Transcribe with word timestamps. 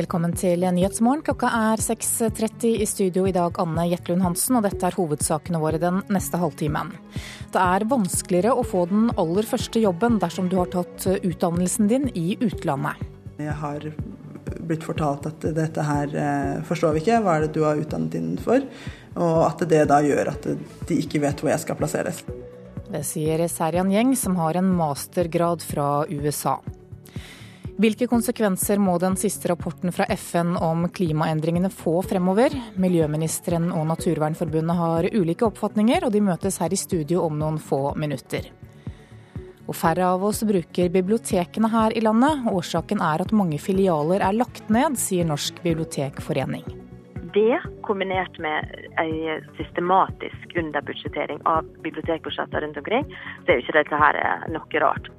Velkommen 0.00 0.32
til 0.32 0.62
Nyhetsmorgen. 0.64 1.20
Klokka 1.26 1.48
er 1.52 1.80
6.30 1.82 2.78
i 2.80 2.86
studio 2.88 3.26
i 3.28 3.34
dag, 3.36 3.58
Anne 3.60 3.82
Jetlund 3.90 4.22
Hansen, 4.24 4.56
og 4.56 4.64
dette 4.64 4.86
er 4.86 4.96
hovedsakene 4.96 5.60
våre 5.60 5.80
den 5.82 5.98
neste 6.08 6.40
halvtimen. 6.40 6.94
Det 7.52 7.60
er 7.60 7.84
vanskeligere 7.90 8.54
å 8.56 8.64
få 8.64 8.86
den 8.88 9.10
aller 9.20 9.44
første 9.50 9.82
jobben 9.82 10.16
dersom 10.22 10.48
du 10.48 10.56
har 10.56 10.70
tatt 10.72 11.04
utdannelsen 11.18 11.90
din 11.90 12.08
i 12.16 12.38
utlandet. 12.40 13.02
Jeg 13.42 13.58
har 13.60 13.84
blitt 14.70 14.88
fortalt 14.88 15.28
at 15.28 15.44
dette 15.58 15.84
her 15.84 16.16
eh, 16.16 16.56
forstår 16.64 16.96
vi 16.96 17.04
ikke, 17.04 17.20
hva 17.20 17.36
er 17.36 17.44
det 17.44 17.52
du 17.58 17.66
har 17.66 17.84
utdannet 17.84 18.16
innenfor? 18.22 18.64
Og 19.20 19.38
at 19.50 19.68
det 19.68 19.84
da 19.92 20.00
gjør 20.06 20.32
at 20.32 20.52
de 20.54 21.00
ikke 21.02 21.20
vet 21.26 21.44
hvor 21.44 21.52
jeg 21.52 21.66
skal 21.66 21.76
plasseres. 21.82 22.24
Det 22.88 23.04
sier 23.04 23.44
Serian 23.52 23.92
Gjeng, 23.92 24.16
som 24.16 24.40
har 24.40 24.56
en 24.56 24.72
mastergrad 24.80 25.60
fra 25.60 26.06
USA. 26.08 26.62
Hvilke 27.80 28.04
konsekvenser 28.10 28.76
må 28.76 28.98
den 29.00 29.14
siste 29.16 29.48
rapporten 29.48 29.88
fra 29.96 30.04
FN 30.12 30.50
om 30.60 30.82
klimaendringene 30.92 31.70
få 31.72 32.02
fremover? 32.04 32.52
Miljøministeren 32.76 33.70
og 33.72 33.86
Naturvernforbundet 33.88 34.76
har 34.76 35.08
ulike 35.14 35.46
oppfatninger, 35.46 36.04
og 36.04 36.12
de 36.12 36.20
møtes 36.26 36.58
her 36.60 36.74
i 36.76 36.78
studio 36.80 37.22
om 37.24 37.38
noen 37.40 37.56
få 37.56 37.94
minutter. 37.96 38.50
Og 39.64 39.72
færre 39.78 40.10
av 40.12 40.26
oss 40.28 40.42
bruker 40.44 40.92
bibliotekene 40.92 41.70
her 41.72 41.96
i 41.96 42.02
landet. 42.04 42.44
Årsaken 42.52 43.00
er 43.06 43.24
at 43.24 43.32
mange 43.32 43.56
filialer 43.62 44.26
er 44.28 44.36
lagt 44.36 44.68
ned, 44.68 45.00
sier 45.00 45.24
Norsk 45.30 45.64
bibliotekforening. 45.64 46.68
Det, 47.32 47.62
kombinert 47.88 48.36
med 48.44 48.76
en 49.00 49.48
systematisk 49.56 50.52
underbudsjettering 50.66 51.40
av 51.48 51.64
bibliotekbudsjetter 51.80 52.66
rundt 52.66 52.84
omkring, 52.84 53.08
så 53.40 53.54
er 53.54 53.56
jo 53.56 53.64
ikke 53.64 53.78
dette 53.80 54.04
her 54.04 54.22
noe 54.52 54.84
rart. 54.84 55.12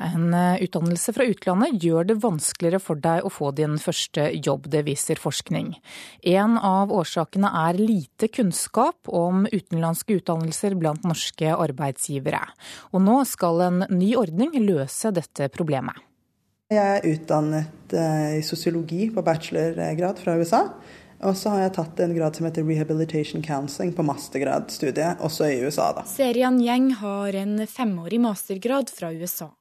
En 0.00 0.34
eh, 0.34 0.62
utdannelse 0.64 1.12
fra 1.12 1.26
utlandet 1.28 1.82
gjør 1.84 2.06
det 2.08 2.18
vanskeligere 2.22 2.80
for 2.82 3.00
deg 3.02 3.26
å 3.26 3.32
få 3.32 3.50
din 3.56 3.76
første 3.80 4.28
jobb, 4.38 4.70
det 4.72 4.84
viser 4.86 5.20
forskning. 5.20 5.74
En 6.32 6.56
av 6.56 6.92
årsakene 6.94 7.50
er 7.66 7.80
lite 7.80 8.30
kunnskap 8.32 9.10
om 9.12 9.44
utenlandske 9.50 10.20
utdannelser 10.20 10.78
blant 10.80 11.04
norske 11.08 11.52
arbeidsgivere. 11.52 12.40
Og 12.92 13.04
nå 13.04 13.20
skal 13.28 13.66
en 13.66 13.84
ny 13.92 14.14
ordning 14.20 14.56
løse 14.64 15.12
dette 15.12 15.50
problemet. 15.52 16.00
Jeg 16.72 16.80
er 16.80 17.04
utdannet 17.04 17.92
eh, 17.92 18.38
i 18.38 18.42
sosiologi 18.46 19.10
på 19.12 19.24
bachelorgrad 19.24 20.20
fra 20.22 20.38
USA. 20.40 20.64
Og 21.22 21.36
så 21.38 21.52
har 21.52 21.66
jeg 21.66 21.74
tatt 21.76 22.00
en 22.02 22.14
grad 22.16 22.34
som 22.34 22.46
heter 22.48 22.64
Rehabilitation 22.66 23.44
Counseling 23.44 23.92
på 23.94 24.02
mastergradstudiet, 24.06 25.20
også 25.22 25.52
i 25.52 25.60
USA. 25.62 25.92
da. 25.94 26.02
Serian 26.08 26.58
Gjeng 26.58 26.90
har 26.98 27.36
en 27.38 27.60
femårig 27.70 28.18
mastergrad 28.24 28.90
fra 28.90 29.12
USA. 29.14 29.52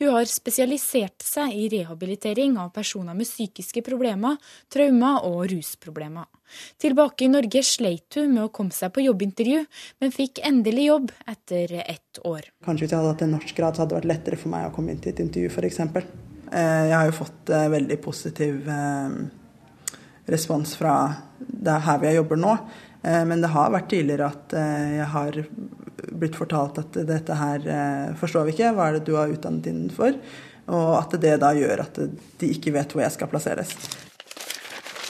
Hun 0.00 0.14
har 0.14 0.28
spesialisert 0.30 1.24
seg 1.24 1.54
i 1.54 1.68
rehabilitering 1.72 2.58
av 2.60 2.72
personer 2.74 3.16
med 3.16 3.28
psykiske 3.28 3.82
problemer, 3.86 4.38
traumer 4.72 5.24
og 5.28 5.46
rusproblemer. 5.52 6.28
Tilbake 6.80 7.26
i 7.26 7.30
Norge 7.32 7.62
sleit 7.66 8.16
hun 8.16 8.32
med 8.32 8.46
å 8.46 8.52
komme 8.54 8.72
seg 8.72 8.92
på 8.94 9.04
jobbintervju, 9.04 9.64
men 10.00 10.14
fikk 10.14 10.40
endelig 10.48 10.88
jobb 10.88 11.12
etter 11.28 11.74
ett 11.84 12.22
år. 12.24 12.48
Kanskje 12.64 12.86
hvis 12.86 12.94
jeg 12.94 13.00
hadde 13.00 13.12
hatt 13.12 13.26
en 13.26 13.36
norsk 13.36 13.58
grad, 13.58 13.76
så 13.76 13.84
hadde 13.84 13.94
det 13.94 14.00
vært 14.00 14.10
lettere 14.14 14.40
for 14.40 14.54
meg 14.54 14.68
å 14.68 14.72
komme 14.74 14.94
inn 14.94 15.02
til 15.04 15.12
et 15.12 15.22
intervju, 15.24 15.52
f.eks. 15.52 15.80
Eh, 16.52 16.84
jeg 16.88 16.96
har 16.96 17.08
jo 17.08 17.16
fått 17.18 17.52
eh, 17.52 17.68
veldig 17.72 17.98
positiv 18.04 18.68
eh, 18.72 19.16
respons 20.32 20.74
fra 20.80 20.94
det 21.38 21.80
her 21.84 22.08
jeg 22.08 22.20
jobber 22.20 22.40
nå. 22.40 22.58
Men 22.98 23.40
det 23.40 23.52
har 23.54 23.70
vært 23.70 23.86
tidligere 23.92 24.26
at 24.26 24.52
jeg 24.52 25.04
har 25.12 25.36
blitt 26.12 26.36
fortalt 26.38 26.78
at 26.82 27.00
dette 27.08 27.38
her 27.38 27.64
eh, 27.64 28.14
forstår 28.18 28.48
vi 28.48 28.56
ikke, 28.56 28.74
hva 28.76 28.88
er 28.88 28.98
det 28.98 29.06
du 29.08 29.14
har 29.18 29.32
utdannet 29.32 29.70
innenfor? 29.70 30.18
Og 30.68 30.90
at 30.98 31.16
det 31.22 31.38
da 31.40 31.54
gjør 31.56 31.84
at 31.86 31.98
de 31.98 32.50
ikke 32.52 32.74
vet 32.74 32.92
hvor 32.92 33.04
jeg 33.04 33.14
skal 33.14 33.30
plasseres. 33.32 33.72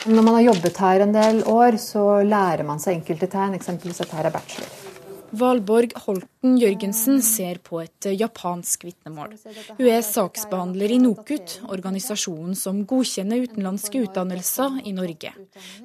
Når 0.09 0.23
man 0.23 0.39
har 0.39 0.47
jobbet 0.47 0.79
her 0.79 1.03
en 1.05 1.17
del 1.17 1.41
år, 1.51 1.77
så 1.83 2.23
lærer 2.25 2.63
man 2.65 2.79
seg 2.81 3.01
enkelte 3.01 3.27
tegn, 3.33 3.59
eksempelvis 3.59 4.05
at 4.07 4.15
her 4.15 4.31
er 4.31 4.35
bachelor. 4.35 4.88
Valborg 5.37 5.93
Holten 6.07 6.57
Jørgensen 6.61 7.21
ser 7.25 7.61
på 7.65 7.83
et 7.83 8.09
japansk 8.15 8.87
vitnemål. 8.89 9.35
Hun 9.77 9.91
er 9.91 10.01
saksbehandler 10.07 10.95
i 10.95 11.01
NOKUT, 11.03 11.59
organisasjonen 11.69 12.57
som 12.59 12.85
godkjenner 12.89 13.45
utenlandske 13.49 14.03
utdannelser 14.07 14.81
i 14.89 14.95
Norge. 14.97 15.35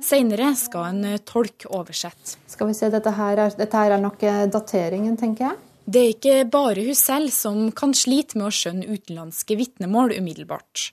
Senere 0.04 0.54
skal 0.60 0.90
en 0.94 1.20
tolk 1.28 1.68
oversette. 1.70 2.38
Skal 2.48 2.72
vi 2.72 2.78
se, 2.78 2.92
dette 2.94 3.14
her 3.18 3.46
er, 3.48 3.54
dette 3.58 3.84
her 3.84 3.98
er 3.98 4.04
nok 4.04 4.24
eh, 4.24 4.46
dateringen, 4.54 5.18
tenker 5.20 5.50
jeg. 5.50 5.62
Det 5.84 6.00
er 6.00 6.12
ikke 6.14 6.36
bare 6.48 6.84
hun 6.86 6.96
selv 6.96 7.32
som 7.36 7.66
kan 7.76 7.92
slite 7.98 8.38
med 8.40 8.48
å 8.48 8.54
skjønne 8.56 8.88
utenlandske 8.88 9.58
vitnemål 9.60 10.14
umiddelbart. 10.16 10.86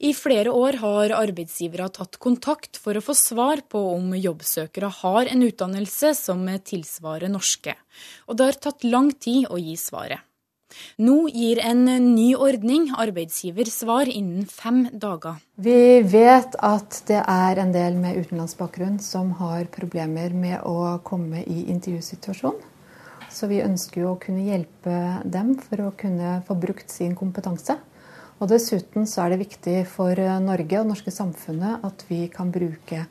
I 0.00 0.14
flere 0.16 0.54
år 0.56 0.78
har 0.80 1.12
arbeidsgivere 1.18 1.90
tatt 1.92 2.16
kontakt 2.22 2.80
for 2.80 2.96
å 2.96 3.02
få 3.04 3.12
svar 3.18 3.60
på 3.68 3.82
om 3.92 4.14
jobbsøkere 4.16 4.88
har 5.02 5.28
en 5.28 5.44
utdannelse 5.44 6.14
som 6.16 6.46
tilsvarer 6.64 7.28
norske, 7.28 7.76
og 8.24 8.40
det 8.40 8.48
har 8.48 8.58
tatt 8.68 8.88
lang 8.88 9.12
tid 9.12 9.50
å 9.52 9.60
gi 9.60 9.76
svaret. 9.76 10.24
Nå 11.00 11.28
gir 11.32 11.60
en 11.64 11.84
ny 12.14 12.32
ordning 12.36 12.88
arbeidsgiver 12.96 13.68
svar 13.72 14.08
innen 14.08 14.48
fem 14.48 14.82
dager. 14.92 15.38
Vi 15.56 16.00
vet 16.04 16.56
at 16.64 17.02
det 17.08 17.20
er 17.20 17.60
en 17.60 17.72
del 17.72 17.96
med 18.00 18.20
utenlandsbakgrunn 18.20 18.98
som 19.00 19.32
har 19.40 19.68
problemer 19.72 20.32
med 20.32 20.60
å 20.68 20.98
komme 21.04 21.44
i 21.44 21.66
intervjusituasjon. 21.72 22.60
Så 23.38 23.46
vi 23.46 23.60
ønsker 23.62 24.02
jo 24.02 24.14
å 24.16 24.18
kunne 24.18 24.48
hjelpe 24.48 24.94
dem 25.22 25.52
for 25.62 25.84
å 25.84 25.92
kunne 25.98 26.40
få 26.48 26.56
brukt 26.58 26.90
sin 26.90 27.14
kompetanse. 27.18 27.76
Og 28.38 28.50
dessuten 28.50 29.06
så 29.06 29.24
er 29.24 29.34
det 29.34 29.44
viktig 29.44 29.76
for 29.90 30.18
Norge 30.42 30.80
og 30.80 30.88
det 30.88 30.90
norske 30.90 31.14
samfunnet 31.14 31.84
at 31.86 32.02
vi 32.10 32.24
kan 32.34 32.50
bruke 32.54 33.04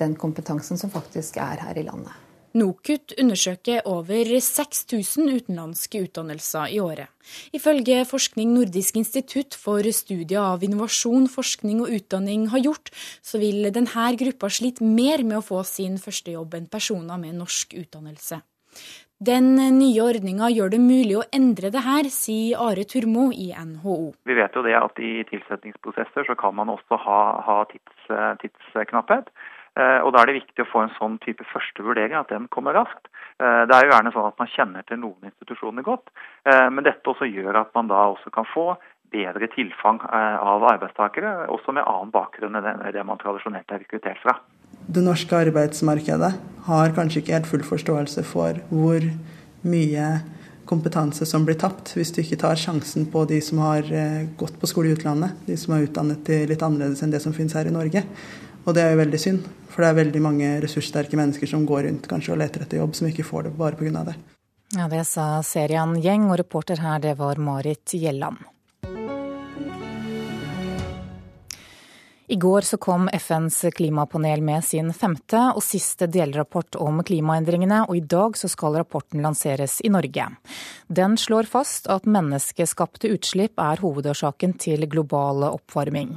den 0.00 0.18
kompetansen 0.20 0.80
som 0.80 0.92
faktisk 0.92 1.40
er 1.40 1.64
her 1.64 1.80
i 1.80 1.86
landet. 1.88 2.12
NOKUT 2.52 3.14
undersøker 3.16 3.86
over 3.88 4.28
6000 4.28 5.30
utenlandske 5.38 6.02
utdannelser 6.04 6.74
i 6.74 6.82
året. 6.84 7.08
Ifølge 7.56 8.02
Forskning 8.04 8.52
Nordisk 8.52 8.98
institutt 9.00 9.56
for 9.56 9.88
studier 9.96 10.42
av 10.42 10.64
innovasjon, 10.66 11.30
forskning 11.32 11.80
og 11.80 11.94
utdanning 11.96 12.50
har 12.52 12.60
gjort, 12.60 12.92
så 13.24 13.40
vil 13.40 13.70
denne 13.72 14.08
gruppa 14.20 14.52
slite 14.52 14.84
mer 14.84 15.24
med 15.24 15.40
å 15.40 15.46
få 15.46 15.64
sin 15.64 15.96
første 15.96 16.36
jobb 16.36 16.58
enn 16.60 16.68
personer 16.68 17.16
med 17.24 17.40
norsk 17.40 17.72
utdannelse. 17.72 18.42
Den 19.22 19.54
nye 19.54 20.02
ordninga 20.02 20.48
gjør 20.50 20.72
det 20.72 20.78
mulig 20.82 21.14
å 21.14 21.24
endre 21.36 21.68
det 21.70 21.82
her, 21.84 22.08
sier 22.10 22.58
Are 22.58 22.82
Turmo 22.90 23.28
i 23.30 23.52
NHO. 23.54 23.96
Vi 24.26 24.34
vet 24.34 24.56
jo 24.58 24.64
det 24.66 24.74
at 24.74 24.98
i 24.98 25.12
tilsettingsprosesser 25.28 26.26
så 26.26 26.34
kan 26.40 26.56
man 26.58 26.72
også 26.72 26.98
ha, 27.04 27.18
ha 27.46 27.58
tids, 27.70 28.08
tidsknapphet. 28.42 29.30
Eh, 29.78 30.00
og 30.02 30.10
Da 30.12 30.24
er 30.24 30.32
det 30.32 30.40
viktig 30.40 30.64
å 30.64 30.70
få 30.72 30.82
en 30.82 30.94
sånn 30.96 31.20
type 31.22 31.46
første 31.52 31.86
vurdering, 31.86 32.18
at 32.18 32.34
den 32.34 32.48
kommer 32.50 32.74
raskt. 32.74 33.06
Eh, 33.38 33.62
det 33.70 33.76
er 33.76 33.86
jo 33.86 33.92
gjerne 33.92 34.12
sånn 34.16 34.26
at 34.32 34.42
man 34.42 34.50
kjenner 34.56 34.88
til 34.88 34.98
noen 35.04 35.30
institusjoner 35.30 35.86
godt, 35.86 36.10
eh, 36.44 36.68
men 36.74 36.82
dette 36.82 37.06
også 37.06 37.30
gjør 37.30 37.62
at 37.62 37.70
man 37.78 37.88
da 37.94 38.02
også 38.10 38.34
kan 38.34 38.48
få 38.50 38.72
bedre 39.12 39.48
tilfang 39.52 40.00
av 40.08 40.64
arbeidstakere, 40.72 41.46
også 41.52 41.76
med 41.76 41.86
annen 41.86 42.10
bakgrunn 42.14 42.58
enn 42.58 42.82
det 42.92 43.06
man 43.06 43.20
tradisjonelt 43.20 43.70
er 43.70 43.84
rekruttert 43.84 44.20
fra 44.24 44.38
det 44.86 45.02
norske 45.04 45.36
arbeidsmarkedet 45.36 46.32
har 46.66 46.94
kanskje 46.96 47.22
ikke 47.22 47.36
helt 47.36 47.48
full 47.50 47.64
forståelse 47.66 48.24
for 48.26 48.58
hvor 48.70 49.04
mye 49.68 50.06
kompetanse 50.68 51.26
som 51.28 51.44
blir 51.46 51.58
tapt 51.60 51.94
hvis 51.96 52.12
du 52.14 52.22
ikke 52.22 52.38
tar 52.40 52.58
sjansen 52.58 53.06
på 53.12 53.24
de 53.30 53.40
som 53.44 53.60
har 53.62 53.86
eh, 53.92 54.28
gått 54.38 54.58
på 54.60 54.70
skole 54.70 54.90
i 54.90 54.96
utlandet. 54.96 55.34
De 55.46 55.56
som 55.58 55.74
er 55.74 55.86
utdannet 55.86 56.22
til 56.26 56.46
litt 56.50 56.62
annerledes 56.62 57.02
enn 57.04 57.12
det 57.12 57.20
som 57.22 57.34
finnes 57.36 57.54
her 57.58 57.68
i 57.68 57.74
Norge. 57.74 58.04
Og 58.62 58.76
det 58.76 58.84
er 58.84 58.94
jo 58.94 59.02
veldig 59.02 59.20
synd, 59.20 59.48
for 59.72 59.82
det 59.82 59.90
er 59.90 59.98
veldig 59.98 60.22
mange 60.22 60.52
ressurssterke 60.62 61.18
mennesker 61.18 61.50
som 61.50 61.66
går 61.66 61.88
rundt 61.88 62.06
kanskje 62.10 62.36
og 62.36 62.40
leter 62.44 62.62
etter 62.62 62.78
jobb, 62.78 62.94
som 62.94 63.10
ikke 63.10 63.26
får 63.26 63.48
det 63.48 63.56
bare 63.58 63.78
pga. 63.78 64.04
det. 64.06 64.16
Ja, 64.76 64.88
Det 64.88 65.04
sa 65.04 65.42
Serian 65.42 65.98
Gjeng, 66.00 66.30
og 66.30 66.38
reporter 66.38 66.80
her 66.80 67.02
det 67.02 67.18
var 67.18 67.42
Marit 67.42 67.92
Gjelland. 67.92 68.38
I 72.32 72.36
går 72.36 72.60
så 72.60 72.76
kom 72.76 73.10
FNs 73.12 73.64
klimapanel 73.76 74.40
med 74.40 74.64
sin 74.64 74.88
femte 74.96 75.40
og 75.52 75.60
siste 75.60 76.06
delrapport 76.08 76.78
om 76.80 77.02
klimaendringene, 77.04 77.82
og 77.84 77.98
i 77.98 78.00
dag 78.08 78.38
så 78.40 78.48
skal 78.48 78.78
rapporten 78.80 79.20
lanseres 79.20 79.74
i 79.84 79.90
Norge. 79.92 80.30
Den 80.88 81.18
slår 81.20 81.50
fast 81.52 81.90
at 81.92 82.08
menneskeskapte 82.08 83.10
utslipp 83.12 83.60
er 83.60 83.84
hovedårsaken 83.84 84.56
til 84.64 84.88
global 84.88 85.44
oppvarming. 85.50 86.14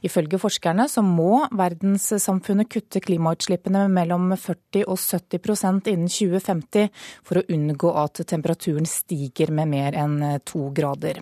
Ifølge 0.00 0.40
forskerne 0.40 0.88
så 0.88 1.04
må 1.04 1.44
verdenssamfunnet 1.52 2.72
kutte 2.72 3.04
klimautslippene 3.04 3.84
med 3.92 4.08
mellom 4.08 4.32
40 4.40 4.86
og 4.88 4.96
70% 4.96 5.92
innen 5.92 6.08
2050 6.08 6.88
for 7.20 7.42
å 7.42 7.48
unngå 7.52 7.92
at 8.06 8.24
temperaturen 8.24 8.88
stiger 8.88 9.52
med 9.52 9.68
mer 9.76 10.00
enn 10.00 10.22
to 10.48 10.70
grader. 10.72 11.20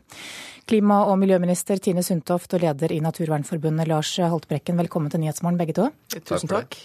Klima- 0.67 1.05
og 1.07 1.21
miljøminister 1.23 1.79
Tine 1.79 2.03
Sundtoft 2.03 2.57
og 2.57 2.65
leder 2.65 2.91
i 2.91 2.99
Naturvernforbundet 2.99 3.87
Lars 3.87 4.17
Haltbrekken, 4.19 4.36
velkommen 4.79 5.11
til 5.11 5.21
Nyhetsmorgen 5.23 5.57
begge 5.59 5.73
to. 5.73 5.89
Tusen 6.29 6.49
takk. 6.53 6.77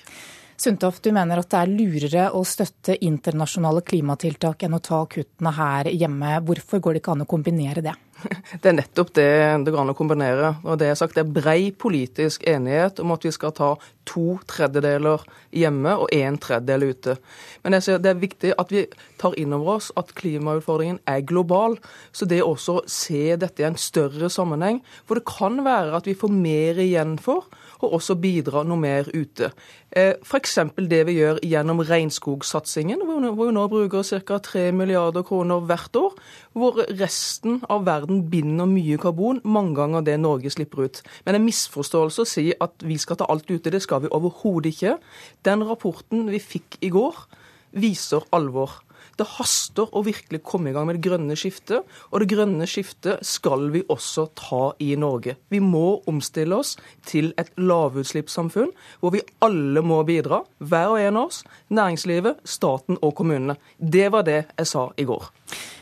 Sundtoft, 0.61 1.01
du 1.03 1.09
mener 1.09 1.39
at 1.41 1.49
det 1.49 1.57
er 1.57 1.69
lurere 1.73 2.23
å 2.37 2.43
støtte 2.45 2.93
internasjonale 3.01 3.81
klimatiltak 3.81 4.61
enn 4.67 4.75
å 4.77 4.79
ta 4.85 4.99
kuttene 5.09 5.55
her 5.57 5.87
hjemme. 5.89 6.35
Hvorfor 6.45 6.83
går 6.85 6.93
det 6.93 7.01
ikke 7.01 7.15
an 7.15 7.23
å 7.25 7.29
kombinere 7.31 7.81
det? 7.81 7.95
Det 8.61 8.69
er 8.69 8.75
nettopp 8.77 9.09
det 9.17 9.23
det 9.65 9.71
går 9.73 9.81
an 9.81 9.91
å 9.95 9.95
kombinere. 9.97 10.51
Og 10.61 10.77
Det 10.77 10.91
er 10.91 10.99
sagt 10.99 11.15
det 11.17 11.23
er 11.23 11.31
brei 11.33 11.71
politisk 11.73 12.43
enighet 12.45 13.01
om 13.01 13.15
at 13.15 13.25
vi 13.25 13.31
skal 13.33 13.55
ta 13.57 13.71
to 14.05 14.35
tredjedeler 14.49 15.23
hjemme 15.55 15.95
og 16.03 16.13
en 16.13 16.37
tredjedel 16.41 16.91
ute. 16.91 17.15
Men 17.63 17.79
jeg 17.79 17.87
ser 17.87 18.03
det 18.03 18.11
er 18.11 18.21
viktig 18.21 18.53
at 18.61 18.69
vi 18.73 18.85
tar 19.17 19.33
inn 19.41 19.57
over 19.57 19.79
oss 19.79 19.89
at 19.97 20.13
klimautfordringen 20.17 21.01
er 21.09 21.25
global. 21.25 21.79
Så 22.13 22.29
det 22.29 22.43
også 22.45 22.77
å 22.77 22.85
se 22.85 23.33
dette 23.41 23.65
i 23.65 23.69
en 23.71 23.81
større 23.81 24.29
sammenheng, 24.29 24.83
For 25.09 25.17
det 25.17 25.25
kan 25.25 25.63
være 25.65 25.97
at 25.97 26.05
vi 26.05 26.13
får 26.13 26.37
mer 26.37 26.77
igjen 26.85 27.17
for 27.17 27.49
og 27.83 27.97
også 27.97 28.15
bidra 28.21 28.63
noe 28.67 28.79
mer 28.79 29.09
ute. 29.13 29.51
Eh, 29.91 30.13
F.eks. 30.23 30.57
det 30.77 31.01
vi 31.07 31.17
gjør 31.17 31.41
gjennom 31.45 31.81
regnskogsatsingen, 31.87 33.03
hvor 33.07 33.47
vi 33.47 33.55
nå 33.55 33.65
bruker 33.71 34.05
ca. 34.07 34.37
3 34.43 34.69
milliarder 34.75 35.25
kroner 35.27 35.63
hvert 35.67 35.95
år. 35.99 36.15
Hvor 36.53 36.79
resten 36.99 37.61
av 37.71 37.85
verden 37.87 38.25
binder 38.31 38.69
mye 38.69 38.99
karbon, 39.01 39.41
mange 39.43 39.75
ganger 39.79 40.05
det 40.05 40.19
Norge 40.19 40.51
slipper 40.53 40.85
ut. 40.85 41.01
Men 41.25 41.39
en 41.39 41.47
misforståelse 41.47 42.25
å 42.25 42.29
si 42.29 42.47
at 42.53 42.85
vi 42.85 42.99
skal 43.01 43.19
ta 43.19 43.29
alt 43.31 43.49
ute. 43.51 43.71
Det 43.71 43.81
skal 43.83 44.05
vi 44.05 44.13
overhodet 44.13 44.75
ikke. 44.75 44.97
Den 45.45 45.65
rapporten 45.67 46.29
vi 46.31 46.39
fikk 46.39 46.79
i 46.81 46.91
går, 46.93 47.25
viser 47.71 48.25
alvor. 48.35 48.81
Det 49.21 49.27
haster 49.35 49.85
å 49.93 50.01
virkelig 50.01 50.39
komme 50.41 50.71
i 50.71 50.73
gang 50.73 50.87
med 50.89 50.97
det 50.97 51.03
grønne 51.05 51.35
skiftet, 51.37 51.85
og 52.09 52.23
det 52.23 52.27
grønne 52.31 52.65
skiftet 52.65 53.21
skal 53.27 53.67
vi 53.69 53.83
også 53.85 54.23
ta 54.33 54.61
i 54.81 54.95
Norge. 54.97 55.35
Vi 55.53 55.59
må 55.61 55.99
omstille 56.09 56.57
oss 56.57 56.71
til 57.05 57.29
et 57.37 57.51
lavutslippssamfunn 57.61 58.71
hvor 59.03 59.13
vi 59.13 59.21
alle 59.45 59.83
må 59.85 59.99
bidra, 60.07 60.41
hver 60.57 60.95
og 60.95 61.03
en 61.03 61.19
av 61.21 61.29
oss, 61.29 61.43
næringslivet, 61.69 62.41
staten 62.49 62.97
og 62.97 63.13
kommunene. 63.19 63.59
Det 63.77 64.07
var 64.09 64.25
det 64.25 64.39
jeg 64.47 64.71
sa 64.71 64.87
i 64.97 65.05
går. 65.05 65.29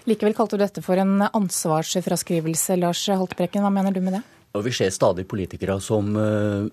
Likevel 0.09 0.36
kalte 0.36 0.59
du 0.59 0.65
dette 0.65 0.83
for 0.83 1.00
en 1.00 1.24
ansvarsfraskrivelse. 1.30 2.75
Lars 2.83 3.06
Haltbrekken, 3.07 3.63
hva 3.63 3.71
mener 3.71 3.95
du 3.95 4.03
med 4.03 4.19
det? 4.19 4.24
Og 4.57 4.68
vi 4.68 4.75
ser 4.75 4.91
stadig 4.91 5.30
politikere 5.31 5.80
som 5.80 6.12
uh 6.19 6.68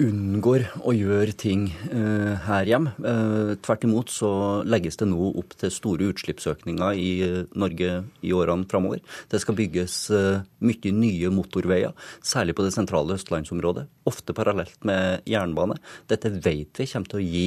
unngår 0.00 0.64
å 0.86 0.94
gjøre 0.96 1.34
ting 1.38 1.66
uh, 1.92 2.36
her 2.46 2.68
hjem. 2.68 2.88
Uh, 3.04 3.52
tvert 3.62 3.84
imot 3.86 4.12
så 4.12 4.30
legges 4.66 4.98
det 5.00 5.08
nå 5.10 5.30
opp 5.40 5.54
til 5.60 5.72
store 5.74 6.10
utslippsøkninger 6.12 6.98
i 7.00 7.10
uh, 7.24 7.42
Norge 7.60 7.92
i 8.24 8.32
årene 8.36 8.68
framover. 8.70 9.02
Det 9.30 9.40
skal 9.42 9.58
bygges 9.58 9.96
mye 10.10 10.92
nye 10.94 11.30
motorveier, 11.34 11.94
særlig 12.24 12.56
på 12.56 12.64
det 12.66 12.72
sentrale 12.74 13.16
østlandsområdet. 13.16 13.86
Ofte 14.10 14.34
parallelt 14.36 14.78
med 14.88 15.26
jernbane. 15.28 15.78
Dette 16.10 16.32
vet 16.32 16.80
vi 16.80 16.88
kommer 16.90 17.12
til 17.12 17.20
å 17.20 17.24
gi 17.24 17.46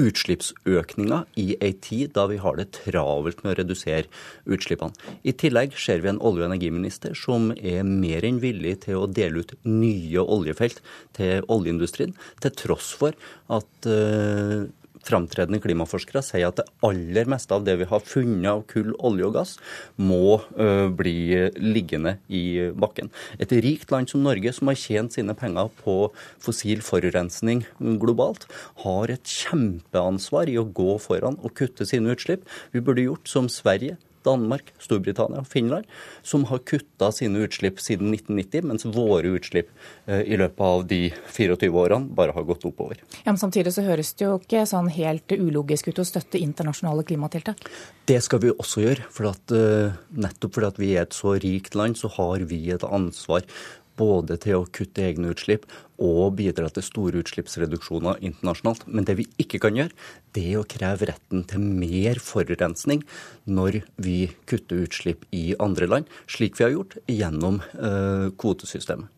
utslippsøkninger 0.00 1.26
i 1.40 1.46
ei 1.60 1.72
tid 1.84 2.14
da 2.16 2.26
vi 2.30 2.38
har 2.42 2.58
det 2.58 2.70
travelt 2.78 3.42
med 3.44 3.52
å 3.52 3.58
redusere 3.60 4.08
utslippene. 4.50 4.96
I 5.24 5.34
tillegg 5.36 5.76
ser 5.78 6.02
vi 6.04 6.12
en 6.12 6.20
olje- 6.20 6.46
og 6.46 6.50
energiminister 6.50 7.16
som 7.18 7.50
er 7.56 7.84
mer 7.86 8.26
enn 8.26 8.40
villig 8.42 8.80
til 8.86 9.02
å 9.02 9.10
dele 9.10 9.44
ut 9.44 9.54
nye 9.68 10.24
oljefelt 10.24 10.82
til 11.16 11.46
oljeindustrien, 11.52 12.14
til 12.40 12.56
tross 12.56 12.92
for 12.96 13.16
at 13.52 13.90
uh, 13.90 14.68
framtredende 15.06 15.60
klimaforskere 15.62 16.22
sier 16.24 16.50
at 16.50 16.60
det 16.60 16.66
aller 16.86 17.28
meste 17.30 17.54
av 17.56 17.64
det 17.66 17.76
vi 17.80 17.88
har 17.90 18.04
funnet 18.04 18.50
av 18.50 18.64
kull, 18.70 18.92
olje 18.98 19.28
og 19.28 19.36
gass, 19.38 19.54
må 19.96 20.40
uh, 20.58 20.88
bli 20.92 21.50
liggende 21.60 22.16
i 22.28 22.70
bakken. 22.72 23.10
Et 23.40 23.52
rikt 23.64 23.92
land 23.92 24.10
som 24.10 24.24
Norge, 24.24 24.52
som 24.56 24.70
har 24.70 24.78
tjent 24.78 25.16
sine 25.16 25.36
penger 25.38 25.72
på 25.82 25.96
fossil 26.42 26.84
forurensning 26.84 27.64
globalt, 28.02 28.46
har 28.84 29.12
et 29.12 29.34
kjempeansvar 29.40 30.50
i 30.50 30.58
å 30.60 30.68
gå 30.68 30.98
foran 31.02 31.38
og 31.40 31.56
kutte 31.58 31.88
sine 31.88 32.14
utslipp. 32.14 32.46
Vi 32.74 32.84
burde 32.84 33.06
gjort 33.06 33.30
som 33.30 33.50
Sverige, 33.52 33.98
Danmark, 34.26 34.72
Storbritannia 34.82 35.44
Finland, 35.48 35.88
som 36.22 36.44
har 36.50 36.62
kutta 36.68 37.10
sine 37.14 37.44
utslipp 37.46 37.80
siden 37.80 38.12
1990, 38.14 38.66
mens 38.68 38.86
våre 38.86 39.34
utslipp 39.36 39.70
eh, 40.06 40.22
i 40.22 40.38
løpet 40.40 40.60
av 40.66 40.86
de 40.90 41.00
24 41.32 41.70
årene 41.70 42.14
bare 42.16 42.34
har 42.36 42.46
gått 42.48 42.66
oppover. 42.68 43.00
Ja, 43.22 43.32
men 43.32 43.40
Samtidig 43.40 43.72
så 43.74 43.84
høres 43.86 44.12
det 44.18 44.26
jo 44.26 44.36
ikke 44.38 44.66
sånn 44.68 44.90
helt 44.92 45.32
ulogisk 45.32 45.88
ut 45.90 46.02
å 46.02 46.06
støtte 46.06 46.40
internasjonale 46.40 47.06
klimatiltak? 47.08 47.64
Det 48.06 48.18
skal 48.24 48.42
vi 48.42 48.52
også 48.52 48.84
gjøre. 48.84 49.06
For 49.14 49.30
at, 49.30 49.54
eh, 49.54 49.96
nettopp 50.12 50.56
fordi 50.56 50.70
at 50.70 50.80
vi 50.82 50.92
er 50.96 51.02
et 51.06 51.16
så 51.16 51.36
rikt 51.40 51.74
land, 51.78 51.96
så 51.96 52.10
har 52.16 52.44
vi 52.50 52.70
et 52.70 52.84
ansvar 52.84 53.46
både 54.00 54.38
til 54.40 54.58
å 54.58 54.66
kutte 54.72 55.04
egne 55.04 55.34
utslipp 55.34 55.68
og 56.00 56.38
bidra 56.38 56.70
til 56.72 56.86
store 56.86 57.20
utslippsreduksjoner 57.20 58.22
internasjonalt. 58.24 58.86
Men 58.88 59.06
det 59.08 59.18
vi 59.20 59.28
ikke 59.42 59.60
kan 59.66 59.76
gjøre, 59.76 59.94
det 60.36 60.46
er 60.48 60.60
å 60.62 60.66
kreve 60.68 61.10
retten 61.12 61.44
til 61.50 61.62
mer 61.84 62.20
forurensning 62.24 63.04
når 63.44 63.82
vi 64.00 64.18
kutter 64.50 64.86
utslipp 64.86 65.28
i 65.36 65.50
andre 65.60 65.90
land, 65.90 66.12
slik 66.30 66.58
vi 66.58 66.66
har 66.66 66.76
gjort 66.78 67.00
gjennom 67.10 67.62
eh, 67.76 68.28
kvotesystemet. 68.40 69.10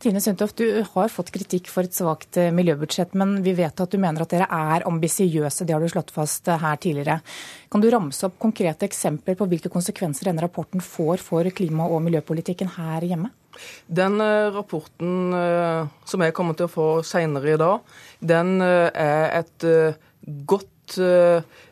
Tine 0.00 0.20
Sundtoft, 0.20 0.56
du 0.56 0.84
har 0.94 1.10
fått 1.12 1.30
kritikk 1.34 1.68
for 1.68 1.84
et 1.84 1.94
svakt 1.94 2.38
eh, 2.40 2.52
miljøbudsjett, 2.54 3.12
men 3.18 3.38
vi 3.44 3.52
vet 3.58 3.82
at 3.82 3.92
du 3.92 3.98
mener 4.00 4.24
at 4.24 4.32
dere 4.32 4.48
er 4.48 4.86
ambisiøse. 4.88 5.66
Det 5.66 5.74
har 5.76 5.84
du 5.84 5.90
slått 5.92 6.12
fast 6.14 6.48
eh, 6.48 6.60
her 6.62 6.80
tidligere. 6.80 7.18
Kan 7.68 7.84
du 7.84 7.90
ramse 7.92 8.24
opp 8.26 8.38
konkrete 8.40 8.88
eksempler 8.88 9.36
på 9.38 9.48
hvilke 9.50 9.72
konsekvenser 9.72 10.30
denne 10.30 10.46
rapporten 10.46 10.84
får 10.84 11.24
for 11.24 11.50
klima- 11.52 11.90
og 11.90 12.00
miljøpolitikken 12.06 12.72
her 12.78 13.04
hjemme? 13.10 13.32
Den 13.86 14.20
eh, 14.24 14.48
rapporten 14.54 15.34
som 16.08 16.24
jeg 16.24 16.34
kommer 16.36 16.58
til 16.58 16.68
å 16.68 16.72
få 16.72 16.88
senere 17.06 17.54
i 17.54 17.60
dag, 17.60 17.80
den 18.20 18.58
er 18.62 19.42
et 19.42 19.66
godt 20.48 20.98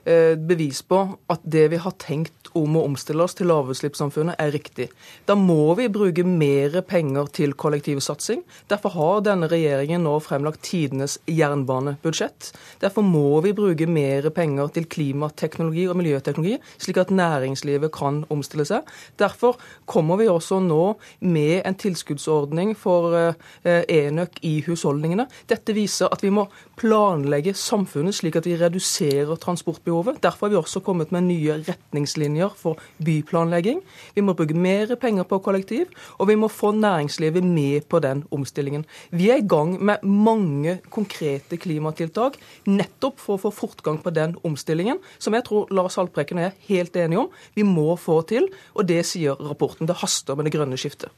bevis 0.07 0.83
på 0.85 0.99
at 1.33 1.45
det 1.49 1.65
vi 1.73 1.81
har 1.81 1.95
tenkt 2.03 2.46
om 2.57 2.79
å 2.79 2.85
omstille 2.89 3.25
oss 3.25 3.37
til 3.37 3.51
lavutslippssamfunnet 3.51 4.41
er 4.43 4.53
riktig. 4.55 4.89
Da 5.29 5.37
må 5.39 5.75
vi 5.79 5.89
bruke 5.93 6.25
mer 6.27 6.81
penger 6.87 7.31
til 7.37 7.55
kollektivsatsing. 7.59 8.43
Derfor 8.71 8.95
har 8.97 9.25
denne 9.27 9.49
regjeringen 9.51 10.05
nå 10.07 10.17
fremlagt 10.25 10.65
tidenes 10.67 11.19
jernbanebudsjett. 11.31 12.53
Derfor 12.83 13.07
må 13.07 13.41
vi 13.45 13.55
bruke 13.57 13.89
mer 13.91 14.31
penger 14.35 14.73
til 14.77 14.89
klimateknologi 14.91 15.87
og 15.91 15.99
miljøteknologi, 16.01 16.59
slik 16.83 17.01
at 17.03 17.13
næringslivet 17.15 17.93
kan 17.95 18.25
omstille 18.33 18.67
seg. 18.69 18.87
Derfor 19.21 19.61
kommer 19.89 20.21
vi 20.21 20.29
også 20.31 20.61
nå 20.65 20.97
med 21.27 21.63
en 21.67 21.79
tilskuddsordning 21.79 22.75
for 22.79 23.15
eh, 23.17 23.83
enøk 23.89 24.41
i 24.47 24.59
husholdningene. 24.67 25.29
Dette 25.51 25.75
viser 25.77 26.11
at 26.13 26.25
vi 26.25 26.33
må 26.35 26.47
planlegge 26.81 27.55
samfunnet 27.57 28.17
slik 28.17 28.39
at 28.39 28.47
vi 28.49 28.57
reduserer 28.61 29.37
transportbehovet. 29.41 30.21
Derfor 30.23 30.47
har 30.47 30.55
vi 30.55 30.61
også 30.61 30.83
kommet 30.85 31.13
med 31.15 31.29
nye 31.29 31.61
retningslinjer 31.67 32.46
retningslinjer 32.47 32.57
for 32.57 32.79
byplanlegging. 33.03 33.83
Vi 34.15 34.23
må 34.23 34.35
bruke 34.35 34.55
mer 34.55 34.95
penger 34.97 35.25
på 35.25 35.41
kollektiv, 35.43 35.87
og 36.19 36.29
vi 36.29 36.37
må 36.37 36.49
få 36.49 36.73
næringslivet 36.73 37.45
med 37.45 37.89
på 37.89 38.01
den 38.01 38.25
omstillingen. 38.31 38.85
Vi 39.11 39.31
er 39.31 39.37
i 39.39 39.47
gang 39.47 39.83
med 39.83 40.03
mange 40.03 40.81
konkrete 40.91 41.57
klimatiltak 41.57 42.37
nettopp 42.67 43.19
for 43.19 43.37
å 43.37 43.43
få 43.47 43.51
fortgang 43.51 43.99
på 44.03 44.11
den 44.11 44.37
omstillingen, 44.45 44.99
som 45.19 45.35
jeg 45.35 45.45
tror 45.45 45.69
Lars 45.71 45.97
Haltbrekken 45.97 46.39
er 46.39 46.55
helt 46.69 46.97
enig 46.97 47.19
om. 47.19 47.31
Vi 47.55 47.63
må 47.63 47.97
få 47.97 48.23
til, 48.23 48.49
og 48.75 48.87
det 48.87 49.05
sier 49.07 49.37
rapporten. 49.37 49.87
Det 49.87 49.97
haster 49.97 50.37
med 50.37 50.47
det 50.47 50.57
grønne 50.57 50.77
skiftet. 50.77 51.11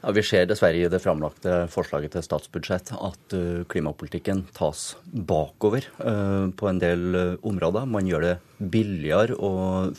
Ja, 0.00 0.14
Vi 0.16 0.22
ser 0.24 0.46
dessverre 0.48 0.78
i 0.80 0.88
det 0.88 1.02
framlagte 1.04 1.66
forslaget 1.68 2.14
til 2.14 2.22
statsbudsjett 2.24 2.94
at 2.96 3.34
uh, 3.36 3.66
klimapolitikken 3.68 4.46
tas 4.56 4.94
bakover 5.12 5.84
uh, 6.00 6.48
på 6.56 6.68
en 6.70 6.80
del 6.80 7.02
uh, 7.12 7.34
områder. 7.44 7.84
Man 7.84 8.08
gjør 8.08 8.24
det 8.24 8.32
billigere 8.60 9.36
å 9.36 9.50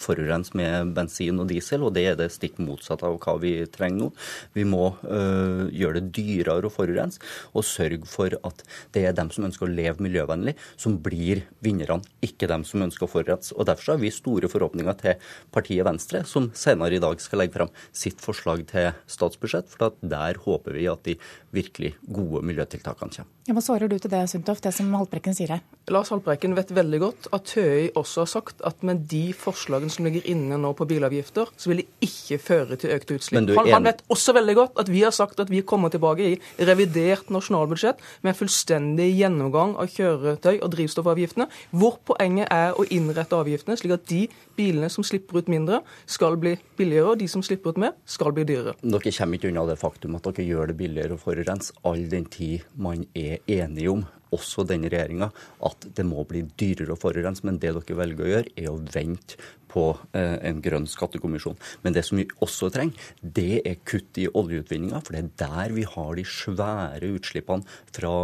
forurense 0.01 0.57
med 0.57 0.95
bensin 0.97 1.37
og 1.43 1.51
diesel, 1.51 1.85
og 1.85 1.93
det 1.93 2.05
er 2.09 2.17
det 2.17 2.31
stikk 2.33 2.57
motsatte 2.65 3.05
av 3.05 3.19
hva 3.21 3.35
vi 3.41 3.53
trenger 3.73 4.03
nå. 4.03 4.09
Vi 4.53 4.65
må 4.69 4.83
gjøre 5.01 5.97
det 5.97 6.11
dyrere 6.13 6.69
å 6.69 6.73
forurense, 6.73 7.17
og 7.57 7.65
sørge 7.65 8.05
for 8.05 8.35
at 8.45 8.61
det 8.93 9.07
er 9.09 9.15
dem 9.17 9.31
som 9.33 9.47
ønsker 9.47 9.65
å 9.65 9.71
leve 9.71 10.05
miljøvennlig, 10.05 10.53
som 10.77 10.99
blir 11.01 11.41
vinnerne, 11.65 12.05
ikke 12.21 12.51
dem 12.51 12.61
som 12.69 12.85
ønsker 12.85 13.07
å 13.07 13.11
forurense. 13.15 13.55
Og 13.57 13.65
Derfor 13.65 13.95
har 13.95 14.03
vi 14.03 14.13
store 14.13 14.51
forhåpninger 14.53 14.99
til 15.01 15.33
partiet 15.49 15.87
Venstre, 15.89 16.21
som 16.29 16.51
senere 16.53 16.99
i 16.99 17.01
dag 17.01 17.17
skal 17.17 17.41
legge 17.41 17.57
fram 17.57 17.73
sitt 17.89 18.21
forslag 18.21 18.61
til 18.69 18.91
statsbudsjett, 19.09 19.73
for 19.73 19.90
der 20.01 20.39
håper 20.45 20.77
vi 20.77 20.87
at 20.91 21.03
de 21.07 21.17
virkelig 21.55 21.95
gode 22.05 22.43
miljøtiltakene 22.47 23.11
kommer. 23.11 23.31
Ja, 23.47 23.55
hva 23.57 23.63
svarer 23.65 23.89
du 23.89 23.97
til 23.97 24.11
det, 24.11 24.21
Sundtoft, 24.29 24.63
det 24.63 24.73
som 24.75 24.91
Haltbrekken 24.93 25.35
sier 25.35 25.55
her? 25.55 25.61
Lars 25.91 26.11
Haltbrekken 26.13 26.53
vet 26.55 26.71
veldig 26.75 26.99
godt 27.01 27.29
at 27.33 27.47
Tøy 27.51 27.89
også 27.97 28.21
har 28.21 28.29
sagt 28.29 28.51
sagt 28.51 28.61
at 28.65 28.83
med 28.83 29.05
de 29.09 29.33
forslagene 29.33 29.91
som 29.91 30.05
ligger 30.05 30.25
inne 30.29 30.57
nå 30.59 30.73
på 30.77 30.87
bilavgifter, 30.89 31.49
så 31.57 31.71
vil 31.71 31.81
det 31.81 31.87
ikke 32.07 32.39
føre 32.41 32.77
til 32.79 32.93
økte 32.95 33.17
utslipp. 33.17 33.51
Han, 33.57 33.69
han, 33.69 33.85
vet 33.85 34.03
også 34.11 34.35
veldig 34.37 34.55
godt 34.57 34.81
at 34.81 34.91
vi 34.91 35.03
har 35.05 35.11
sagt 35.15 35.39
at 35.39 35.49
vi 35.51 35.61
kommer 35.61 35.89
tilbake 35.89 36.33
i 36.33 36.65
revidert 36.67 37.31
nasjonalbudsjett 37.33 38.01
med 38.21 38.33
en 38.33 38.39
fullstendig 38.39 39.09
gjennomgang 39.17 39.75
av 39.79 39.91
kjøretøy 39.91 40.61
og 40.61 40.71
drivstoffavgiftene, 40.75 41.47
hvor 41.71 41.99
poenget 42.05 42.51
er 42.51 42.77
å 42.77 42.85
innrette 42.89 43.37
avgiftene 43.37 43.77
slik 43.79 43.95
at 43.97 44.07
de 44.09 44.25
bilene 44.57 44.89
som 44.91 45.05
slipper 45.05 45.41
ut 45.41 45.51
mindre, 45.51 45.81
skal 46.09 46.37
bli 46.39 46.55
billigere, 46.77 47.13
og 47.13 47.21
de 47.21 47.27
som 47.31 47.43
slipper 47.45 47.73
ut 47.73 47.81
mer, 47.81 47.95
skal 48.05 48.33
bli 48.35 48.45
dyrere. 48.47 48.75
Dere 48.81 49.13
kommer 49.15 49.39
ikke 49.39 49.51
unna 49.51 49.65
det 49.69 49.79
faktum 49.81 50.17
at 50.17 50.29
dere 50.29 50.47
gjør 50.47 50.71
det 50.71 50.79
billigere 50.79 51.17
å 51.17 51.21
forurense, 51.21 51.75
all 51.87 52.05
den 52.11 52.27
tid 52.31 52.67
man 52.77 53.05
er 53.17 53.41
enige 53.49 53.93
om 53.93 54.05
også 54.31 54.63
denne 54.67 54.87
regjeringa, 54.91 55.27
at 55.67 55.87
det 55.97 56.05
må 56.07 56.23
bli 56.27 56.45
dyrere 56.59 56.95
å 56.95 56.99
forurense. 56.99 57.43
Men 57.47 57.57
det 57.59 57.73
dere 57.75 57.97
velger 57.99 58.23
å 58.23 58.29
gjøre, 58.29 58.53
er 58.55 58.69
å 58.71 58.77
vente 58.93 59.39
på 59.71 59.89
eh, 60.17 60.37
en 60.47 60.61
grønn 60.63 60.87
skattekommisjon. 60.89 61.59
Men 61.83 61.95
det 61.95 62.05
som 62.07 62.19
vi 62.19 62.27
også 62.43 62.71
trenger, 62.71 63.11
det 63.21 63.63
er 63.67 63.81
kutt 63.87 64.19
i 64.21 64.29
oljeutvinninga, 64.29 65.03
for 65.03 65.15
det 65.15 65.25
er 65.25 65.33
der 65.43 65.75
vi 65.75 65.83
har 65.87 66.15
de 66.15 66.25
svære 66.27 67.11
utslippene 67.17 67.67
fra 67.91 68.15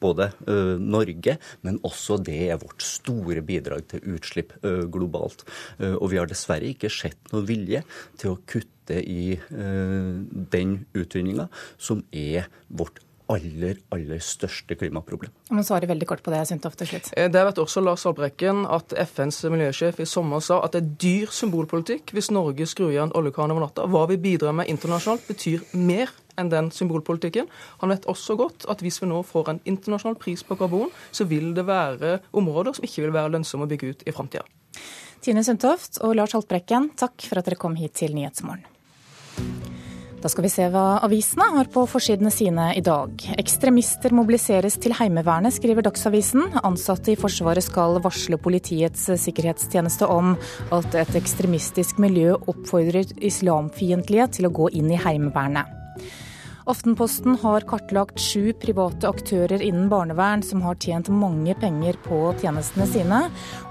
både 0.00 0.30
ø, 0.48 0.78
Norge, 0.80 1.36
men 1.66 1.78
også 1.84 2.16
det 2.24 2.38
er 2.48 2.60
vårt 2.62 2.84
store 2.84 3.42
bidrag 3.44 3.84
til 3.90 4.14
utslipp 4.16 4.54
ø, 4.64 4.86
globalt. 4.92 5.44
Ø, 5.78 5.92
og 5.98 6.10
vi 6.12 6.20
har 6.20 6.30
dessverre 6.30 6.70
ikke 6.72 6.88
sett 6.92 7.32
noe 7.34 7.44
vilje 7.48 7.82
til 8.20 8.32
å 8.32 8.40
kutte 8.48 8.79
i 8.98 9.36
den 9.50 10.74
utvinninga, 10.98 11.46
som 11.78 12.02
er 12.12 12.50
vårt 12.68 13.00
aller, 13.30 13.78
aller 13.94 14.20
største 14.22 14.76
klimaproblem. 14.78 15.32
Jeg 15.48 15.56
må 15.56 15.64
svare 15.66 15.88
veldig 15.90 16.08
kort 16.08 16.22
på 16.24 16.32
det, 16.34 16.42
Sundtoft, 16.48 16.80
til 16.80 16.90
slutt. 16.92 17.10
Eh, 17.16 17.28
det 17.32 17.42
vet 17.46 17.60
også 17.62 17.82
Lars 17.84 18.04
Halbrekken 18.08 18.64
at 18.70 18.94
FNs 19.06 19.42
miljøsjef 19.52 20.00
i 20.02 20.08
sommer 20.08 20.42
sa 20.44 20.60
at 20.64 20.74
det 20.74 20.82
er 20.82 20.96
dyr 21.04 21.34
symbolpolitikk 21.34 22.14
hvis 22.16 22.32
Norge 22.34 22.66
skrur 22.70 22.92
igjen 22.92 23.14
oljekranen 23.16 23.54
over 23.54 23.68
natta. 23.68 23.86
Hva 23.90 24.06
vi 24.10 24.18
bidrar 24.20 24.56
med 24.56 24.70
internasjonalt, 24.72 25.26
betyr 25.30 25.62
mer 25.78 26.12
enn 26.40 26.50
den 26.52 26.70
symbolpolitikken. 26.74 27.50
Han 27.82 27.92
vet 27.92 28.08
også 28.10 28.36
godt 28.40 28.66
at 28.72 28.82
hvis 28.84 29.00
vi 29.02 29.10
nå 29.10 29.22
får 29.26 29.52
en 29.52 29.62
internasjonal 29.68 30.18
pris 30.20 30.42
på 30.46 30.56
karbon, 30.58 30.90
så 31.12 31.26
vil 31.28 31.52
det 31.56 31.66
være 31.68 32.18
områder 32.32 32.78
som 32.78 32.88
ikke 32.88 33.06
vil 33.06 33.14
være 33.14 33.34
lønnsomme 33.36 33.68
å 33.68 33.70
bygge 33.70 33.94
ut 33.94 34.04
i 34.06 34.16
framtida. 34.16 34.46
Tine 35.20 35.44
Sundtoft 35.44 36.00
og 36.06 36.14
Lars 36.16 36.32
Haltbrekken, 36.32 36.94
takk 36.96 37.28
for 37.28 37.42
at 37.42 37.48
dere 37.50 37.60
kom 37.60 37.76
hit 37.76 37.98
til 38.00 38.16
Nyhetsmorgen. 38.16 38.64
Da 40.20 40.28
skal 40.28 40.44
vi 40.44 40.50
se 40.52 40.66
hva 40.68 41.00
avisene 41.00 41.46
har 41.54 41.70
på 41.72 41.86
forsidene 41.88 42.32
sine 42.34 42.66
i 42.76 42.82
dag. 42.84 43.14
Ekstremister 43.40 44.12
mobiliseres 44.12 44.76
til 44.76 44.92
Heimevernet, 44.98 45.56
skriver 45.56 45.86
Dagsavisen. 45.86 46.60
Ansatte 46.60 47.14
i 47.14 47.16
Forsvaret 47.16 47.64
skal 47.64 47.96
varsle 48.04 48.36
Politiets 48.36 49.08
sikkerhetstjeneste 49.24 50.08
om 50.12 50.34
at 50.76 51.00
et 51.06 51.16
ekstremistisk 51.22 52.02
miljø 52.04 52.36
oppfordrer 52.36 53.16
islamfiendtlige 53.16 54.32
til 54.36 54.50
å 54.50 54.54
gå 54.60 54.72
inn 54.76 54.92
i 54.92 55.00
Heimevernet. 55.00 55.79
Aftenposten 56.70 57.34
har 57.42 57.64
kartlagt 57.66 58.20
sju 58.22 58.52
private 58.62 59.08
aktører 59.08 59.62
innen 59.64 59.88
barnevern 59.90 60.44
som 60.46 60.60
har 60.62 60.76
tjent 60.78 61.08
mange 61.10 61.56
penger 61.58 61.96
på 62.04 62.18
tjenestene 62.38 62.86
sine. 62.86 63.18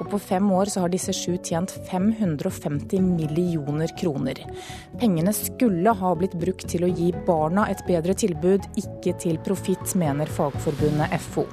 Og 0.02 0.10
på 0.12 0.20
fem 0.20 0.50
år 0.52 0.68
så 0.74 0.84
har 0.84 0.92
disse 0.92 1.16
sju 1.16 1.38
tjent 1.38 1.72
550 1.88 3.00
millioner 3.06 3.94
kroner. 4.02 4.44
Pengene 5.00 5.32
skulle 5.38 5.96
ha 6.02 6.12
blitt 6.20 6.36
brukt 6.44 6.68
til 6.74 6.90
å 6.90 6.92
gi 6.92 7.14
barna 7.30 7.70
et 7.72 7.86
bedre 7.88 8.18
tilbud, 8.20 8.68
ikke 8.84 9.16
til 9.24 9.40
profitt, 9.48 9.96
mener 9.96 10.28
Fagforbundet 10.36 11.16
FO. 11.30 11.48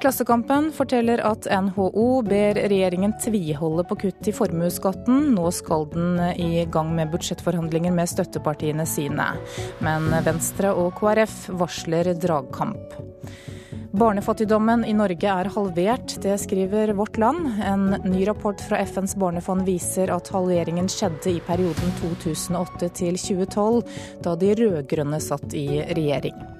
Klassekampen 0.00 0.72
forteller 0.72 1.20
at 1.24 1.46
NHO 1.50 2.22
ber 2.26 2.58
regjeringen 2.68 3.14
tviholde 3.22 3.84
på 3.88 3.96
kutt 4.04 4.28
i 4.28 4.34
formuesskatten. 4.34 5.32
Nå 5.34 5.50
skal 5.54 5.88
den 5.92 6.20
i 6.36 6.64
gang 6.72 6.92
med 6.96 7.10
budsjettforhandlinger 7.14 7.94
med 7.94 8.10
støttepartiene 8.10 8.86
sine. 8.86 9.32
Men 9.84 10.10
Venstre 10.26 10.74
og 10.76 10.94
KrF 11.00 11.46
varsler 11.60 12.12
dragkamp. 12.20 12.98
Barnefattigdommen 13.96 14.84
i 14.84 14.92
Norge 14.92 15.30
er 15.32 15.48
halvert, 15.54 16.18
det 16.20 16.34
skriver 16.42 16.92
Vårt 16.98 17.16
Land. 17.16 17.46
En 17.64 17.86
ny 18.04 18.26
rapport 18.28 18.60
fra 18.60 18.82
FNs 18.84 19.16
barnefond 19.16 19.64
viser 19.64 20.12
at 20.12 20.28
halveringen 20.34 20.90
skjedde 20.92 21.32
i 21.32 21.40
perioden 21.46 21.96
2008 22.02 22.90
til 23.00 23.16
2012, 23.16 23.80
da 24.26 24.36
de 24.36 24.52
rød-grønne 24.60 25.22
satt 25.24 25.56
i 25.56 25.80
regjering. 25.86 26.55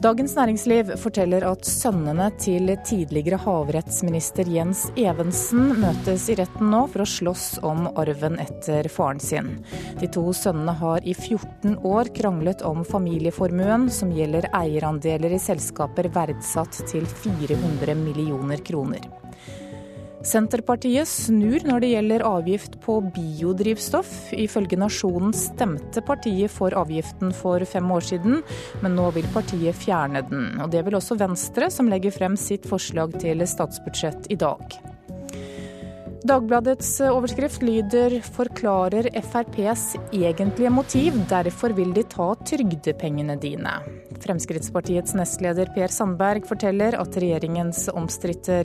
Dagens 0.00 0.32
Næringsliv 0.32 0.94
forteller 0.96 1.44
at 1.44 1.66
sønnene 1.68 2.30
til 2.40 2.70
tidligere 2.88 3.36
havrettsminister 3.42 4.48
Jens 4.48 4.86
Evensen 4.96 5.74
møtes 5.82 6.24
i 6.32 6.38
retten 6.38 6.70
nå 6.72 6.86
for 6.88 7.04
å 7.04 7.08
slåss 7.14 7.44
om 7.68 7.84
arven 8.00 8.38
etter 8.40 8.88
faren 8.88 9.20
sin. 9.20 9.50
De 10.00 10.08
to 10.08 10.24
sønnene 10.32 10.72
har 10.80 11.04
i 11.04 11.12
14 11.12 11.76
år 11.84 12.08
kranglet 12.16 12.64
om 12.64 12.80
familieformuen, 12.80 13.90
som 13.92 14.16
gjelder 14.16 14.48
eierandeler 14.56 15.36
i 15.36 15.42
selskaper 15.50 16.08
verdsatt 16.16 16.80
til 16.88 17.04
400 17.04 17.92
millioner 18.00 18.64
kroner. 18.64 19.04
Senterpartiet 20.20 21.08
snur 21.08 21.64
når 21.64 21.80
det 21.80 21.90
gjelder 21.94 22.24
avgift 22.28 22.76
på 22.84 22.98
biodrivstoff. 23.14 24.10
Ifølge 24.36 24.76
Nasjonen 24.76 25.32
stemte 25.36 26.02
partiet 26.04 26.52
for 26.52 26.76
avgiften 26.76 27.32
for 27.36 27.64
fem 27.64 27.88
år 27.94 28.04
siden, 28.10 28.42
men 28.84 28.96
nå 28.98 29.08
vil 29.16 29.28
partiet 29.32 29.78
fjerne 29.80 30.20
den. 30.28 30.52
Og 30.60 30.68
det 30.74 30.84
vil 30.84 31.00
også 31.00 31.16
Venstre, 31.20 31.70
som 31.72 31.88
legger 31.88 32.12
frem 32.12 32.36
sitt 32.36 32.68
forslag 32.68 33.16
til 33.22 33.46
statsbudsjett 33.48 34.28
i 34.28 34.36
dag. 34.40 34.80
Dagbladets 36.20 37.00
overskrift 37.00 37.62
lyder 37.62 38.20
'Forklarer 38.20 39.08
FrPs 39.22 39.96
egentlige 40.12 40.70
motiv, 40.70 41.16
derfor 41.28 41.72
vil 41.72 41.94
de 41.96 42.02
ta 42.02 42.34
trygdepengene 42.34 43.38
dine'. 43.40 43.72
Fremskrittspartiets 44.20 45.14
nestleder 45.16 45.72
Per 45.74 45.88
Sandberg 45.88 46.44
forteller 46.44 46.98
at 47.00 47.16
regjeringens 47.16 47.88
omstridte 47.94 48.60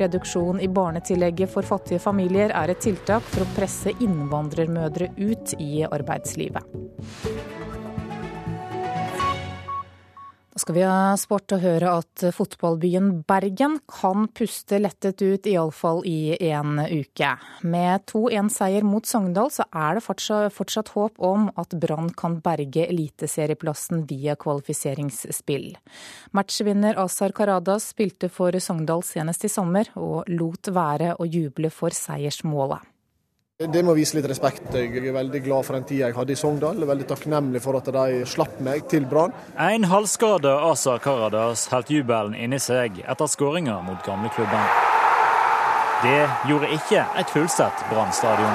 reduksjon 0.00 0.62
i 0.64 0.68
barnetillegget 0.68 1.52
for 1.52 1.62
fattige 1.62 2.00
familier 2.00 2.56
er 2.56 2.72
et 2.72 2.80
tiltak 2.80 3.22
for 3.22 3.44
å 3.44 3.52
presse 3.54 3.92
innvandrermødre 4.00 5.12
ut 5.18 5.54
i 5.60 5.84
arbeidslivet. 5.84 6.64
Skal 10.58 10.74
vi 10.76 10.82
ha 10.82 11.14
sport 11.20 11.52
og 11.54 11.62
høre 11.62 11.92
at 12.00 12.24
fotballbyen 12.34 13.22
Bergen 13.28 13.78
kan 13.90 14.26
puste 14.34 14.80
lettet 14.80 15.22
ut, 15.22 15.46
iallfall 15.46 16.02
i 16.08 16.34
en 16.50 16.80
uke. 16.82 17.30
Med 17.62 18.04
2-1-seier 18.10 18.86
mot 18.86 19.06
Sogndal 19.06 19.52
så 19.54 19.66
er 19.70 19.98
det 19.98 20.04
fortsatt, 20.04 20.92
håp 20.94 21.18
om 21.22 21.48
at 21.60 21.78
Brann 21.78 22.10
kan 22.16 22.40
berge 22.44 22.86
eliteserieplassen 22.88 24.04
via 24.10 24.36
kvalifiseringsspill. 24.40 25.70
Matchvinner 26.36 26.98
Azar 27.00 27.34
Karadas 27.36 27.90
spilte 27.94 28.30
for 28.32 28.56
Sogndal 28.58 29.06
senest 29.06 29.46
i 29.46 29.52
sommer, 29.52 29.90
og 29.94 30.28
lot 30.28 30.72
være 30.74 31.14
å 31.18 31.28
juble 31.28 31.70
for 31.74 31.94
seiersmålet. 31.94 32.82
Det 33.58 33.80
må 33.82 33.90
vise 33.98 34.14
litt 34.14 34.26
respekt. 34.30 34.68
Jeg 34.70 35.00
er 35.02 35.14
veldig 35.16 35.40
glad 35.42 35.64
for 35.66 35.74
den 35.74 35.82
tida 35.82 36.06
jeg 36.06 36.14
hadde 36.14 36.30
i 36.30 36.38
Sogndal. 36.38 36.78
Veldig 36.86 37.06
takknemlig 37.10 37.58
for 37.64 37.74
at 37.74 37.88
de 37.90 38.20
slapp 38.22 38.60
meg 38.62 38.84
til 38.86 39.02
Brann. 39.10 39.32
En 39.58 39.82
halvskada 39.90 40.52
Asa 40.68 40.92
Karadas 41.02 41.64
holdt 41.72 41.90
jubelen 41.90 42.36
inni 42.38 42.60
seg 42.62 43.00
etter 43.02 43.26
skåringa 43.26 43.80
mot 43.82 43.98
gamleklubben. 44.06 44.62
Det 46.04 46.20
gjorde 46.46 46.68
ikke 46.76 47.02
et 47.18 47.32
fullsatt 47.34 47.82
Brann 47.90 48.14
stadion. 48.14 48.54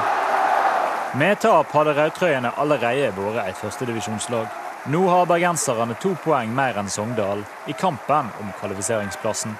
Med 1.19 1.43
tap 1.43 1.75
hadde 1.75 1.97
rødtrøyene 1.99 2.53
allerede 2.55 3.11
vært 3.17 3.49
et 3.49 3.59
førstedivisjonslag. 3.59 4.47
Nå 4.87 5.03
har 5.11 5.27
bergenserne 5.27 5.99
to 5.99 6.13
poeng 6.23 6.55
mer 6.55 6.79
enn 6.79 6.87
Sogndal 6.87 7.43
i 7.67 7.75
kampen 7.75 8.31
om 8.39 8.55
kvalifiseringsplassen. 8.61 9.59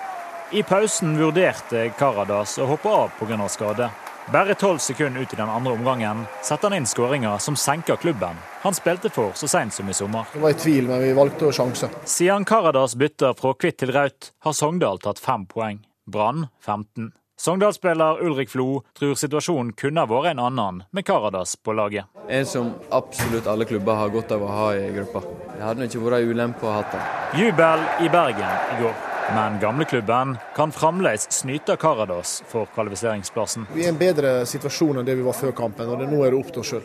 I 0.56 0.64
pausen 0.64 1.18
vurderte 1.20 1.90
Karadas 2.00 2.56
å 2.64 2.70
hoppe 2.72 2.96
av 2.96 3.12
pga. 3.20 3.50
skade. 3.52 3.92
Bare 4.32 4.56
tolv 4.56 4.78
sekunder 4.78 5.22
ut 5.22 5.34
i 5.34 5.36
den 5.36 5.50
andre 5.50 5.74
omgangen 5.74 6.26
setter 6.42 6.70
han 6.70 6.78
inn 6.78 6.86
skåringa 6.88 7.36
som 7.44 7.58
senker 7.60 7.96
klubben 8.00 8.40
han 8.64 8.74
spilte 8.74 9.10
for 9.12 9.34
så 9.36 9.48
seint 9.48 9.74
som 9.74 9.90
i 9.90 9.94
sommer. 9.94 10.24
Det 10.34 10.40
var 10.40 10.54
i 10.54 10.56
tvil, 10.56 10.88
men 10.88 11.02
vi 11.04 11.10
valgte 11.14 11.50
å 11.50 11.52
sjanse. 11.52 11.90
Siden 12.08 12.46
Karadas 12.48 12.96
bytter 12.96 13.36
fra 13.36 13.52
hvitt 13.60 13.82
til 13.82 13.92
rødt, 13.92 14.32
har 14.40 14.56
Sogndal 14.56 15.02
tatt 15.04 15.20
fem 15.20 15.44
poeng. 15.50 15.82
Brann 16.08 16.48
15. 16.64 17.12
Sogndal-spiller 17.44 18.24
Ulrik 18.24 18.54
Flo 18.54 18.86
tror 18.96 19.20
situasjonen 19.20 19.74
kunne 19.76 20.06
vært 20.08 20.32
en 20.32 20.44
annen 20.46 20.84
med 20.96 21.04
Karadas 21.04 21.58
på 21.60 21.76
laget. 21.76 22.08
En 22.32 22.48
som 22.48 22.72
absolutt 22.96 23.50
alle 23.52 23.68
klubber 23.68 24.00
har 24.00 24.14
godt 24.16 24.32
av 24.32 24.48
å 24.48 24.52
ha 24.56 24.70
i 24.80 24.92
gruppa. 24.96 25.26
Det 25.58 25.64
hadde 25.66 25.90
ikke 25.92 26.06
vært 26.08 26.32
ulempe 26.32 26.70
å 26.70 26.78
ha 26.78 26.86
det. 26.94 27.08
Jubel 27.42 27.84
i 28.00 28.14
Bergen 28.14 28.78
i 28.78 28.80
går. 28.86 29.02
Men 29.34 29.60
gamleklubben 29.60 30.38
kan 30.56 30.72
fremdeles 30.72 31.32
snyte 31.32 31.76
Karadas 31.76 32.44
for 32.48 32.70
kvalifiseringsplassen. 32.76 33.66
Vi 33.74 33.82
er 33.82 33.90
i 33.90 33.94
en 33.94 33.98
bedre 33.98 34.34
situasjon 34.46 35.00
enn 35.02 35.08
det 35.08 35.16
vi 35.18 35.26
var 35.26 35.34
før 35.34 35.56
kampen, 35.58 35.90
og 35.90 36.04
nå 36.06 36.20
er 36.22 36.36
det 36.36 36.38
opp 36.38 36.52
til 36.54 36.62
oss 36.62 36.74
sjøl. 36.76 36.84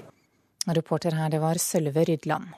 Reporter 0.79 1.17
her, 1.19 1.29
det 1.33 1.43
var 1.43 1.61
Sølve 1.61 2.07
Rydland. 2.09 2.49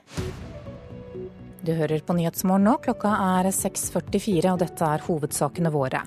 Du 1.61 1.73
hører 1.75 2.01
på 2.07 2.15
Nyhetsmorgen 2.17 2.63
nå. 2.69 2.77
Klokka 2.87 3.11
er 3.41 3.51
6.44, 3.51 4.53
og 4.53 4.63
dette 4.63 4.87
er 4.87 5.03
hovedsakene 5.05 5.73
våre. 5.75 6.01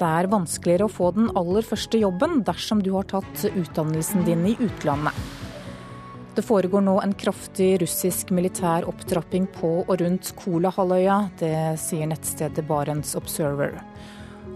Det 0.00 0.08
er 0.08 0.30
vanskeligere 0.32 0.88
å 0.88 0.94
få 0.96 1.12
den 1.14 1.28
aller 1.36 1.66
første 1.66 2.00
jobben 2.00 2.40
dersom 2.48 2.80
du 2.82 2.94
har 2.96 3.06
tatt 3.12 3.44
utdannelsen 3.52 4.24
din 4.26 4.48
i 4.48 4.56
utlandet. 4.58 5.14
Det 6.40 6.46
foregår 6.46 6.80
nå 6.80 6.94
en 7.04 7.10
kraftig 7.12 7.82
russisk 7.82 8.30
militær 8.32 8.86
opptrapping 8.88 9.44
på 9.52 9.68
og 9.82 9.90
rundt 10.00 10.30
Kolahalvøya. 10.38 11.16
Det 11.36 11.52
sier 11.82 12.08
nettstedet 12.08 12.64
Barents 12.64 13.12
Observer. 13.18 13.74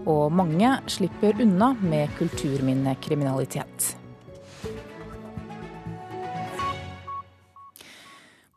Og 0.09 0.33
mange 0.33 0.71
slipper 0.89 1.37
unna 1.45 1.75
med 1.85 2.09
kulturminnekriminalitet. 2.17 3.91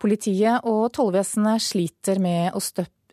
Politiet 0.01 0.65
og 0.65 0.87
tollvesenet 0.97 1.69
sliter 1.69 2.25
med 2.25 2.57
å 2.57 2.65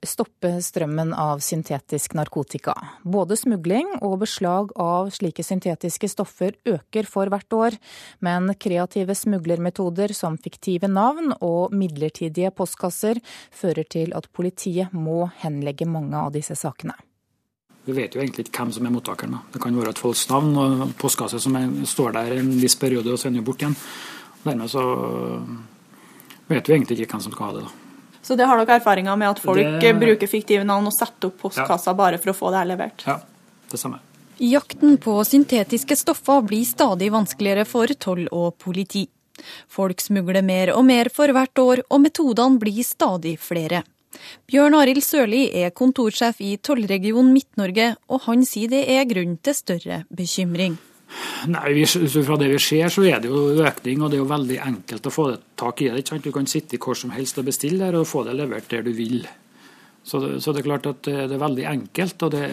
stoppe 0.09 0.51
strømmen 0.63 1.13
av 1.13 1.41
syntetisk 1.43 2.15
narkotika. 2.17 2.74
Både 3.03 3.38
smugling 3.39 3.89
og 4.01 4.19
beslag 4.24 4.71
av 4.81 5.12
slike 5.15 5.43
syntetiske 5.45 6.09
stoffer 6.12 6.55
øker 6.65 7.09
for 7.09 7.31
hvert 7.31 7.57
år, 7.57 7.77
men 8.25 8.53
kreative 8.59 9.15
smuglermetoder 9.17 10.13
som 10.17 10.38
fiktive 10.41 10.89
navn 10.91 11.33
og 11.39 11.75
midlertidige 11.75 12.53
postkasser 12.55 13.21
fører 13.51 13.85
til 13.89 14.15
at 14.17 14.29
politiet 14.33 14.93
må 14.93 15.25
henlegge 15.43 15.89
mange 15.89 16.17
av 16.17 16.33
disse 16.35 16.57
sakene. 16.59 16.95
Vi 17.85 17.93
vet 17.93 18.15
jo 18.15 18.21
egentlig 18.24 18.47
ikke 18.47 18.63
hvem 18.63 18.74
som 18.74 18.85
er 18.88 18.93
mottakeren. 18.95 19.39
Det 19.53 19.62
kan 19.62 19.75
være 19.77 19.93
et 19.93 20.01
folks 20.01 20.25
navn 20.31 20.55
og 20.57 20.93
postkasse 20.97 21.39
som 21.43 21.57
står 21.85 22.15
der 22.17 22.38
en 22.39 22.53
viss 22.57 22.77
periode 22.81 23.13
og 23.13 23.21
sender 23.21 23.45
bort 23.45 23.62
igjen. 23.62 23.77
Dermed 24.45 24.69
så 24.74 24.85
vet 26.50 26.65
vi 26.65 26.79
egentlig 26.79 27.00
ikke 27.00 27.13
hvem 27.17 27.27
som 27.27 27.35
skal 27.35 27.51
ha 27.51 27.57
det. 27.59 27.65
da. 27.67 27.85
Så 28.25 28.34
det 28.36 28.48
har 28.50 28.58
dere 28.58 28.79
erfaringer 28.79 29.17
med 29.22 29.36
at 29.36 29.39
folk 29.44 29.82
det... 29.82 29.94
bruker 30.01 30.29
fiktive 30.29 30.65
navn 30.65 30.89
og 30.89 30.94
setter 30.96 31.29
opp 31.29 31.38
postkassa 31.44 31.91
ja. 31.91 31.98
bare 32.00 32.17
for 32.17 32.34
å 32.34 32.38
få 32.38 32.53
det 32.53 32.62
her 32.63 32.70
levert? 32.72 33.05
Ja, 33.05 33.20
det 33.70 33.77
samme. 33.77 34.00
Jakten 34.41 34.98
på 35.00 35.20
syntetiske 35.24 35.96
stoffer 35.96 36.41
blir 36.44 36.65
stadig 36.65 37.12
vanskeligere 37.13 37.67
for 37.70 37.94
toll 38.01 38.25
og 38.34 38.58
politi. 38.60 39.05
Folk 39.70 40.01
smugler 40.01 40.41
mer 40.44 40.74
og 40.74 40.88
mer 40.88 41.12
for 41.13 41.29
hvert 41.36 41.62
år, 41.62 41.84
og 41.86 42.01
metodene 42.01 42.60
blir 42.60 42.82
stadig 42.88 43.36
flere. 43.39 43.84
Bjørn 44.50 44.79
Arild 44.79 45.03
Sørli 45.05 45.46
er 45.62 45.75
kontorsjef 45.75 46.41
i 46.41 46.55
Tollregion 46.58 47.29
Midt-Norge, 47.36 47.94
og 48.10 48.25
han 48.25 48.46
sier 48.48 48.74
det 48.74 48.84
er 48.89 49.05
grunn 49.05 49.38
til 49.38 49.58
større 49.58 50.01
bekymring. 50.10 50.79
Nei, 51.51 51.86
Fra 51.86 52.38
det 52.41 52.50
vi 52.51 52.60
ser, 52.60 52.89
så 52.89 53.05
er 53.05 53.22
det 53.24 53.29
jo 53.31 53.63
økning, 53.63 54.01
og 54.01 54.12
det 54.12 54.17
er 54.17 54.24
jo 54.24 54.29
veldig 54.29 54.60
enkelt 54.65 55.07
å 55.07 55.13
få 55.13 55.25
tak 55.55 55.81
i 55.81 55.89
det. 55.89 56.03
ikke 56.03 56.15
sant? 56.15 56.27
Du 56.27 56.36
kan 56.36 56.48
sitte 56.50 56.79
hvor 56.81 56.98
som 56.98 57.13
helst 57.15 57.39
og 57.41 57.48
bestille 57.50 57.86
der, 57.86 58.00
og 58.00 58.10
få 58.10 58.24
det 58.27 58.36
levert 58.38 58.69
der 58.72 58.86
du 58.86 58.91
vil. 58.95 59.25
Så 60.05 60.19
det, 60.22 60.41
så 60.41 60.53
det 60.53 60.62
er 60.62 60.67
klart 60.67 60.86
at 60.86 61.07
det, 61.07 61.34
er 61.34 61.41
veldig 61.41 61.63
enkelt. 61.65 62.25
og 62.27 62.34
det, 62.36 62.43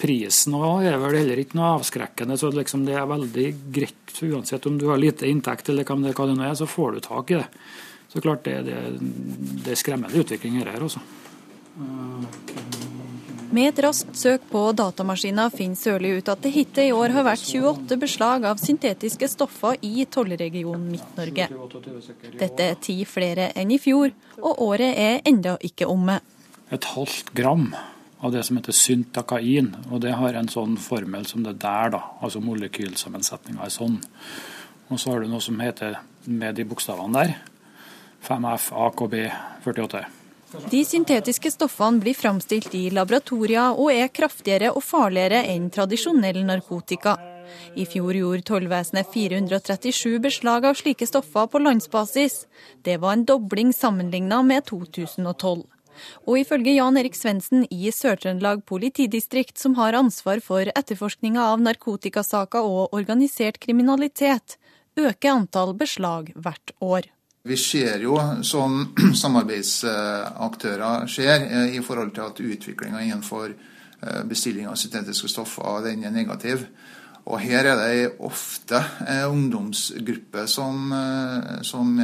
Prisen 0.00 0.54
også 0.56 0.88
er 0.88 1.00
vel 1.02 1.18
heller 1.20 1.42
ikke 1.42 1.58
noe 1.58 1.74
avskrekkende. 1.78 2.38
så 2.40 2.50
liksom 2.50 2.86
Det 2.86 2.94
er 2.96 3.10
veldig 3.10 3.48
greit. 3.74 4.14
Uansett 4.24 4.66
om 4.66 4.78
du 4.78 4.86
har 4.88 5.00
lite 5.00 5.28
inntekt 5.28 5.68
eller 5.68 5.84
hva 5.84 5.98
det, 6.00 6.14
hva 6.16 6.28
det 6.30 6.38
nå 6.38 6.46
er, 6.46 6.54
så 6.56 6.70
får 6.70 6.96
du 6.96 7.00
tak 7.04 7.34
i 7.34 7.42
det. 7.42 7.48
Så 8.08 8.22
klart 8.24 8.46
det, 8.46 8.62
det, 8.68 8.78
det 9.66 9.74
er 9.74 9.82
skremmende 9.82 10.22
utvikling 10.22 10.62
her, 10.62 10.80
også. 10.80 11.02
Med 13.54 13.68
et 13.68 13.78
raskt 13.84 14.16
søk 14.18 14.48
på 14.50 14.60
datamaskiner 14.74 15.52
finner 15.54 15.78
Sørli 15.78 16.08
ut 16.16 16.28
at 16.32 16.40
det 16.42 16.50
hittil 16.56 16.88
i 16.88 16.94
år 16.94 17.12
har 17.14 17.26
vært 17.28 17.44
28 17.46 17.98
beslag 18.02 18.46
av 18.50 18.58
syntetiske 18.58 19.28
stoffer 19.30 19.76
i 19.86 20.08
tollregionen 20.10 20.88
Midt-Norge. 20.90 21.46
Dette 22.40 22.66
er 22.66 22.80
ti 22.82 22.96
flere 23.06 23.52
enn 23.54 23.70
i 23.70 23.78
fjor, 23.78 24.10
og 24.40 24.62
året 24.64 24.98
er 24.98 25.20
enda 25.30 25.54
ikke 25.62 25.86
omme. 25.86 26.16
Et 26.74 26.88
halvt 26.96 27.30
gram 27.38 27.68
av 28.24 28.34
det 28.34 28.42
som 28.48 28.58
heter 28.58 28.74
syntakain, 28.74 29.70
og 29.86 30.02
det 30.02 30.16
har 30.18 30.34
en 30.34 30.50
sånn 30.50 30.74
formel 30.80 31.30
som 31.30 31.46
det 31.46 31.54
der, 31.62 31.94
da. 31.94 32.02
Altså 32.26 32.42
molekylsammensetninga 32.42 33.68
er 33.68 33.76
sånn. 33.76 34.00
Og 34.90 34.98
så 34.98 35.14
har 35.14 35.22
du 35.22 35.30
noe 35.30 35.44
som 35.44 35.62
heter 35.62 36.00
med 36.26 36.58
de 36.58 36.66
bokstavene 36.66 37.22
der 37.22 37.38
5F 38.26 38.72
AKB 38.88 39.18
48. 39.62 40.23
De 40.70 40.84
syntetiske 40.86 41.50
stoffene 41.50 41.98
blir 42.02 42.14
framstilt 42.14 42.74
i 42.78 42.86
laboratorier 42.94 43.74
og 43.74 43.90
er 43.90 44.10
kraftigere 44.14 44.70
og 44.70 44.84
farligere 44.86 45.40
enn 45.50 45.66
tradisjonell 45.74 46.44
narkotika. 46.46 47.16
I 47.74 47.84
fjor 47.90 48.14
gjorde 48.14 48.46
tollvesenet 48.48 49.10
437 49.12 50.20
beslag 50.22 50.66
av 50.70 50.78
slike 50.78 51.08
stoffer 51.10 51.48
på 51.50 51.60
landsbasis. 51.62 52.44
Det 52.86 53.00
var 53.02 53.16
en 53.16 53.24
dobling 53.28 53.72
sammenlignet 53.74 54.46
med 54.46 54.66
2012. 54.70 55.64
Og 56.26 56.38
ifølge 56.38 56.76
Jan 56.76 56.98
Erik 56.98 57.18
Svendsen 57.18 57.66
i 57.70 57.90
Sør-Trøndelag 57.94 58.64
politidistrikt, 58.66 59.58
som 59.58 59.76
har 59.78 59.98
ansvar 59.98 60.42
for 60.42 60.70
etterforskninga 60.70 61.50
av 61.52 61.62
narkotikasaker 61.62 62.62
og 62.62 62.94
organisert 62.94 63.60
kriminalitet, 63.62 64.56
øker 64.98 65.34
antall 65.34 65.74
beslag 65.78 66.32
hvert 66.34 66.74
år. 66.82 67.10
Vi 67.44 67.56
ser 67.56 68.00
jo 68.00 68.14
som 68.40 68.94
samarbeidsaktører 69.22 71.04
skjer 71.12 71.42
eh, 71.44 71.74
i 71.76 71.82
forhold 71.84 72.14
til 72.16 72.24
at 72.24 72.40
utviklinga 72.40 73.02
innenfor 73.04 73.50
eh, 73.52 74.22
bestilling 74.24 74.70
av 74.70 74.78
syntetiske 74.80 75.28
stoffer 75.28 75.84
den 75.84 76.06
er 76.08 76.14
negativ. 76.14 76.64
Og 77.28 77.42
her 77.44 77.68
er 77.68 77.76
det 77.82 78.14
ofte 78.24 78.80
ungdomsgrupper 78.80 79.28
ungdomsgruppe 79.28 80.46
som, 80.48 80.88
eh, 80.96 81.60
som 81.68 82.00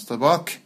står 0.00 0.20
bak. 0.20 0.56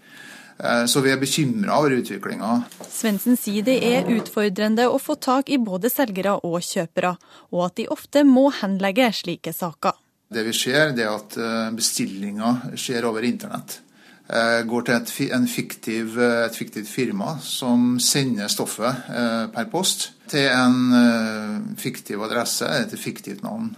Så 0.87 1.01
vi 1.03 1.11
er 1.11 1.19
bekymra 1.19 1.81
over 1.81 1.97
utviklinga. 1.97 2.51
Svendsen 2.87 3.35
sier 3.35 3.67
det 3.67 3.81
er 3.83 4.07
utfordrende 4.15 4.87
å 4.87 5.01
få 5.03 5.17
tak 5.19 5.51
i 5.51 5.59
både 5.59 5.91
selgere 5.91 6.37
og 6.47 6.63
kjøpere, 6.63 7.17
og 7.51 7.65
at 7.67 7.75
de 7.81 7.89
ofte 7.91 8.23
må 8.23 8.53
henlegge 8.61 9.11
slike 9.19 9.51
saker. 9.51 9.99
Det 10.31 10.47
vi 10.47 10.55
ser, 10.55 10.95
er 10.95 11.11
at 11.11 11.35
bestillinga 11.75 12.79
skjer 12.79 13.11
over 13.11 13.27
internett. 13.27 13.81
Eh, 14.25 14.63
går 14.65 14.87
til 14.87 14.95
et, 14.95 15.11
fiktiv, 15.53 16.15
eh, 16.17 16.47
et, 16.47 16.57
fiktivt 16.57 16.89
firma 16.89 17.35
som 17.45 17.99
sender 18.01 18.49
stoffet 18.49 19.11
eh, 19.13 19.51
per 19.53 19.69
post 19.69 20.13
til 20.33 20.49
en 20.49 21.77
fiktiv 21.77 22.23
adresse, 22.25 22.65
et 22.65 22.95
fiktivt 22.99 23.43
navn. 23.45 23.75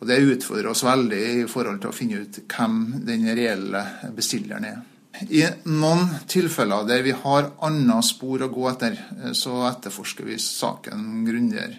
Og 0.00 0.08
Det 0.08 0.18
utfordrer 0.18 0.72
oss 0.72 0.82
veldig 0.84 1.22
i 1.44 1.46
forhold 1.48 1.80
til 1.80 1.92
å 1.92 1.94
finne 1.94 2.18
ut 2.20 2.40
hvem 2.50 3.04
den 3.06 3.30
reelle 3.30 3.84
bestilleren 4.12 4.66
er. 4.66 4.82
I 5.30 5.46
noen 5.70 6.10
tilfeller 6.28 6.84
der 6.84 7.06
vi 7.06 7.14
har 7.16 7.52
andre 7.64 8.02
spor 8.04 8.42
å 8.42 8.50
gå 8.52 8.66
etter, 8.68 8.98
så 9.32 9.62
etterforsker 9.70 10.26
vi 10.26 10.36
saken 10.42 11.24
grundigere. 11.24 11.78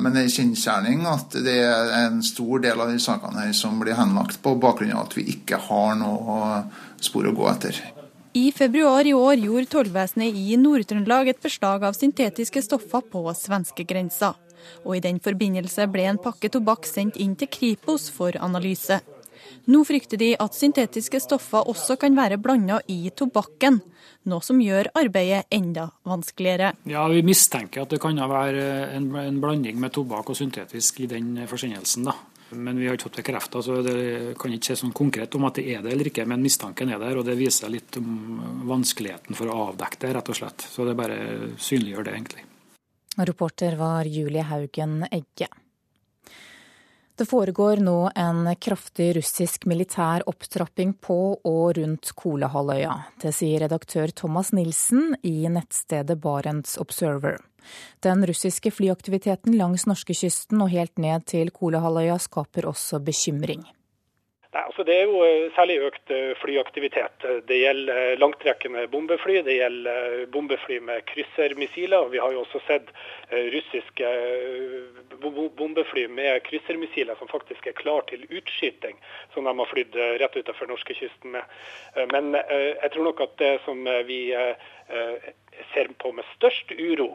Men 0.00 0.14
det 0.14 0.22
er 0.22 0.36
kjensgjerning 0.36 1.02
at 1.10 1.34
det 1.44 1.56
er 1.64 1.90
en 2.04 2.22
stor 2.24 2.62
del 2.62 2.78
av 2.80 2.92
de 2.92 3.00
sakene 3.02 3.48
her 3.48 3.56
som 3.56 3.80
blir 3.80 3.98
henlagt 3.98 4.38
på 4.44 4.54
bakgrunn 4.60 4.94
av 4.94 5.08
at 5.08 5.16
vi 5.18 5.26
ikke 5.34 5.58
har 5.66 5.98
noe 5.98 6.62
spor 7.04 7.28
å 7.28 7.34
gå 7.36 7.46
etter. 7.50 7.78
I 8.34 8.48
februar 8.50 9.06
i 9.06 9.12
år 9.14 9.38
gjorde 9.38 9.70
tollvesenet 9.70 10.34
i 10.34 10.56
Nord-Trøndelag 10.58 11.28
et 11.30 11.42
beslag 11.42 11.84
av 11.86 11.94
syntetiske 11.94 12.64
stoffer 12.66 13.04
på 13.12 13.22
svenskegrensa. 13.38 14.32
Og 14.82 14.96
i 14.96 15.02
den 15.04 15.20
forbindelse 15.22 15.86
ble 15.92 16.08
en 16.10 16.18
pakke 16.18 16.50
tobakk 16.50 16.88
sendt 16.88 17.20
inn 17.20 17.36
til 17.38 17.50
Kripos 17.52 18.08
for 18.10 18.34
analyse. 18.42 18.98
Nå 19.70 19.84
frykter 19.86 20.18
de 20.20 20.32
at 20.40 20.56
syntetiske 20.56 21.20
stoffer 21.22 21.70
også 21.70 21.96
kan 22.00 22.16
være 22.18 22.40
blanda 22.42 22.80
i 22.90 23.12
tobakken, 23.16 23.78
noe 24.28 24.44
som 24.44 24.60
gjør 24.60 24.90
arbeidet 24.98 25.46
enda 25.52 25.88
vanskeligere. 26.04 26.74
Ja, 26.90 27.06
Vi 27.08 27.22
mistenker 27.22 27.84
at 27.84 27.94
det 27.94 28.00
kan 28.02 28.18
være 28.18 28.90
en, 28.96 29.12
en 29.14 29.40
blanding 29.40 29.78
med 29.80 29.94
tobakk 29.94 30.34
og 30.34 30.40
syntetisk 30.40 31.04
i 31.04 31.10
den 31.14 31.36
forsendelsen. 31.46 32.10
da. 32.10 32.18
Men 32.54 32.78
vi 32.78 32.86
har 32.88 32.96
ikke 32.96 33.08
fått 33.08 33.20
bekrefta, 33.22 33.62
så 33.62 33.80
det 33.84 34.34
kan 34.40 34.54
ikke 34.54 34.70
se 34.72 34.78
sånn 34.80 34.94
konkret 34.96 35.34
om 35.38 35.46
at 35.48 35.58
det 35.60 35.66
er 35.74 35.84
det 35.84 35.92
eller 35.94 36.10
ikke. 36.10 36.26
Men 36.30 36.44
mistanken 36.44 36.92
er 36.94 37.02
der, 37.02 37.18
og 37.20 37.26
det 37.28 37.36
viser 37.38 37.72
litt 37.72 37.98
om 38.00 38.40
vanskeligheten 38.70 39.38
for 39.38 39.50
å 39.50 39.60
avdekke 39.70 40.00
det, 40.04 40.14
rett 40.18 40.32
og 40.32 40.40
slett. 40.40 40.66
Så 40.70 40.86
det 40.88 40.96
bare 40.98 41.18
synliggjør 41.58 42.08
det, 42.08 42.16
egentlig. 42.16 42.46
Reporter 43.14 43.76
var 43.78 44.08
Julie 44.10 44.42
Haugen 44.42 45.04
Egge. 45.10 45.50
Det 47.14 47.28
foregår 47.30 47.78
nå 47.78 48.08
en 48.18 48.48
kraftig 48.58 49.12
russisk 49.14 49.68
militær 49.70 50.24
opptrapping 50.26 50.96
på 50.98 51.18
og 51.46 51.76
rundt 51.78 52.10
Kolahalvøya. 52.18 52.96
Det 53.22 53.30
sier 53.36 53.62
redaktør 53.62 54.10
Thomas 54.10 54.50
Nilsen 54.50 55.14
i 55.22 55.44
nettstedet 55.46 56.18
Barents 56.18 56.74
Observer. 56.82 57.38
Den 58.04 58.26
russiske 58.26 58.72
flyaktiviteten 58.74 59.56
langs 59.60 59.88
norskekysten 59.90 60.60
og 60.64 60.72
helt 60.74 60.98
ned 60.98 61.26
til 61.30 61.52
Kolahalvøya 61.54 62.18
skaper 62.22 62.70
også 62.72 63.02
bekymring. 63.04 63.64
Nei, 64.54 64.62
altså 64.62 64.84
Det 64.86 64.94
er 64.94 65.08
jo 65.10 65.22
eh, 65.26 65.48
særlig 65.56 65.80
økt 65.82 66.10
eh, 66.14 66.30
flyaktivitet. 66.38 67.24
Det 67.48 67.56
gjelder 67.58 68.12
eh, 68.12 68.18
langtrekkende 68.22 68.84
bombefly, 68.92 69.40
det 69.42 69.56
gjelder 69.56 70.28
bombefly 70.30 70.78
med 70.78 71.02
kryssermissiler. 71.10 72.06
Vi 72.12 72.20
har 72.22 72.30
jo 72.32 72.44
også 72.44 72.60
sett 72.68 72.92
russiske 73.50 74.10
bombefly 75.58 76.04
med 76.06 76.42
kryssermissiler 76.46 77.18
som 77.18 77.30
faktisk 77.32 77.66
er 77.66 77.74
klar 77.80 78.06
til 78.06 78.22
utskyting, 78.30 79.00
som 79.34 79.48
de 79.48 79.54
har 79.58 79.70
flydd 79.72 79.96
rett 80.22 80.36
utenfor 80.36 80.70
norskekysten 80.70 81.34
med. 81.34 81.56
Men 82.12 82.36
jeg 82.36 82.92
tror 82.92 83.08
nok 83.08 83.24
at 83.24 83.34
det 83.40 83.54
som 83.64 83.80
vi 84.06 84.20
ser 85.74 85.90
på 85.98 86.12
med 86.12 86.24
størst 86.36 86.72
uro, 86.76 87.10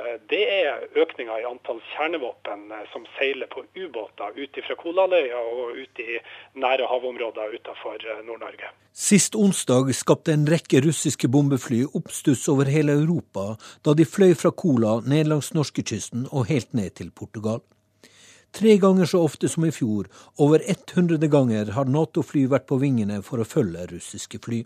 Eh, 0.00 0.18
det 0.30 0.42
er 0.46 0.84
økninga 1.02 1.38
i 1.40 1.46
antall 1.48 1.80
kjernevåpen 1.92 2.70
eh, 2.72 2.84
som 2.92 3.06
seiler 3.16 3.50
på 3.50 3.64
ubåter 3.74 4.36
ut 4.36 4.60
fra 4.66 4.76
Kolaløya 4.78 5.40
og 5.40 5.80
ut 5.82 6.02
i 6.02 6.20
nære 6.62 6.86
havområder 6.90 7.56
utenfor 7.58 7.98
eh, 7.98 8.22
Nord-Norge. 8.26 8.70
Sist 8.94 9.34
onsdag 9.34 9.90
skapte 9.96 10.34
en 10.34 10.46
rekke 10.50 10.82
russiske 10.86 11.28
bombefly 11.28 11.82
oppstuss 11.90 12.46
over 12.52 12.70
hele 12.70 12.96
Europa 13.02 13.56
da 13.86 13.96
de 13.98 14.06
fløy 14.06 14.34
fra 14.38 14.54
Kola 14.54 15.00
ned 15.06 15.30
langs 15.32 15.52
norskekysten 15.56 16.28
og 16.30 16.48
helt 16.52 16.72
ned 16.76 16.96
til 17.02 17.10
Portugal. 17.10 17.62
Tre 18.54 18.72
ganger 18.82 19.06
så 19.06 19.20
ofte 19.22 19.46
som 19.50 19.62
i 19.66 19.70
fjor, 19.70 20.08
over 20.42 20.62
100 20.64 21.22
ganger, 21.30 21.70
har 21.76 21.86
Nato-fly 21.86 22.48
vært 22.50 22.66
på 22.66 22.80
vingene 22.82 23.20
for 23.22 23.38
å 23.38 23.46
følge 23.46 23.86
russiske 23.92 24.40
fly. 24.42 24.64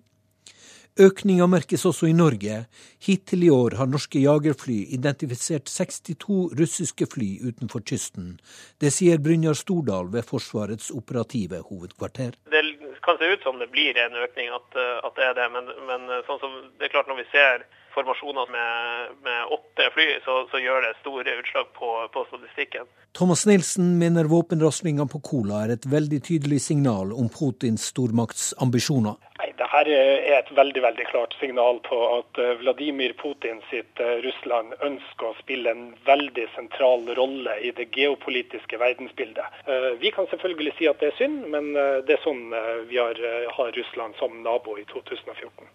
Økninga 0.95 1.49
merkes 1.51 1.83
også 1.89 2.07
i 2.07 2.13
Norge. 2.15 2.61
Hittil 3.03 3.43
i 3.43 3.49
år 3.51 3.75
har 3.81 3.89
norske 3.91 4.21
jagerfly 4.23 4.77
identifisert 4.95 5.67
62 5.67 6.53
russiske 6.55 7.09
fly 7.11 7.31
utenfor 7.43 7.83
kysten. 7.83 8.37
Det 8.79 8.93
sier 8.95 9.19
Brynjar 9.19 9.59
Stordal 9.59 10.13
ved 10.13 10.23
Forsvarets 10.29 10.93
operative 10.95 11.65
hovedkvarter. 11.67 12.39
Det 12.47 12.63
kan 13.03 13.19
se 13.19 13.33
ut 13.33 13.43
som 13.43 13.59
det 13.59 13.73
blir 13.75 13.99
en 13.99 14.15
økning, 14.23 14.55
at, 14.55 14.79
at 14.79 15.19
det 15.19 15.27
er 15.33 15.35
det. 15.41 15.49
Men, 15.57 15.73
men 15.91 16.07
sånn 16.31 16.61
det 16.79 16.87
er 16.87 16.95
klart 16.95 17.11
når 17.11 17.25
vi 17.25 17.27
ser 17.35 17.67
formasjoner 17.95 18.51
med, 18.55 19.15
med 19.27 19.55
åtte 19.57 19.89
fly, 19.95 20.09
så, 20.25 20.41
så, 20.51 20.61
gjør 20.63 20.87
det 20.87 20.95
store 21.01 21.37
utslag 21.41 21.71
på, 21.79 21.91
på 22.15 22.25
statistikken. 22.31 22.89
Thomas 23.15 23.47
Nilsen 23.47 23.95
mener 23.99 24.31
våpenraslingene 24.31 25.09
på 25.11 25.23
Kola 25.25 25.65
er 25.65 25.77
et 25.77 25.87
veldig 25.87 26.21
tydelig 26.29 26.61
signal 26.67 27.15
om 27.15 27.31
Putins 27.33 27.91
stormaktsambisjoner. 27.93 29.21
Nei, 29.39 29.51
Dette 29.59 29.81
er 29.91 30.39
et 30.39 30.51
veldig 30.57 30.83
veldig 30.85 31.07
klart 31.11 31.35
signal 31.41 31.81
på 31.87 31.99
at 32.19 32.39
eh, 32.43 32.55
Vladimir 32.61 33.15
Putin 33.19 33.59
sitt 33.71 34.03
eh, 34.03 34.21
Russland 34.27 34.75
ønsker 34.87 35.31
å 35.31 35.37
spille 35.41 35.73
en 35.75 35.85
veldig 36.07 36.47
sentral 36.55 37.07
rolle 37.19 37.57
i 37.67 37.73
det 37.75 37.89
geopolitiske 37.97 38.79
verdensbildet. 38.79 39.63
Eh, 39.67 39.91
vi 40.03 40.15
kan 40.15 40.31
selvfølgelig 40.31 40.77
si 40.79 40.91
at 40.91 41.03
det 41.03 41.11
er 41.13 41.19
synd, 41.19 41.49
men 41.55 41.73
det 41.75 42.17
er 42.17 42.23
sånn 42.23 42.47
vi 42.89 43.01
har, 43.01 43.19
har 43.57 43.75
Russland 43.77 44.15
som 44.21 44.43
nabo 44.47 44.79
i 44.79 44.87
2014. 44.93 45.67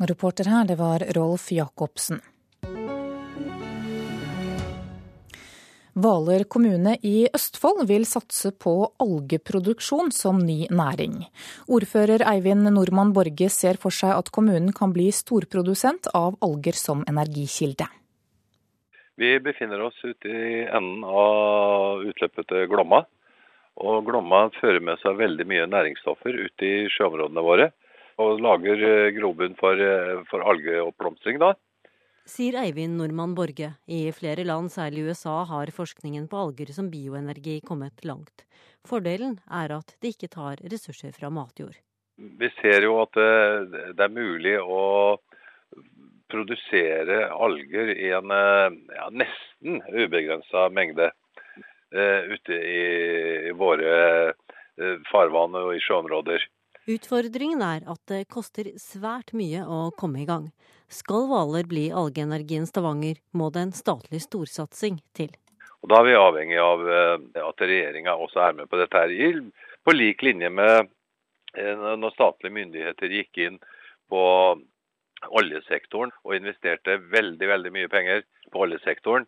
Reporter 0.00 0.44
her, 0.50 0.64
det 0.66 0.74
var 0.74 0.98
Rolf 1.14 1.52
Jacobsen. 1.52 2.18
Hvaler 5.94 6.42
kommune 6.50 6.96
i 7.06 7.28
Østfold 7.30 7.84
vil 7.86 8.02
satse 8.02 8.50
på 8.58 8.72
algeproduksjon 8.98 10.10
som 10.10 10.40
ny 10.42 10.66
næring. 10.66 11.20
Ordfører 11.70 12.24
Eivind 12.26 12.66
Normann 12.74 13.12
Borge 13.14 13.46
ser 13.54 13.78
for 13.78 13.94
seg 13.94 14.16
at 14.16 14.32
kommunen 14.34 14.74
kan 14.74 14.90
bli 14.96 15.12
storprodusent 15.14 16.10
av 16.10 16.34
alger 16.42 16.74
som 16.74 17.06
energikilde. 17.06 17.86
Vi 19.14 19.30
befinner 19.38 19.86
oss 19.86 20.02
ute 20.02 20.26
i 20.26 20.64
enden 20.66 21.06
av 21.06 22.02
utløpet 22.02 22.50
til 22.50 22.66
Glomma. 22.66 23.04
Og 23.78 24.02
Glomma 24.10 24.48
fører 24.58 24.82
med 24.82 24.98
seg 25.06 25.22
veldig 25.22 25.46
mye 25.46 25.70
næringsstoffer 25.70 26.34
ut 26.34 26.66
i 26.66 26.74
sjøområdene 26.90 27.46
våre 27.46 27.70
og 28.22 28.42
lager 28.42 28.82
eh, 28.88 29.12
grobunn 29.16 29.56
for, 29.58 29.78
eh, 29.80 30.20
for 30.30 30.44
algeoppblomstring. 30.52 31.40
da. 31.42 31.54
Sier 32.24 32.56
Eivind 32.56 32.96
Nordmann 32.96 33.34
Borge. 33.36 33.74
I 33.86 34.08
flere 34.16 34.44
land, 34.44 34.72
særlig 34.72 35.04
USA, 35.10 35.42
har 35.44 35.72
forskningen 35.74 36.28
på 36.28 36.40
alger 36.40 36.72
som 36.72 36.90
bioenergi 36.92 37.60
kommet 37.66 38.04
langt. 38.04 38.46
Fordelen 38.88 39.38
er 39.50 39.74
at 39.76 39.96
det 40.00 40.14
ikke 40.14 40.32
tar 40.32 40.62
ressurser 40.72 41.12
fra 41.12 41.30
matjord. 41.32 41.76
Vi 42.16 42.48
ser 42.60 42.86
jo 42.86 43.00
at 43.02 43.12
det, 43.16 43.92
det 43.98 44.04
er 44.04 44.12
mulig 44.14 44.54
å 44.60 45.18
produsere 46.30 47.26
alger 47.34 47.90
i 47.92 48.10
en 48.14 48.30
ja, 48.30 49.08
nesten 49.12 49.82
ubegrensa 49.92 50.68
mengde 50.72 51.10
uh, 51.94 52.20
ute 52.30 52.58
i, 52.58 52.84
i 53.50 53.52
våre 53.56 53.94
uh, 54.32 54.96
farvann 55.10 55.56
og 55.58 55.74
i 55.76 55.82
sjøområder. 55.84 56.46
Utfordringen 56.84 57.62
er 57.64 57.86
at 57.88 58.00
det 58.10 58.26
koster 58.28 58.66
svært 58.76 59.30
mye 59.32 59.62
å 59.64 59.88
komme 59.96 60.20
i 60.20 60.26
gang. 60.28 60.50
Skal 60.92 61.24
Hvaler 61.30 61.64
bli 61.64 61.86
algeenergien 61.88 62.66
Stavanger, 62.68 63.16
må 63.32 63.48
det 63.54 63.62
en 63.64 63.72
statlig 63.72 64.20
storsatsing 64.26 64.98
til. 65.16 65.30
Og 65.80 65.88
Da 65.88 66.02
er 66.02 66.04
vi 66.10 66.18
avhengig 66.18 66.58
av 66.60 66.84
eh, 66.84 67.24
at 67.40 67.64
regjeringa 67.64 68.18
også 68.20 68.42
er 68.44 68.58
med 68.58 68.68
på 68.68 68.76
dette. 68.76 69.00
her, 69.00 69.40
På 69.84 69.96
lik 69.96 70.20
linje 70.22 70.50
med 70.50 70.90
eh, 71.56 71.72
når 71.96 72.12
statlige 72.12 72.52
myndigheter 72.52 73.16
gikk 73.16 73.40
inn 73.46 73.58
på 74.12 74.22
oljesektoren 75.40 76.12
og 76.24 76.36
investerte 76.36 76.98
veldig 77.00 77.48
veldig 77.48 77.72
mye 77.72 77.88
penger 77.88 78.24
på 78.52 78.60
oljesektoren, 78.60 79.24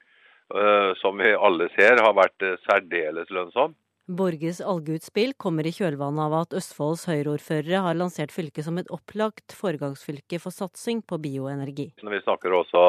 eh, 0.53 0.93
som 1.01 1.17
vi 1.17 1.33
alle 1.33 1.73
ser 1.73 2.05
har 2.05 2.13
vært 2.13 2.51
særdeles 2.69 3.33
lønnsom. 3.33 3.73
Borges 4.07 4.61
algeutspill 4.63 5.33
kommer 5.35 5.67
i 5.67 5.73
kjølvannet 5.75 6.29
av 6.29 6.35
at 6.39 6.55
Østfolds 6.61 7.09
Høyre-ordførere 7.11 7.83
har 7.89 7.99
lansert 7.99 8.31
fylket 8.35 8.69
som 8.69 8.79
et 8.79 8.91
opplagt 8.95 9.55
foregangsfylke 9.59 10.39
for 10.43 10.55
satsing 10.55 11.03
på 11.03 11.19
bioenergi. 11.23 11.89
Vi 11.99 12.23
snakker 12.23 12.55
også 12.55 12.83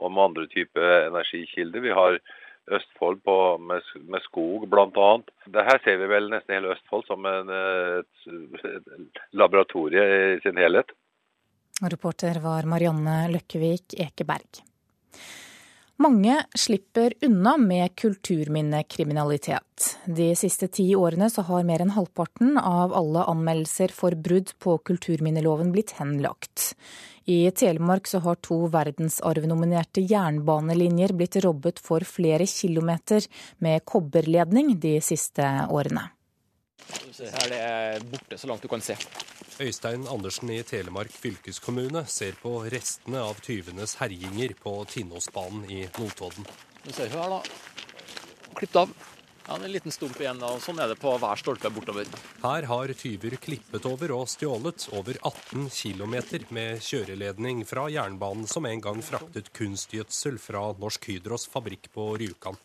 om 0.00 0.18
andre 0.20 0.46
typer 0.52 1.08
energikilder. 1.10 1.84
Vi 1.84 1.94
har 2.00 2.20
Østfold 2.66 3.20
på, 3.22 3.34
med, 3.62 3.84
med 4.10 4.24
skog 4.24 4.64
bl.a. 4.72 5.10
Her 5.68 5.82
ser 5.84 6.00
vi 6.00 6.08
vel 6.10 6.32
nesten 6.32 6.56
hele 6.56 6.72
Østfold 6.74 7.04
som 7.06 7.28
en, 7.30 7.52
et, 7.52 8.24
et 8.72 9.20
laboratorie 9.38 10.06
i 10.32 10.40
sin 10.42 10.58
helhet. 10.58 10.90
Reporter 11.84 12.40
var 12.40 12.66
Marianne 12.66 13.26
Løkkevik 13.34 13.94
Ekeberg. 14.00 14.64
Mange 15.98 16.42
slipper 16.54 17.14
unna 17.24 17.56
med 17.56 17.94
kulturminnekriminalitet. 17.96 19.98
De 20.04 20.26
siste 20.36 20.68
ti 20.68 20.90
årene 20.96 21.30
så 21.32 21.40
har 21.48 21.62
mer 21.64 21.80
enn 21.80 21.94
halvparten 21.94 22.58
av 22.60 22.92
alle 22.92 23.22
anmeldelser 23.32 23.94
for 23.96 24.12
brudd 24.12 24.52
på 24.60 24.74
kulturminneloven 24.90 25.70
blitt 25.72 25.94
henlagt. 25.96 26.74
I 27.24 27.38
Telemark 27.50 28.10
så 28.12 28.20
har 28.26 28.36
to 28.44 28.58
verdensarvnominerte 28.74 30.04
jernbanelinjer 30.04 31.16
blitt 31.16 31.40
robbet 31.46 31.80
for 31.80 32.04
flere 32.04 32.44
kilometer 32.44 33.24
med 33.64 33.86
kobberledning 33.88 34.74
de 34.82 34.98
siste 35.00 35.48
årene. 35.72 36.10
Her 37.16 37.48
det 37.48 37.58
er 37.58 38.04
borte 38.10 38.36
så 38.38 38.48
langt 38.50 38.62
du 38.64 38.68
kan 38.68 38.82
se. 38.84 38.96
Øystein 39.62 40.04
Andersen 40.12 40.50
i 40.52 40.60
Telemark 40.68 41.12
fylkeskommune 41.12 42.02
ser 42.12 42.36
på 42.42 42.58
restene 42.72 43.22
av 43.24 43.38
tyvenes 43.44 43.96
herjinger 44.00 44.52
på 44.60 44.74
Tinnåsbanen 44.90 45.64
i 45.70 45.86
Notodden. 45.96 46.44
Du 46.84 46.92
ser 46.92 47.08
her, 47.08 47.30
da. 47.32 47.42
Klippet 48.56 48.80
av. 48.82 48.92
Ja, 49.46 49.54
En 49.62 49.70
liten 49.72 49.94
stump 49.94 50.18
igjen. 50.20 50.42
og 50.42 50.58
Sånn 50.60 50.80
er 50.82 50.90
det 50.90 50.98
på 50.98 51.12
hver 51.22 51.38
stolpe 51.38 51.70
bortover. 51.70 52.08
Her 52.42 52.66
har 52.66 52.92
tyver 52.98 53.36
klippet 53.38 53.86
over 53.86 54.12
og 54.16 54.26
stjålet 54.28 54.88
over 54.92 55.16
18 55.22 55.70
km 55.70 56.16
med 56.50 56.82
kjøreledning 56.82 57.62
fra 57.64 57.86
jernbanen 57.88 58.46
som 58.50 58.66
en 58.66 58.82
gang 58.82 59.00
fraktet 59.06 59.52
kunstgjødsel 59.56 60.40
fra 60.42 60.66
Norsk 60.82 61.08
Hydros 61.12 61.46
fabrikk 61.48 61.88
på 61.94 62.10
Rjukan. 62.18 62.58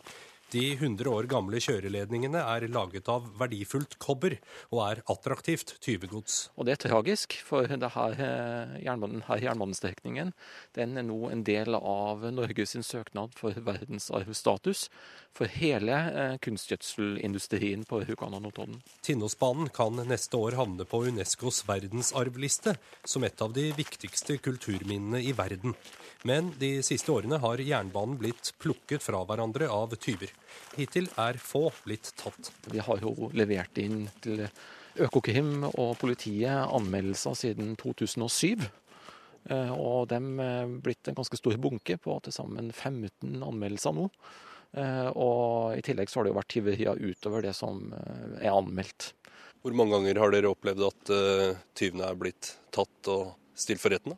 De 0.52 0.74
100 0.74 1.08
år 1.08 1.30
gamle 1.32 1.62
kjøreledningene 1.64 2.42
er 2.44 2.66
laget 2.68 3.08
av 3.12 3.30
verdifullt 3.40 3.96
kobber 4.04 4.36
og 4.74 4.82
er 4.84 5.02
attraktivt 5.14 5.78
tyvegods. 5.80 6.50
Og 6.60 6.68
det 6.68 6.74
er 6.76 6.82
tragisk, 6.90 7.38
for 7.48 7.72
eh, 7.72 8.74
jernbanen, 8.84 9.24
her 9.30 9.46
jernbanestrekningen 9.46 10.34
den 10.76 11.00
er 11.00 11.08
nå 11.08 11.30
en 11.32 11.46
del 11.48 11.78
av 11.80 12.26
Norges 12.36 12.76
søknad 12.84 13.38
for 13.40 13.56
verdensarvstatus 13.64 14.90
for 15.32 15.48
hele 15.56 15.96
eh, 15.96 16.36
kunstgjødselindustrien 16.44 17.88
på 17.88 18.02
Rjukan 18.04 18.36
og 18.36 18.44
Notodden. 18.44 18.82
Tinnåsbanen 19.08 19.72
kan 19.72 20.04
neste 20.10 20.36
år 20.36 20.60
havne 20.60 20.84
på 20.84 21.06
Unescos 21.08 21.64
verdensarvliste 21.70 22.76
som 23.08 23.24
et 23.24 23.40
av 23.44 23.56
de 23.56 23.70
viktigste 23.78 24.36
kulturminnene 24.44 25.24
i 25.24 25.32
verden. 25.38 25.80
Men 26.28 26.52
de 26.60 26.78
siste 26.86 27.16
årene 27.16 27.40
har 27.42 27.64
jernbanen 27.64 28.20
blitt 28.20 28.52
plukket 28.60 29.08
fra 29.08 29.24
hverandre 29.24 29.72
av 29.72 29.96
tyver. 29.96 30.36
Hittil 30.78 31.10
er 31.20 31.40
få 31.42 31.68
blitt 31.86 32.14
tatt. 32.20 32.52
Vi 32.72 32.82
har 32.84 33.02
jo 33.04 33.32
levert 33.36 33.78
inn 33.82 34.06
til 34.24 34.46
Økokrim 35.02 35.66
og 35.72 35.96
politiet 36.02 36.68
anmeldelser 36.68 37.36
siden 37.40 37.76
2007. 37.80 38.68
Eh, 39.50 39.72
og 39.74 40.10
dem 40.12 40.36
er 40.44 40.72
blitt 40.84 41.08
en 41.10 41.18
ganske 41.18 41.40
stor 41.40 41.58
bunke 41.62 41.98
på 41.98 42.18
til 42.26 42.36
sammen 42.36 42.72
15 42.72 43.42
anmeldelser 43.42 43.96
nå. 43.98 44.08
Eh, 44.72 45.10
og 45.20 45.76
i 45.76 45.84
tillegg 45.84 46.12
så 46.12 46.20
har 46.20 46.28
det 46.28 46.32
jo 46.32 46.40
vært 46.40 46.54
tyverier 46.54 47.00
utover 47.02 47.44
det 47.44 47.56
som 47.58 47.92
eh, 47.98 48.46
er 48.46 48.56
anmeldt. 48.56 49.12
Hvor 49.62 49.76
mange 49.78 49.98
ganger 49.98 50.20
har 50.24 50.34
dere 50.34 50.50
opplevd 50.50 50.88
at 50.88 51.10
tyvene 51.78 52.08
er 52.08 52.16
blitt 52.18 52.56
tatt 52.74 53.10
og 53.14 53.36
stilt 53.54 53.82
for 53.84 53.94
retten? 53.94 54.16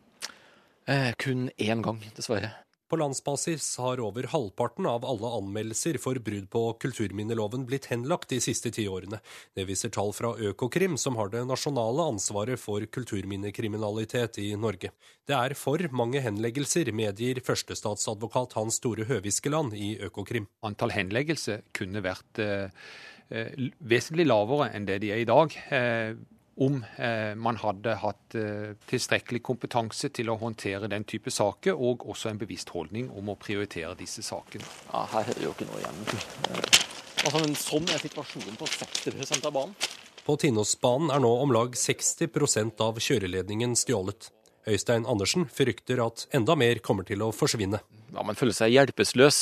Eh, 0.88 1.12
kun 1.20 1.50
én 1.58 1.82
gang, 1.84 2.00
dessverre. 2.16 2.54
På 2.94 2.98
landsbasis 2.98 3.78
har 3.78 4.00
over 4.06 4.28
halvparten 4.30 4.86
av 4.86 5.06
alle 5.10 5.30
anmeldelser 5.40 5.98
for 5.98 6.20
brudd 6.22 6.46
på 6.54 6.60
kulturminneloven 6.84 7.64
blitt 7.66 7.88
henlagt 7.90 8.30
de 8.30 8.38
siste 8.46 8.70
ti 8.76 8.84
årene. 8.86 9.18
Det 9.58 9.64
viser 9.66 9.90
tall 9.90 10.12
fra 10.14 10.36
Økokrim, 10.38 10.94
som 11.02 11.18
har 11.18 11.32
det 11.34 11.42
nasjonale 11.50 12.06
ansvaret 12.12 12.62
for 12.62 12.86
kulturminnekriminalitet 12.86 14.38
i 14.44 14.52
Norge. 14.54 14.92
Det 15.26 15.34
er 15.34 15.56
for 15.58 15.82
mange 15.90 16.22
henleggelser, 16.22 16.92
medgir 16.94 17.42
førstestatsadvokat 17.42 18.54
Hans 18.60 18.78
Store 18.78 19.10
Høviskeland 19.10 19.74
i 19.74 19.96
Økokrim. 20.06 20.46
Antall 20.62 20.94
henleggelser 20.94 21.66
kunne 21.74 22.06
vært 22.06 22.44
eh, 22.46 22.70
eh 23.34 23.72
vesentlig 23.82 24.30
lavere 24.30 24.70
enn 24.70 24.86
det 24.86 25.02
de 25.02 25.16
er 25.18 25.26
i 25.26 25.30
dag. 25.34 25.58
Eh, 25.74 26.14
om 26.56 26.86
eh, 26.98 27.36
man 27.36 27.58
hadde 27.58 27.96
hatt 27.98 28.36
eh, 28.38 28.74
tilstrekkelig 28.90 29.42
kompetanse 29.46 30.10
til 30.14 30.30
å 30.30 30.38
håndtere 30.42 30.90
den 30.92 31.06
type 31.10 31.32
saker, 31.34 31.74
og 31.74 32.06
også 32.10 32.30
en 32.30 32.42
bevisst 32.42 32.70
holdning 32.76 33.10
om 33.10 33.32
å 33.34 33.38
prioritere 33.40 33.96
disse 33.98 34.22
sakene. 34.26 34.68
Ja, 34.92 35.06
Her 35.16 35.32
hører 35.32 35.48
jo 35.48 35.56
ikke 35.56 35.68
noe 35.70 35.82
igjen. 35.82 36.04
Eh, 36.14 36.62
altså, 37.24 37.40
men 37.40 37.58
sånn 37.58 37.90
er 37.90 38.04
situasjonen 38.04 38.60
på 38.60 38.70
60 38.70 39.42
av 39.42 39.56
banen. 39.56 39.74
På 40.24 40.38
Tinnosbanen 40.40 41.12
er 41.12 41.24
nå 41.24 41.34
om 41.42 41.52
lag 41.52 41.74
60% 41.76 42.86
av 42.86 43.02
kjøreledningen 43.02 43.74
stjålet. 43.76 44.30
Øystein 44.70 45.04
Andersen 45.10 45.50
frykter 45.52 46.00
at 46.00 46.30
enda 46.32 46.56
mer 46.56 46.80
kommer 46.80 47.04
til 47.04 47.26
å 47.26 47.34
forsvinne. 47.36 47.82
Ja, 48.14 48.24
Man 48.24 48.38
føler 48.40 48.56
seg 48.56 48.72
hjelpeløs 48.72 49.40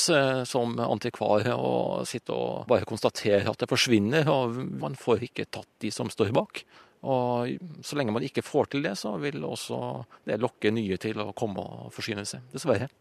som 0.50 0.80
antikvar 0.82 1.46
og 1.54 2.08
sitter 2.10 2.34
og 2.34 2.72
bare 2.72 2.88
konstaterer 2.90 3.52
at 3.52 3.62
det 3.62 3.70
forsvinner. 3.70 4.26
og 4.32 4.56
Man 4.82 4.98
får 4.98 5.28
ikke 5.28 5.46
tatt 5.52 5.70
de 5.84 5.92
som 5.94 6.10
står 6.10 6.32
bak. 6.34 6.64
Og 7.02 7.58
Så 7.82 7.98
lenge 7.98 8.14
man 8.14 8.26
ikke 8.26 8.44
får 8.46 8.72
til 8.72 8.86
det, 8.86 8.96
så 9.00 9.16
vil 9.22 9.42
også 9.46 9.80
det 10.28 10.38
lokke 10.42 10.72
nye 10.74 10.98
til 11.02 11.18
å 11.24 11.32
komme 11.34 11.64
og 11.64 11.94
forsyne 11.96 12.26
seg. 12.30 12.46
Dessverre. 12.54 12.92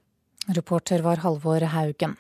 Reporter 0.49 1.05
var 1.05 1.21
Halvor 1.21 1.67
Haugen. 1.75 2.17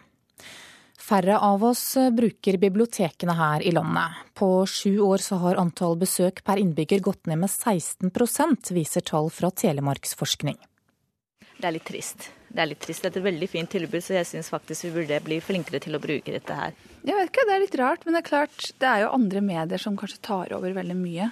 Færre 1.00 1.38
av 1.42 1.64
oss 1.64 1.96
bruker 2.12 2.58
bibliotekene 2.60 3.34
her 3.34 3.62
i 3.66 3.72
landet. 3.72 4.18
På 4.36 4.66
sju 4.68 5.00
år 5.02 5.24
så 5.24 5.40
har 5.42 5.58
antall 5.58 5.96
besøk 5.98 6.44
per 6.44 6.60
innbygger 6.60 7.00
gått 7.02 7.26
ned 7.26 7.40
med 7.40 7.50
16% 7.50 8.70
viser 8.76 9.06
tall 9.08 9.32
fra 9.32 9.50
Telemarksforskning. 9.50 10.60
Det 11.56 11.66
er 11.66 11.74
litt 11.74 11.88
trist. 11.88 12.28
Det 12.50 12.62
er 12.62 12.70
litt 12.70 12.80
trist. 12.84 13.02
Det 13.02 13.10
er 13.10 13.18
et 13.20 13.26
veldig 13.26 13.48
fint 13.50 13.72
tilbud, 13.72 14.02
så 14.04 14.20
jeg 14.20 14.28
syns 14.28 14.52
faktisk 14.52 14.86
vi 14.86 14.92
burde 15.00 15.18
bli 15.24 15.40
flinkere 15.44 15.80
til 15.82 15.96
å 15.96 16.02
bruke 16.02 16.36
dette 16.36 16.56
her. 16.56 16.76
Jeg 17.02 17.16
vet 17.16 17.32
ikke, 17.32 17.48
det 17.48 17.56
er 17.56 17.64
litt 17.64 17.80
rart, 17.80 18.04
men 18.04 18.16
det 18.16 18.22
er 18.22 18.28
klart 18.30 18.70
det 18.80 18.92
er 18.92 19.04
jo 19.04 19.12
andre 19.16 19.42
medier 19.44 19.82
som 19.82 19.98
kanskje 19.98 20.22
tar 20.30 20.54
over 20.56 20.76
veldig 20.76 20.96
mye. 21.00 21.30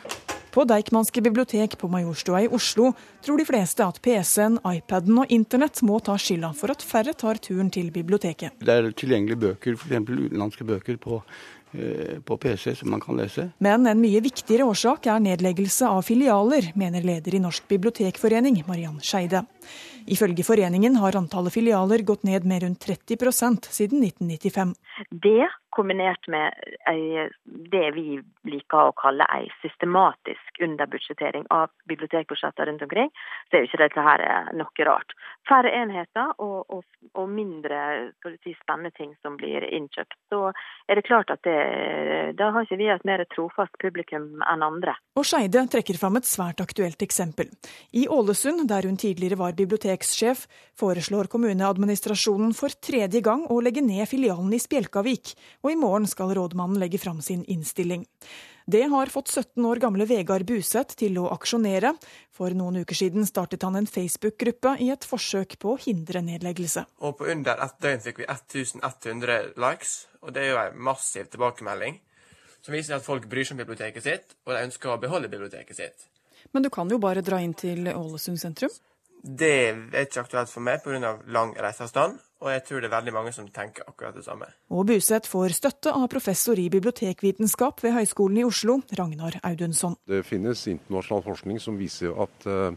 På 0.51 0.65
Deichmanske 0.65 1.21
bibliotek 1.23 1.77
på 1.79 1.89
Majorstua 1.93 2.41
i 2.43 2.49
Oslo 2.49 2.93
tror 3.25 3.39
de 3.41 3.45
fleste 3.49 3.85
at 3.85 4.01
PC-en, 4.05 4.57
iPaden 4.65 5.21
og 5.23 5.33
internett 5.35 5.83
må 5.85 5.99
ta 6.05 6.17
skylda 6.21 6.55
for 6.57 6.73
at 6.73 6.85
færre 6.85 7.13
tar 7.13 7.41
turen 7.45 7.69
til 7.75 7.91
biblioteket. 7.93 8.57
Det 8.65 8.75
er 8.75 8.89
tilgjengelige 8.97 9.43
bøker, 9.45 9.77
f.eks. 9.77 10.09
utenlandske 10.09 10.65
bøker 10.69 10.97
på, 11.03 11.21
eh, 11.75 12.17
på 12.25 12.39
PC 12.41 12.75
som 12.81 12.95
man 12.95 13.05
kan 13.05 13.21
lese. 13.21 13.51
Men 13.61 13.87
en 13.87 14.01
mye 14.01 14.25
viktigere 14.25 14.67
årsak 14.69 15.11
er 15.13 15.21
nedleggelse 15.27 15.93
av 15.93 16.01
filialer, 16.09 16.73
mener 16.81 17.05
leder 17.05 17.37
i 17.37 17.43
Norsk 17.45 17.69
bibliotekforening, 17.69 18.63
Mariann 18.67 19.03
Skeide. 19.05 19.45
Ifølge 20.09 20.45
foreningen 20.47 20.97
har 20.97 21.17
antallet 21.21 21.53
filialer 21.53 22.01
gått 22.09 22.25
ned 22.25 22.47
med 22.49 22.65
rundt 22.65 22.81
30% 22.89 23.69
siden 23.69 24.01
1995. 24.07 24.73
Det 25.13 25.45
kombinert 25.79 26.27
med 26.33 26.55
det 27.73 27.87
vi 27.95 28.19
liker 28.49 28.91
å 28.91 28.97
kalle 28.99 29.27
ei 29.35 29.47
systematisk 29.63 30.63
underbudsjettering 30.65 31.47
av 31.55 31.71
bibliotekbudsjetter 31.91 32.69
rundt 32.69 32.85
omkring, 32.87 33.11
så 33.49 33.57
er 33.57 33.65
jo 33.65 33.71
ikke 33.71 33.83
dette 33.85 34.05
her 34.05 34.25
noe 34.59 34.87
rart. 34.89 35.15
Færre 35.49 35.73
enheter 35.79 36.33
og, 36.43 36.65
og, 36.75 36.85
og 37.15 37.29
mindre 37.33 37.79
si, 38.43 38.55
spennende 38.61 38.93
ting 38.97 39.15
som 39.23 39.37
blir 39.41 39.65
innkjøpt. 39.65 40.17
Så 40.33 40.43
er 40.89 40.99
det 40.99 41.07
klart 41.07 41.31
at 41.33 41.47
da 42.39 42.51
har 42.55 42.67
ikke 42.67 42.81
vi 42.81 42.91
et 42.93 43.07
mer 43.09 43.25
trofast 43.33 43.77
publikum 43.83 44.43
enn 44.49 44.65
andre. 44.65 44.97
Og 45.19 45.27
Skeide 45.27 45.65
trekker 45.73 45.99
fram 46.01 46.19
et 46.19 46.29
svært 46.29 46.63
aktuelt 46.65 47.03
eksempel. 47.05 47.51
I 47.97 48.07
Ålesund, 48.13 48.67
der 48.71 48.89
hun 48.89 48.99
tidligere 49.01 49.39
var 49.41 49.57
biblioteksjef, 49.59 50.45
foreslår 50.79 51.31
kommuneadministrasjonen 51.33 52.55
for 52.57 52.75
tredje 52.85 53.23
gang 53.25 53.45
å 53.51 53.61
legge 53.65 53.85
ned 53.85 54.07
filialen 54.11 54.53
i 54.55 54.63
Spjelkavik. 54.63 55.35
og 55.63 55.68
og 55.69 55.75
i 55.75 55.77
morgen 55.77 56.07
skal 56.09 56.33
rådmannen 56.33 56.81
legge 56.81 57.01
fram 57.01 57.21
sin 57.21 57.45
innstilling. 57.45 58.07
Det 58.69 58.83
har 58.89 59.11
fått 59.13 59.29
17 59.29 59.65
år 59.65 59.81
gamle 59.81 60.05
Vegard 60.09 60.45
Buseth 60.49 60.97
til 61.01 61.19
å 61.21 61.29
aksjonere. 61.33 61.95
For 62.33 62.53
noen 62.57 62.83
uker 62.83 62.97
siden 62.97 63.25
startet 63.29 63.65
han 63.65 63.77
en 63.77 63.89
Facebook-gruppe 63.89 64.75
i 64.85 64.91
et 64.93 65.05
forsøk 65.09 65.57
på 65.61 65.75
å 65.75 65.81
hindre 65.81 66.21
nedleggelse. 66.25 66.85
Og 67.05 67.17
På 67.21 67.29
under 67.33 67.61
ett 67.65 67.79
døgn 67.85 68.05
fikk 68.05 68.23
vi 68.23 68.29
1100 68.29 69.55
likes, 69.61 69.95
og 70.21 70.33
det 70.37 70.45
er 70.45 70.53
jo 70.53 70.61
en 70.63 70.85
massiv 70.89 71.29
tilbakemelding. 71.33 72.01
Som 72.61 72.77
viser 72.77 72.97
at 72.99 73.07
folk 73.07 73.29
bryr 73.29 73.45
seg 73.49 73.57
om 73.57 73.65
biblioteket 73.65 74.05
sitt, 74.05 74.37
og 74.45 74.55
de 74.55 74.65
ønsker 74.69 74.93
å 74.93 75.01
beholde 75.01 75.33
biblioteket 75.33 75.77
sitt. 75.77 76.09
Men 76.53 76.65
du 76.65 76.73
kan 76.73 76.89
jo 76.89 77.01
bare 77.01 77.25
dra 77.25 77.41
inn 77.45 77.57
til 77.57 77.89
Ålesund 77.93 78.41
sentrum? 78.41 78.73
Det 79.23 79.55
er 79.69 80.05
ikke 80.05 80.25
aktuelt 80.25 80.53
for 80.53 80.65
meg 80.65 80.81
pga. 80.85 81.19
lang 81.27 81.57
reiseavstand. 81.57 82.21
Og 82.39 82.53
jeg 82.53 82.63
tror 82.69 82.83
det 82.83 82.87
er 82.87 82.95
veldig 82.95 83.15
mange 83.17 83.33
som 83.35 83.49
tenker 83.51 83.89
akkurat 83.91 84.15
det 84.15 84.23
samme. 84.27 84.47
Og 84.71 84.87
Buseth 84.87 85.27
får 85.27 85.57
støtte 85.57 85.91
av 85.91 86.07
professor 86.13 86.59
i 86.61 86.69
bibliotekvitenskap 86.71 87.83
ved 87.83 87.97
Høgskolen 87.97 88.39
i 88.39 88.45
Oslo, 88.47 88.79
Ragnar 88.99 89.41
Audunsson. 89.43 89.97
Det 90.07 90.23
finnes 90.27 90.63
internasjonal 90.71 91.25
forskning 91.27 91.59
som 91.63 91.81
viser 91.81 92.15
at, 92.15 92.47
uh, 92.47 92.71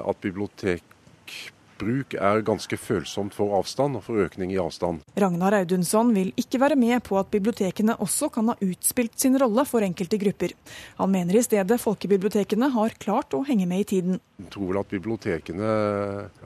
at 0.00 0.24
bibliotek 0.24 1.36
bruk 1.80 2.16
er 2.18 2.42
ganske 2.46 2.78
følsomt 2.80 3.34
for 3.36 3.54
avstand 3.58 3.98
og 3.98 4.04
for 4.06 4.22
økning 4.24 4.52
i 4.54 4.58
avstand. 4.60 5.02
Ragnar 5.18 5.58
Audunsson 5.60 6.12
vil 6.16 6.32
ikke 6.40 6.60
være 6.62 6.78
med 6.80 7.02
på 7.06 7.18
at 7.20 7.30
bibliotekene 7.32 7.96
også 8.02 8.30
kan 8.34 8.52
ha 8.52 8.56
utspilt 8.64 9.18
sin 9.20 9.38
rolle 9.40 9.66
for 9.68 9.84
enkelte 9.86 10.20
grupper. 10.22 10.56
Han 11.00 11.12
mener 11.14 11.38
i 11.38 11.44
stedet 11.46 11.80
folkebibliotekene 11.82 12.70
har 12.74 12.98
klart 13.02 13.36
å 13.36 13.44
henge 13.46 13.68
med 13.68 13.84
i 13.84 13.88
tiden. 13.94 14.20
Jeg 14.42 14.52
tror 14.54 14.70
vel 14.72 14.82
at 14.82 14.92
bibliotekene 14.92 15.72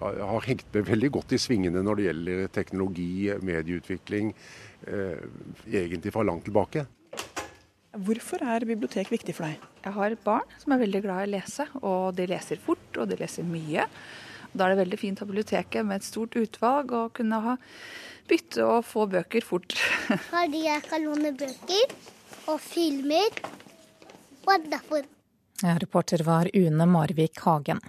har 0.01 0.49
hengt 0.49 0.69
med 0.75 0.89
veldig 0.91 1.13
godt 1.19 1.35
i 1.37 1.43
svingene 1.43 1.83
når 1.85 2.01
det 2.01 2.09
gjelder 2.09 2.47
teknologi, 2.55 3.13
medieutvikling, 3.43 4.33
eh, 4.87 5.29
egentlig 5.67 6.15
fra 6.15 6.27
langt 6.27 6.47
tilbake. 6.49 6.87
Hvorfor 7.91 8.39
er 8.47 8.63
bibliotek 8.63 9.09
viktig 9.11 9.35
for 9.35 9.49
deg? 9.49 9.63
Jeg 9.83 9.93
har 9.97 10.15
barn 10.23 10.59
som 10.63 10.73
er 10.73 10.79
veldig 10.85 11.01
glad 11.03 11.25
i 11.25 11.27
å 11.27 11.31
lese, 11.33 11.65
og 11.83 12.15
de 12.15 12.29
leser 12.31 12.61
fort 12.63 12.99
og 13.03 13.09
de 13.11 13.19
leser 13.19 13.43
mye. 13.43 13.87
Da 14.53 14.67
er 14.67 14.75
det 14.75 14.83
veldig 14.85 14.99
fint 15.01 15.21
å 15.21 15.25
ha 15.25 15.31
biblioteket 15.31 15.87
med 15.87 16.01
et 16.01 16.09
stort 16.09 16.37
utvalg 16.39 16.95
og 16.97 17.13
kunne 17.19 17.39
ha 17.45 17.57
bytte 18.31 18.67
og 18.67 18.85
få 18.87 19.07
bøker 19.11 19.47
fort. 19.47 19.77
Fordi 20.33 20.65
jeg 20.67 20.83
kan 20.89 21.07
låne 21.07 21.33
bøker 21.37 21.95
og 22.51 22.59
filmer. 22.63 23.41
Og 24.49 24.69
derfor. 24.73 25.07
Ja, 25.61 25.77
reporter 25.79 26.23
var 26.25 26.49
Une 26.57 26.87
Marvik 26.89 27.43
Hagen. 27.45 27.81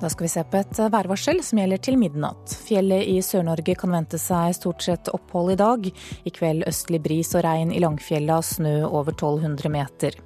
Da 0.00 0.08
skal 0.08 0.24
vi 0.24 0.28
se 0.30 0.44
på 0.46 0.60
et 0.60 0.78
værvarsel 0.78 1.40
som 1.42 1.58
gjelder 1.58 1.80
til 1.82 1.96
midnatt. 1.98 2.52
Fjellet 2.68 3.08
i 3.10 3.16
Sør-Norge 3.24 3.74
kan 3.80 3.90
vente 3.90 4.20
seg 4.22 4.54
stort 4.54 4.84
sett 4.84 5.10
opphold 5.10 5.56
i 5.56 5.58
dag. 5.58 5.88
I 6.22 6.32
kveld 6.34 6.68
østlig 6.70 7.00
bris 7.02 7.32
og 7.34 7.42
regn 7.42 7.72
i 7.74 7.80
Langfjella, 7.82 8.38
snø 8.38 8.76
over 8.86 9.16
1200 9.16 9.72
meter. 9.74 10.20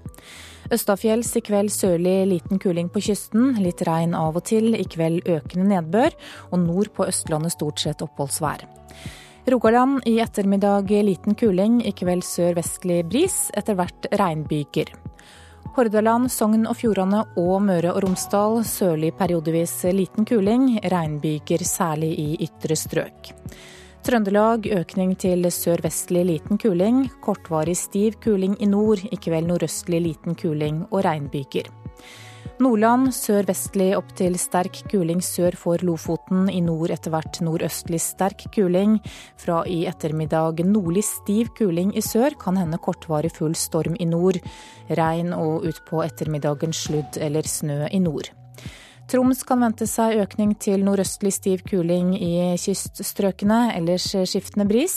Østafjells 0.72 1.34
i 1.36 1.42
kveld 1.44 1.68
sørlig 1.68 2.14
liten 2.30 2.60
kuling 2.62 2.86
på 2.88 3.02
kysten, 3.04 3.58
litt 3.60 3.82
regn 3.84 4.14
av 4.16 4.38
og 4.40 4.46
til. 4.48 4.70
I 4.72 4.86
kveld 4.88 5.26
økende 5.28 5.66
nedbør, 5.68 6.16
og 6.48 6.62
nord 6.62 6.88
på 6.96 7.04
Østlandet 7.10 7.52
stort 7.52 7.82
sett 7.82 8.04
oppholdsvær. 8.04 8.64
Rogaland 9.52 10.06
i 10.08 10.16
ettermiddag 10.22 10.88
liten 11.04 11.36
kuling, 11.36 11.82
i 11.84 11.92
kveld 11.92 12.24
sørvestlig 12.24 13.02
bris, 13.10 13.50
etter 13.58 13.76
hvert 13.76 14.08
regnbyger. 14.16 14.94
Hordaland, 15.76 16.30
Sogn 16.32 16.64
og 16.68 16.76
Fjordane 16.80 17.22
og 17.40 17.62
Møre 17.64 17.92
og 17.92 18.02
Romsdal 18.06 18.62
sørlig 18.68 19.12
periodevis 19.18 19.74
liten 19.92 20.24
kuling, 20.28 20.78
regnbyger 20.84 21.64
særlig 21.68 22.12
i 22.16 22.28
ytre 22.48 22.76
strøk. 22.76 23.32
Trøndelag 24.02 24.64
økning 24.74 25.12
til 25.14 25.46
sørvestlig 25.54 26.24
liten 26.26 26.58
kuling. 26.58 27.04
Kortvarig 27.22 27.76
stiv 27.78 28.16
kuling 28.24 28.56
i 28.58 28.66
nord, 28.66 28.98
i 28.98 29.14
kveld 29.14 29.46
nordøstlig 29.46 30.00
liten 30.02 30.34
kuling 30.34 30.80
og 30.88 31.04
regnbyger. 31.06 31.70
Nordland 32.58 33.12
sørvestlig 33.14 33.92
opp 33.94 34.10
til 34.18 34.34
sterk 34.42 34.82
kuling 34.90 35.22
sør 35.22 35.54
for 35.54 35.86
Lofoten. 35.86 36.50
I 36.50 36.58
nord 36.66 36.90
etter 36.90 37.14
hvert 37.14 37.38
nordøstlig 37.46 38.02
sterk 38.02 38.48
kuling. 38.54 38.98
Fra 39.38 39.62
i 39.70 39.84
ettermiddag 39.86 40.64
nordlig 40.66 41.06
stiv 41.06 41.54
kuling 41.54 41.94
i 41.94 42.02
sør, 42.02 42.34
kan 42.42 42.58
hende 42.58 42.82
kortvarig 42.82 43.30
full 43.38 43.54
storm 43.54 43.94
i 44.02 44.10
nord. 44.10 44.42
Regn 44.90 45.30
og 45.30 45.62
utpå 45.70 46.02
ettermiddagen 46.02 46.74
sludd 46.74 47.22
eller 47.22 47.46
snø 47.46 47.84
i 47.86 48.02
nord. 48.02 48.34
Troms 49.12 49.42
kan 49.44 49.60
vente 49.60 49.84
seg 49.84 50.22
økning 50.22 50.54
til 50.56 50.86
nordøstlig 50.86 51.34
stiv 51.36 51.60
kuling 51.68 52.14
i 52.16 52.30
kyststrøkene, 52.56 53.58
ellers 53.76 54.06
skiftende 54.08 54.64
bris. 54.70 54.94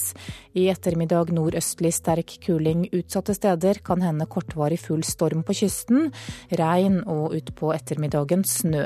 I 0.55 0.69
ettermiddag 0.71 1.33
nordøstlig 1.35 1.91
sterk 1.97 2.37
kuling 2.45 2.85
utsatte 2.95 3.35
steder, 3.35 3.81
kan 3.83 4.05
hende 4.05 4.29
kortvarig 4.31 4.79
full 4.79 5.03
storm 5.03 5.43
på 5.43 5.57
kysten. 5.59 6.13
Regn 6.55 7.01
og 7.03 7.35
utpå 7.35 7.73
ettermiddagen 7.75 8.47
snø. 8.47 8.85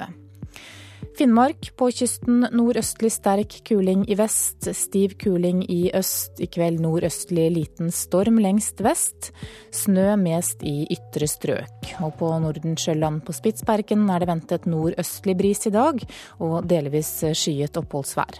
Finnmark 1.19 1.73
på 1.75 1.89
kysten 1.91 2.45
nordøstlig 2.55 3.09
sterk 3.11 3.57
kuling 3.67 4.05
i 4.07 4.15
vest, 4.15 4.69
stiv 4.71 5.17
kuling 5.19 5.65
i 5.67 5.89
øst. 5.91 6.39
I 6.39 6.47
kveld 6.47 6.79
nordøstlig 6.79 7.49
liten 7.51 7.91
storm 7.91 8.37
lengst 8.39 8.79
vest. 8.79 9.33
Snø 9.75 10.13
mest 10.15 10.63
i 10.63 10.85
ytre 10.87 11.27
strøk. 11.27 11.91
Og 12.07 12.15
på 12.21 12.31
Nordensjøland 12.39 13.25
på 13.27 13.35
Spitsbergen 13.35 14.07
er 14.07 14.23
det 14.23 14.31
ventet 14.31 14.69
nordøstlig 14.71 15.35
bris 15.41 15.67
i 15.67 15.73
dag, 15.75 15.99
og 16.39 16.63
delvis 16.71 17.11
skyet 17.35 17.75
oppholdsvær. 17.83 18.39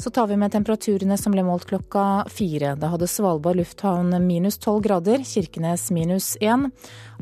Så 0.00 0.08
tar 0.08 0.32
vi 0.32 0.40
med 0.40 0.56
temperaturene 0.56 1.20
som 1.20 1.36
ble 1.36 1.44
målt 1.44 1.68
klokka 1.68 2.24
fire. 2.32 2.78
Da 2.80 2.94
hadde 2.96 3.12
Svalbard 3.12 3.60
lufthavn 3.60 4.16
minus 4.24 4.56
tolv 4.56 4.86
grader, 4.88 5.20
Kirkenes 5.20 5.90
minus 5.92 6.32
én, 6.40 6.70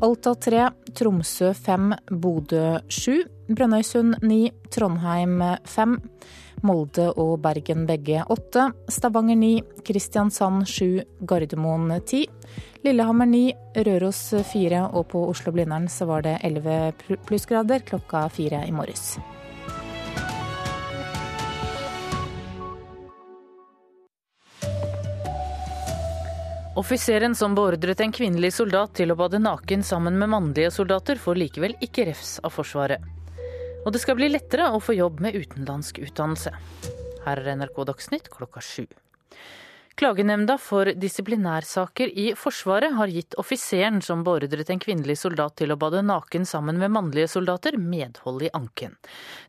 Alta 0.02 0.38
tre, 0.38 0.68
Tromsø 0.94 1.50
fem, 1.58 1.90
Bodø 2.10 2.76
sju, 2.86 3.24
Brønnøysund 3.44 4.22
9, 4.22 4.36
Trondheim 4.72 5.42
5, 5.68 5.98
Molde 6.64 7.10
og 7.20 7.34
Bergen 7.44 7.82
begge 7.84 8.22
8, 8.32 8.70
Stavanger 8.88 9.36
9, 9.36 9.50
Kristiansand 9.84 10.64
7, 10.64 11.02
Gardermoen 11.28 11.92
10, 11.98 12.24
Lillehammer 12.86 13.28
9, 13.28 13.42
Røros 13.84 14.22
4 14.48 14.86
og 14.96 15.10
på 15.12 15.26
Oslo-Blindern 15.28 15.90
så 15.92 16.08
var 16.08 16.24
det 16.24 16.38
elleve 16.46 16.94
plussgrader 17.28 17.84
klokka 17.84 18.22
fire 18.32 18.62
i 18.64 18.72
morges. 18.72 19.18
Offiseren 26.80 27.36
som 27.38 27.52
beordret 27.54 28.00
en 28.00 28.12
kvinnelig 28.12 28.54
soldat 28.56 28.96
til 28.98 29.12
å 29.12 29.18
bade 29.20 29.38
naken 29.38 29.84
sammen 29.86 30.16
med 30.18 30.32
mannlige 30.32 30.72
soldater, 30.74 31.20
får 31.20 31.38
likevel 31.38 31.76
ikke 31.84 32.08
refs 32.08 32.40
av 32.42 32.56
Forsvaret. 32.56 33.04
Og 33.84 33.92
det 33.92 34.00
skal 34.00 34.16
bli 34.16 34.30
lettere 34.32 34.70
å 34.72 34.80
få 34.80 34.96
jobb 34.96 35.20
med 35.20 35.36
utenlandsk 35.36 36.00
utdannelse. 36.06 36.54
Her 37.24 37.40
er 37.40 37.56
NRK 37.60 37.82
Dagsnytt 37.90 38.30
klokka 38.32 38.62
sju. 38.64 38.86
Klagenemnda 39.94 40.56
for 40.58 40.88
disiplinærsaker 40.98 42.10
i 42.18 42.24
Forsvaret 42.34 42.96
har 42.96 43.12
gitt 43.14 43.36
offiseren 43.38 44.00
som 44.02 44.24
beordret 44.26 44.72
en 44.72 44.80
kvinnelig 44.82 45.20
soldat 45.20 45.54
til 45.60 45.70
å 45.70 45.76
bade 45.78 46.00
naken 46.02 46.42
sammen 46.50 46.80
med 46.82 46.90
mannlige 46.96 47.28
soldater, 47.30 47.76
medhold 47.78 48.42
i 48.42 48.50
anken. 48.58 48.96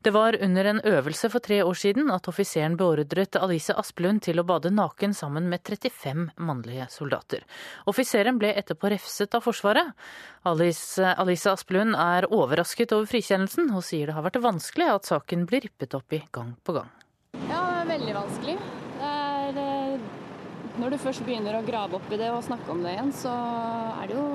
Det 0.05 0.13
var 0.13 0.37
under 0.37 0.69
en 0.69 0.83
øvelse 0.85 1.31
for 1.33 1.41
tre 1.41 1.63
år 1.65 1.81
siden 1.81 2.13
at 2.13 2.29
offiseren 2.29 2.77
beordret 2.77 3.39
Alice 3.41 3.73
Asplund 3.73 4.21
til 4.27 4.37
å 4.37 4.45
bade 4.45 4.69
naken 4.69 5.17
sammen 5.17 5.49
med 5.49 5.65
35 5.65 6.29
mannlige 6.37 6.91
soldater. 6.93 7.41
Offiseren 7.89 8.37
ble 8.37 8.53
etterpå 8.53 8.93
refset 8.93 9.33
av 9.33 9.41
Forsvaret. 9.49 9.97
Alice, 10.45 11.01
Alice 11.17 11.49
Asplund 11.49 11.97
er 11.97 12.29
overrasket 12.29 12.93
over 12.93 13.09
frikjennelsen, 13.09 13.73
og 13.73 13.81
sier 13.89 14.13
det 14.13 14.19
har 14.19 14.29
vært 14.29 14.43
vanskelig 14.45 14.93
at 14.93 15.09
saken 15.09 15.49
blir 15.49 15.65
rippet 15.65 15.97
opp 15.97 16.13
i 16.13 16.21
gang 16.29 16.53
på 16.61 16.77
gang. 16.77 16.97
Ja, 17.49 17.65
det 17.65 17.79
er 17.81 17.93
veldig 17.97 18.19
vanskelig. 18.21 18.59
Når 20.75 20.91
du 20.91 20.97
først 20.99 21.23
begynner 21.23 21.55
å 21.55 21.63
grave 21.63 21.95
opp 21.95 22.09
i 22.11 22.17
det 22.19 22.27
og 22.35 22.41
snakke 22.43 22.73
om 22.73 22.81
det 22.83 22.97
igjen, 22.97 23.11
så 23.15 23.31
er 24.01 24.09
det 24.11 24.17
jo 24.17 24.25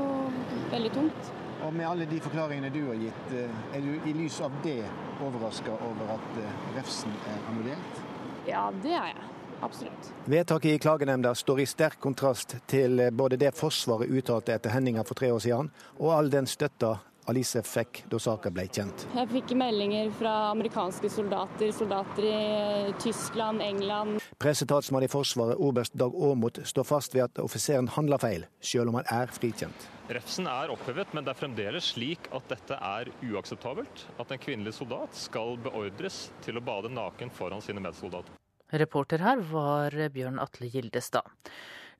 veldig 0.72 0.92
tungt. 0.94 1.32
Og 1.60 1.74
Med 1.76 1.84
alle 1.84 2.06
de 2.08 2.20
forklaringene 2.24 2.70
du 2.72 2.80
har 2.86 2.96
gitt, 2.96 3.34
eh, 3.36 3.76
er 3.76 3.84
du 3.84 4.08
i 4.08 4.14
lys 4.16 4.40
av 4.40 4.54
det 4.64 4.78
overraska 5.20 5.74
over 5.74 6.14
at 6.14 6.38
eh, 6.40 6.54
refsen 6.78 7.12
er 7.28 7.44
annullert? 7.50 8.00
Ja, 8.48 8.70
det 8.82 8.94
er 8.96 9.12
jeg. 9.12 9.28
Absolutt. 9.60 10.08
Vedtaket 10.24 10.72
i 10.72 10.80
klagenemnda 10.80 11.34
står 11.36 11.60
i 11.60 11.68
sterk 11.68 12.00
kontrast 12.00 12.56
til 12.66 12.98
eh, 13.00 13.12
både 13.12 13.36
det 13.36 13.52
Forsvaret 13.54 14.08
uttalte 14.08 14.56
etter 14.56 14.72
Henninga 14.72 15.04
for 15.04 15.20
tre 15.20 15.28
år 15.34 15.44
siden, 15.44 15.68
og 15.98 16.16
all 16.16 16.32
den 16.32 16.48
støtta 16.48 16.96
Alice 17.28 17.60
fikk 17.62 18.06
da 18.10 18.18
saken 18.18 18.56
ble 18.56 18.64
kjent. 18.72 19.04
Jeg 19.12 19.28
fikk 19.30 19.52
meldinger 19.60 20.08
fra 20.16 20.34
amerikanske 20.54 21.12
soldater, 21.12 21.68
soldater 21.76 22.26
i 22.32 22.94
Tyskland, 23.04 23.60
England. 23.60 24.29
Pressetalsmann 24.40 25.04
i 25.04 25.08
Forsvaret, 25.12 25.58
oberst 25.60 25.92
Dag 26.00 26.14
Aamodt, 26.16 26.62
står 26.64 26.86
fast 26.88 27.12
ved 27.12 27.26
at 27.26 27.40
offiseren 27.42 27.90
handla 27.92 28.16
feil, 28.16 28.46
selv 28.64 28.88
om 28.88 28.96
han 28.96 29.10
er 29.12 29.28
frikjent. 29.36 29.82
Refsen 30.08 30.48
er 30.48 30.72
opphevet, 30.72 31.12
men 31.12 31.26
det 31.26 31.34
er 31.34 31.40
fremdeles 31.42 31.90
slik 31.92 32.30
at 32.32 32.46
dette 32.48 32.78
er 32.80 33.10
uakseptabelt. 33.20 34.06
At 34.16 34.32
en 34.32 34.40
kvinnelig 34.40 34.78
soldat 34.78 35.12
skal 35.12 35.60
beordres 35.60 36.30
til 36.46 36.56
å 36.56 36.64
bade 36.64 36.88
naken 36.88 37.28
foran 37.36 37.60
sine 37.60 37.84
medsoldater. 37.84 38.32
Reporter 38.80 39.20
her 39.20 39.44
var 39.52 40.00
Bjørn 40.14 40.40
Atle 40.40 40.72
Gildestad. 40.72 41.28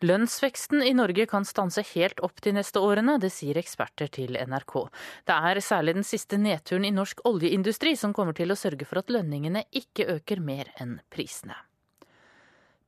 Lønnsveksten 0.01 0.81
i 0.81 0.95
Norge 0.97 1.27
kan 1.29 1.45
stanse 1.45 1.85
helt 1.93 2.25
opp 2.25 2.41
de 2.41 2.55
neste 2.57 2.81
årene, 2.81 3.19
det 3.21 3.35
sier 3.37 3.61
eksperter 3.61 4.09
til 4.17 4.41
NRK. 4.41 4.79
Det 5.29 5.37
er 5.53 5.61
særlig 5.61 6.01
den 6.01 6.09
siste 6.09 6.41
nedturen 6.41 6.89
i 6.89 6.97
norsk 6.97 7.21
oljeindustri 7.29 7.99
som 8.01 8.17
kommer 8.17 8.33
til 8.33 8.49
å 8.49 8.57
sørge 8.57 8.89
for 8.89 9.05
at 9.05 9.13
lønningene 9.13 9.69
ikke 9.77 10.09
øker 10.17 10.41
mer 10.41 10.73
enn 10.81 11.03
prisene. 11.13 11.67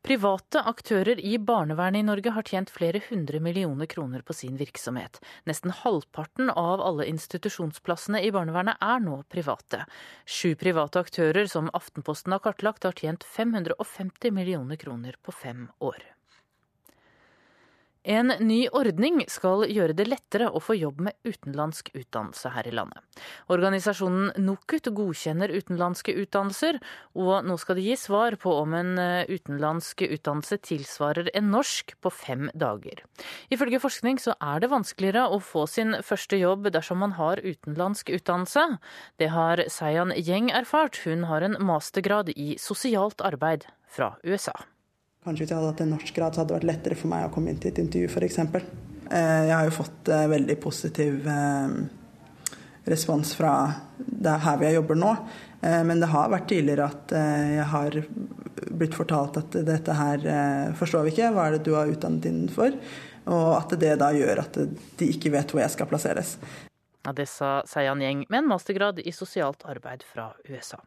Private 0.03 0.59
aktører 0.67 1.21
i 1.23 1.37
barnevernet 1.39 2.03
i 2.03 2.07
Norge 2.07 2.33
har 2.35 2.43
tjent 2.43 2.73
flere 2.75 2.99
hundre 3.07 3.39
millioner 3.39 3.87
kroner 3.87 4.25
på 4.27 4.35
sin 4.35 4.57
virksomhet. 4.59 5.21
Nesten 5.47 5.71
halvparten 5.79 6.51
av 6.51 6.83
alle 6.83 7.07
institusjonsplassene 7.07 8.19
i 8.27 8.33
barnevernet 8.35 8.83
er 8.83 9.05
nå 9.05 9.21
private. 9.31 9.85
Sju 10.27 10.57
private 10.59 11.05
aktører 11.07 11.47
som 11.47 11.71
Aftenposten 11.71 12.35
har 12.35 12.43
kartlagt, 12.43 12.83
har 12.83 12.99
tjent 12.99 13.23
550 13.23 14.35
millioner 14.35 14.81
kroner 14.83 15.15
på 15.23 15.37
fem 15.39 15.69
år. 15.79 16.03
En 18.03 18.33
ny 18.43 18.65
ordning 18.75 19.21
skal 19.31 19.63
gjøre 19.71 19.95
det 19.95 20.09
lettere 20.09 20.49
å 20.51 20.59
få 20.63 20.75
jobb 20.75 21.05
med 21.07 21.15
utenlandsk 21.23 21.93
utdannelse 21.95 22.51
her 22.51 22.67
i 22.67 22.73
landet. 22.75 22.99
Organisasjonen 23.53 24.33
NOKUT 24.43 24.91
godkjenner 24.97 25.53
utenlandske 25.55 26.15
utdannelser, 26.25 26.81
og 27.15 27.47
nå 27.47 27.55
skal 27.63 27.79
de 27.79 27.85
gi 27.87 27.99
svar 28.01 28.35
på 28.43 28.57
om 28.59 28.75
en 28.75 28.99
eh, 28.99 29.31
utenlandsk 29.31 30.03
utdannelse 30.09 30.59
tilsvarer 30.67 31.31
en 31.31 31.53
norsk 31.55 31.95
på 32.03 32.11
fem 32.11 32.51
dager. 32.59 33.05
Ifølge 33.55 33.83
forskning 33.83 34.19
så 34.19 34.35
er 34.43 34.65
det 34.65 34.73
vanskeligere 34.75 35.29
å 35.31 35.39
få 35.39 35.69
sin 35.71 35.95
første 36.03 36.41
jobb 36.43 36.73
dersom 36.75 37.05
man 37.05 37.15
har 37.21 37.39
utenlandsk 37.45 38.11
utdannelse. 38.19 38.67
Det 39.23 39.31
har 39.31 39.63
Sayan 39.71 40.11
Gjeng 40.19 40.51
erfart. 40.51 41.05
Hun 41.07 41.29
har 41.31 41.47
en 41.47 41.55
mastergrad 41.63 42.35
i 42.35 42.57
sosialt 42.59 43.23
arbeid 43.23 43.71
fra 43.87 44.17
USA. 44.27 44.57
Kanskje 45.23 45.45
hvis 45.45 45.53
jeg 45.53 45.59
hadde 45.59 45.71
hatt 45.71 45.83
en 45.85 45.93
norskgrad, 45.95 46.35
så 46.35 46.43
hadde 46.43 46.51
det 46.51 46.59
vært 46.59 46.71
lettere 46.73 46.99
for 46.99 47.13
meg 47.13 47.29
å 47.29 47.35
komme 47.35 47.53
inn 47.53 47.61
til 47.63 47.71
et 47.71 47.79
intervju, 47.79 48.09
f.eks. 48.11 48.39
Eh, 49.13 49.43
jeg 49.47 49.55
har 49.55 49.69
jo 49.69 49.75
fått 49.77 50.11
eh, 50.11 50.25
veldig 50.33 50.57
positiv 50.63 51.29
eh, 51.31 51.75
respons 52.91 53.35
fra 53.39 53.53
her 54.03 54.57
hvor 54.57 54.67
jeg 54.67 54.79
jobber 54.81 54.99
nå. 54.99 55.15
Men 55.63 56.01
det 56.03 56.09
har 56.11 56.33
vært 56.33 56.49
tidligere 56.51 56.89
at 56.91 57.13
jeg 57.15 57.67
har 57.71 57.97
blitt 58.75 58.97
fortalt 58.99 59.37
at 59.39 59.55
dette 59.63 59.95
her 59.95 60.25
forstår 60.75 61.07
vi 61.07 61.13
ikke, 61.13 61.29
hva 61.37 61.45
er 61.47 61.55
det 61.55 61.61
du 61.69 61.77
har 61.77 61.93
utdannet 61.93 62.27
innenfor? 62.27 62.75
Og 63.31 63.53
at 63.61 63.77
det 63.79 63.93
da 64.03 64.11
gjør 64.11 64.43
at 64.43 64.59
de 64.59 65.11
ikke 65.15 65.31
vet 65.37 65.55
hvor 65.55 65.63
jeg 65.63 65.77
skal 65.77 65.87
plasseres. 65.93 66.35
Ja, 67.07 67.15
det 67.15 67.29
sa 67.31 67.55
Seian 67.71 68.03
Gjeng 68.03 68.27
med 68.27 68.41
en 68.43 68.51
mastergrad 68.51 68.99
i 68.99 69.15
sosialt 69.15 69.63
arbeid 69.71 70.03
fra 70.03 70.33
USA. 70.51 70.83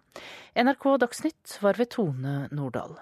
NRK 0.59 0.91
Dagsnytt 1.07 1.55
var 1.63 1.79
ved 1.79 1.95
Tone 1.95 2.41
Nordahl. 2.51 2.97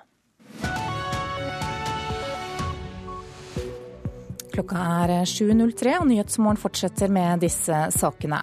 Klokka 4.54 4.82
er 5.02 5.12
7.03 5.26 5.96
og 5.98 6.06
Nyhetsmorgen 6.12 6.60
fortsetter 6.62 7.10
med 7.10 7.42
disse 7.42 7.74
sakene. 7.96 8.38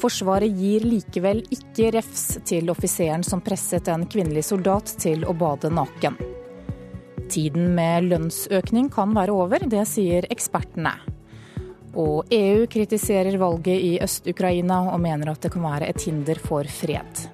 Forsvaret 0.00 0.50
gir 0.58 0.82
likevel 0.82 1.44
ikke 1.54 1.92
refs 1.94 2.40
til 2.48 2.72
offiseren 2.72 3.22
som 3.26 3.44
presset 3.46 3.86
en 3.92 4.08
kvinnelig 4.10 4.48
soldat 4.48 4.90
til 4.98 5.22
å 5.22 5.36
bade 5.38 5.70
naken. 5.70 6.18
Tiden 7.30 7.76
med 7.78 8.08
lønnsøkning 8.10 8.90
kan 8.90 9.14
være 9.14 9.34
over, 9.34 9.62
det 9.70 9.86
sier 9.86 10.26
ekspertene. 10.34 10.96
Og 11.96 12.26
EU 12.34 12.66
kritiserer 12.70 13.38
valget 13.38 13.86
i 13.86 13.94
Øst-Ukraina 14.02 14.82
og 14.90 15.00
mener 15.00 15.30
at 15.30 15.46
det 15.46 15.54
kan 15.54 15.64
være 15.64 15.94
et 15.94 16.08
hinder 16.08 16.42
for 16.42 16.66
fred. 16.66 17.26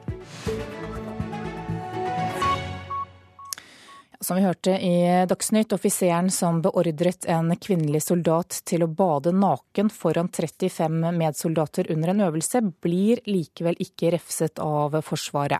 Som 4.22 4.36
vi 4.36 4.42
hørte 4.42 4.70
i 4.70 5.26
Dagsnytt, 5.26 5.72
offiseren 5.74 6.28
som 6.30 6.60
beordret 6.62 7.24
en 7.26 7.48
kvinnelig 7.58 8.04
soldat 8.04 8.60
til 8.70 8.84
å 8.84 8.86
bade 8.86 9.32
naken 9.34 9.88
foran 9.90 10.28
35 10.30 11.08
medsoldater 11.16 11.90
under 11.90 12.12
en 12.12 12.22
øvelse, 12.28 12.60
blir 12.86 13.18
likevel 13.26 13.74
ikke 13.82 14.12
refset 14.14 14.62
av 14.62 14.94
Forsvaret. 15.02 15.58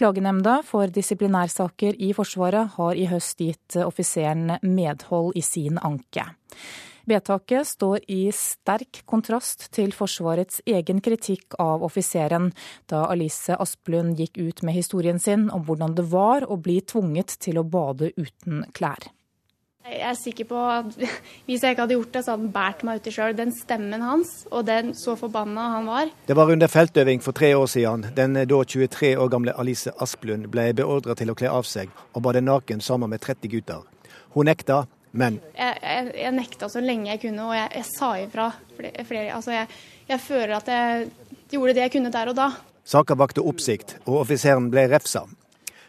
Klagenemnda 0.00 0.62
for 0.64 0.88
disiplinærsaker 0.88 2.00
i 2.00 2.14
Forsvaret 2.16 2.78
har 2.78 2.96
i 2.96 3.04
høst 3.12 3.44
gitt 3.44 3.76
offiseren 3.84 4.56
medhold 4.64 5.36
i 5.36 5.44
sin 5.44 5.76
anke. 5.76 6.24
Vedtaket 7.08 7.66
står 7.66 8.04
i 8.12 8.20
sterk 8.34 9.02
kontrast 9.10 9.68
til 9.74 9.94
Forsvarets 9.96 10.60
egen 10.66 11.00
kritikk 11.02 11.56
av 11.62 11.82
offiseren 11.82 12.52
da 12.90 13.06
Alice 13.10 13.56
Asplund 13.58 14.20
gikk 14.20 14.38
ut 14.38 14.62
med 14.62 14.78
historien 14.78 15.18
sin 15.22 15.48
om 15.50 15.66
hvordan 15.66 15.96
det 15.98 16.06
var 16.12 16.46
å 16.46 16.60
bli 16.62 16.78
tvunget 16.80 17.34
til 17.42 17.58
å 17.58 17.66
bade 17.66 18.12
uten 18.14 18.62
klær. 18.76 19.10
Jeg 19.82 19.98
er 20.06 20.14
sikker 20.14 20.46
på 20.46 20.58
at 20.62 20.92
hvis 21.48 21.64
jeg 21.64 21.74
ikke 21.74 21.82
hadde 21.82 21.96
gjort 21.96 22.12
det, 22.14 22.22
så 22.22 22.36
hadde 22.36 22.44
han 22.44 22.54
båret 22.54 22.84
meg 22.86 23.00
uti 23.02 23.12
sjøl. 23.16 23.34
Den 23.34 23.50
stemmen 23.56 24.04
hans, 24.06 24.30
og 24.54 24.68
den 24.68 24.92
så 24.94 25.16
forbanna 25.18 25.64
han 25.74 25.90
var. 25.90 26.12
Det 26.28 26.36
var 26.38 26.52
under 26.54 26.70
feltøving 26.70 27.22
for 27.24 27.34
tre 27.34 27.50
år 27.58 27.66
siden. 27.66 28.06
Den 28.14 28.38
da 28.38 28.62
23 28.62 29.16
år 29.18 29.32
gamle 29.32 29.56
Alice 29.58 29.90
Asplund 29.98 30.46
ble 30.54 30.68
beordret 30.78 31.18
til 31.18 31.34
å 31.34 31.36
kle 31.38 31.50
av 31.50 31.66
seg 31.66 31.90
og 32.12 32.22
bade 32.22 32.44
naken 32.46 32.80
sammen 32.84 33.10
med 33.10 33.26
30 33.26 33.50
gutter. 33.56 33.82
Hun 34.36 34.46
nekta, 34.46 34.84
men 35.12 35.40
Jeg, 35.56 35.76
jeg, 35.82 36.12
jeg 36.22 36.32
nekta 36.36 36.68
så 36.72 36.80
lenge 36.80 37.10
jeg 37.10 37.20
kunne, 37.26 37.48
og 37.50 37.56
jeg, 37.56 37.68
jeg 37.76 37.88
sa 37.90 38.10
ifra 38.20 38.48
flere, 38.76 39.04
flere 39.08 39.34
altså 39.36 39.54
jeg, 39.54 40.20
føler 40.20 40.56
at 40.56 40.72
jeg 40.72 41.10
gjorde 41.52 41.76
det 41.76 41.86
jeg 41.86 41.94
kunne 41.98 42.12
der 42.12 42.32
og 42.32 42.38
da. 42.38 42.48
Saka 42.84 43.14
vakte 43.14 43.44
oppsikt, 43.44 43.98
og 44.06 44.24
offiseren 44.24 44.70
ble 44.72 44.88
refsa. 44.90 45.26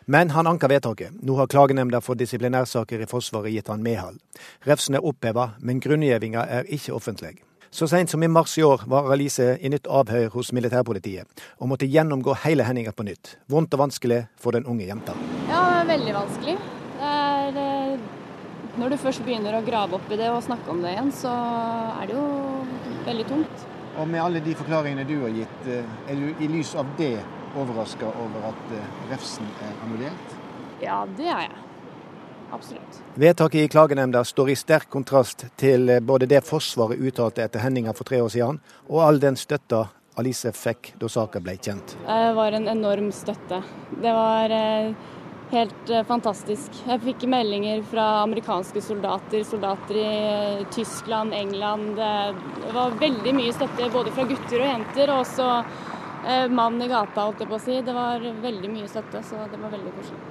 Men 0.05 0.33
han 0.35 0.47
anka 0.47 0.67
vedtaket. 0.67 1.15
Nå 1.23 1.37
har 1.39 1.47
klagenemnda 1.47 2.01
for 2.03 2.19
disiplinærsaker 2.19 3.05
i 3.05 3.07
Forsvaret 3.07 3.55
gitt 3.55 3.71
han 3.71 3.83
medhold. 3.83 4.19
Refsen 4.67 4.99
er 4.99 5.05
oppheva, 5.07 5.53
men 5.63 5.79
grunngjevinga 5.79 6.43
er 6.59 6.67
ikke 6.67 6.93
offentlig. 6.93 7.37
Så 7.73 7.87
seint 7.89 8.11
som 8.11 8.21
i 8.21 8.27
mars 8.29 8.57
i 8.59 8.63
år 8.67 8.83
var 8.85 9.07
Alice 9.15 9.45
i 9.57 9.69
nytt 9.71 9.87
avhør 9.89 10.27
hos 10.35 10.51
militærpolitiet, 10.53 11.25
og 11.57 11.71
måtte 11.71 11.87
gjennomgå 11.89 12.35
hele 12.43 12.67
hendinga 12.67 12.91
på 12.93 13.07
nytt. 13.07 13.37
Vondt 13.49 13.73
og 13.73 13.87
vanskelig 13.87 14.19
for 14.37 14.53
den 14.53 14.67
unge 14.69 14.85
jenta. 14.85 15.15
Ja, 15.47 15.63
det 15.71 15.79
er 15.79 15.89
veldig 15.95 16.13
vanskelig. 16.19 16.57
Det 16.99 17.15
er 17.15 17.57
eh, 17.63 18.22
Når 18.73 18.89
du 18.89 18.97
først 18.97 19.21
begynner 19.21 19.53
å 19.53 19.61
grave 19.61 19.99
opp 19.99 20.07
i 20.09 20.17
det 20.17 20.31
og 20.33 20.39
snakke 20.41 20.71
om 20.73 20.79
det 20.81 20.95
igjen, 20.95 21.11
så 21.13 21.29
er 21.99 22.07
det 22.09 22.15
jo 22.15 22.23
veldig 23.05 23.25
tungt. 23.29 23.65
Og 24.01 24.07
med 24.09 24.23
alle 24.23 24.41
de 24.41 24.55
forklaringene 24.57 25.05
du 25.05 25.19
har 25.21 25.35
gitt, 25.35 25.67
eh, 25.69 25.91
er 26.09 26.17
du 26.17 26.41
i 26.41 26.47
lys 26.49 26.73
av 26.81 26.89
det 26.97 27.19
overraska 27.53 28.09
over 28.09 28.47
at 28.49 28.73
eh, 28.73 28.87
refsen 29.11 29.45
er 29.61 29.75
annullert? 29.85 30.33
Ja, 30.81 31.03
det 31.05 31.29
er 31.29 31.43
jeg. 31.45 31.61
Absolutt. 32.53 32.97
Vedtaket 33.13 33.61
i 33.61 33.69
klagenemnda 33.69 34.23
står 34.25 34.49
i 34.49 34.57
sterk 34.57 34.89
kontrast 34.89 35.45
til 35.61 35.93
eh, 35.93 36.01
både 36.01 36.25
det 36.33 36.41
Forsvaret 36.41 36.97
uttalte 36.97 37.45
etter 37.45 37.61
hendinga 37.61 37.93
for 37.93 38.09
tre 38.09 38.23
år 38.25 38.33
siden, 38.33 38.57
og 38.89 39.03
all 39.05 39.21
den 39.21 39.37
støtta 39.37 39.85
Alice 40.17 40.49
fikk 40.57 40.95
da 40.97 41.05
saka 41.09 41.37
ble 41.41 41.59
kjent. 41.61 41.93
Det 42.07 42.33
var 42.37 42.57
en 42.57 42.67
enorm 42.73 43.13
støtte. 43.13 43.61
Det 44.01 44.17
var 44.17 44.49
helt 45.53 45.93
fantastisk. 46.09 46.81
Jeg 46.89 47.01
fikk 47.05 47.25
meldinger 47.29 47.81
fra 47.87 48.07
amerikanske 48.25 48.81
soldater, 48.83 49.45
soldater 49.47 49.99
i 50.01 50.67
Tyskland, 50.73 51.33
England. 51.37 51.95
Det 51.97 52.75
var 52.75 52.99
veldig 52.99 53.33
mye 53.37 53.55
støtte 53.55 53.89
både 53.93 54.13
fra 54.15 54.27
gutter 54.29 54.59
og 54.59 54.71
jenter, 54.71 55.13
og 55.13 55.23
også 55.23 55.49
Eh, 56.27 56.49
mann 56.49 56.81
i 56.81 56.87
gata, 56.87 57.25
holdt 57.25 57.43
jeg 57.43 57.49
på 57.51 57.57
å 57.57 57.61
si. 57.61 57.81
Det 57.83 57.93
var 57.95 58.23
veldig 58.43 58.71
mye 58.71 58.87
støtte, 58.87 59.19
så 59.27 59.43
det 59.51 59.59
var 59.59 59.73
veldig 59.73 59.91
koselig. 59.97 60.21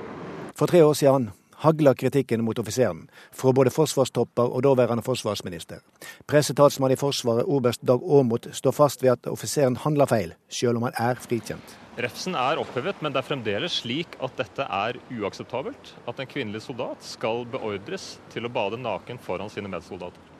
For 0.57 0.71
tre 0.71 0.81
år 0.85 0.97
siden 0.97 1.29
hagla 1.63 1.93
kritikken 1.95 2.43
mot 2.47 2.59
offiseren 2.59 3.05
fra 3.37 3.53
både 3.53 3.71
forsvarstopper 3.71 4.57
og 4.57 4.65
daværende 4.65 5.05
forsvarsminister. 5.05 5.85
Pressetalsmann 6.27 6.97
i 6.97 6.99
Forsvaret, 6.99 7.45
oberst 7.47 7.85
Dag 7.87 8.03
Aamodt, 8.03 8.49
står 8.57 8.75
fast 8.75 9.05
ved 9.05 9.13
at 9.19 9.31
offiseren 9.31 9.77
handla 9.85 10.09
feil, 10.09 10.35
selv 10.49 10.81
om 10.81 10.89
han 10.89 10.97
er 10.99 11.21
frikjent. 11.21 11.77
Refsen 12.01 12.33
er 12.33 12.57
opphevet, 12.57 13.03
men 13.05 13.13
det 13.13 13.21
er 13.21 13.27
fremdeles 13.27 13.75
slik 13.83 14.15
at 14.25 14.39
dette 14.39 14.65
er 14.65 14.97
uakseptabelt. 15.13 15.91
At 16.09 16.23
en 16.23 16.29
kvinnelig 16.31 16.63
soldat 16.65 17.05
skal 17.05 17.45
beordres 17.53 18.15
til 18.33 18.49
å 18.49 18.53
bade 18.53 18.79
naken 18.81 19.21
foran 19.21 19.53
sine 19.53 19.69
medsoldater. 19.69 20.31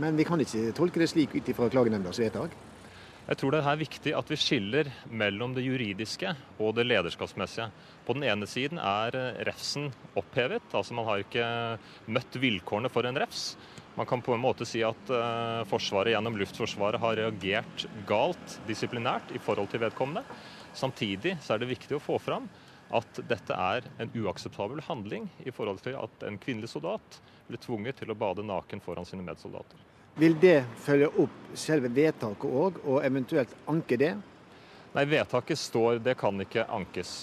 Men 0.00 0.16
vi 0.16 0.24
kan 0.24 0.40
ikke 0.40 0.70
tolke 0.72 1.02
det 1.02 1.10
slik 1.12 1.34
ut 1.36 1.50
ifra 1.52 1.68
klagenemndas 1.68 2.20
vedtak? 2.22 2.54
Jeg 3.22 3.38
tror 3.38 3.52
det 3.54 3.60
er 3.60 3.78
viktig 3.78 4.14
at 4.18 4.32
vi 4.32 4.38
skiller 4.40 4.88
mellom 5.12 5.52
det 5.54 5.66
juridiske 5.66 6.32
og 6.56 6.72
det 6.78 6.88
lederskapsmessige. 6.88 7.68
På 8.08 8.16
den 8.16 8.24
ene 8.26 8.48
siden 8.50 8.80
er 8.80 9.14
eh, 9.14 9.44
refsen 9.46 9.92
opphevet, 10.18 10.64
altså 10.72 10.96
man 10.96 11.06
har 11.06 11.22
ikke 11.22 11.44
møtt 12.10 12.40
vilkårene 12.40 12.90
for 12.90 13.06
en 13.06 13.20
refs. 13.20 13.52
Man 13.94 14.08
kan 14.08 14.24
på 14.24 14.32
en 14.32 14.40
måte 14.40 14.64
si 14.64 14.80
at 14.80 15.10
uh, 15.12 15.68
Forsvaret 15.68 16.14
gjennom 16.14 16.38
Luftforsvaret 16.40 17.00
har 17.02 17.18
reagert 17.18 17.84
galt 18.08 18.54
disiplinært 18.64 19.34
i 19.36 19.40
forhold 19.42 19.68
til 19.68 19.82
vedkommende. 19.84 20.24
Samtidig 20.74 21.36
så 21.42 21.54
er 21.54 21.62
det 21.62 21.72
viktig 21.72 21.96
å 21.98 22.02
få 22.02 22.18
fram 22.22 22.48
at 22.92 23.20
dette 23.28 23.56
er 23.56 23.86
en 24.02 24.10
uakseptabel 24.12 24.82
handling 24.86 25.28
i 25.44 25.52
forhold 25.54 25.80
til 25.84 25.96
at 25.96 26.26
en 26.28 26.38
kvinnelig 26.40 26.72
soldat 26.74 27.20
ble 27.48 27.60
tvunget 27.60 28.02
til 28.02 28.12
å 28.12 28.18
bade 28.18 28.44
naken 28.44 28.82
foran 28.84 29.08
sine 29.08 29.24
medsoldater. 29.24 29.80
Vil 30.20 30.36
det 30.40 30.58
følge 30.84 31.08
opp 31.22 31.54
selve 31.56 31.88
vedtaket 31.92 32.44
òg, 32.44 32.82
og 32.84 33.04
eventuelt 33.04 33.54
anke 33.72 33.96
det? 33.96 34.12
Nei, 34.92 35.06
vedtaket 35.08 35.56
står, 35.56 36.02
det 36.04 36.18
kan 36.20 36.36
ikke 36.44 36.66
ankes. 36.68 37.14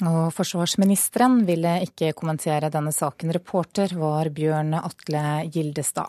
Og 0.00 0.30
forsvarsministeren 0.32 1.42
ville 1.44 1.74
ikke 1.84 2.14
kommentere 2.16 2.70
denne 2.72 2.92
saken. 2.96 3.34
Reporter 3.36 3.92
var 4.00 4.30
Bjørn 4.32 4.72
Atle 4.80 5.24
Gildestad. 5.52 6.08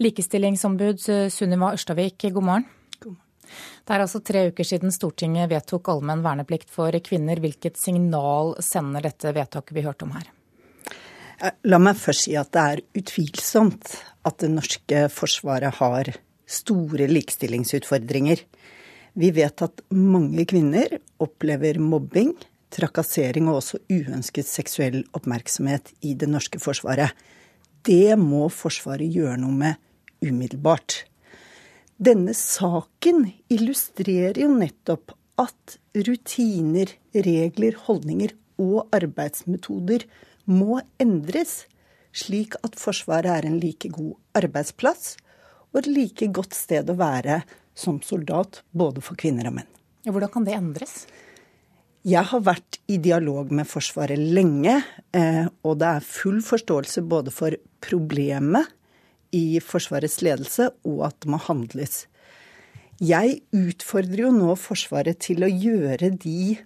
Likestillingsombud 0.00 1.04
Sunniva 1.28 1.74
Ørstavik, 1.76 2.24
god 2.32 2.46
morgen. 2.48 2.70
Det 3.82 3.94
er 3.94 4.04
altså 4.04 4.20
tre 4.24 4.46
uker 4.52 4.66
siden 4.66 4.94
Stortinget 4.94 5.50
vedtok 5.50 5.90
allmenn 5.92 6.22
verneplikt 6.24 6.70
for 6.70 6.94
kvinner. 7.04 7.40
Hvilket 7.42 7.80
signal 7.80 8.54
sender 8.62 9.08
dette 9.08 9.34
vedtaket 9.34 9.76
vi 9.76 9.84
hørte 9.86 10.06
om 10.06 10.14
her? 10.16 10.30
La 11.66 11.80
meg 11.82 11.98
først 11.98 12.28
si 12.28 12.36
at 12.38 12.52
det 12.54 12.62
er 12.62 12.84
utvilsomt 13.00 13.96
at 14.28 14.38
det 14.44 14.52
norske 14.52 15.06
forsvaret 15.10 15.80
har 15.80 16.12
store 16.46 17.08
likestillingsutfordringer. 17.10 18.44
Vi 19.18 19.30
vet 19.34 19.64
at 19.66 19.82
mange 19.92 20.46
kvinner 20.48 20.98
opplever 21.22 21.80
mobbing, 21.82 22.32
trakassering 22.72 23.50
og 23.50 23.58
også 23.60 23.82
uønsket 23.92 24.48
seksuell 24.48 25.02
oppmerksomhet 25.16 25.92
i 26.06 26.14
det 26.18 26.30
norske 26.30 26.60
forsvaret. 26.62 27.10
Det 27.82 28.14
må 28.18 28.46
Forsvaret 28.52 29.10
gjøre 29.10 29.40
noe 29.42 29.52
med 29.52 30.22
umiddelbart. 30.22 31.02
Denne 32.02 32.32
saken 32.34 33.28
illustrerer 33.52 34.40
jo 34.40 34.48
nettopp 34.50 35.12
at 35.38 35.76
rutiner, 35.94 36.90
regler, 37.14 37.76
holdninger 37.84 38.32
og 38.62 38.88
arbeidsmetoder 38.96 40.08
må 40.50 40.80
endres 41.02 41.68
slik 42.10 42.56
at 42.66 42.74
Forsvaret 42.80 43.30
er 43.30 43.46
en 43.46 43.60
like 43.62 43.92
god 43.94 44.16
arbeidsplass 44.40 45.14
og 45.70 45.84
et 45.84 45.90
like 45.92 46.30
godt 46.34 46.58
sted 46.58 46.90
å 46.90 46.98
være 46.98 47.38
som 47.78 48.02
soldat, 48.02 48.64
både 48.74 49.04
for 49.04 49.16
kvinner 49.16 49.52
og 49.52 49.60
menn. 49.60 49.70
Hvordan 50.02 50.34
kan 50.34 50.48
det 50.48 50.58
endres? 50.58 51.04
Jeg 52.02 52.26
har 52.32 52.42
vært 52.42 52.80
i 52.90 52.98
dialog 52.98 53.54
med 53.54 53.68
Forsvaret 53.70 54.18
lenge, 54.18 54.80
eh, 55.14 55.44
og 55.62 55.78
det 55.78 55.96
er 56.00 56.10
full 56.18 56.42
forståelse 56.42 57.06
både 57.06 57.30
for 57.30 57.54
problemet 57.84 58.74
i 59.32 59.60
Forsvarets 59.64 60.20
ledelse 60.24 60.70
og 60.88 61.06
at 61.08 61.18
det 61.24 61.32
må 61.32 61.40
handles. 61.42 62.06
Jeg 63.02 63.40
utfordrer 63.56 64.26
jo 64.26 64.32
nå 64.34 64.54
Forsvaret 64.60 65.18
til 65.24 65.42
å 65.42 65.50
gjøre 65.50 66.12
de 66.22 66.58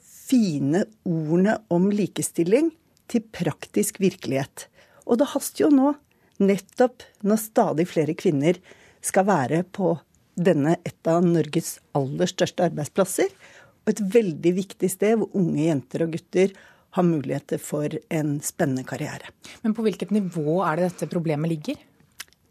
fine 0.00 0.86
ordene 1.04 1.58
om 1.72 1.90
likestilling 1.92 2.70
til 3.12 3.26
praktisk 3.34 4.00
virkelighet. 4.00 4.68
Og 5.04 5.18
det 5.20 5.32
haster 5.34 5.66
jo 5.66 5.72
nå, 5.74 5.92
nettopp 6.42 7.04
når 7.26 7.42
stadig 7.42 7.86
flere 7.90 8.16
kvinner 8.18 8.58
skal 9.04 9.26
være 9.28 9.62
på 9.68 9.96
denne 10.32 10.78
et 10.86 11.10
av 11.10 11.24
Norges 11.26 11.76
aller 11.98 12.30
største 12.30 12.64
arbeidsplasser, 12.70 13.28
og 13.82 13.92
et 13.92 14.02
veldig 14.14 14.52
viktig 14.56 14.88
sted 14.90 15.18
hvor 15.18 15.34
unge 15.36 15.66
jenter 15.66 16.06
og 16.06 16.14
gutter 16.14 16.54
har 16.96 17.06
muligheter 17.06 17.60
for 17.60 17.92
en 18.12 18.36
spennende 18.44 18.84
karriere. 18.88 19.32
Men 19.64 19.74
på 19.76 19.84
hvilket 19.84 20.12
nivå 20.14 20.60
er 20.64 20.78
det 20.78 20.90
dette 20.90 21.10
problemet 21.12 21.50
ligger? 21.52 21.80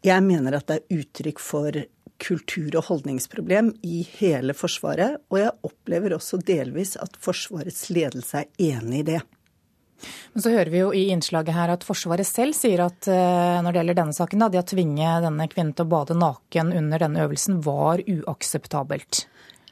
Jeg 0.02 0.22
mener 0.26 0.56
at 0.58 0.66
det 0.66 0.80
er 0.80 1.02
uttrykk 1.02 1.42
for 1.42 1.76
kultur- 2.22 2.76
og 2.78 2.86
holdningsproblem 2.88 3.72
i 3.86 4.02
hele 4.18 4.54
Forsvaret, 4.54 5.20
og 5.30 5.38
jeg 5.40 5.54
opplever 5.66 6.16
også 6.16 6.40
delvis 6.42 6.96
at 7.02 7.16
Forsvarets 7.22 7.88
ledelse 7.94 8.44
er 8.44 8.72
enig 8.72 9.02
i 9.02 9.08
det. 9.12 9.20
Men 10.34 10.42
så 10.42 10.50
hører 10.50 10.70
vi 10.72 10.80
jo 10.80 10.90
i 10.96 11.04
innslaget 11.14 11.54
her 11.54 11.70
at 11.74 11.84
Forsvaret 11.86 12.26
selv 12.26 12.56
sier 12.58 12.82
at 12.86 13.06
eh, 13.10 13.60
når 13.62 13.70
det 13.70 13.80
gjelder 13.80 13.98
denne 14.00 14.16
saken, 14.16 14.42
da, 14.42 14.50
det 14.50 14.62
å 14.62 14.68
tvinge 14.72 15.14
denne 15.22 15.48
kvinnen 15.50 15.74
til 15.78 15.86
å 15.86 15.92
bade 15.92 16.18
naken 16.18 16.74
under 16.80 17.04
denne 17.04 17.22
øvelsen 17.26 17.60
var 17.62 18.02
uakseptabelt. 18.02 19.24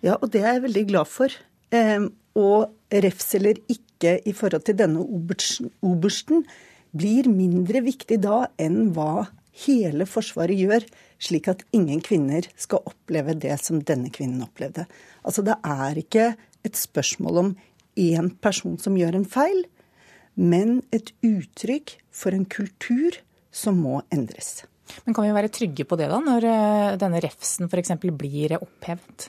Ja, 0.06 0.16
og 0.16 0.30
det 0.32 0.44
er 0.44 0.56
jeg 0.56 0.66
veldig 0.68 0.84
glad 0.92 1.10
for. 1.10 1.34
Ehm, 1.74 2.12
og 2.38 2.70
refs 3.02 3.34
eller 3.38 3.58
ikke 3.70 4.16
i 4.26 4.34
forhold 4.36 4.64
til 4.68 4.78
denne 4.78 5.02
obersten 5.02 6.44
blir 6.96 7.26
mindre 7.30 7.82
viktig 7.86 8.20
da 8.22 8.44
enn 8.58 8.92
hva 8.94 9.26
hele 9.64 10.06
Forsvaret 10.08 10.58
gjør, 10.58 10.86
slik 11.20 11.48
at 11.50 11.64
ingen 11.76 12.00
kvinner 12.04 12.46
skal 12.60 12.84
oppleve 12.88 13.34
det 13.38 13.56
som 13.62 13.82
denne 13.82 14.12
kvinnen 14.14 14.44
opplevde. 14.46 14.86
Altså 15.26 15.44
det 15.46 15.58
er 15.66 16.00
ikke 16.00 16.30
et 16.66 16.78
spørsmål 16.78 17.42
om 17.44 17.52
én 18.00 18.30
person 18.42 18.78
som 18.80 18.96
gjør 18.98 19.18
en 19.18 19.28
feil, 19.28 19.64
men 20.40 20.80
et 20.94 21.12
uttrykk 21.26 21.96
for 22.14 22.36
en 22.36 22.46
kultur 22.48 23.18
som 23.50 23.80
må 23.82 24.00
endres. 24.14 24.62
Men 25.04 25.14
kan 25.14 25.26
vi 25.26 25.34
være 25.34 25.52
trygge 25.52 25.86
på 25.86 25.98
det, 25.98 26.08
da, 26.10 26.18
når 26.22 26.46
eh, 26.46 26.96
denne 27.00 27.20
refsen 27.22 27.70
f.eks. 27.70 27.92
blir 28.00 28.56
opphevet? 28.58 29.28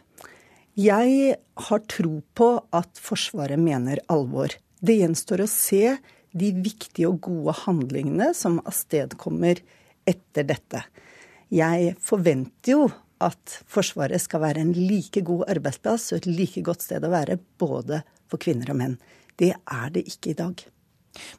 Jeg 0.80 1.36
har 1.67 1.84
tro 1.91 2.22
på 2.38 2.49
at 2.74 3.01
Forsvaret 3.01 3.59
mener 3.59 4.01
alvor. 4.11 4.53
Det 4.82 4.95
gjenstår 5.01 5.43
å 5.43 5.51
se 5.51 5.97
de 6.32 6.51
viktige 6.63 7.09
og 7.09 7.19
gode 7.28 7.57
handlingene 7.65 8.32
som 8.38 8.61
avstedkommer 8.63 9.59
etter 10.08 10.47
dette. 10.47 10.84
Jeg 11.52 11.95
forventer 12.02 12.76
jo 12.76 12.86
at 13.22 13.58
Forsvaret 13.70 14.22
skal 14.22 14.41
være 14.43 14.64
en 14.64 14.74
like 14.76 15.22
god 15.26 15.45
arbeidsplass 15.52 16.12
og 16.12 16.22
et 16.22 16.30
like 16.32 16.64
godt 16.66 16.86
sted 16.88 17.04
å 17.06 17.12
være 17.12 17.39
både 17.62 18.02
for 18.32 18.41
kvinner 18.41 18.72
og 18.74 18.80
menn. 18.80 18.95
Det 19.38 19.54
er 19.54 19.91
det 19.93 20.06
ikke 20.10 20.32
i 20.32 20.39
dag. 20.39 20.64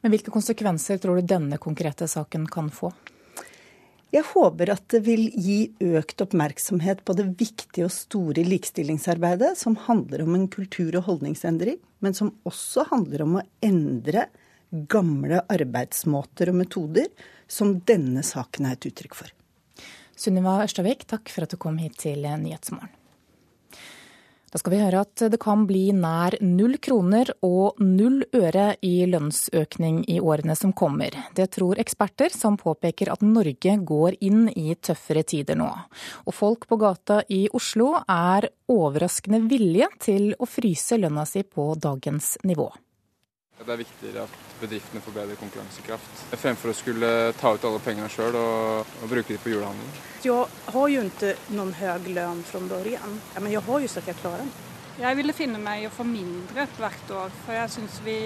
Men 0.03 0.13
hvilke 0.13 0.33
konsekvenser 0.33 1.01
tror 1.01 1.19
du 1.19 1.27
denne 1.27 1.57
konkrete 1.61 2.07
saken 2.09 2.45
kan 2.51 2.69
få? 2.73 2.91
Jeg 4.13 4.27
håper 4.29 4.69
at 4.69 4.83
det 4.93 4.99
vil 5.07 5.23
gi 5.41 5.71
økt 5.97 6.21
oppmerksomhet 6.21 6.99
på 7.01 7.15
det 7.17 7.25
viktige 7.39 7.87
og 7.87 7.95
store 7.95 8.43
likestillingsarbeidet, 8.45 9.55
som 9.57 9.73
handler 9.87 10.21
om 10.21 10.35
en 10.37 10.45
kultur- 10.53 10.99
og 10.99 11.07
holdningsendring, 11.07 11.79
men 12.05 12.13
som 12.13 12.29
også 12.45 12.85
handler 12.91 13.23
om 13.25 13.39
å 13.39 13.45
endre 13.65 14.27
gamle 14.89 15.43
arbeidsmåter 15.53 16.51
og 16.51 16.59
metoder, 16.63 17.07
som 17.47 17.77
denne 17.85 18.23
saken 18.25 18.67
er 18.69 18.77
et 18.77 18.89
uttrykk 18.89 19.15
for. 19.21 19.31
Sunniva 20.17 20.59
Ørstavik, 20.63 21.07
takk 21.09 21.31
for 21.33 21.45
at 21.45 21.53
du 21.53 21.59
kom 21.61 21.79
hit 21.81 21.97
til 22.05 22.25
Nyhetsmorgen. 22.25 22.91
Da 24.53 24.59
skal 24.61 24.75
vi 24.75 24.81
høre 24.83 24.99
at 25.01 25.21
det 25.33 25.39
kan 25.41 25.63
bli 25.65 25.87
nær 25.97 26.35
null 26.45 26.75
kroner 26.77 27.31
og 27.41 27.79
null 27.81 28.19
øre 28.37 28.67
i 28.85 29.07
lønnsøkning 29.09 30.03
i 30.13 30.19
årene 30.21 30.53
som 30.53 30.75
kommer. 30.77 31.17
Det 31.33 31.47
tror 31.55 31.81
eksperter, 31.81 32.29
som 32.29 32.59
påpeker 32.61 33.09
at 33.09 33.25
Norge 33.25 33.73
går 33.81 34.19
inn 34.21 34.45
i 34.53 34.77
tøffere 34.77 35.25
tider 35.25 35.57
nå. 35.57 35.71
Og 36.29 36.37
folk 36.37 36.69
på 36.69 36.77
gata 36.85 37.23
i 37.33 37.47
Oslo 37.49 37.95
er 38.05 38.51
overraskende 38.69 39.41
villige 39.49 39.89
til 40.05 40.35
å 40.37 40.45
fryse 40.45 41.01
lønna 41.01 41.25
si 41.25 41.41
på 41.41 41.71
dagens 41.73 42.35
nivå. 42.45 42.69
Det 43.53 43.69
er 43.69 43.79
viktigere 43.79 44.25
at 44.25 44.35
bedriftene 44.59 45.01
får 45.05 45.13
bedre 45.15 45.35
konkurransekraft, 45.39 46.25
fremfor 46.41 46.71
å 46.71 46.75
skulle 46.75 47.09
ta 47.39 47.53
ut 47.53 47.65
alle 47.69 47.79
pengene 47.85 48.09
sjøl 48.11 48.35
og, 48.35 48.91
og, 48.99 49.07
bruke 49.11 49.29
dem 49.29 49.41
på 49.43 49.53
julehandel. 49.53 50.03
Jeg 50.25 50.73
har 50.75 50.91
jo 50.91 51.07
ikke 51.07 51.33
noen 51.53 51.73
høy 51.77 52.11
lønn 52.17 52.43
fra 52.49 52.61
begynnelsen, 52.65 53.17
men 53.39 53.51
jeg 53.53 53.65
har 53.67 53.83
jo 53.83 53.91
så 53.91 54.01
at 54.01 54.09
jeg 54.09 54.21
klarer 54.23 54.43
den. 54.43 54.53
Jeg 54.93 55.17
ville 55.17 55.33
finne 55.33 55.57
meg 55.57 55.87
å 55.87 55.93
få 55.93 56.03
mindre 56.05 56.67
hvert 56.77 57.13
år, 57.17 57.31
for 57.45 57.57
jeg 57.57 57.71
syns 57.73 57.95
vi 58.05 58.17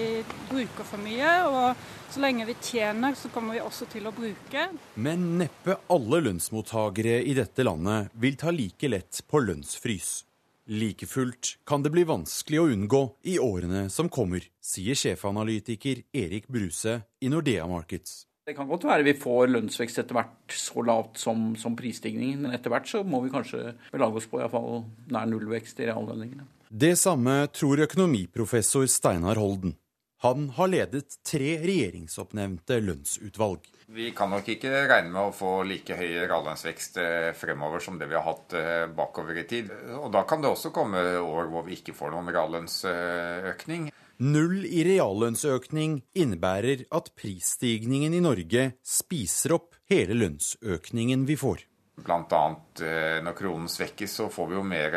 bruker 0.50 0.84
for 0.84 1.00
mye. 1.00 1.30
Og 1.48 2.12
så 2.12 2.20
lenge 2.20 2.44
vi 2.44 2.58
tjener, 2.60 3.16
så 3.16 3.30
kommer 3.32 3.56
vi 3.56 3.62
også 3.64 3.88
til 3.88 4.04
å 4.08 4.12
bruke. 4.12 4.66
Men 5.00 5.24
neppe 5.40 5.78
alle 5.88 6.20
lønnsmottakere 6.26 7.22
i 7.24 7.32
dette 7.38 7.64
landet 7.64 8.12
vil 8.20 8.36
ta 8.36 8.52
like 8.52 8.92
lett 8.92 9.22
på 9.24 9.40
lønnsfrys. 9.46 10.27
Like 10.68 11.06
fullt 11.06 11.54
kan 11.64 11.80
det 11.82 11.88
bli 11.94 12.02
vanskelig 12.04 12.58
å 12.60 12.66
unngå 12.68 12.98
i 13.32 13.38
årene 13.40 13.86
som 13.88 14.10
kommer, 14.12 14.44
sier 14.60 14.98
sjefanalytiker 15.00 16.02
Erik 16.12 16.50
Bruse 16.52 16.98
i 17.24 17.30
Nordea 17.32 17.64
Markets. 17.70 18.26
Det 18.44 18.52
kan 18.56 18.68
godt 18.68 18.84
være 18.84 19.06
vi 19.06 19.14
får 19.16 19.48
lønnsvekst 19.48 20.02
etter 20.02 20.18
hvert 20.18 20.52
så 20.52 20.84
lavt 20.84 21.16
som, 21.24 21.54
som 21.56 21.72
prisstigningen, 21.76 22.44
men 22.44 22.52
etter 22.52 22.72
hvert 22.72 22.88
så 22.88 23.00
må 23.00 23.22
vi 23.24 23.32
kanskje 23.32 23.78
belage 23.94 24.20
oss 24.20 24.28
på 24.28 24.42
iallfall 24.42 24.84
nær 25.08 25.32
nullvekst 25.32 25.80
i 25.80 25.88
reallønningene. 25.88 26.44
Det 26.68 26.94
samme 27.00 27.46
tror 27.48 27.86
økonomiprofessor 27.88 28.84
Steinar 28.92 29.40
Holden. 29.40 29.72
Han 30.20 30.48
har 30.50 30.66
ledet 30.66 31.20
tre 31.22 31.52
regjeringsoppnevnte 31.62 32.80
lønnsutvalg. 32.82 33.68
Vi 33.94 34.10
kan 34.16 34.32
nok 34.34 34.48
ikke 34.50 34.72
regne 34.90 35.12
med 35.14 35.30
å 35.30 35.34
få 35.34 35.52
like 35.64 35.94
høy 35.94 36.24
reallønnsvekst 36.24 36.98
eh, 36.98 37.28
fremover 37.38 37.80
som 37.80 38.00
det 38.00 38.08
vi 38.10 38.16
har 38.18 38.24
hatt 38.26 38.56
eh, 38.58 38.88
bakover 38.90 39.38
i 39.38 39.44
tid. 39.46 39.70
Og 39.94 40.10
Da 40.12 40.24
kan 40.26 40.42
det 40.42 40.50
også 40.50 40.72
komme 40.74 41.00
år 41.22 41.46
hvor 41.52 41.62
vi 41.68 41.78
ikke 41.78 41.94
får 41.94 42.10
noen 42.16 42.32
reallønnsøkning. 42.34 43.88
Null 44.26 44.66
i 44.66 44.82
reallønnsøkning 44.88 46.00
innebærer 46.18 46.82
at 46.98 47.12
prisstigningen 47.14 48.16
i 48.18 48.22
Norge 48.24 48.64
spiser 48.82 49.54
opp 49.54 49.78
hele 49.88 50.18
lønnsøkningen 50.18 51.22
vi 51.28 51.38
får. 51.38 51.62
Bl.a. 52.02 52.18
annet 52.18 52.82
når 53.22 53.38
kronen 53.38 53.70
svekkes, 53.70 54.18
så 54.18 54.26
får 54.30 54.50
vi 54.50 54.58
jo 54.58 54.66
mer 54.66 54.94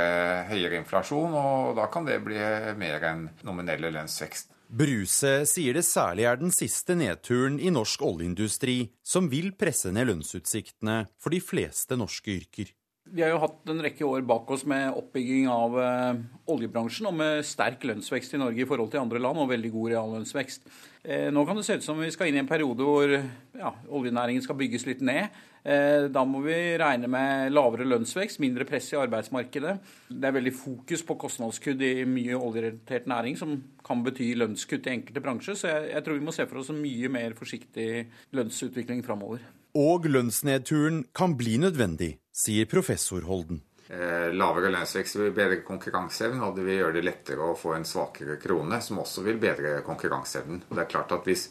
høyere 0.50 0.78
inflasjon, 0.82 1.34
og 1.34 1.78
da 1.78 1.88
kan 1.94 2.06
det 2.06 2.20
bli 2.26 2.42
mer 2.78 3.08
enn 3.10 3.24
nominelle 3.46 3.94
lønnsvekst. 3.94 4.51
Bruse 4.72 5.42
sier 5.52 5.76
det 5.76 5.84
særlig 5.84 6.24
er 6.30 6.38
den 6.40 6.54
siste 6.56 6.96
nedturen 6.96 7.58
i 7.60 7.68
norsk 7.76 8.06
oljeindustri 8.08 8.86
som 9.04 9.28
vil 9.32 9.50
presse 9.60 9.92
ned 9.92 10.08
lønnsutsiktene 10.08 11.02
for 11.20 11.36
de 11.36 11.42
fleste 11.44 11.98
norske 12.00 12.32
yrker. 12.38 12.72
Vi 13.12 13.24
har 13.26 13.34
jo 13.34 13.42
hatt 13.42 13.68
en 13.68 13.82
rekke 13.84 14.08
år 14.08 14.24
bak 14.24 14.48
oss 14.56 14.64
med 14.70 14.94
oppbygging 14.96 15.50
av 15.52 15.76
eh, 15.82 16.22
oljebransjen 16.54 17.10
og 17.10 17.18
med 17.20 17.44
sterk 17.44 17.84
lønnsvekst 17.90 18.38
i 18.38 18.40
Norge 18.40 18.64
i 18.64 18.68
forhold 18.70 18.94
til 18.94 19.02
andre 19.02 19.20
land, 19.20 19.42
og 19.42 19.50
veldig 19.52 19.72
god 19.74 19.92
reallønnsvekst. 19.92 20.70
Eh, 21.04 21.28
nå 21.36 21.44
kan 21.44 21.60
det 21.60 21.66
se 21.68 21.76
ut 21.82 21.84
som 21.84 22.00
vi 22.00 22.12
skal 22.14 22.32
inn 22.32 22.40
i 22.40 22.44
en 22.46 22.48
periode 22.48 22.88
hvor 22.88 23.12
ja, 23.12 23.74
oljenæringen 23.92 24.46
skal 24.46 24.56
bygges 24.62 24.88
litt 24.88 25.04
ned. 25.04 25.28
Eh, 25.62 26.08
da 26.10 26.24
må 26.26 26.42
vi 26.42 26.56
regne 26.82 27.10
med 27.12 27.54
lavere 27.54 27.86
lønnsvekst, 27.86 28.42
mindre 28.42 28.66
press 28.66 28.90
i 28.94 29.00
arbeidsmarkedet. 29.02 29.76
Det 30.10 30.30
er 30.30 30.36
veldig 30.38 30.54
fokus 30.58 31.06
på 31.06 31.18
kostnadskutt 31.22 31.84
i 31.86 31.94
mye 32.10 32.38
oljerelatert 32.38 33.10
næring, 33.12 33.38
som 33.38 33.56
kan 33.86 34.02
bety 34.06 34.32
lønnskutt 34.42 34.90
i 34.90 34.96
enkelte 34.96 35.24
bransjer. 35.24 35.58
Så 35.58 35.70
jeg, 35.70 35.92
jeg 35.94 36.06
tror 36.06 36.18
vi 36.18 36.28
må 36.28 36.36
se 36.36 36.48
for 36.50 36.62
oss 36.64 36.72
en 36.74 36.82
mye 36.82 37.12
mer 37.14 37.38
forsiktig 37.38 37.90
lønnsutvikling 38.38 39.06
framover. 39.06 39.46
Og 39.78 40.08
lønnsnedturen 40.10 41.06
kan 41.16 41.38
bli 41.40 41.60
nødvendig, 41.62 42.16
sier 42.36 42.66
professor 42.68 43.24
Holden. 43.30 43.62
Eh, 43.92 44.32
lavere 44.34 44.72
lønnsvekst 44.72 45.18
vil 45.20 45.34
bedre 45.36 45.62
konkurranseevnen, 45.68 46.42
og 46.48 46.56
det 46.56 46.64
vil 46.64 46.78
gjøre 46.80 46.96
det 46.96 47.06
lettere 47.06 47.44
å 47.44 47.58
få 47.60 47.74
en 47.76 47.86
svakere 47.88 48.38
krone, 48.40 48.82
som 48.82 49.02
også 49.04 49.24
vil 49.26 49.40
bedre 49.42 49.82
konkurranseevnen. 49.84 50.62
Det 50.70 50.86
er 50.86 50.92
klart 50.94 51.12
at 51.12 51.28
hvis 51.28 51.50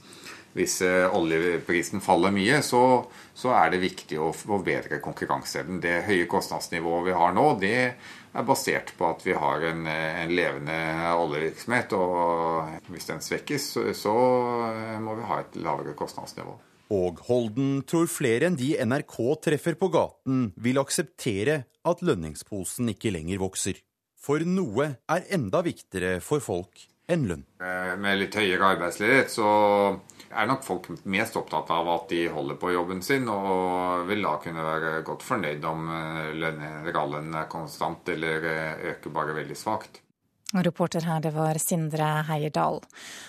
hvis 0.56 0.80
eh, 0.82 1.06
oljeprisen 1.14 2.02
faller 2.02 2.32
mye, 2.34 2.60
så, 2.66 2.82
så, 3.34 3.52
er 3.54 3.74
det 3.74 3.82
viktig 3.84 4.18
å 4.20 4.32
forbedre 4.34 5.00
konkurranseevnen. 5.02 5.82
Det 5.82 6.00
høye 6.08 6.26
kostnadsnivået 6.30 7.10
vi 7.10 7.18
har 7.20 7.36
nå, 7.36 7.46
det 7.62 7.76
er 7.80 8.46
basert 8.46 8.94
på 8.98 9.06
at 9.10 9.22
vi 9.26 9.36
har 9.38 9.66
en, 9.70 9.86
en 9.90 10.34
levende 10.34 10.80
oljevirksomhet. 11.18 11.94
Og 11.98 12.90
hvis 12.90 13.10
den 13.10 13.22
svekkes, 13.24 13.70
så, 13.76 13.86
så 13.94 14.16
må 15.02 15.18
vi 15.18 15.30
ha 15.30 15.40
et 15.44 15.60
lavere 15.62 15.94
kostnadsnivå. 15.98 16.56
Og 16.90 17.20
Holden 17.28 17.84
tror 17.86 18.08
flere 18.10 18.48
enn 18.48 18.58
de 18.58 18.72
NRK 18.82 19.16
treffer 19.46 19.76
på 19.78 19.92
gaten, 19.94 20.48
vil 20.58 20.80
akseptere 20.82 21.62
at 21.86 22.02
lønningsposen 22.02 22.90
ikke 22.90 23.12
lenger 23.14 23.38
vokser. 23.42 23.78
For 24.20 24.42
noe 24.44 24.88
er 25.08 25.28
enda 25.32 25.62
viktigere 25.64 26.18
for 26.24 26.42
folk 26.44 26.82
enn 27.14 27.28
lønn. 27.30 27.44
Eh, 27.62 27.94
med 28.00 28.20
litt 28.20 28.36
høyere 28.38 28.74
arbeidsledighet 28.76 29.32
så 29.32 29.48
er 30.30 30.46
nok 30.46 30.62
folk 30.62 30.86
mest 31.10 31.36
opptatt 31.38 31.70
av 31.74 31.88
at 31.90 32.10
de 32.12 32.26
holder 32.30 32.58
på 32.60 32.70
jobben 32.74 33.02
sin, 33.02 33.26
og 33.28 34.06
vil 34.10 34.22
da 34.26 34.36
kunne 34.42 34.66
være 34.66 34.92
godt 35.06 35.26
fornøyd 35.26 35.66
om 35.66 35.90
eh, 35.96 36.46
reallønnen 36.86 37.40
er 37.42 37.50
konstant 37.50 38.08
eller 38.14 38.46
eh, 38.46 38.86
øker 38.94 39.14
bare 39.14 39.36
veldig 39.40 39.58
svakt. 39.58 40.02
Reporter 40.50 41.04
her, 41.06 41.20
det 41.22 41.30
var 41.30 41.58
Sindre 41.62 42.06
Heierdal. 42.26 42.80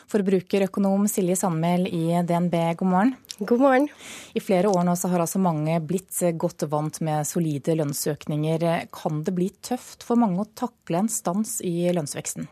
Forbrukerøkonom 0.10 1.06
Silje 1.10 1.36
Sandmæl 1.38 1.86
i 1.86 2.18
DNB, 2.26 2.56
god 2.80 2.90
morgen. 2.90 3.12
God 3.38 3.62
morgen. 3.62 3.86
I 4.34 4.42
flere 4.42 4.70
år 4.70 4.88
nå 4.88 4.96
så 4.98 5.12
har 5.12 5.22
altså 5.22 5.42
mange 5.42 5.76
blitt 5.86 6.18
godt 6.42 6.66
vant 6.72 6.98
med 7.06 7.28
solide 7.30 7.78
lønnsøkninger. 7.78 8.66
Kan 8.94 9.22
det 9.28 9.36
bli 9.38 9.52
tøft 9.62 10.02
for 10.08 10.18
mange 10.18 10.42
å 10.42 10.50
takle 10.58 11.04
en 11.04 11.12
stans 11.14 11.60
i 11.62 11.92
lønnsveksten? 11.94 12.50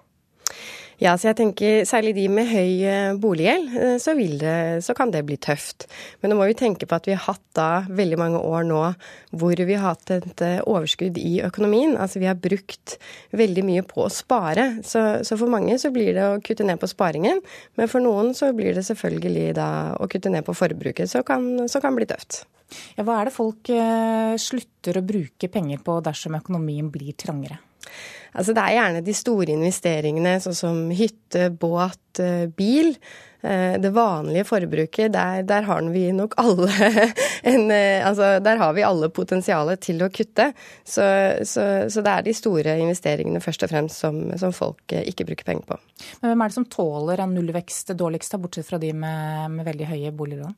Ja, 1.00 1.14
så 1.16 1.30
jeg 1.30 1.38
tenker 1.40 1.86
særlig 1.88 2.12
de 2.18 2.26
med 2.28 2.50
høy 2.50 2.82
eh, 2.84 3.14
boliggjeld, 3.24 3.70
eh, 3.80 3.94
så, 4.04 4.12
så, 4.84 4.96
kan 4.98 5.14
det 5.14 5.22
bli 5.30 5.38
tøft. 5.40 5.86
Men 6.20 6.34
nå 6.34 6.36
må 6.36 6.50
vi 6.50 6.58
tenke 6.60 6.90
på 6.90 6.98
at 6.98 7.08
vi 7.08 7.16
har 7.16 7.24
hatt 7.24 7.46
da 7.56 7.68
veldig 7.88 8.18
mange 8.20 8.42
år 8.44 8.68
nå 8.68 8.82
hvor 9.40 9.62
vi 9.64 9.78
har 9.78 9.94
hatt 9.94 10.12
et 10.18 10.44
eh, 10.44 10.60
overskudd 10.60 11.16
i 11.22 11.40
økonomien. 11.48 11.96
Altså 11.96 12.20
vi 12.20 12.28
har 12.28 12.36
brukt 12.36 12.98
veldig 13.32 13.64
mye 13.70 13.86
på 13.88 14.04
å 14.04 14.12
spare. 14.12 14.68
Så, 14.84 15.24
så, 15.24 15.40
for 15.40 15.48
mange 15.48 15.80
så 15.80 15.94
blir 15.96 16.12
det 16.18 16.28
å 16.28 16.42
kutte 16.44 16.68
ned 16.68 16.84
på 16.84 16.92
sparingen. 16.92 17.40
Men 17.80 17.88
for 17.88 18.04
noen 18.04 18.36
så 18.36 18.52
blir 18.58 18.76
det 18.76 18.84
selvfølgelig 18.90 19.56
da 19.56 19.72
å 19.96 20.12
kutte 20.12 20.36
ned 20.36 20.44
på 20.44 20.58
forbruket, 20.66 21.08
så 21.08 21.24
kan, 21.24 21.48
kan, 21.72 21.96
bli 21.96 22.12
tøft. 22.12 22.44
Ja, 23.00 23.08
hva 23.08 23.22
er 23.22 23.30
det 23.30 23.38
folk 23.40 23.72
slutter 24.44 25.00
å 25.00 25.08
bruke 25.08 25.48
penger 25.48 25.80
på 25.80 26.02
dersom 26.04 26.36
økonomien 26.38 26.92
blir 26.92 27.16
trangere? 27.16 27.64
Altså 28.34 28.54
det 28.54 28.64
er 28.64 28.78
gjerne 28.78 29.02
de 29.06 29.16
store 29.18 29.56
investeringene, 29.56 30.38
sånn 30.44 30.58
som 30.58 30.86
hytte, 30.94 31.50
båt, 31.50 32.22
eh, 32.22 32.46
bil. 32.54 32.94
Eh, 33.42 33.78
det 33.80 33.94
vanlige 33.96 34.44
forbruket, 34.44 35.14
der, 35.14 35.44
der 35.48 35.64
har 35.64 35.86
vi 35.94 36.10
nok 36.12 36.34
alle 36.42 36.68
en, 37.52 37.70
eh, 37.72 38.04
Altså 38.06 38.42
der 38.44 38.60
har 38.60 38.74
vi 38.76 38.84
alle 38.84 39.08
potensialet 39.10 39.80
til 39.86 40.04
å 40.04 40.12
kutte. 40.14 40.52
Så, 40.84 41.06
så, 41.48 41.68
så, 41.90 42.04
det 42.06 42.16
er 42.16 42.28
de 42.28 42.36
store 42.36 42.76
investeringene 42.84 43.42
først 43.44 43.64
og 43.66 43.72
fremst 43.72 44.04
som, 44.04 44.26
som, 44.38 44.54
folk 44.56 44.92
ikke 45.00 45.30
bruker 45.30 45.48
penger 45.48 45.70
på. 45.72 45.80
Men 46.22 46.34
hvem 46.34 46.44
er 46.44 46.52
det 46.52 46.60
som 46.60 46.68
tåler 46.70 47.24
en 47.24 47.38
nullvekst 47.38 47.96
dårligst, 47.98 48.36
bortsett 48.42 48.68
fra 48.68 48.82
de 48.82 48.92
med, 48.94 49.56
med 49.56 49.72
veldig 49.72 49.94
høye 49.94 50.14
boliglån? 50.20 50.58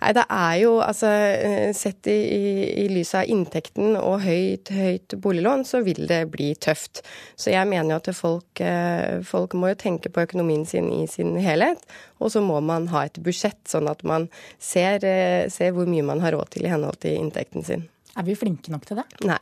Nei, 0.00 0.12
det 0.16 0.24
er 0.32 0.54
jo 0.62 0.72
altså 0.82 1.10
eh, 1.10 1.70
Sett 1.76 2.08
i, 2.10 2.16
i, 2.16 2.44
i 2.84 2.86
lys 2.90 3.12
av 3.18 3.28
inntekten 3.30 3.96
og 3.98 4.22
høyt, 4.24 4.72
høyt, 4.74 5.16
boliglån, 5.22 5.64
så 5.68 5.82
vil 5.86 6.06
det 6.10 6.22
bli 6.32 6.52
tøft. 6.60 7.02
Så 7.38 7.52
jeg 7.54 7.68
mener 7.70 7.94
jo 7.94 8.00
at 8.00 8.10
folk, 8.16 8.62
eh, 8.64 9.20
folk 9.26 9.56
må 9.58 9.72
jo 9.72 9.80
tenke 9.80 10.12
på 10.12 10.24
økonomien 10.24 10.66
sin 10.68 10.90
i 10.94 11.06
sin 11.10 11.36
helhet. 11.40 11.84
Og 12.20 12.32
så 12.34 12.42
må 12.44 12.58
man 12.64 12.88
ha 12.92 13.06
et 13.06 13.20
budsjett, 13.24 13.60
sånn 13.68 13.88
at 13.90 14.04
man 14.06 14.28
ser, 14.58 15.04
eh, 15.06 15.48
ser 15.52 15.76
hvor 15.76 15.88
mye 15.90 16.06
man 16.06 16.24
har 16.24 16.36
råd 16.36 16.54
til 16.56 16.68
i 16.68 16.72
henhold 16.72 17.00
til 17.04 17.20
inntekten 17.20 17.66
sin. 17.66 17.88
Er 18.18 18.26
vi 18.26 18.34
flinke 18.38 18.72
nok 18.72 18.86
til 18.88 18.98
det? 18.98 19.04
Nei, 19.28 19.38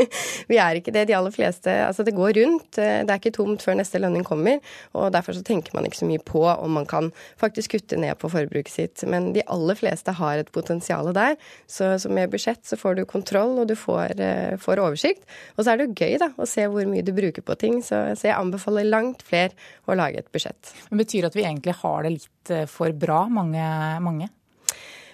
vi 0.50 0.58
er 0.60 0.78
ikke 0.78 0.92
det. 0.94 1.06
De 1.08 1.16
aller 1.16 1.32
fleste 1.34 1.72
Altså, 1.86 2.04
det 2.06 2.14
går 2.16 2.34
rundt. 2.36 2.68
Det 2.76 3.08
er 3.08 3.16
ikke 3.16 3.32
tomt 3.34 3.64
før 3.64 3.78
neste 3.78 4.00
lønning 4.02 4.24
kommer. 4.26 4.60
Og 4.98 5.08
derfor 5.14 5.36
så 5.36 5.44
tenker 5.46 5.74
man 5.76 5.88
ikke 5.88 6.00
så 6.02 6.08
mye 6.08 6.22
på 6.24 6.42
om 6.50 6.76
man 6.76 6.88
kan 6.88 7.10
faktisk 7.40 7.76
kutte 7.76 7.98
ned 8.00 8.18
på 8.20 8.30
forbruket 8.32 8.72
sitt. 8.72 9.04
Men 9.08 9.30
de 9.36 9.44
aller 9.50 9.78
fleste 9.78 10.14
har 10.18 10.40
et 10.40 10.52
potensial 10.52 11.12
der. 11.16 11.38
Så, 11.66 11.94
så 12.02 12.12
med 12.12 12.32
budsjett 12.32 12.62
så 12.66 12.78
får 12.80 12.98
du 12.98 13.04
kontroll, 13.08 13.56
og 13.62 13.70
du 13.70 13.76
får, 13.78 14.16
uh, 14.20 14.56
får, 14.60 14.82
oversikt. 14.84 15.24
Og 15.56 15.64
så 15.64 15.72
er 15.72 15.80
det 15.80 15.88
jo 15.88 16.04
gøy 16.04 16.18
da, 16.22 16.30
å 16.36 16.48
se 16.48 16.66
hvor 16.70 16.88
mye 16.88 17.06
du 17.06 17.14
bruker 17.16 17.44
på 17.46 17.56
ting. 17.60 17.80
Så, 17.86 18.02
så 18.18 18.30
jeg 18.30 18.36
anbefaler 18.36 18.88
langt 18.88 19.24
flere 19.26 19.56
å 19.88 19.96
lage 19.98 20.20
et 20.22 20.30
budsjett. 20.32 20.74
Men 20.90 21.00
Betyr 21.00 21.24
det 21.24 21.32
at 21.32 21.38
vi 21.38 21.46
egentlig 21.46 21.78
har 21.80 22.04
det 22.04 22.12
litt 22.18 22.52
eh, 22.52 22.68
for 22.70 22.92
bra, 22.96 23.24
mange? 23.32 23.64
mange? 24.04 24.28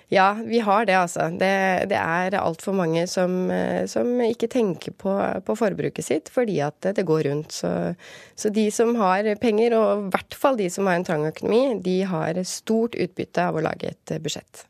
Ja, 0.08 0.36
vi 0.38 0.60
har 0.62 0.84
det, 0.86 0.94
altså. 0.94 1.24
Det, 1.34 1.88
det 1.90 1.98
er 1.98 2.36
altfor 2.38 2.76
mange 2.78 3.06
som, 3.10 3.48
som, 3.90 4.12
ikke 4.22 4.46
tenker 4.52 4.94
på, 4.94 5.16
på, 5.42 5.56
forbruket 5.58 6.06
sitt 6.06 6.30
fordi 6.30 6.60
at 6.62 6.92
det 6.94 7.06
går 7.08 7.26
rundt. 7.26 7.56
Så, 7.58 7.72
så, 8.38 8.52
de 8.54 8.68
som 8.70 8.94
har 9.00 9.26
penger, 9.42 9.74
og 9.74 10.06
i 10.06 10.14
hvert 10.14 10.38
fall 10.38 10.60
de 10.60 10.70
som 10.70 10.86
har 10.86 11.00
en 11.00 11.08
trang 11.08 11.26
økonomi, 11.26 11.80
de 11.82 11.98
har 12.06 12.38
stort 12.46 12.94
utbytte 12.94 13.50
av 13.50 13.58
å 13.58 13.66
lage 13.66 13.90
et 13.96 14.16
budsjett. 14.22 14.66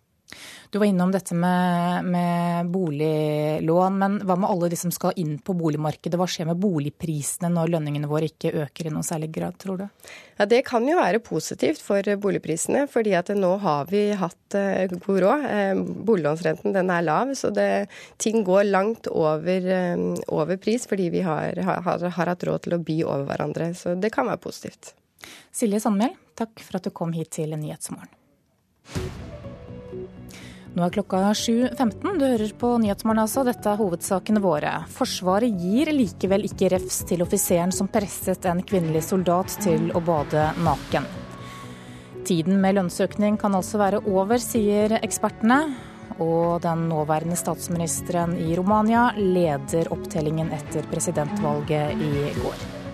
Du 0.71 0.79
var 0.79 0.87
innom 0.87 1.13
dette 1.13 1.35
med, 1.35 2.05
med, 2.05 2.71
boliglån, 2.71 3.99
men 3.99 4.19
hva 4.27 4.37
med 4.37 4.51
alle 4.51 4.71
de 4.73 4.79
som 4.79 4.93
skal 4.95 5.17
inn 5.21 5.37
på 5.39 5.55
boligmarkedet? 5.57 6.19
Hva 6.19 6.27
skjer 6.31 6.49
med 6.51 6.61
boligprisene 6.63 7.51
når 7.53 7.71
lønningene 7.75 8.11
våre 8.11 8.31
ikke 8.31 8.55
øker 8.65 8.89
i 8.89 8.93
noen 8.95 9.07
særlig 9.07 9.31
grad, 9.35 9.59
tror 9.63 9.83
du? 9.83 9.87
Ja, 10.37 10.47
Det 10.47 10.63
kan 10.67 10.87
jo 10.89 10.99
være 10.99 11.23
positivt 11.25 11.83
for 11.85 12.03
boligprisene, 12.23 12.87
fordi 12.91 13.15
at 13.19 13.31
nå 13.37 13.53
har 13.63 13.87
vi 13.91 14.09
hatt 14.19 14.59
uh, 14.59 14.99
god 15.07 15.23
råd. 15.25 15.47
Uh, 15.47 15.83
boliglånsrenten 16.09 16.75
den 16.77 16.93
er 16.93 17.07
lav, 17.07 17.33
så 17.39 17.53
det, 17.55 17.87
ting 18.23 18.43
går 18.47 18.67
langt 18.69 19.11
over, 19.13 19.71
uh, 19.71 20.27
over 20.35 20.61
pris 20.61 20.87
fordi 20.87 21.11
vi 21.15 21.25
har, 21.27 21.57
har, 21.63 21.83
har 21.87 22.35
hatt 22.35 22.47
råd 22.47 22.67
til 22.67 22.77
å 22.77 22.83
by 22.83 23.01
over 23.07 23.29
hverandre. 23.31 23.73
Så 23.79 23.95
det 24.01 24.13
kan 24.15 24.29
være 24.29 24.43
positivt. 24.43 24.95
Silje 25.55 25.81
Sandmæl, 25.83 26.15
takk 26.39 26.61
for 26.63 26.79
at 26.79 26.87
du 26.87 26.93
kom 26.95 27.17
hit 27.17 27.33
til 27.39 27.57
Nyhetsmorgen. 27.57 28.13
Nå 30.77 30.85
er 30.85 30.93
klokka 30.93 31.23
7.15. 31.33 32.19
Du 32.21 32.25
hører 32.27 32.51
på 32.61 32.75
Nyhetsmorgen 32.83 33.23
altså. 33.23 33.41
Dette 33.49 33.71
er 33.71 33.79
hovedsakene 33.81 34.43
våre. 34.45 34.75
Forsvaret 34.93 35.57
gir 35.57 35.89
likevel 35.89 36.45
ikke 36.45 36.69
refs 36.75 36.99
til 37.09 37.25
offiseren 37.25 37.73
som 37.73 37.89
presset 37.89 38.45
en 38.45 38.61
kvinnelig 38.61 39.07
soldat 39.07 39.57
til 39.65 39.89
å 39.97 40.05
bade 40.05 40.51
naken. 40.67 41.09
Tiden 42.29 42.61
med 42.61 42.77
lønnsøkning 42.77 43.41
kan 43.41 43.57
altså 43.57 43.81
være 43.81 44.03
over, 44.05 44.37
sier 44.37 44.99
ekspertene. 45.01 45.63
Og 46.21 46.61
den 46.65 46.91
nåværende 46.91 47.41
statsministeren 47.41 48.37
i 48.37 48.53
Romania 48.57 49.09
leder 49.17 49.89
opptellingen 49.97 50.53
etter 50.53 50.85
presidentvalget 50.93 52.05
i 52.05 52.35
går. 52.37 52.86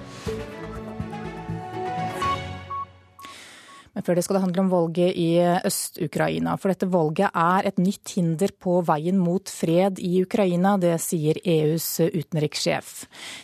Men 3.93 4.05
før 4.07 4.16
det 4.16 4.22
skal 4.24 4.38
det 4.38 4.43
handle 4.47 4.62
om 4.64 4.70
valget 4.72 5.16
i 5.20 5.28
Øst-Ukraina. 5.68 6.55
For 6.57 6.72
dette 6.72 6.88
valget 6.88 7.28
er 7.36 7.66
et 7.68 7.80
nytt 7.82 8.14
hinder 8.16 8.55
på 8.57 8.78
veien 8.88 9.18
mot 9.20 9.53
fred 9.53 10.01
i 10.01 10.14
Ukraina. 10.24 10.78
Det 10.80 10.95
sier 11.05 11.36
EUs 11.45 11.88
utenrikssjef. 12.01 12.93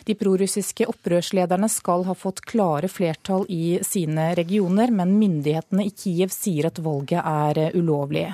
De 0.07 0.15
prorussiske 0.17 0.87
opprørslederne 0.89 1.69
skal 1.69 2.07
ha 2.09 2.15
fått 2.17 2.41
klare 2.49 2.89
flertall 2.89 3.45
i 3.53 3.77
sine 3.85 4.31
regioner, 4.39 4.89
men 4.89 5.19
myndighetene 5.21 5.85
i 5.85 5.93
Kiev 5.93 6.33
sier 6.33 6.71
at 6.71 6.81
valget 6.81 7.21
er 7.21 7.77
ulovlig. 7.77 8.25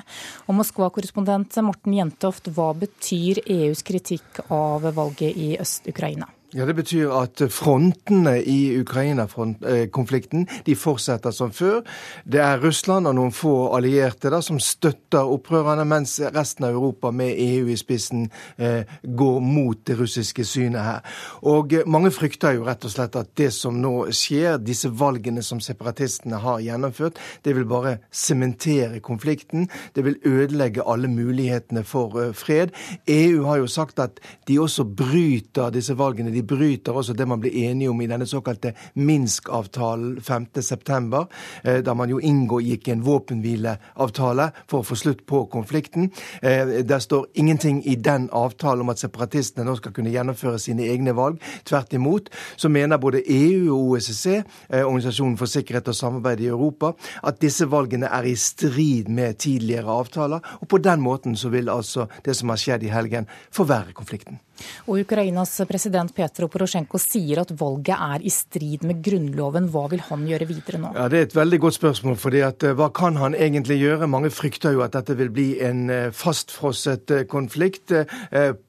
Og 0.48 0.56
Moskva-korrespondent 0.56 1.60
Morten 1.66 1.98
Jentoft, 1.98 2.48
hva 2.48 2.72
betyr 2.80 3.44
EUs 3.44 3.84
kritikk 3.84 4.40
av 4.48 4.88
valget 4.96 5.36
i 5.36 5.52
Øst-Ukraina? 5.60 6.32
Ja, 6.56 6.64
Det 6.64 6.74
betyr 6.74 7.10
at 7.12 7.40
frontene 7.52 8.38
i 8.40 8.78
Ukraina-konflikten 8.80 10.46
de 10.64 10.72
fortsetter 10.76 11.30
som 11.30 11.50
før. 11.52 11.82
Det 12.24 12.40
er 12.40 12.62
Russland 12.62 13.04
og 13.06 13.12
noen 13.18 13.34
få 13.36 13.74
allierte 13.76 14.30
da, 14.32 14.38
som 14.40 14.56
støtter 14.56 15.28
opprørerne, 15.28 15.84
mens 15.84 16.14
resten 16.32 16.64
av 16.64 16.72
Europa 16.72 17.10
med 17.12 17.36
EU 17.36 17.68
i 17.68 17.76
spissen 17.76 18.30
eh, 18.56 18.88
går 19.04 19.40
mot 19.44 19.82
det 19.84 19.98
russiske 19.98 20.46
synet 20.48 20.80
her. 20.80 21.18
Og 21.44 21.74
eh, 21.76 21.84
Mange 21.84 22.08
frykter 22.10 22.56
jo 22.56 22.64
rett 22.64 22.88
og 22.88 22.94
slett 22.94 23.20
at 23.20 23.34
det 23.36 23.50
som 23.52 23.76
nå 23.82 24.06
skjer, 24.16 24.56
disse 24.56 24.88
valgene 24.88 25.44
som 25.44 25.60
separatistene 25.60 26.40
har 26.40 26.64
gjennomført, 26.64 27.20
det 27.44 27.52
vil 27.58 27.68
bare 27.68 27.98
sementere 28.08 29.02
konflikten. 29.04 29.68
Det 29.92 30.06
vil 30.08 30.16
ødelegge 30.24 30.88
alle 30.88 31.12
mulighetene 31.12 31.84
for 31.84 32.16
eh, 32.22 32.32
fred. 32.32 32.72
EU 33.04 33.44
har 33.44 33.60
jo 33.60 33.68
sagt 33.68 34.00
at 34.00 34.24
de 34.48 34.56
også 34.56 34.88
bryter 34.88 35.68
disse 35.76 36.00
valgene. 36.00 36.32
De 36.32 36.45
bryter 36.46 36.96
også 36.96 37.16
det 37.16 37.28
man 37.28 37.40
ble 37.42 37.52
enige 37.66 37.90
om 37.90 38.00
i 38.00 38.10
denne 38.10 38.26
såkalte 38.26 38.74
Minsk-avtalen 38.94 40.18
5.9., 40.24 41.24
eh, 41.64 41.80
da 41.84 41.94
man 41.94 42.10
jo 42.10 42.20
inngikk 42.20 42.88
en 42.88 43.04
våpenhvileavtale 43.06 44.50
for 44.66 44.80
å 44.80 44.86
få 44.86 44.98
slutt 44.98 45.26
på 45.26 45.44
konflikten. 45.52 46.10
Det 46.40 46.96
der 46.96 47.02
står 47.02 47.26
ingenting 47.34 47.82
i 47.86 47.94
den 47.94 48.28
avtalen 48.32 48.80
om 48.80 48.92
at 48.92 49.00
separatistene 49.00 49.66
nå 49.66 49.76
skal 49.76 49.92
kunne 49.92 50.12
gjennomføre 50.14 50.58
sine 50.62 50.86
egne 50.88 51.12
valg. 51.16 51.40
Tvert 51.68 51.92
imot 51.96 52.30
så 52.56 52.70
mener 52.72 53.00
både 53.02 53.22
EU 53.26 53.74
og 53.74 53.96
OSSE, 53.96 54.42
eh, 54.70 54.86
Organisasjonen 54.86 55.36
for 55.36 55.50
sikkerhet 55.50 55.88
og 55.88 55.98
samarbeid 55.98 56.40
i 56.40 56.50
Europa, 56.52 56.92
at 57.22 57.40
disse 57.42 57.68
valgene 57.70 58.06
er 58.06 58.24
i 58.24 58.34
strid 58.34 59.08
med 59.08 59.38
tidligere 59.38 60.00
avtaler. 60.00 60.40
Og 60.60 60.68
på 60.68 60.78
den 60.78 61.00
måten 61.00 61.36
så 61.36 61.48
vil 61.48 61.68
altså 61.68 62.08
det 62.24 62.36
som 62.36 62.48
har 62.48 62.56
skjedd 62.56 62.82
i 62.82 62.94
helgen, 62.94 63.26
forverre 63.50 63.92
konflikten. 63.92 64.40
Og 64.86 65.00
Ukrainas 65.02 65.54
president 65.68 66.12
Petro 66.14 66.48
Porosjenko 66.52 66.98
sier 67.02 67.42
at 67.42 67.52
valget 67.58 67.96
er 67.96 68.24
i 68.26 68.32
strid 68.32 68.84
med 68.86 69.02
grunnloven. 69.04 69.68
Hva 69.72 69.86
vil 69.92 70.02
han 70.08 70.26
gjøre 70.28 70.48
videre 70.48 70.80
nå? 70.82 70.92
Ja, 70.96 71.08
Det 71.08 71.18
er 71.18 71.26
et 71.28 71.36
veldig 71.36 71.60
godt 71.60 71.74
spørsmål. 71.78 72.16
fordi 72.16 72.40
at 72.46 72.62
eh, 72.62 72.74
Hva 72.76 72.90
kan 72.94 73.16
han 73.16 73.34
egentlig 73.34 73.78
gjøre? 73.80 74.06
Mange 74.06 74.30
frykter 74.30 74.72
jo 74.72 74.82
at 74.82 74.92
dette 74.92 75.16
vil 75.16 75.30
bli 75.30 75.60
en 75.64 75.90
eh, 75.90 76.10
fastfrosset 76.12 77.10
eh, 77.10 77.24
konflikt. 77.26 77.92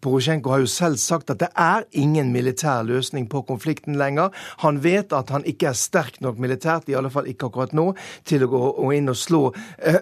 Porosjenko 0.02 0.50
har 0.50 0.60
jo 0.60 0.70
selv 0.70 0.98
sagt 0.98 1.30
at 1.30 1.40
det 1.40 1.50
er 1.56 1.84
ingen 1.92 2.32
militær 2.32 2.84
løsning 2.84 3.28
på 3.30 3.42
konflikten 3.48 3.98
lenger. 3.98 4.30
Han 4.64 4.82
vet 4.84 5.14
at 5.14 5.30
han 5.30 5.46
ikke 5.46 5.70
er 5.70 5.78
sterk 5.78 6.20
nok 6.22 6.38
militært, 6.40 6.90
i 6.90 6.96
alle 6.96 7.10
fall 7.10 7.28
ikke 7.28 7.50
akkurat 7.50 7.74
nå, 7.74 7.94
til 8.26 8.44
å 8.46 8.50
gå 8.52 8.92
inn 8.98 9.10
og 9.10 9.18
slå 9.18 9.42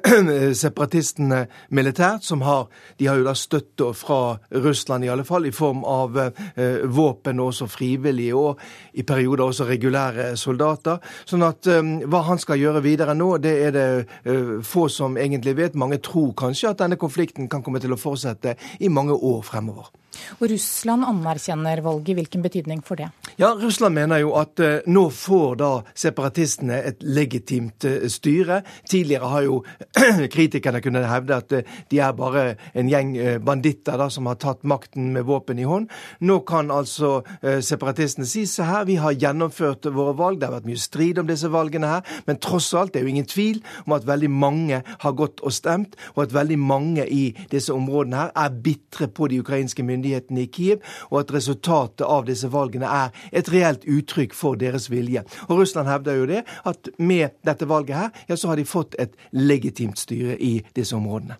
separatistene 0.65 1.45
militært. 1.69 2.23
som 2.23 2.41
har, 2.41 2.67
De 2.97 3.07
har 3.07 3.17
jo 3.17 3.27
da 3.27 3.33
støtte 3.35 3.93
fra 3.93 4.37
Russland, 4.51 5.05
i 5.05 5.09
alle 5.09 5.23
fall, 5.23 5.45
i 5.45 5.51
form 5.51 5.74
form 5.75 5.83
av 5.83 6.31
eh, 6.55 6.85
våpen, 6.85 7.39
også 7.39 7.67
frivillige, 7.67 8.35
og 8.35 8.59
i 8.93 9.03
perioder 9.03 9.45
også 9.45 9.67
regulære 9.67 10.35
soldater. 10.37 10.99
Sånn 11.25 11.43
at 11.43 11.67
eh, 11.67 11.81
hva 12.07 12.23
han 12.29 12.39
skal 12.39 12.59
gjøre 12.59 12.83
videre 12.83 13.15
nå, 13.15 13.37
det 13.37 13.55
er 13.67 13.75
det 13.75 13.87
eh, 14.23 14.55
få 14.63 14.87
som 14.89 15.17
egentlig 15.17 15.55
vet. 15.57 15.75
Mange 15.75 15.99
tror 15.99 16.33
kanskje 16.37 16.71
at 16.71 16.81
denne 16.83 16.97
konflikten 16.97 17.49
kan 17.49 17.63
komme 17.63 17.79
til 17.79 17.93
å 17.93 17.99
fortsette 17.99 18.55
i 18.79 18.89
mange 18.89 19.13
år 19.15 19.43
fremover. 19.43 19.91
Og 20.39 20.47
Russland 20.49 21.03
anerkjenner 21.03 21.81
valget. 21.83 22.15
Hvilken 22.15 22.43
betydning 22.45 22.83
for 22.85 22.99
det? 22.99 23.09
Ja, 23.37 23.49
Russland 23.59 23.95
mener 23.95 24.21
jo 24.23 24.29
at 24.39 24.61
uh, 24.63 24.77
nå 24.87 25.09
får 25.11 25.57
da 25.59 25.69
separatistene 25.91 26.77
et 26.87 27.01
legitimt 27.03 27.83
uh, 27.83 28.05
styre. 28.07 28.61
Tidligere 28.87 29.27
har 29.27 29.43
jo 29.43 29.57
kritikerne 30.35 30.79
kunnet 30.79 31.09
hevde 31.11 31.35
at 31.35 31.51
uh, 31.51 31.73
de 31.91 31.99
er 31.99 32.13
bare 32.15 32.45
en 32.71 32.87
gjeng 32.87 33.11
banditter 33.43 33.99
da, 33.99 34.07
som 34.07 34.29
har 34.31 34.39
tatt 34.39 34.63
makten 34.63 35.09
med 35.11 35.27
våpen 35.27 35.59
i 35.59 35.65
hånd. 35.67 35.89
Nå 36.23 36.37
kan 36.47 36.71
altså 36.71 37.17
separatistene 37.43 38.27
si 38.27 38.45
se 38.47 38.63
her, 38.63 38.85
vi 38.87 38.95
har 39.01 39.17
gjennomført 39.19 39.89
våre 39.91 40.15
valg. 40.15 40.39
Det 40.39 40.47
har 40.47 40.55
vært 40.55 40.69
mye 40.69 40.79
strid 40.79 41.19
om 41.19 41.27
disse 41.27 41.51
valgene 41.51 41.89
her, 41.91 42.15
men 42.29 42.39
tross 42.39 42.71
alt 42.77 42.93
det 42.93 43.01
er 43.01 43.07
jo 43.07 43.13
ingen 43.13 43.27
tvil 43.27 43.59
om 43.83 43.97
at 43.97 44.07
veldig 44.07 44.31
mange 44.31 44.81
har 45.03 45.15
gått 45.17 45.43
og 45.43 45.53
stemt, 45.55 45.99
og 46.15 46.23
at 46.25 46.35
veldig 46.35 46.59
mange 46.61 47.07
i 47.11 47.25
disse 47.51 47.73
områdene 47.75 48.23
her 48.23 48.33
er 48.45 48.57
bitre 48.63 49.09
på 49.11 49.27
de 49.31 49.41
ukrainske 49.43 49.83
myndighetene 49.83 50.45
i 50.45 50.49
Kiev, 50.51 50.83
og 51.11 51.25
at 51.25 51.35
resultatet 51.35 52.07
av 52.07 52.27
disse 52.29 52.49
valgene 52.53 52.89
er 52.89 53.24
et 53.31 53.49
reelt 53.53 53.87
uttrykk 53.87 54.35
for 54.35 54.59
deres 54.59 54.89
vilje. 54.91 55.23
Og 55.47 55.59
Russland 55.61 55.89
hevder 55.89 56.19
jo 56.19 56.29
det, 56.29 56.43
at 56.65 56.89
med 56.99 57.37
dette 57.45 57.69
valget 57.69 57.95
her, 57.95 58.09
ja, 58.29 58.35
så 58.35 58.51
har 58.51 58.59
de 58.61 58.67
fått 58.69 58.95
et 58.99 59.15
legitimt 59.31 59.99
styre 59.99 60.37
i 60.41 60.59
disse 60.75 60.95
områdene. 60.95 61.39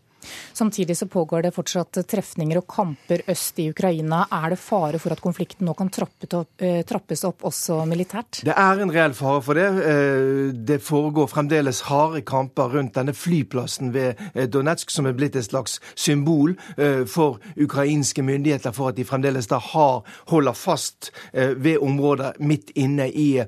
Samtidig 0.53 0.97
så 0.97 1.07
pågår 1.07 1.41
det 1.41 1.53
fortsatt 1.55 1.99
trefninger 2.07 2.59
og 2.59 2.67
kamper 2.69 3.23
øst 3.31 3.59
i 3.59 3.69
Ukraina. 3.69 4.25
Er 4.31 4.53
det 4.53 4.59
fare 4.59 4.99
for 5.01 5.15
at 5.15 5.21
konflikten 5.23 5.67
nå 5.67 5.75
kan 5.77 5.89
eh, 6.57 6.81
trappes 6.87 7.23
opp 7.27 7.45
også 7.47 7.81
militært? 7.89 8.41
Det 8.45 8.55
er 8.55 8.81
en 8.81 8.91
reell 8.93 9.15
fare 9.17 9.41
for 9.45 9.59
det. 9.59 9.67
Eh, 9.91 10.53
det 10.55 10.79
foregår 10.83 11.29
fremdeles 11.31 11.81
harde 11.89 12.21
kamper 12.21 12.73
rundt 12.75 12.95
denne 12.95 13.13
flyplassen 13.13 13.93
ved 13.93 14.15
eh, 14.33 14.47
Donetsk, 14.47 14.91
som 14.91 15.05
er 15.05 15.15
blitt 15.17 15.35
et 15.35 15.47
slags 15.47 15.79
symbol 15.95 16.55
for 17.09 17.39
ukrainske 17.61 18.23
myndigheter 18.25 18.73
for 18.75 18.89
at 18.89 18.97
de 18.97 19.05
fremdeles 19.07 19.47
da 19.49 19.57
har, 19.61 20.03
holder 20.29 20.55
fast 20.57 21.11
ved 21.33 21.77
områder 21.83 22.37
midt 22.39 22.71
inne 22.75 23.07
i, 23.09 23.41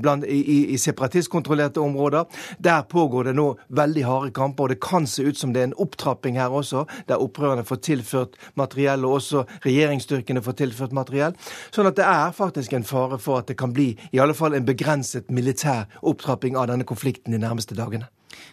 bland, 0.00 0.24
i, 0.24 0.74
i 0.74 0.78
separatistkontrollerte 0.78 1.80
områder. 1.80 2.24
Der 2.58 2.82
pågår 2.82 3.28
det 3.28 3.36
nå 3.38 3.48
veldig 3.68 4.04
harde 4.06 4.32
kamper, 4.36 4.68
og 4.68 4.74
det 4.74 4.80
kan 4.84 5.06
se 5.06 5.26
ut 5.28 5.38
som 5.38 5.52
det 5.54 5.62
er 5.62 5.70
en 5.70 5.76
opptrapping 5.78 5.97
opptrapping 5.98 6.38
her 6.38 6.54
også, 6.54 6.86
der 7.08 7.18
opprørerne 7.22 7.64
får 7.66 7.82
tilført 7.82 8.36
materiell, 8.54 9.04
og 9.04 9.18
også 9.18 9.44
regjeringsstyrkene 9.64 10.42
får 10.42 10.58
tilført 10.62 10.94
materiell. 10.94 11.34
Sånn 11.74 11.90
at 11.90 11.98
det 11.98 12.06
er 12.06 12.32
faktisk 12.36 12.72
en 12.72 12.86
fare 12.86 13.18
for 13.18 13.42
at 13.42 13.50
det 13.50 13.58
kan 13.58 13.74
bli 13.74 13.96
i 14.12 14.22
alle 14.22 14.36
fall 14.36 14.54
en 14.54 14.66
begrenset 14.66 15.30
militær 15.30 15.88
opptrapping 16.02 16.56
av 16.56 16.70
denne 16.70 16.86
konflikten 16.86 17.34
de 17.34 17.42
nærmeste 17.42 17.76
dagene. 17.78 18.08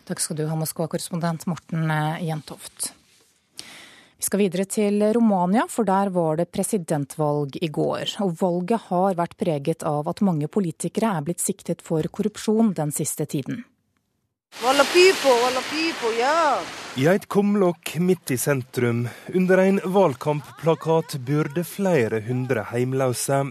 Takk 0.05 0.21
skal 0.21 0.37
du 0.37 0.45
ha, 0.49 0.57
Moskva-korrespondent 0.57 1.45
Morten 1.49 1.89
eh, 1.91 2.25
Jentoft. 2.25 2.93
Vi 4.15 4.23
skal 4.23 4.39
videre 4.39 4.63
til 4.65 5.03
Romania, 5.13 5.65
for 5.69 5.85
der 5.85 6.09
var 6.09 6.39
det 6.39 6.47
presidentvalg 6.49 7.59
i 7.61 7.69
går. 7.69 8.15
Og 8.23 8.37
valget 8.39 8.87
har 8.87 9.17
vært 9.19 9.35
preget 9.37 9.85
av 9.85 10.07
at 10.09 10.23
mange 10.25 10.47
politikere 10.49 11.11
er 11.17 11.25
blitt 11.27 11.43
siktet 11.43 11.83
for 11.85 12.07
korrupsjon 12.09 12.73
den 12.77 12.95
siste 12.95 13.27
tiden. 13.29 13.65
I 16.95 17.07
et 17.11 17.25
kumlokk 17.27 17.89
midt 17.99 18.31
i 18.31 18.37
sentrum, 18.39 19.01
under 19.33 19.57
en 19.57 19.81
valgkampplakat, 19.83 21.17
burde 21.27 21.63
flere 21.67 22.21
hundre 22.23 22.63
heimløse. 22.69 23.41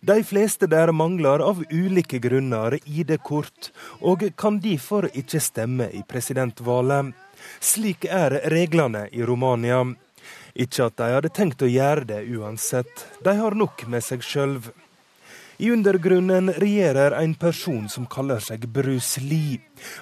De 0.00 0.16
fleste 0.26 0.68
der 0.70 0.92
mangler 0.94 1.42
av 1.42 1.64
ulike 1.70 2.20
grunner 2.22 2.78
ID-kort, 2.86 3.72
og 3.98 4.22
kan 4.38 4.60
derfor 4.62 5.10
ikke 5.10 5.42
stemme 5.42 5.90
i 5.90 6.04
presidentvalget. 6.06 7.12
Slik 7.58 8.06
er 8.06 8.38
reglene 8.54 9.08
i 9.10 9.26
Romania. 9.26 9.82
Ikke 10.54 10.86
at 10.86 11.00
de 11.02 11.10
hadde 11.16 11.34
tenkt 11.34 11.66
å 11.66 11.70
gjøre 11.70 12.06
det 12.14 12.22
uansett, 12.30 13.06
de 13.26 13.34
har 13.42 13.58
nok 13.58 13.86
med 13.90 14.06
seg 14.06 14.22
sjøl. 14.22 14.60
I 15.62 15.70
undergrunnen 15.70 16.52
regjerer 16.52 17.10
en 17.10 17.34
person 17.34 17.88
som 17.88 18.06
kaller 18.10 18.40
seg 18.42 18.64
Bruce 18.74 19.20
Lee. 19.22 19.60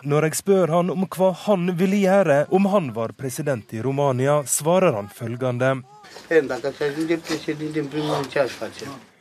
Når 0.09 0.25
jeg 0.27 0.39
spør 0.39 0.73
han 0.73 0.89
om 0.95 1.05
hva 1.05 1.29
han 1.43 1.75
ville 1.77 1.99
gjøre 2.01 2.39
om 2.57 2.69
han 2.73 2.87
var 2.97 3.13
president 3.13 3.75
i 3.77 3.83
Romania, 3.85 4.39
svarer 4.49 4.97
han 4.97 5.11
følgende. 5.13 5.75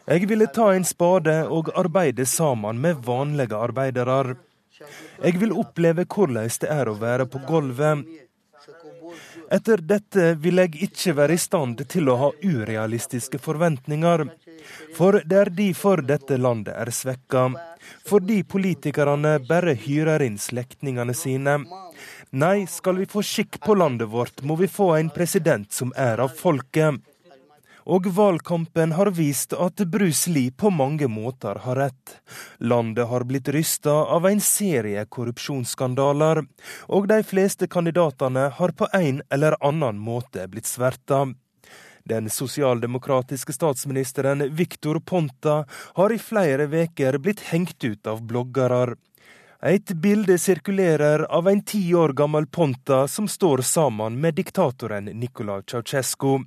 Jeg 0.07 0.31
ville 0.31 0.47
ta 0.61 0.69
en 0.77 0.87
spade 0.87 1.35
og 1.59 1.73
arbeide 1.83 2.25
sammen 2.25 2.79
med 2.87 3.03
vanlige 3.03 3.59
arbeidere. 3.59 4.37
Jeg 5.19 5.43
vil 5.43 5.51
oppleve 5.51 6.07
hvordan 6.07 6.47
det 6.63 6.71
er 6.71 6.87
å 6.87 6.95
være 7.03 7.27
på 7.27 7.43
gulvet. 7.51 8.07
Etter 9.49 9.81
dette 9.81 10.35
vil 10.37 10.61
jeg 10.61 10.75
ikke 10.85 11.15
være 11.17 11.33
i 11.33 11.41
stand 11.41 11.81
til 11.89 12.11
å 12.11 12.17
ha 12.21 12.29
urealistiske 12.43 13.39
forventninger. 13.41 14.27
For 14.97 15.21
det 15.25 15.39
er 15.39 15.51
derfor 15.55 16.03
dette 16.05 16.37
landet 16.37 16.75
er 16.77 16.91
svekka. 16.93 17.47
Fordi 18.05 18.43
politikerne 18.45 19.39
bare 19.47 19.73
hyrer 19.73 20.21
inn 20.25 20.37
slektningene 20.37 21.15
sine. 21.17 21.57
Nei, 22.29 22.67
skal 22.69 22.99
vi 23.01 23.09
få 23.09 23.23
skikk 23.25 23.57
på 23.63 23.73
landet 23.73 24.11
vårt, 24.11 24.43
må 24.45 24.59
vi 24.59 24.69
få 24.69 24.91
en 24.99 25.09
president 25.09 25.71
som 25.73 25.93
er 25.97 26.21
av 26.21 26.35
folket. 26.37 27.01
Og 27.89 28.05
valgkampen 28.13 28.91
har 28.93 29.09
vist 29.17 29.53
at 29.57 29.81
Bruce 29.89 30.29
Lee 30.29 30.51
på 30.51 30.69
mange 30.69 31.07
måter 31.09 31.57
har 31.63 31.75
rett. 31.75 32.19
Landet 32.61 33.07
har 33.09 33.23
blitt 33.25 33.49
rysta 33.49 33.95
av 34.13 34.27
en 34.29 34.41
serie 34.45 35.05
korrupsjonsskandaler, 35.09 36.43
og 36.85 37.07
de 37.09 37.23
fleste 37.25 37.65
kandidatene 37.67 38.51
har 38.59 38.75
på 38.77 38.87
en 38.93 39.23
eller 39.33 39.57
annen 39.65 39.97
måte 39.97 40.45
blitt 40.53 40.69
sverta. 40.69 41.23
Den 42.05 42.29
sosialdemokratiske 42.29 43.53
statsministeren 43.57 44.45
Victor 44.53 44.99
Ponta 44.99 45.63
har 45.97 46.13
i 46.13 46.21
flere 46.21 46.69
veker 46.69 47.17
blitt 47.17 47.41
hengt 47.49 47.83
ut 47.83 48.07
av 48.07 48.21
bloggere. 48.21 48.99
Et 49.65 49.95
bilde 49.97 50.37
sirkulerer 50.37 51.25
av 51.25 51.49
en 51.49 51.65
ti 51.65 51.81
år 51.93 52.13
gammel 52.13 52.45
Ponta 52.47 53.07
som 53.07 53.27
står 53.27 53.65
sammen 53.65 54.21
med 54.21 54.37
diktatoren 54.37 55.09
Nicolai 55.09 55.63
Ceaucescu. 55.65 56.37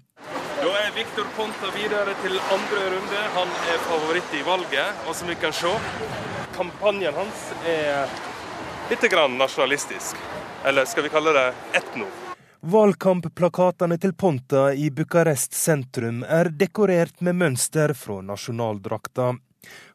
Viktor 0.95 1.25
Ponta 1.37 1.71
videre 1.75 2.13
til 2.21 2.35
andre 2.53 2.81
runde. 2.93 3.21
Han 3.35 3.53
er 3.73 3.79
favoritt 3.87 4.35
i 4.37 4.43
valget. 4.45 4.99
Og 5.09 5.17
som 5.17 5.31
vi 5.31 5.37
kan 5.41 5.55
se, 5.57 5.71
kampanjen 6.53 7.17
hans 7.17 7.47
er 7.65 8.13
litt 8.91 9.07
grann 9.13 9.39
nasjonalistisk. 9.41 10.21
Eller 10.69 10.85
skal 10.85 11.07
vi 11.07 11.13
kalle 11.15 11.33
det 11.33 11.47
etno. 11.81 12.11
Valgkampplakatene 12.61 13.97
til 13.99 14.13
Ponta 14.13 14.67
i 14.77 14.91
Bucarest 14.93 15.57
sentrum 15.57 16.21
er 16.29 16.53
dekorert 16.53 17.25
med 17.25 17.41
mønster 17.41 17.97
fra 17.97 18.21
nasjonaldrakta. 18.29 19.33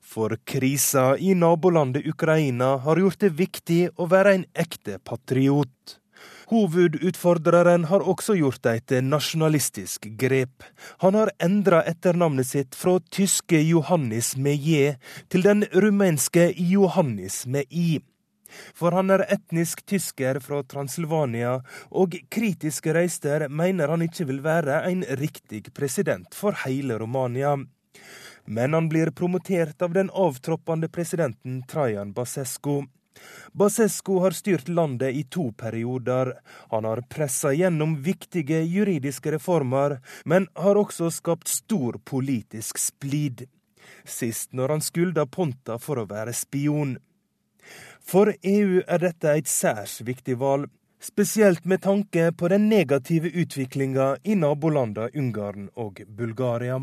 For 0.02 0.34
krisa 0.50 1.12
i 1.22 1.36
nabolandet 1.38 2.10
Ukraina 2.10 2.74
har 2.84 3.04
gjort 3.04 3.22
det 3.22 3.36
viktig 3.38 3.82
å 4.02 4.10
være 4.10 4.34
en 4.40 4.50
ekte 4.66 4.98
patriot. 4.98 6.00
Hovedutfordreren 6.48 7.90
har 7.90 8.06
også 8.08 8.38
gjort 8.40 8.66
et 8.72 8.92
nasjonalistisk 9.04 10.06
grep. 10.20 10.64
Han 11.04 11.18
har 11.20 11.34
endra 11.44 11.82
etternavnet 11.84 12.48
sitt 12.48 12.76
fra 12.76 12.94
tyske 13.12 13.60
Johannis 13.68 14.38
med 14.40 14.56
J 14.56 14.94
til 15.28 15.44
den 15.44 15.66
rumenske 15.76 16.54
Johannis 16.56 17.42
med 17.52 17.68
I. 17.68 18.00
For 18.72 18.96
han 18.96 19.12
er 19.12 19.26
etnisk 19.28 19.84
tysker 19.92 20.40
fra 20.40 20.62
Transilvania, 20.64 21.58
og 21.92 22.16
kritiske 22.32 22.96
reister 22.96 23.50
mener 23.52 23.92
han 23.92 24.08
ikke 24.08 24.30
vil 24.30 24.40
være 24.46 24.86
en 24.88 25.04
riktig 25.20 25.66
president 25.76 26.32
for 26.32 26.56
hele 26.64 26.96
Romania. 27.02 27.58
Men 28.48 28.74
han 28.74 28.88
blir 28.88 29.12
promotert 29.12 29.84
av 29.84 29.92
den 29.92 30.08
avtroppende 30.16 30.88
presidenten 30.88 31.66
Trajan 31.68 32.16
Basescu. 32.16 32.86
Basescu 33.58 34.20
har 34.24 34.36
styrt 34.38 34.70
landet 34.70 35.16
i 35.16 35.24
to 35.24 35.52
perioder. 35.58 36.34
Han 36.70 36.86
har 36.86 37.04
pressa 37.10 37.54
gjennom 37.54 37.98
viktige 38.06 38.62
juridiske 38.64 39.32
reformer, 39.38 40.00
men 40.26 40.48
har 40.54 40.78
også 40.78 41.12
skapt 41.12 41.48
stor 41.48 42.00
politisk 42.06 42.78
splid. 42.78 43.48
Sist 44.06 44.54
når 44.54 44.76
han 44.76 44.84
skylda 44.84 45.26
Ponta 45.26 45.78
for 45.80 46.02
å 46.02 46.08
være 46.10 46.36
spion. 46.36 46.98
For 48.08 48.32
EU 48.44 48.82
er 48.88 49.02
dette 49.04 49.34
et 49.36 49.50
særs 49.52 50.00
viktig 50.08 50.38
valg, 50.40 50.70
spesielt 51.04 51.66
med 51.66 51.84
tanke 51.84 52.32
på 52.32 52.48
den 52.52 52.70
negative 52.70 53.32
utviklinga 53.34 54.16
i 54.24 54.38
nabolandene 54.40 55.12
Ungarn 55.16 55.68
og 55.76 56.02
Bulgaria. 56.08 56.80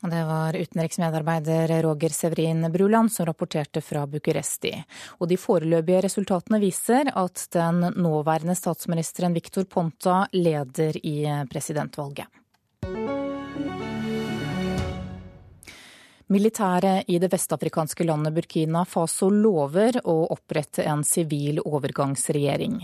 Det 0.00 0.24
var 0.24 0.56
utenriksmedarbeider 0.56 1.82
Roger 1.82 2.08
Severin 2.08 2.72
Bruland 2.72 3.12
som 3.12 3.26
rapporterte 3.26 3.80
fra 3.80 4.06
Bucuresti. 4.06 4.70
Og 5.18 5.26
de 5.28 5.36
foreløpige 5.36 6.04
resultatene 6.06 6.60
viser 6.62 7.10
at 7.18 7.48
den 7.50 7.80
nåværende 7.98 8.54
statsministeren 8.54 9.34
Viktor 9.34 9.66
Ponta 9.66 10.20
leder 10.32 11.00
i 11.02 11.26
presidentvalget. 11.50 12.30
Militæret 16.28 17.08
i 17.08 17.16
det 17.18 17.30
vestafrikanske 17.32 18.04
landet 18.04 18.34
Burkina 18.36 18.82
Faso 18.84 19.30
lover 19.32 19.96
å 20.04 20.16
opprette 20.34 20.84
en 20.84 21.00
sivil 21.00 21.62
overgangsregjering. 21.62 22.74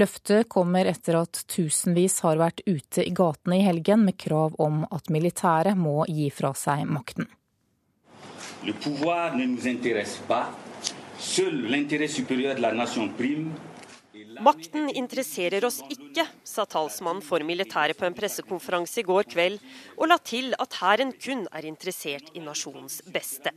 Løftet 0.00 0.48
kommer 0.48 0.88
etter 0.88 1.18
at 1.20 1.42
tusenvis 1.52 2.22
har 2.24 2.40
vært 2.40 2.62
ute 2.64 3.04
i 3.04 3.12
gatene 3.12 3.58
i 3.58 3.66
helgen 3.66 4.06
med 4.06 4.16
krav 4.16 4.56
om 4.64 4.86
at 4.88 5.12
militæret 5.12 5.76
må 5.76 6.06
gi 6.08 6.30
fra 6.32 6.54
seg 6.56 6.88
makten. 6.88 7.28
Le 8.64 8.72
pouvoir 8.72 9.36
ne 9.36 9.44
nous 9.44 9.68
intéresse 9.68 10.24
pas. 10.24 10.48
Seul 11.20 11.68
l'intérêt 11.68 12.08
supérieur 12.08 12.56
Makten 14.42 14.90
interesserer 14.92 15.64
oss 15.64 15.78
ikke, 15.92 16.26
sa 16.44 16.66
talsmannen 16.68 17.24
for 17.24 17.42
militæret 17.46 17.96
på 17.98 18.06
en 18.06 18.16
pressekonferanse 18.16 19.00
i 19.00 19.06
går 19.06 19.28
kveld, 19.32 19.60
og 19.96 20.10
la 20.10 20.18
til 20.18 20.52
at 20.60 20.76
hæren 20.80 21.14
kun 21.16 21.46
er 21.52 21.68
interessert 21.68 22.32
i 22.34 22.42
nasjonens 22.44 23.00
beste. 23.12 23.52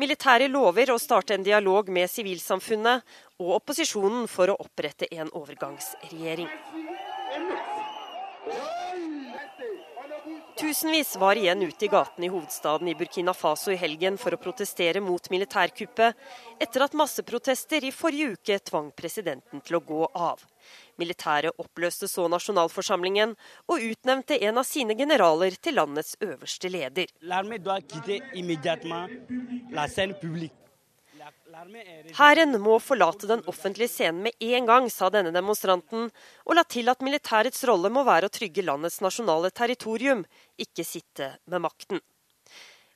Militæret 0.00 0.50
lover 0.50 0.90
å 0.94 0.98
starte 0.98 1.36
en 1.36 1.44
dialog 1.46 1.90
med 1.92 2.10
sivilsamfunnet 2.10 3.04
og 3.42 3.56
opposisjonen 3.60 4.24
for 4.30 4.50
å 4.50 4.58
opprette 4.64 5.10
en 5.12 5.30
overgangsregjering. 5.38 6.48
Tusenvis 10.62 11.16
var 11.16 11.36
igjen 11.36 11.62
ute 11.62 11.84
i 11.84 11.88
gatene 11.90 12.28
i 12.28 12.30
hovedstaden 12.30 12.86
i 12.86 12.94
Burkina 12.94 13.32
Faso 13.34 13.72
i 13.74 13.78
helgen 13.80 14.14
for 14.14 14.30
å 14.30 14.38
protestere 14.38 15.00
mot 15.02 15.24
militærkuppet, 15.32 16.20
etter 16.62 16.84
at 16.84 16.94
masseprotester 16.94 17.82
i 17.82 17.90
forrige 17.90 18.36
uke 18.36 18.58
tvang 18.70 18.92
presidenten 18.94 19.64
til 19.66 19.80
å 19.80 19.82
gå 19.88 20.06
av. 20.14 20.44
Militæret 21.02 21.58
oppløste 21.58 22.06
så 22.06 22.28
nasjonalforsamlingen 22.30 23.34
og 23.66 23.88
utnevnte 23.90 24.38
en 24.38 24.62
av 24.62 24.68
sine 24.68 24.94
generaler 24.94 25.58
til 25.58 25.80
landets 25.80 26.14
øverste 26.22 26.70
leder. 26.70 27.10
Hæren 32.16 32.56
må 32.60 32.78
forlate 32.82 33.28
den 33.30 33.42
offentlige 33.50 33.90
scenen 33.92 34.22
med 34.26 34.46
en 34.52 34.66
gang, 34.66 34.88
sa 34.90 35.10
denne 35.12 35.32
demonstranten, 35.34 36.08
og 36.46 36.56
la 36.56 36.64
til 36.64 36.90
at 36.90 37.04
militærets 37.04 37.62
rolle 37.68 37.90
må 37.92 38.02
være 38.08 38.30
å 38.30 38.32
trygge 38.32 38.64
landets 38.66 39.00
nasjonale 39.04 39.52
territorium, 39.54 40.24
ikke 40.58 40.86
sitte 40.86 41.34
med 41.46 41.62
makten. 41.66 42.02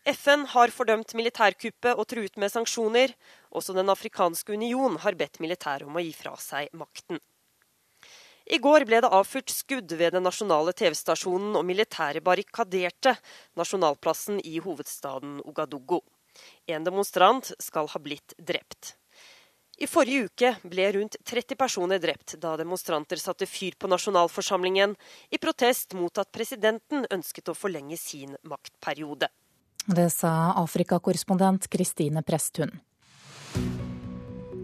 FN 0.07 0.45
har 0.53 0.71
fordømt 0.71 1.17
militærkuppet 1.19 1.99
og 1.99 2.07
truet 2.07 2.37
med 2.39 2.53
sanksjoner. 2.53 3.15
Også 3.51 3.75
Den 3.75 3.91
afrikanske 3.91 4.55
union 4.55 5.01
har 5.03 5.19
bedt 5.19 5.41
militæret 5.43 5.87
om 5.87 5.99
å 5.99 6.03
gi 6.05 6.13
fra 6.15 6.37
seg 6.39 6.71
makten. 6.79 7.19
I 8.47 8.61
går 8.63 8.85
ble 8.87 9.01
det 9.03 9.11
avfyrt 9.11 9.51
skudd 9.51 9.91
ved 9.99 10.15
den 10.15 10.23
nasjonale 10.23 10.71
TV-stasjonen, 10.79 11.57
og 11.59 11.67
militæret 11.67 12.23
barrikaderte 12.23 13.17
nasjonalplassen 13.59 14.39
i 14.47 14.61
hovedstaden 14.63 15.41
Ogadogo. 15.43 16.05
En 16.67 16.85
demonstrant 16.85 17.53
skal 17.59 17.89
ha 17.93 18.01
blitt 18.03 18.35
drept. 18.39 18.97
I 19.77 19.87
forrige 19.87 20.31
uke 20.31 20.51
ble 20.65 20.87
rundt 20.97 21.19
30 21.29 21.59
personer 21.61 22.01
drept 22.01 22.39
da 22.41 22.55
demonstranter 22.57 23.21
satte 23.21 23.45
fyr 23.45 23.77
på 23.77 23.91
nasjonalforsamlingen 23.93 24.95
i 25.29 25.39
protest 25.39 25.93
mot 25.99 26.17
at 26.17 26.33
presidenten 26.33 27.05
ønsket 27.13 27.53
å 27.53 27.57
forlenge 27.57 27.99
sin 28.01 28.39
maktperiode. 28.49 29.29
Det 29.87 30.09
sa 30.11 30.55
Afrikakorrespondent 30.63 31.69
Kristine 31.71 32.25
Presthun. 32.25 32.73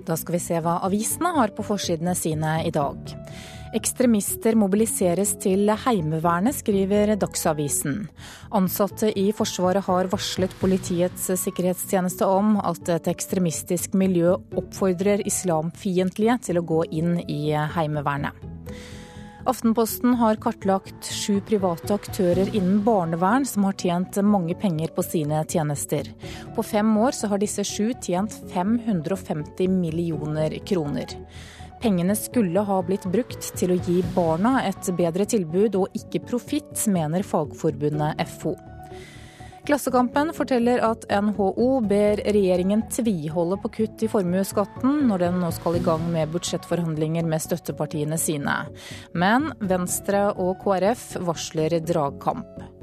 Da 0.03 0.17
skal 0.17 0.35
vi 0.35 0.41
se 0.43 0.59
hva 0.65 0.81
avisene 0.89 1.31
har 1.37 1.53
på 1.55 1.63
forsidene 1.67 2.17
sine 2.19 2.57
i 2.67 2.73
dag. 2.75 3.13
Ekstremister 3.73 4.53
mobiliseres 4.61 5.31
til 5.41 5.71
Heimevernet, 5.85 6.59
skriver 6.59 7.15
Dagsavisen. 7.17 8.03
Ansatte 8.53 9.09
i 9.17 9.31
Forsvaret 9.33 9.87
har 9.87 10.11
varslet 10.13 10.53
Politiets 10.61 11.31
sikkerhetstjeneste 11.41 12.29
om 12.29 12.59
at 12.61 12.91
et 12.93 13.09
ekstremistisk 13.15 13.97
miljø 13.97 14.35
oppfordrer 14.61 15.25
islamfiendtlige 15.25 16.37
til 16.51 16.61
å 16.61 16.67
gå 16.69 16.83
inn 17.01 17.15
i 17.25 17.55
Heimevernet. 17.77 18.37
Aftenposten 19.49 20.19
har 20.21 20.37
kartlagt 20.39 21.09
sju 21.09 21.41
private 21.49 21.97
aktører 21.97 22.53
innen 22.53 22.85
barnevern 22.85 23.49
som 23.49 23.65
har 23.67 23.75
tjent 23.81 24.21
mange 24.23 24.55
penger 24.55 24.93
på 24.95 25.03
sine 25.03 25.41
tjenester. 25.49 26.13
På 26.55 26.63
fem 26.63 26.93
år 27.01 27.17
så 27.17 27.33
har 27.33 27.41
disse 27.43 27.65
sju 27.67 27.89
tjent 28.05 28.37
550 28.53 29.81
millioner 29.81 30.61
kroner. 30.69 31.17
Pengene 31.83 32.15
skulle 32.17 32.61
ha 32.63 32.77
blitt 32.87 33.09
brukt 33.11 33.49
til 33.59 33.73
å 33.75 33.77
gi 33.83 33.97
barna 34.15 34.61
et 34.69 34.87
bedre 34.95 35.25
tilbud 35.27 35.81
og 35.81 35.97
ikke 35.99 36.21
profitt, 36.29 36.85
mener 36.87 37.27
Fagforbundet 37.27 38.23
FO. 38.37 38.53
Klassekampen 39.67 40.31
forteller 40.35 40.79
at 40.83 41.09
NHO 41.11 41.67
ber 41.87 42.23
regjeringen 42.23 42.85
tviholde 42.91 43.59
på 43.63 43.71
kutt 43.81 44.03
i 44.07 44.11
formuesskatten 44.11 45.05
når 45.11 45.25
den 45.27 45.43
nå 45.43 45.51
skal 45.55 45.79
i 45.79 45.83
gang 45.83 46.07
med 46.15 46.31
budsjettforhandlinger 46.35 47.27
med 47.27 47.43
støttepartiene 47.43 48.19
sine. 48.19 48.57
Men 49.19 49.51
Venstre 49.59 50.29
og 50.35 50.63
KrF 50.63 51.17
varsler 51.27 51.79
dragkamp. 51.83 52.82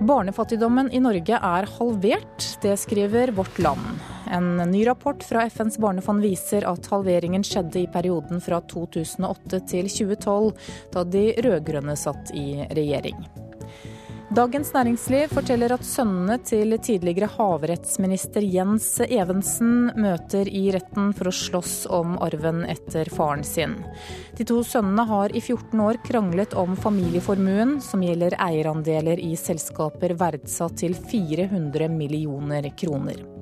Barnefattigdommen 0.00 0.92
i 0.94 1.00
Norge 1.02 1.38
er 1.42 1.66
halvert, 1.78 2.44
det 2.62 2.76
skriver 2.78 3.32
Vårt 3.34 3.58
Land. 3.58 3.82
En 4.30 4.70
ny 4.70 4.84
rapport 4.86 5.24
fra 5.26 5.42
FNs 5.50 5.78
barnefond 5.82 6.22
viser 6.22 6.66
at 6.70 6.86
halveringen 6.92 7.42
skjedde 7.42 7.82
i 7.82 7.88
perioden 7.90 8.38
fra 8.44 8.60
2008 8.70 9.60
til 9.72 9.90
2012, 9.90 10.54
da 10.94 11.02
de 11.02 11.24
rød-grønne 11.42 11.98
satt 11.98 12.30
i 12.30 12.62
regjering. 12.70 13.47
Dagens 14.28 14.74
Næringsliv 14.74 15.30
forteller 15.32 15.72
at 15.72 15.84
sønnene 15.88 16.34
til 16.44 16.74
tidligere 16.84 17.30
havrettsminister 17.32 18.44
Jens 18.44 18.90
Evensen 19.06 19.88
møter 19.96 20.50
i 20.52 20.66
retten 20.74 21.14
for 21.16 21.30
å 21.30 21.32
slåss 21.32 21.86
om 21.96 22.18
arven 22.20 22.60
etter 22.68 23.08
faren 23.08 23.40
sin. 23.46 23.78
De 24.36 24.44
to 24.44 24.60
sønnene 24.68 25.08
har 25.08 25.32
i 25.32 25.40
14 25.40 25.80
år 25.80 26.02
kranglet 26.04 26.52
om 26.60 26.76
familieformuen, 26.76 27.78
som 27.80 28.04
gjelder 28.04 28.36
eierandeler 28.50 29.16
i 29.16 29.32
selskaper 29.40 30.12
verdsatt 30.20 30.76
til 30.84 30.92
400 31.08 31.88
millioner 31.88 32.68
kroner. 32.76 33.37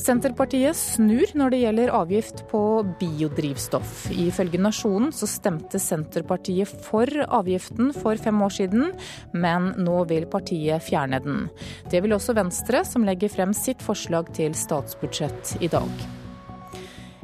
Senterpartiet 0.00 0.76
snur 0.78 1.28
når 1.36 1.52
det 1.52 1.58
gjelder 1.60 1.90
avgift 1.92 2.44
på 2.48 2.60
biodrivstoff. 3.00 4.06
Ifølge 4.14 4.60
Nasjonen 4.62 5.12
så 5.12 5.28
stemte 5.28 5.80
Senterpartiet 5.82 6.72
for 6.86 7.10
avgiften 7.26 7.92
for 7.96 8.16
fem 8.20 8.40
år 8.46 8.54
siden, 8.56 8.94
men 9.36 9.74
nå 9.84 9.98
vil 10.08 10.28
partiet 10.30 10.86
fjerne 10.86 11.20
den. 11.24 11.44
Det 11.92 12.00
vil 12.00 12.16
også 12.16 12.36
Venstre, 12.38 12.80
som 12.88 13.04
legger 13.04 13.32
frem 13.32 13.52
sitt 13.56 13.84
forslag 13.84 14.32
til 14.40 14.56
statsbudsjett 14.56 15.58
i 15.60 15.68
dag. 15.68 16.19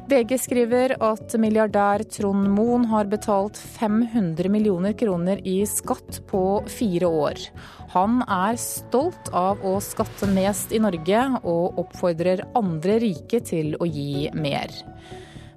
VG 0.07 0.37
skriver 0.39 0.93
at 1.03 1.33
milliardær 1.35 2.05
Trond 2.07 2.47
Moen 2.55 2.85
har 2.87 3.09
betalt 3.11 3.57
500 3.59 4.47
millioner 4.47 4.93
kroner 4.95 5.41
i 5.43 5.57
skatt 5.67 6.21
på 6.29 6.43
fire 6.71 7.09
år. 7.11 7.41
Han 7.91 8.21
er 8.23 8.55
stolt 8.61 9.27
av 9.35 9.65
å 9.67 9.75
skatte 9.83 10.29
mest 10.31 10.71
i 10.71 10.79
Norge, 10.79 11.25
og 11.43 11.81
oppfordrer 11.83 12.45
andre 12.55 13.01
rike 13.03 13.43
til 13.51 13.75
å 13.83 13.89
gi 13.89 14.29
mer. 14.31 14.71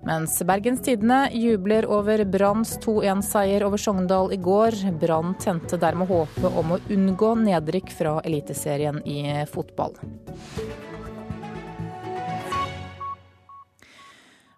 Mens 0.02 0.34
Bergens 0.48 0.82
Tidende 0.82 1.28
jubler 1.36 1.86
over 1.86 2.24
Branns 2.26 2.74
2-1-seier 2.82 3.62
over 3.62 3.78
Sogndal 3.78 4.34
i 4.34 4.40
går. 4.40 4.80
Brann 4.98 5.36
tente 5.38 5.78
dermed 5.78 6.10
håpet 6.10 6.50
om 6.50 6.74
å 6.74 6.82
unngå 6.90 7.34
nedrykk 7.46 7.94
fra 8.02 8.18
Eliteserien 8.26 8.98
i 9.06 9.44
fotball. 9.52 9.94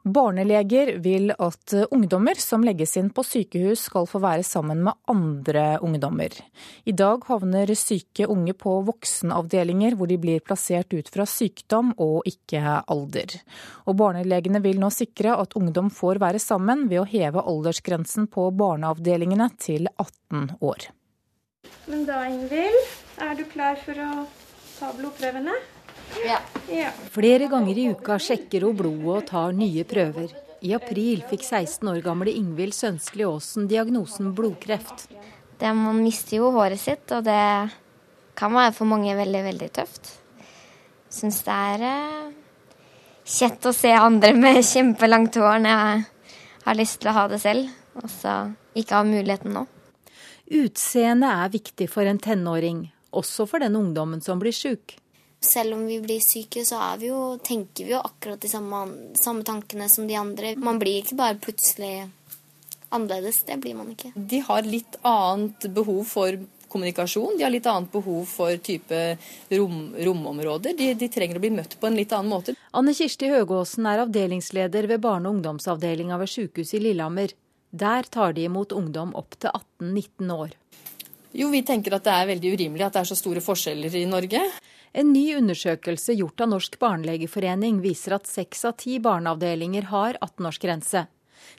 Barneleger 0.03 0.97
vil 0.99 1.31
at 1.31 1.75
ungdommer 1.95 2.35
som 2.35 2.65
legges 2.67 2.97
inn 2.99 3.13
på 3.15 3.23
sykehus 3.23 3.85
skal 3.87 4.09
få 4.11 4.19
være 4.23 4.43
sammen 4.43 4.81
med 4.83 4.99
andre 5.07 5.77
ungdommer. 5.79 6.35
I 6.85 6.95
dag 6.99 7.23
havner 7.29 7.71
syke 7.79 8.27
unge 8.27 8.55
på 8.59 8.73
voksenavdelinger 8.89 9.95
hvor 9.95 10.11
de 10.11 10.17
blir 10.19 10.43
plassert 10.43 10.91
ut 10.91 11.11
fra 11.15 11.27
sykdom 11.31 11.93
og 12.03 12.27
ikke 12.27 12.81
alder. 12.83 13.37
Og 13.87 14.01
barnelegene 14.01 14.63
vil 14.65 14.83
nå 14.83 14.91
sikre 14.91 15.37
at 15.39 15.55
ungdom 15.59 15.93
får 15.95 16.19
være 16.23 16.43
sammen 16.43 16.89
ved 16.91 17.05
å 17.05 17.07
heve 17.07 17.45
aldersgrensen 17.53 18.27
på 18.27 18.49
barneavdelingene 18.59 19.53
til 19.63 19.87
18 19.95 20.57
år. 20.67 20.89
Men 21.87 22.03
da, 22.11 22.25
Ingvild, 22.27 22.91
er 23.23 23.39
du 23.39 23.47
klar 23.55 23.79
for 23.79 24.03
å 24.03 24.27
ta 24.81 24.91
blodprøvene? 24.99 25.55
Ja. 26.21 26.39
ja. 26.69 26.91
Flere 27.11 27.49
ganger 27.49 27.79
i 27.79 27.89
uka 27.93 28.19
sjekker 28.21 28.67
hun 28.67 28.77
blodet 28.79 29.17
og 29.17 29.27
tar 29.31 29.55
nye 29.57 29.85
prøver. 29.89 30.33
I 30.63 30.75
april 30.77 31.25
fikk 31.27 31.43
16 31.43 31.89
år 31.91 32.01
gamle 32.05 32.31
Ingvild 32.31 32.77
Sønskli 32.77 33.25
Aasen 33.27 33.67
diagnosen 33.71 34.31
blodkreft. 34.37 35.09
Det, 35.59 35.73
man 35.75 35.99
mister 36.03 36.39
jo 36.39 36.53
håret 36.55 36.81
sitt, 36.81 37.11
og 37.11 37.25
det 37.27 37.43
kan 38.39 38.55
være 38.55 38.75
for 38.77 38.91
mange 38.91 39.17
veldig, 39.19 39.43
veldig 39.49 39.71
tøft. 39.75 40.13
Syns 41.13 41.43
det 41.47 41.59
er 41.75 41.85
eh, 41.89 42.31
kjett 43.27 43.67
å 43.69 43.75
se 43.77 43.93
andre 43.93 44.33
med 44.39 44.63
kjempelangt 44.65 45.37
hår 45.43 45.61
når 45.65 45.75
jeg 45.75 46.07
har 46.65 46.79
lyst 46.79 47.01
til 47.03 47.11
å 47.11 47.17
ha 47.19 47.29
det 47.31 47.43
selv, 47.43 47.69
og 47.99 48.09
så 48.11 48.39
ikke 48.79 49.01
ha 49.01 49.05
muligheten 49.07 49.55
nå. 49.59 49.67
Utseendet 50.63 51.31
er 51.31 51.55
viktig 51.59 51.91
for 51.91 52.07
en 52.07 52.23
tenåring, 52.23 52.87
også 53.11 53.49
for 53.51 53.63
den 53.63 53.77
ungdommen 53.79 54.23
som 54.25 54.41
blir 54.41 54.55
sjuk. 54.55 54.97
Selv 55.43 55.75
om 55.75 55.87
vi 55.87 55.99
blir 56.01 56.21
syke, 56.23 56.63
så 56.65 56.79
vi 57.01 57.09
jo, 57.11 57.37
tenker 57.43 57.89
vi 57.89 57.95
jo 57.97 58.01
akkurat 58.01 58.41
de 58.41 58.49
samme, 58.49 58.83
samme, 59.19 59.43
tankene 59.45 59.89
som 59.91 60.07
de 60.07 60.15
andre. 60.15 60.55
Man 60.57 60.79
blir 60.79 61.01
ikke 61.03 61.19
bare 61.19 61.39
plutselig 61.43 62.07
annerledes. 62.95 63.43
Det 63.49 63.59
blir 63.59 63.75
man 63.75 63.91
ikke. 63.91 64.13
De 64.15 64.39
har 64.47 64.63
litt 64.63 65.01
annet 65.03 65.67
behov 65.75 66.05
for 66.07 66.39
kommunikasjon. 66.73 67.37
De 67.37 67.45
har 67.45 67.53
litt 67.53 67.67
annet 67.67 67.93
behov 67.93 68.25
for 68.31 68.57
type 68.65 69.01
rom, 69.51 69.93
romområder. 69.99 70.77
De, 70.79 70.93
de, 70.99 71.11
trenger 71.13 71.39
å 71.39 71.45
bli 71.45 71.53
møtt 71.59 71.77
på 71.81 71.91
en 71.91 71.99
litt 71.99 72.15
annen 72.17 72.33
måte. 72.33 72.57
Anne 72.73 72.95
Kirsti 72.97 73.29
Høgåsen 73.33 73.89
er 73.91 74.07
avdelingsleder 74.07 74.89
ved 74.95 75.03
barne- 75.05 75.29
og 75.29 75.39
ungdomsavdelinga 75.39 76.19
ved 76.23 76.33
sykehuset 76.33 76.79
i 76.81 76.85
Lillehammer. 76.89 77.35
Der 77.73 78.09
tar 78.13 78.35
de 78.37 78.47
imot 78.49 78.73
ungdom 78.77 79.15
opp 79.17 79.37
til 79.41 79.53
18-19 79.53 80.35
år. 80.37 80.57
Jo, 81.33 81.49
vi 81.49 81.63
tenker 81.65 81.97
at 81.97 82.05
det 82.05 82.13
er 82.13 82.29
veldig 82.35 82.53
urimelig 82.53 82.85
at 82.85 82.97
det 82.97 83.03
er 83.03 83.09
så 83.09 83.17
store 83.17 83.41
forskjeller 83.45 83.95
i 83.97 84.05
Norge. 84.09 84.43
En 84.93 85.13
ny 85.13 85.37
undersøkelse 85.39 86.13
gjort 86.19 86.43
av 86.45 86.51
Norsk 86.53 86.75
barnelegeforening 86.83 87.81
viser 87.81 88.19
at 88.19 88.29
seks 88.29 88.67
av 88.69 88.77
ti 88.83 88.99
barneavdelinger 89.01 89.89
har 89.89 90.19
18-årsgrense. 90.21 91.07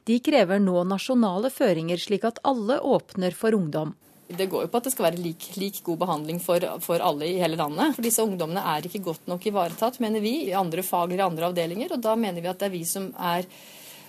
De 0.05 0.19
krever 0.21 0.61
nå 0.61 0.83
nasjonale 0.85 1.49
føringer, 1.49 1.97
slik 1.97 2.27
at 2.29 2.37
alle 2.45 2.77
åpner 2.77 3.33
for 3.33 3.57
ungdom. 3.57 3.95
Det 4.27 4.45
går 4.49 4.65
jo 4.65 4.69
på 4.71 4.79
at 4.79 4.85
det 4.87 4.93
skal 4.93 5.07
være 5.07 5.21
lik, 5.21 5.47
lik 5.57 5.81
god 5.85 5.99
behandling 6.05 6.39
for, 6.41 6.63
for, 6.85 7.01
alle 7.01 7.27
i 7.27 7.41
hele 7.41 7.57
landet. 7.59 7.97
For 7.97 8.05
disse 8.05 8.23
ungdommene 8.23 8.61
er 8.75 8.85
ikke 8.85 9.03
godt 9.09 9.27
nok 9.29 9.49
ivaretatt, 9.49 9.99
mener 10.03 10.21
vi, 10.23 10.35
i 10.47 10.55
andre 10.57 10.85
fag 10.85 11.11
eller 11.11 11.25
andre 11.25 11.49
avdelinger. 11.49 11.97
Og 11.97 12.05
da 12.05 12.15
mener 12.15 12.41
vi 12.41 12.53
at 12.53 12.61
det 12.61 12.69
er 12.69 12.75
vi 12.77 12.85
som 12.87 13.09
er 13.17 13.49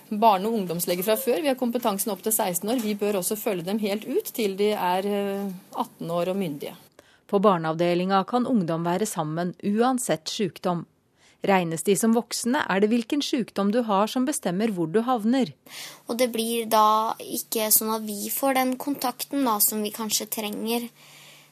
barne- 0.09 0.47
og 0.47 0.61
ungdomsleger 0.61 1.05
fra 1.05 1.17
før. 1.17 1.41
Vi 1.41 1.49
har 1.49 1.59
kompetansen 1.59 2.13
opp 2.13 2.21
til 2.21 2.33
16 2.33 2.69
år. 2.69 2.81
Vi 2.85 2.93
bør 3.01 3.23
også 3.23 3.41
følge 3.41 3.65
dem 3.65 3.81
helt 3.81 4.05
ut 4.05 4.33
til 4.37 4.53
de 4.57 4.71
er 4.77 5.09
18 5.09 5.49
eh, 5.81 6.13
år 6.13 6.33
og 6.33 6.37
myndige. 6.45 6.77
På 7.27 7.39
barneavdelinga 7.41 8.23
kan 8.29 8.45
ungdom 8.47 8.85
være 8.85 9.07
sammen 9.09 9.55
uansett 9.63 10.29
sykdom. 10.29 10.85
Regnes 11.45 11.83
de 11.85 11.93
som 11.97 12.13
voksne, 12.17 12.63
er 12.69 12.81
det 12.81 12.89
hvilken 12.89 13.21
sykdom 13.21 13.71
du 13.73 13.83
har 13.85 14.09
som 14.09 14.25
bestemmer 14.25 14.71
hvor 14.73 14.89
du 14.89 15.01
havner. 15.05 15.51
Og 16.09 16.17
det 16.17 16.31
blir 16.33 16.65
da 16.69 17.13
ikke 17.21 17.69
sånn 17.73 17.93
at 17.97 18.05
vi 18.05 18.31
får 18.33 18.57
den 18.57 18.73
kontakten 18.81 19.45
da, 19.45 19.59
som 19.61 19.83
vi 19.85 19.93
kanskje 19.93 20.29
trenger. 20.39 20.87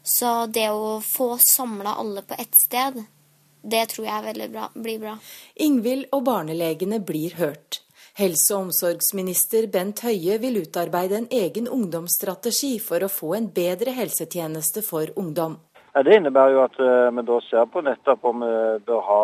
Så 0.03 0.47
det 0.51 0.69
å 0.73 0.97
få 1.05 1.35
samla 1.39 1.95
alle 2.01 2.25
på 2.25 2.35
ett 2.41 2.57
sted, 2.57 3.03
det 3.63 3.85
tror 3.93 4.09
jeg 4.09 4.49
bra, 4.51 4.67
blir 4.73 4.99
bra. 4.99 5.17
Ingvild 5.55 6.09
og 6.11 6.25
barnelegene 6.27 6.99
blir 6.99 7.37
hørt. 7.37 7.83
Helse- 8.13 8.53
og 8.53 8.67
omsorgsminister 8.67 9.65
Bent 9.73 10.03
Høie 10.05 10.35
vil 10.37 10.59
utarbeide 10.61 11.15
en 11.17 11.31
egen 11.33 11.65
ungdomsstrategi 11.65 12.75
for 12.87 13.01
å 13.01 13.09
få 13.09 13.31
en 13.39 13.47
bedre 13.55 13.95
helsetjeneste 13.97 14.83
for 14.85 15.09
ungdom. 15.17 15.55
Det 15.97 16.13
innebærer 16.19 16.53
jo 16.53 16.61
at 16.61 16.77
eh, 16.77 17.09
vi 17.09 17.23
da 17.25 17.39
ser 17.47 17.65
på 17.73 17.81
nettopp 17.81 18.29
om 18.29 18.45
vi 18.45 18.53
bør 18.85 19.01
ha 19.07 19.17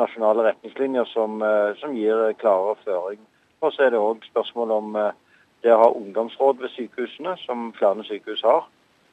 nasjonale 0.00 0.48
retningslinjer 0.48 1.12
som, 1.12 1.36
eh, 1.44 1.76
som 1.82 1.92
gir 1.92 2.32
klarere 2.40 2.80
føring. 2.86 3.20
Og 3.60 3.76
så 3.76 3.84
er 3.84 3.92
det 3.92 4.00
òg 4.00 4.24
spørsmål 4.30 4.72
om 4.72 4.96
eh, 5.02 5.12
det 5.60 5.76
å 5.76 5.82
ha 5.84 5.92
ungdomsråd 5.92 6.64
ved 6.64 6.72
sykehusene, 6.78 7.36
som 7.44 7.74
flere 7.76 8.08
sykehus 8.08 8.48
har. 8.48 8.64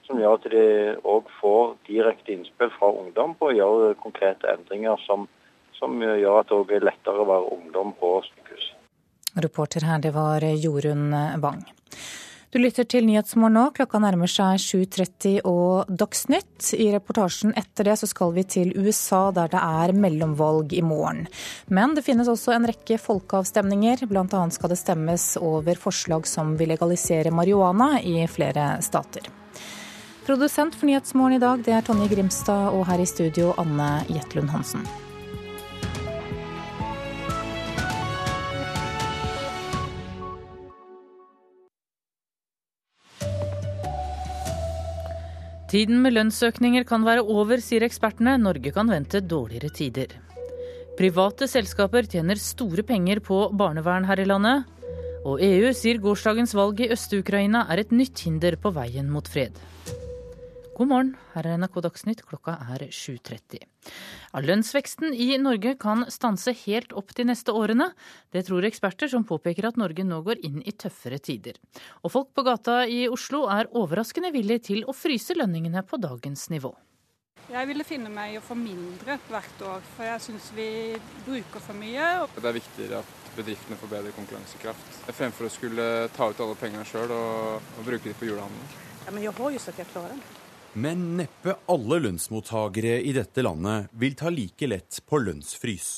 Som 0.07 0.23
gjør 0.23 0.39
at 0.39 0.51
de 0.55 0.67
òg 1.03 1.27
får 1.41 1.75
direkte 1.91 2.31
innspill 2.31 2.71
fra 2.79 2.95
ungdom 3.03 3.35
på 3.35 3.51
å 3.51 3.57
gjøre 3.59 3.95
konkrete 3.99 4.55
endringer 4.55 5.03
som 5.03 5.27
som 5.81 5.97
gjør 5.97 6.43
at 6.43 6.51
det 6.51 6.59
òg 6.61 6.71
er 6.77 6.85
lettere 6.85 7.23
å 7.23 7.27
være 7.27 7.55
ungdom 7.57 7.95
på 7.97 8.19
sykehus. 8.27 8.75
Reporter 9.35 9.85
her, 9.87 10.01
det 10.03 10.11
var 10.15 10.43
Jorunn 10.43 11.13
Wang. 11.41 11.63
Du 12.51 12.57
lytter 12.59 12.83
til 12.83 13.05
Nyhetsmorgen 13.07 13.53
nå. 13.55 13.61
Klokka 13.71 13.99
nærmer 14.03 14.27
seg 14.27 14.59
7.30 14.59 15.37
og 15.47 15.87
Dagsnytt. 15.87 16.73
I 16.75 16.89
reportasjen 16.91 17.53
etter 17.55 17.87
det 17.87 17.93
så 18.01 18.09
skal 18.11 18.33
vi 18.35 18.43
til 18.43 18.73
USA, 18.75 19.29
der 19.31 19.47
det 19.53 19.61
er 19.61 19.93
mellomvalg 19.95 20.73
i 20.75 20.81
morgen. 20.83 21.29
Men 21.71 21.95
det 21.95 22.03
finnes 22.03 22.27
også 22.27 22.51
en 22.51 22.67
rekke 22.67 22.97
folkeavstemninger. 22.99 24.03
Blant 24.11 24.35
annet 24.35 24.57
skal 24.57 24.73
det 24.73 24.81
stemmes 24.81 25.29
over 25.39 25.79
forslag 25.79 26.27
som 26.27 26.57
vil 26.59 26.73
legalisere 26.73 27.31
marihuana 27.31 28.01
i 28.03 28.25
flere 28.27 28.73
stater. 28.83 29.31
Produsent 30.27 30.75
for 30.75 30.91
Nyhetsmorgen 30.91 31.37
i 31.37 31.45
dag 31.45 31.63
det 31.63 31.77
er 31.77 31.87
Tonje 31.87 32.09
Grimstad, 32.11 32.75
og 32.75 32.83
her 32.91 32.99
i 32.99 33.07
studio 33.07 33.55
Anne 33.63 33.93
Jetlund 34.11 34.51
Hansen. 34.51 34.83
Tiden 45.71 46.01
med 46.03 46.11
lønnsøkninger 46.17 46.83
kan 46.83 47.05
være 47.07 47.21
over, 47.23 47.61
sier 47.63 47.85
ekspertene. 47.85 48.33
Norge 48.43 48.73
kan 48.75 48.89
vente 48.91 49.21
dårligere 49.23 49.69
tider. 49.71 50.17
Private 50.99 51.47
selskaper 51.47 52.09
tjener 52.11 52.35
store 52.35 52.83
penger 52.83 53.21
på 53.23 53.37
barnevern 53.55 54.03
her 54.09 54.19
i 54.19 54.25
landet. 54.27 54.65
Og 55.23 55.39
EU 55.39 55.69
sier 55.71 56.01
gårsdagens 56.03 56.51
valg 56.59 56.83
i 56.83 56.89
Øst-Ukraina 56.91 57.63
er 57.71 57.85
et 57.85 57.95
nytt 57.95 58.19
hinder 58.25 58.59
på 58.59 58.73
veien 58.75 59.07
mot 59.13 59.31
fred. 59.31 59.55
God 60.81 60.89
morgen, 60.89 61.09
her 61.35 61.45
er 61.45 61.59
NRK 61.61 61.75
Dagsnytt, 61.85 62.21
klokka 62.25 62.55
er 62.73 62.87
7.30. 62.89 63.59
Ja, 64.31 64.41
lønnsveksten 64.41 65.13
i 65.13 65.35
Norge 65.37 65.75
kan 65.77 66.07
stanse 66.09 66.55
helt 66.63 66.95
opp 66.97 67.13
de 67.13 67.27
neste 67.29 67.53
årene. 67.53 67.91
Det 68.33 68.47
tror 68.47 68.65
eksperter, 68.65 69.11
som 69.11 69.21
påpeker 69.29 69.67
at 69.69 69.77
Norge 69.77 70.01
nå 70.01 70.23
går 70.25 70.41
inn 70.47 70.57
i 70.65 70.73
tøffere 70.73 71.21
tider. 71.21 71.59
Og 72.01 72.15
folk 72.15 72.31
på 72.33 72.47
gata 72.49 72.79
i 72.89 73.03
Oslo 73.13 73.43
er 73.53 73.69
overraskende 73.77 74.33
villige 74.33 74.65
til 74.71 74.81
å 74.89 74.97
fryse 74.97 75.37
lønningene 75.37 75.85
på 75.85 76.01
dagens 76.01 76.47
nivå. 76.49 76.73
Jeg 77.53 77.69
ville 77.69 77.85
finne 77.85 78.09
meg 78.09 78.33
i 78.33 78.41
å 78.41 78.45
få 78.49 78.57
mindre 78.57 79.21
hvert 79.29 79.65
år, 79.69 79.87
for 79.93 80.09
jeg 80.09 80.25
syns 80.31 80.49
vi 80.57 80.69
bruker 81.29 81.61
for 81.61 81.77
mye. 81.77 82.11
Det 82.41 82.47
er 82.55 82.57
viktigere 82.57 83.05
at 83.05 83.33
bedriftene 83.37 83.77
får 83.77 83.97
bedre 83.99 84.17
konkurransekraft, 84.17 85.01
fremfor 85.13 85.45
å 85.45 85.57
skulle 85.61 85.89
ta 86.17 86.33
ut 86.33 86.41
alle 86.41 86.57
pengene 86.57 86.89
sjøl 86.89 87.11
og, 87.13 87.73
og, 87.77 87.81
bruke 87.85 88.07
dem 88.09 88.17
på 88.17 88.33
julehandelen. 88.33 88.77
Ja, 89.05 89.11
men 89.11 89.29
jeg 89.29 89.37
har 89.37 89.59
jo 89.59 89.67
sagt 89.69 89.85
jeg 89.85 89.93
klarer 89.93 90.17
det. 90.17 90.40
Men 90.73 91.17
neppe 91.19 91.57
alle 91.67 91.97
lønnsmottakere 91.99 93.01
i 93.03 93.11
dette 93.11 93.43
landet 93.43 93.89
vil 93.99 94.13
ta 94.15 94.29
like 94.31 94.69
lett 94.71 95.01
på 95.03 95.19
lønnsfrys. 95.19 95.89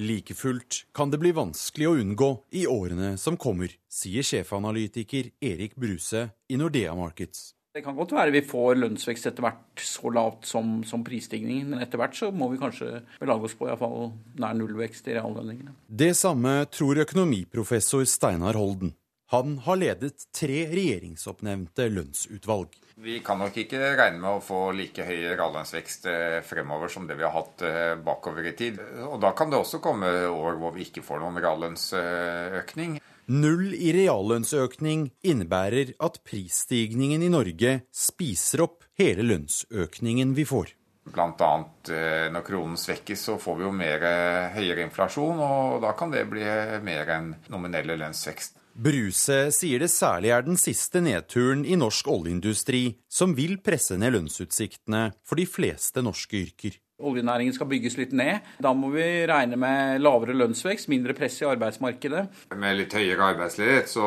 Like 0.00 0.32
fullt 0.32 0.86
kan 0.96 1.10
det 1.12 1.18
bli 1.20 1.34
vanskelig 1.36 1.90
å 1.90 1.98
unngå 2.00 2.28
i 2.56 2.62
årene 2.64 3.18
som 3.20 3.36
kommer, 3.36 3.74
sier 3.92 4.24
sjefanalytiker 4.24 5.28
Erik 5.44 5.76
Bruse 5.76 6.30
i 6.48 6.56
Nordea 6.56 6.94
Markets. 6.96 7.50
Det 7.76 7.82
kan 7.84 7.96
godt 7.96 8.14
være 8.16 8.32
vi 8.32 8.40
får 8.44 8.80
lønnsvekst 8.80 9.28
etter 9.28 9.44
hvert 9.44 9.84
så 9.84 10.08
lavt 10.12 10.48
som, 10.48 10.80
som 10.84 11.04
prisstigningen, 11.04 11.74
men 11.74 11.84
etter 11.84 12.00
hvert 12.00 12.16
så 12.16 12.30
må 12.32 12.48
vi 12.52 12.60
kanskje 12.60 13.02
belage 13.20 13.48
oss 13.48 13.56
på 13.56 13.68
iallfall 13.68 14.14
nær 14.40 14.56
nullvekst 14.56 15.12
i 15.12 15.18
reallønningene. 15.18 15.76
Det 15.88 16.14
samme 16.16 16.62
tror 16.72 17.04
økonomiprofessor 17.04 18.08
Steinar 18.08 18.56
Holden. 18.60 18.94
Han 19.32 19.58
har 19.64 19.80
ledet 19.80 20.26
tre 20.36 20.66
regjeringsoppnevnte 20.68 21.88
lønnsutvalg. 21.88 22.74
Vi 23.02 23.16
kan 23.18 23.40
nok 23.42 23.56
ikke 23.58 23.80
regne 23.98 24.20
med 24.22 24.36
å 24.36 24.42
få 24.44 24.58
like 24.78 25.02
høy 25.02 25.32
reallønnsvekst 25.32 26.04
eh, 26.06 26.36
fremover 26.46 26.90
som 26.92 27.08
det 27.08 27.16
vi 27.18 27.24
har 27.26 27.32
hatt 27.34 27.64
eh, 27.66 27.94
bakover 27.98 28.46
i 28.46 28.52
tid. 28.54 28.78
Og 29.08 29.16
da 29.24 29.32
kan 29.34 29.50
det 29.50 29.58
også 29.58 29.80
komme 29.82 30.06
år 30.28 30.60
hvor 30.60 30.70
vi 30.76 30.86
ikke 30.86 31.02
får 31.02 31.18
noen 31.18 31.40
reallønnsøkning. 31.42 33.00
Null 33.34 33.74
i 33.74 33.90
reallønnsøkning 33.96 35.08
innebærer 35.26 35.96
at 35.98 36.20
prisstigningen 36.22 37.26
i 37.26 37.32
Norge 37.32 37.74
spiser 37.90 38.62
opp 38.68 38.86
hele 39.02 39.26
lønnsøkningen 39.32 40.38
vi 40.38 40.46
får. 40.46 40.70
Bl.a. 41.10 41.52
Eh, 41.90 42.30
når 42.30 42.46
kronen 42.46 42.78
svekkes, 42.78 43.28
så 43.32 43.38
får 43.42 43.58
vi 43.58 43.66
jo 43.66 43.76
mer 43.82 44.10
høyere 44.54 44.86
inflasjon, 44.86 45.42
og 45.42 45.82
da 45.82 45.96
kan 45.98 46.14
det 46.14 46.28
bli 46.30 46.46
mer 46.86 47.16
enn 47.18 47.32
nominelle 47.50 47.98
lønnsvekst. 47.98 48.61
Bruse 48.72 49.50
sier 49.52 49.82
det 49.82 49.90
særlig 49.92 50.30
er 50.32 50.44
den 50.46 50.56
siste 50.60 51.02
nedturen 51.04 51.66
i 51.68 51.76
norsk 51.76 52.08
oljeindustri 52.08 52.86
som 53.10 53.34
vil 53.36 53.58
presse 53.64 53.98
ned 54.00 54.14
lønnsutsiktene 54.16 55.10
for 55.26 55.40
de 55.40 55.44
fleste 55.48 56.02
norske 56.04 56.40
yrker. 56.40 56.78
Oljenæringen 57.02 57.54
skal 57.54 57.68
bygges 57.68 57.98
litt 57.98 58.12
ned. 58.16 58.46
Da 58.62 58.70
må 58.78 58.92
vi 58.94 59.04
regne 59.28 59.58
med 59.58 60.00
lavere 60.00 60.36
lønnsvekst, 60.38 60.88
mindre 60.92 61.16
press 61.18 61.40
i 61.42 61.48
arbeidsmarkedet. 61.50 62.22
Med 62.56 62.78
litt 62.78 62.94
høyere 62.94 63.32
arbeidsledighet 63.34 63.90
så 63.90 64.06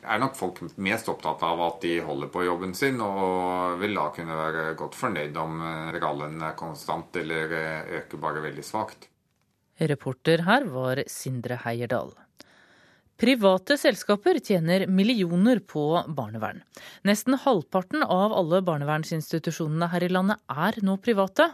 er 0.00 0.22
nok 0.22 0.38
folk 0.38 0.62
mest 0.80 1.10
opptatt 1.12 1.44
av 1.44 1.62
at 1.66 1.80
de 1.84 1.98
holder 2.06 2.32
på 2.32 2.46
jobben 2.46 2.72
sin, 2.78 3.02
og 3.04 3.76
vil 3.82 3.98
da 3.98 4.08
kunne 4.16 4.40
være 4.40 4.68
godt 4.80 4.96
fornøyd 4.96 5.36
om 5.42 5.60
reallønnen 5.94 6.46
er 6.48 6.58
konstant 6.58 7.20
eller 7.20 7.58
øker 8.00 8.22
bare 8.22 8.44
veldig 8.48 8.64
svakt. 8.64 9.10
Reporter 9.76 10.46
her 10.46 10.64
var 10.72 11.04
Sindre 11.12 11.60
Heierdal. 11.66 12.14
Private 13.16 13.78
selskaper 13.80 14.36
tjener 14.44 14.82
millioner 14.92 15.62
på 15.64 15.82
barnevern. 16.18 16.58
Nesten 17.08 17.38
halvparten 17.40 18.02
av 18.04 18.34
alle 18.36 18.58
barnevernsinstitusjonene 18.66 19.88
her 19.88 20.04
i 20.04 20.10
landet 20.12 20.42
er 20.52 20.76
nå 20.84 20.98
private. 21.00 21.46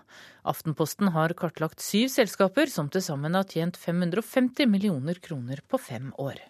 Aftenposten 0.42 1.12
har 1.14 1.36
kartlagt 1.38 1.78
syv 1.84 2.10
selskaper 2.10 2.66
som 2.66 2.90
til 2.90 3.04
sammen 3.06 3.38
har 3.38 3.46
tjent 3.46 3.78
550 3.78 4.66
millioner 4.66 5.22
kroner 5.22 5.62
på 5.70 5.78
fem 5.78 6.10
år. 6.18 6.40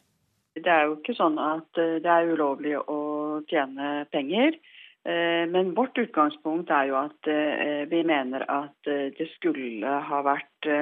Det 0.57 0.73
er 0.73 0.89
jo 0.89 0.97
ikke 0.97 1.19
sånn 1.21 1.37
at 1.41 1.81
eh, 1.81 1.99
det 2.01 2.09
er 2.09 2.33
ulovlig 2.33 2.79
å 2.81 3.01
tjene 3.53 4.07
penger. 4.17 4.57
Eh, 5.05 5.45
men 5.53 5.75
vårt 5.77 6.01
utgangspunkt 6.01 6.73
er 6.73 6.89
jo 6.89 6.97
at 7.05 7.29
eh, 7.29 7.85
vi 7.93 8.01
mener 8.01 8.49
at 8.49 8.89
det 8.89 9.29
skulle 9.37 10.01
ha 10.09 10.25
vært 10.25 10.73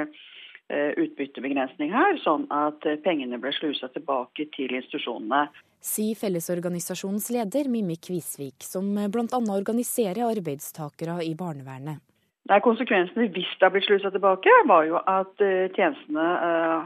utbyttebegrensning 0.71 1.93
her, 1.95 2.19
sånn 2.25 2.47
at 2.55 2.85
eh, 2.89 2.99
pengene 3.03 3.41
ble 3.43 3.53
slusa 3.57 3.91
tilbake 3.95 4.47
til 4.55 4.75
institusjonene. 4.77 5.49
Sier 5.81 6.19
Fellesorganisasjonens 6.19 7.31
leder 7.35 7.71
Mimmi 7.73 7.97
Kvisvik, 7.97 8.63
som 8.67 8.93
bl.a. 9.13 9.41
organiserer 9.55 10.27
arbeidstakere 10.29 11.21
i 11.25 11.33
barnevernet. 11.39 12.03
Nei, 12.51 12.59
Konsekvensene 12.65 13.29
hvis 13.31 13.51
det 13.59 13.67
har 13.67 13.73
blitt 13.73 13.87
slusa 13.87 14.11
tilbake, 14.13 14.53
var 14.67 14.87
jo 14.89 14.99
at 14.99 15.43
tjenestene 15.77 16.25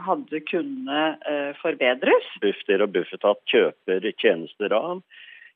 hadde 0.05 0.41
kunnet 0.45 1.23
forbedres. 1.61 2.27
Bufdir 2.43 2.83
og 2.85 2.91
Bufetat 2.93 3.41
kjøper 3.49 4.05
tjenester 4.21 4.75
av. 4.77 5.01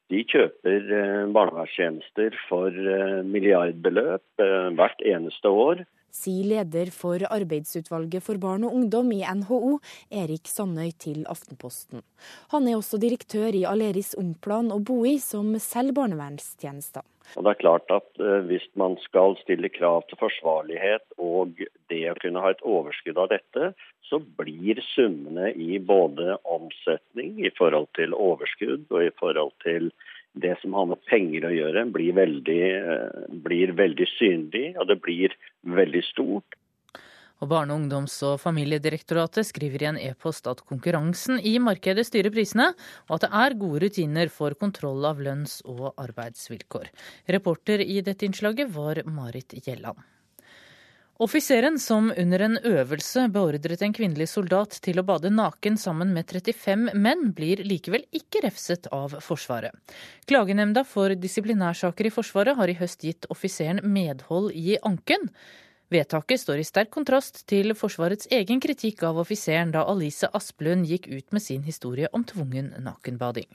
De 0.10 0.24
kjøper 0.26 0.90
barnevernstjenester 1.36 2.40
for 2.48 2.74
milliardbeløp 3.30 4.44
hvert 4.80 5.06
eneste 5.06 5.54
år 5.68 5.86
sier 6.16 6.48
leder 6.52 6.92
for 6.96 7.24
arbeidsutvalget 7.30 8.26
for 8.26 8.42
barn 8.42 8.66
og 8.68 8.76
ungdom 8.76 9.12
i 9.16 9.22
NHO, 9.24 9.78
Erik 10.12 10.50
Sandøy 10.50 10.92
til 11.00 11.24
Aftenposten. 11.30 12.04
Han 12.54 12.68
er 12.68 12.80
også 12.80 13.00
direktør 13.02 13.56
i 13.56 13.66
Aleris 13.70 14.16
Omplan 14.20 14.74
og 14.76 14.86
Boi, 14.90 15.18
som 15.24 15.54
selger 15.62 15.98
barnevernstjenester. 16.02 17.06
Og 17.38 17.46
det 17.46 17.52
er 17.52 17.62
klart 17.62 17.92
at 17.94 18.22
eh, 18.22 18.42
Hvis 18.50 18.66
man 18.80 18.98
skal 19.04 19.38
stille 19.44 19.70
krav 19.70 20.02
til 20.10 20.18
forsvarlighet 20.22 21.06
og 21.18 21.60
det 21.92 22.04
å 22.10 22.18
kunne 22.22 22.42
ha 22.42 22.54
et 22.54 22.64
overskudd 22.66 23.20
av 23.22 23.30
dette, 23.34 23.74
så 24.10 24.18
blir 24.42 24.82
summene 24.96 25.52
i 25.54 25.78
både 25.78 26.40
omsetning 26.50 27.38
i 27.46 27.52
forhold 27.58 27.90
til 27.98 28.16
overskudd 28.18 28.88
og 28.90 29.04
i 29.06 29.14
forhold 29.22 29.54
til 29.66 29.92
det 30.42 30.56
som 30.62 30.74
har 30.78 30.88
med 30.90 31.02
penger 31.10 31.48
å 31.48 31.54
gjøre, 31.54 31.86
blir 31.94 32.16
veldig, 32.18 32.64
eh, 32.78 33.28
blir 33.46 33.76
veldig 33.78 34.08
synlig, 34.18 34.74
og 34.78 34.88
det 34.88 35.00
blir 35.04 35.36
veldig 35.64 36.04
stort. 36.12 36.60
Og 37.40 37.48
Barne-, 37.48 37.76
ungdoms- 37.76 38.20
og 38.28 38.40
familiedirektoratet 38.42 39.48
skriver 39.48 39.84
i 39.84 39.90
en 39.94 40.00
e-post 40.10 40.48
at 40.52 40.66
konkurransen 40.68 41.40
i 41.40 41.56
markedet 41.64 42.04
styrer 42.08 42.34
prisene, 42.36 42.74
og 43.08 43.16
at 43.16 43.28
det 43.28 43.32
er 43.42 43.60
gode 43.62 43.84
rutiner 43.86 44.32
for 44.34 44.56
kontroll 44.60 45.08
av 45.08 45.24
lønns- 45.24 45.62
og 45.64 45.94
arbeidsvilkår. 45.96 46.92
Reporter 47.32 47.84
i 47.86 48.02
dette 48.04 48.28
innslaget 48.28 48.72
var 48.76 49.04
Marit 49.08 49.56
Gjelland. 49.64 50.04
Offiseren 51.20 51.80
som 51.80 52.14
under 52.18 52.40
en 52.40 52.54
øvelse 52.64 53.26
beordret 53.28 53.82
en 53.84 53.92
kvinnelig 53.92 54.30
soldat 54.32 54.78
til 54.86 55.02
å 55.02 55.04
bade 55.04 55.28
naken 55.28 55.76
sammen 55.76 56.14
med 56.16 56.32
35 56.32 56.94
menn, 56.96 57.26
blir 57.36 57.60
likevel 57.68 58.06
ikke 58.16 58.46
refset 58.46 58.88
av 58.96 59.18
Forsvaret. 59.26 59.76
Klagenemnda 60.32 60.86
for 60.88 61.12
disiplinærsaker 61.12 62.08
i 62.08 62.14
Forsvaret 62.16 62.56
har 62.56 62.72
i 62.72 62.78
høst 62.80 63.04
gitt 63.04 63.28
offiseren 63.36 63.84
medhold 63.84 64.56
i 64.56 64.78
anken. 64.80 65.28
Vedtaket 65.92 66.40
står 66.40 66.64
i 66.64 66.70
sterk 66.72 66.96
kontrast 66.96 67.44
til 67.52 67.76
Forsvarets 67.76 68.32
egen 68.32 68.64
kritikk 68.64 69.04
av 69.04 69.20
offiseren 69.20 69.76
da 69.76 69.84
Alice 69.92 70.32
Asplund 70.32 70.88
gikk 70.88 71.12
ut 71.12 71.36
med 71.36 71.44
sin 71.44 71.68
historie 71.68 72.08
om 72.16 72.24
tvungen 72.24 72.78
nakenbading. 72.80 73.52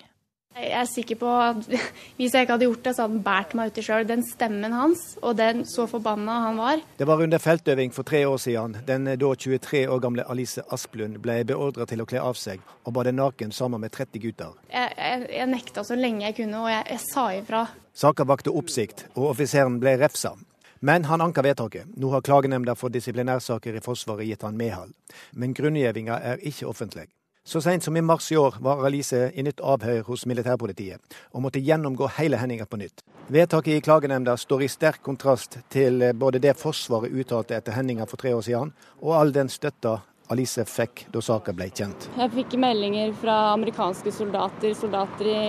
Jeg 0.54 0.70
er 0.78 0.86
sikker 0.86 1.18
på 1.18 1.30
at 1.34 1.64
hvis 2.18 2.34
jeg 2.34 2.46
ikke 2.46 2.54
hadde 2.54 2.68
gjort 2.68 2.84
det, 2.86 2.92
så 2.94 3.04
hadde 3.04 3.16
han 3.16 3.24
båret 3.26 3.54
meg 3.58 3.72
uti 3.72 3.82
sjøl. 3.82 4.06
Den 4.06 4.22
stemmen 4.26 4.76
hans, 4.76 5.02
og 5.20 5.34
den 5.40 5.64
så 5.66 5.88
forbanna 5.90 6.36
han 6.46 6.60
var. 6.62 6.84
Det 6.98 7.08
var 7.10 7.22
under 7.24 7.42
feltøving 7.42 7.90
for 7.94 8.06
tre 8.06 8.22
år 8.28 8.38
siden. 8.38 8.78
Den 8.86 9.10
da 9.10 9.32
23 9.34 9.84
år 9.90 10.02
gamle 10.04 10.26
Alice 10.30 10.62
Asplund 10.70 11.18
ble 11.24 11.40
beordret 11.48 11.90
til 11.90 12.04
å 12.04 12.06
kle 12.06 12.22
av 12.22 12.38
seg 12.38 12.62
og 12.84 12.94
bade 12.94 13.14
naken 13.16 13.50
sammen 13.52 13.82
med 13.82 13.92
30 13.96 14.22
gutter. 14.22 14.54
Jeg, 14.70 14.94
jeg, 14.94 15.26
jeg 15.34 15.50
nekta 15.50 15.84
så 15.86 15.98
lenge 15.98 16.28
jeg 16.28 16.38
kunne, 16.38 16.62
og 16.62 16.70
jeg, 16.70 16.86
jeg 16.94 17.04
sa 17.08 17.26
ifra. 17.34 17.66
Saka 17.94 18.26
vakte 18.28 18.54
oppsikt, 18.54 19.08
og 19.16 19.32
offiseren 19.32 19.80
ble 19.82 19.96
refsa. 19.98 20.36
Men 20.84 21.06
han 21.08 21.22
anker 21.24 21.42
vedtaket. 21.42 21.90
Nå 21.96 22.10
har 22.12 22.22
klagenemnda 22.22 22.74
for 22.76 22.92
disiplinærsaker 22.92 23.78
i 23.78 23.82
Forsvaret 23.82 24.28
gitt 24.28 24.42
han 24.44 24.58
medhold. 24.60 24.92
Men 25.32 25.54
grunngjevinga 25.56 26.18
er 26.20 26.42
ikke 26.44 26.68
offentlig. 26.68 27.08
Så 27.44 27.60
seint 27.60 27.84
som 27.84 27.96
i 27.96 28.00
mars 28.00 28.30
i 28.32 28.36
år 28.40 28.54
var 28.64 28.80
Alice 28.88 29.18
i 29.36 29.42
nytt 29.44 29.58
avhør 29.60 30.06
hos 30.06 30.22
militærpolitiet, 30.24 31.00
og 31.36 31.42
måtte 31.44 31.60
gjennomgå 31.60 32.08
hele 32.16 32.38
hendelsen 32.40 32.70
på 32.70 32.78
nytt. 32.80 33.02
Vedtaket 33.28 33.76
i 33.76 33.82
klagenemnda 33.84 34.32
står 34.40 34.64
i 34.64 34.68
sterk 34.72 35.02
kontrast 35.04 35.58
til 35.68 36.06
både 36.16 36.40
det 36.40 36.54
Forsvaret 36.56 37.12
uttalte 37.12 37.58
etter 37.58 37.76
hendelsen 37.76 38.08
for 38.08 38.22
tre 38.22 38.32
år 38.32 38.46
siden, 38.48 38.72
og 39.04 39.12
all 39.18 39.34
den 39.36 39.52
støtta 39.52 39.98
Alice 40.32 40.64
fikk 40.64 41.04
da 41.12 41.20
saka 41.24 41.52
ble 41.52 41.68
kjent. 41.68 42.08
Jeg 42.16 42.32
fikk 42.32 42.56
meldinger 42.60 43.12
fra 43.20 43.34
amerikanske 43.52 44.12
soldater, 44.14 44.72
soldater 44.78 45.28
i 45.28 45.42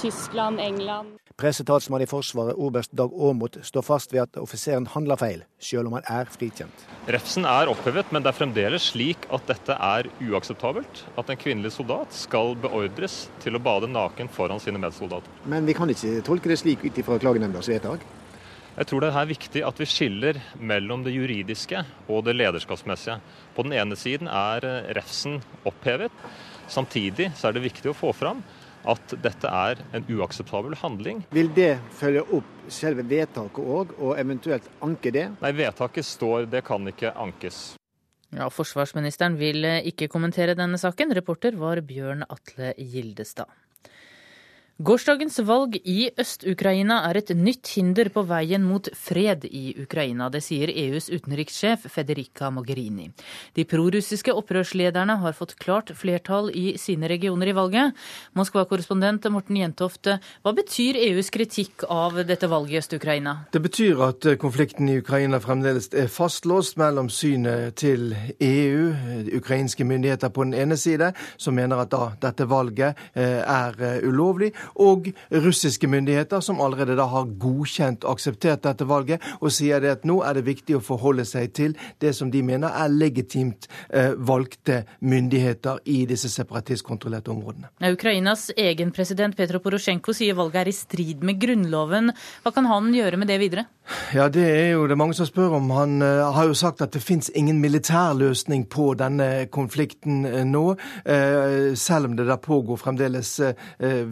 Tyskland, 0.00 0.60
England. 0.60 1.16
Pressetalsmann 1.40 2.02
i 2.04 2.08
Forsvaret, 2.08 2.58
oberst 2.60 2.92
Dag 2.92 3.14
Aamodt, 3.16 3.56
står 3.64 3.84
fast 3.86 4.12
ved 4.12 4.26
at 4.26 4.36
offiseren 4.42 4.84
handler 4.92 5.16
feil, 5.16 5.44
selv 5.56 5.88
om 5.88 5.96
han 5.96 6.04
er 6.12 6.28
frikjent. 6.28 6.84
Refsen 7.08 7.48
er 7.48 7.70
opphevet, 7.72 8.12
men 8.12 8.20
det 8.20 8.28
er 8.28 8.36
fremdeles 8.36 8.90
slik 8.92 9.24
at 9.32 9.48
dette 9.48 9.72
er 9.72 10.10
uakseptabelt. 10.20 11.06
At 11.16 11.32
en 11.32 11.40
kvinnelig 11.40 11.72
soldat 11.78 12.12
skal 12.12 12.52
beordres 12.60 13.22
til 13.40 13.56
å 13.56 13.62
bade 13.64 13.88
naken 13.88 14.28
foran 14.28 14.60
sine 14.60 14.82
medsoldater. 14.82 15.32
Men 15.48 15.64
vi 15.64 15.76
kan 15.78 15.88
ikke 15.88 16.18
tolke 16.28 16.52
det 16.52 16.60
slik 16.60 16.84
ut 16.84 17.00
ifra 17.00 17.16
klagenemndas 17.22 17.72
vedtak? 17.72 18.04
Jeg 18.80 18.88
tror 18.88 19.04
det 19.04 19.10
er 19.12 19.26
viktig 19.28 19.60
at 19.68 19.76
vi 19.76 19.84
skiller 19.84 20.38
mellom 20.56 21.02
det 21.04 21.12
juridiske 21.12 21.82
og 22.08 22.22
det 22.24 22.32
lederskapsmessige. 22.38 23.18
På 23.52 23.66
den 23.66 23.74
ene 23.76 23.98
siden 23.98 24.30
er 24.32 24.64
refsen 24.96 25.36
opphevet. 25.68 26.14
Samtidig 26.64 27.26
så 27.36 27.50
er 27.50 27.58
det 27.58 27.66
viktig 27.66 27.92
å 27.92 27.98
få 27.98 28.14
fram 28.16 28.40
at 28.88 29.12
dette 29.20 29.52
er 29.52 29.82
en 29.92 30.08
uakseptabel 30.08 30.78
handling. 30.80 31.20
Vil 31.36 31.52
det 31.52 31.74
følge 31.92 32.24
opp 32.38 32.72
selve 32.72 33.04
vedtaket 33.04 33.60
òg, 33.60 33.92
og 34.00 34.16
eventuelt 34.16 34.72
anke 34.80 35.12
det? 35.12 35.26
Nei, 35.44 35.52
vedtaket 35.60 36.08
står, 36.08 36.48
det 36.48 36.64
kan 36.64 36.88
ikke 36.88 37.12
ankes. 37.20 37.74
Ja, 38.32 38.48
Forsvarsministeren 38.48 39.36
vil 39.36 39.66
ikke 39.90 40.08
kommentere 40.08 40.56
denne 40.56 40.80
saken. 40.80 41.12
Reporter 41.20 41.60
var 41.60 41.84
Bjørn 41.84 42.24
Atle 42.30 42.72
Gildestad. 42.78 43.59
Gårsdagens 44.80 45.34
valg 45.44 45.74
i 45.84 46.06
Øst-Ukraina 46.16 47.02
er 47.04 47.18
et 47.18 47.30
nytt 47.36 47.68
hinder 47.74 48.08
på 48.08 48.22
veien 48.24 48.62
mot 48.64 48.86
fred 48.96 49.42
i 49.44 49.74
Ukraina. 49.82 50.30
Det 50.32 50.40
sier 50.40 50.70
EUs 50.72 51.10
utenrikssjef 51.12 51.82
Federica 51.92 52.48
Mogherini. 52.48 53.10
De 53.52 53.66
prorussiske 53.68 54.32
opprørslederne 54.32 55.18
har 55.20 55.36
fått 55.36 55.52
klart 55.60 55.92
flertall 55.92 56.48
i 56.56 56.78
sine 56.80 57.10
regioner 57.12 57.50
i 57.50 57.54
valget. 57.58 57.98
Moskva-korrespondent 58.32 59.28
Morten 59.28 59.58
Jentoft, 59.60 60.08
hva 60.40 60.54
betyr 60.56 60.96
EUs 61.10 61.28
kritikk 61.28 61.84
av 61.84 62.16
dette 62.24 62.48
valget 62.48 62.72
i 62.72 62.80
Øst-Ukraina? 62.80 63.36
Det 63.52 63.60
betyr 63.60 64.00
at 64.08 64.30
konflikten 64.40 64.88
i 64.88 64.96
Ukraina 65.04 65.42
fremdeles 65.44 65.90
er 65.92 66.08
fastlåst 66.08 66.80
mellom 66.80 67.12
synet 67.12 67.76
til 67.84 68.16
EU, 68.16 68.88
ukrainske 69.42 69.84
myndigheter 69.84 70.32
på 70.32 70.48
den 70.48 70.56
ene 70.56 70.80
side, 70.80 71.12
som 71.36 71.60
mener 71.60 71.84
at 71.84 71.92
da 71.92 72.14
dette 72.30 72.48
valget 72.48 72.96
er 73.12 74.00
ulovlig 74.08 74.54
og 74.74 75.10
russiske 75.30 75.88
myndigheter, 75.90 76.40
som 76.40 76.60
allerede 76.60 76.96
da 76.98 77.06
har 77.10 77.30
godkjent 77.40 78.04
og 78.04 78.18
akseptert 78.18 78.64
dette 78.66 78.86
valget, 78.88 79.22
og 79.40 79.52
sier 79.54 79.82
det 79.82 79.94
at 79.96 80.06
nå 80.08 80.20
er 80.26 80.38
det 80.38 80.46
viktig 80.48 80.78
å 80.78 80.84
forholde 80.84 81.24
seg 81.28 81.52
til 81.56 81.76
det 82.02 82.14
som 82.16 82.30
de 82.32 82.42
mener 82.46 82.70
er 82.70 82.92
legitimt 82.92 83.68
eh, 83.88 84.12
valgte 84.16 84.82
myndigheter 85.00 85.82
i 85.90 86.04
disse 86.10 86.30
separatistkontrollerte 86.32 87.32
områdene. 87.32 87.70
Ukrainas 87.90 88.50
egen 88.56 88.92
president 88.94 89.36
Petro 89.36 89.60
Porosjenko 89.62 90.14
sier 90.16 90.38
valget 90.38 90.62
er 90.64 90.72
i 90.72 90.76
strid 90.76 91.24
med 91.26 91.40
grunnloven. 91.42 92.14
Hva 92.44 92.54
kan 92.54 92.68
han 92.70 92.92
gjøre 92.94 93.20
med 93.20 93.30
det 93.30 93.40
videre? 93.42 93.66
Ja, 94.14 94.28
Det 94.28 94.42
er 94.42 94.70
jo 94.72 94.86
det 94.86 94.98
mange 94.98 95.14
som 95.14 95.26
spør 95.26 95.56
om. 95.58 95.70
Han 95.74 96.02
uh, 96.02 96.30
har 96.34 96.46
jo 96.46 96.54
sagt 96.54 96.82
at 96.82 96.92
det 96.94 97.02
fins 97.02 97.30
ingen 97.34 97.58
militær 97.60 98.14
løsning 98.14 98.66
på 98.70 98.92
denne 98.98 99.46
konflikten 99.50 100.24
uh, 100.26 100.42
nå, 100.46 100.64
uh, 100.76 101.74
selv 101.74 102.10
om 102.10 102.16
det 102.16 102.28
da 102.28 102.36
pågår 102.40 102.78
fremdeles 102.80 103.30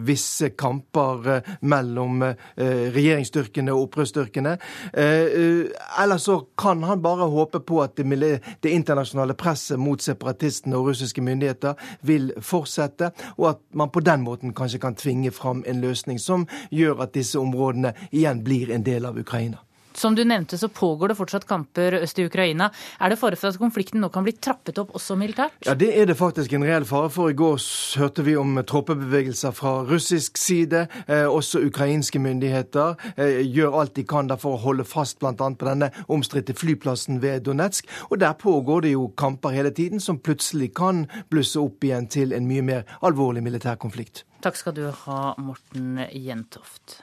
visse 0.06 0.47
kamper 0.56 1.42
mellom 1.60 2.22
regjeringsstyrkene 2.56 3.74
og 3.74 3.88
opprørsstyrkene. 3.88 4.56
Ellers 4.94 6.26
så 6.28 6.38
kan 6.58 6.82
han 6.88 7.02
bare 7.02 7.28
håpe 7.30 7.60
på 7.60 7.82
at 7.84 7.98
det 7.98 8.72
internasjonale 8.72 9.36
presset 9.38 9.78
mot 9.80 10.02
separatistene 10.02 10.76
og 10.78 10.90
russiske 10.92 11.22
myndigheter 11.24 11.78
vil 12.02 12.32
fortsette, 12.40 13.12
og 13.36 13.50
at 13.50 13.62
man 13.72 13.92
på 13.92 14.00
den 14.00 14.24
måten 14.26 14.54
kanskje 14.56 14.82
kan 14.82 14.98
tvinge 14.98 15.30
fram 15.34 15.64
en 15.66 15.80
løsning 15.84 16.20
som 16.22 16.46
gjør 16.70 17.04
at 17.06 17.14
disse 17.14 17.38
områdene 17.38 17.94
igjen 18.10 18.44
blir 18.44 18.74
en 18.74 18.86
del 18.86 19.08
av 19.08 19.18
Ukraina. 19.18 19.58
Som 19.98 20.14
du 20.14 20.22
nevnte, 20.24 20.58
så 20.58 20.68
pågår 20.68 21.08
det 21.08 21.18
fortsatt 21.18 21.46
kamper 21.48 21.98
øst 21.98 22.18
i 22.18 22.26
Ukraina. 22.28 22.70
Er 23.00 23.10
det 23.10 23.18
fare 23.18 23.36
for 23.36 23.50
at 23.50 23.58
konflikten 23.58 23.98
nå 24.02 24.10
kan 24.14 24.22
bli 24.26 24.36
trappet 24.38 24.78
opp 24.78 24.92
også 24.94 25.16
militært? 25.18 25.56
Ja, 25.66 25.74
Det 25.74 25.90
er 25.90 26.06
det 26.06 26.16
faktisk 26.16 26.52
en 26.52 26.62
reell 26.62 26.86
fare 26.86 27.10
for. 27.10 27.30
I 27.30 27.34
går 27.34 27.58
hørte 27.98 28.22
vi 28.22 28.36
om 28.36 28.54
troppebevegelser 28.62 29.50
fra 29.50 29.82
russisk 29.88 30.38
side. 30.38 30.86
Eh, 31.08 31.26
også 31.26 31.64
ukrainske 31.66 32.18
myndigheter 32.22 32.94
eh, 33.16 33.42
gjør 33.42 33.80
alt 33.80 33.94
de 33.96 34.04
kan 34.04 34.28
for 34.38 34.54
å 34.54 34.62
holde 34.62 34.84
fast 34.84 35.18
bl.a. 35.18 35.32
på 35.34 35.66
denne 35.66 35.90
omstridte 36.06 36.54
flyplassen 36.54 37.22
ved 37.22 37.42
Donetsk. 37.48 37.88
Og 38.10 38.20
der 38.20 38.38
pågår 38.38 38.86
det 38.86 38.94
jo 38.94 39.08
kamper 39.16 39.50
hele 39.56 39.70
tiden 39.74 40.00
som 40.00 40.18
plutselig 40.18 40.74
kan 40.74 41.06
blusse 41.30 41.58
opp 41.58 41.82
igjen 41.84 42.06
til 42.06 42.32
en 42.36 42.46
mye 42.46 42.62
mer 42.62 42.86
alvorlig 43.02 43.42
militær 43.42 43.80
konflikt. 43.80 44.24
Takk 44.44 44.54
skal 44.54 44.76
du 44.76 44.84
ha, 44.90 45.34
Morten 45.42 45.98
Jentoft. 46.12 47.00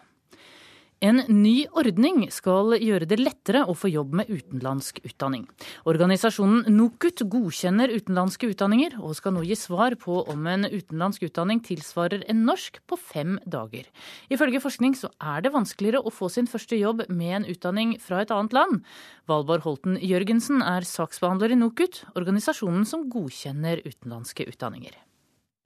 En 1.06 1.20
ny 1.30 1.68
ordning 1.78 2.24
skal 2.34 2.74
gjøre 2.82 3.06
det 3.06 3.20
lettere 3.20 3.60
å 3.70 3.76
få 3.78 3.92
jobb 3.92 4.16
med 4.18 4.30
utenlandsk 4.32 5.04
utdanning. 5.06 5.44
Organisasjonen 5.86 6.64
NOKUT 6.72 7.22
godkjenner 7.30 7.92
utenlandske 7.94 8.48
utdanninger, 8.50 8.96
og 9.04 9.14
skal 9.20 9.36
nå 9.36 9.44
gi 9.46 9.58
svar 9.60 9.98
på 10.02 10.24
om 10.32 10.48
en 10.50 10.66
utenlandsk 10.66 11.28
utdanning 11.28 11.62
tilsvarer 11.68 12.24
en 12.32 12.42
norsk 12.48 12.80
på 12.90 12.98
fem 12.98 13.36
dager. 13.46 13.86
Ifølge 14.34 14.64
forskning 14.64 14.96
så 14.98 15.12
er 15.22 15.46
det 15.46 15.54
vanskeligere 15.54 16.02
å 16.02 16.14
få 16.16 16.32
sin 16.34 16.50
første 16.50 16.80
jobb 16.80 17.06
med 17.12 17.36
en 17.42 17.48
utdanning 17.54 17.94
fra 18.02 18.24
et 18.24 18.34
annet 18.34 18.56
land. 18.58 18.82
Valborg 19.30 19.68
Holten 19.68 20.02
Jørgensen 20.02 20.66
er 20.66 20.90
saksbehandler 20.90 21.54
i 21.54 21.60
NOKUT, 21.60 22.02
organisasjonen 22.16 22.88
som 22.90 23.06
godkjenner 23.14 23.84
utenlandske 23.86 24.48
utdanninger. 24.50 24.98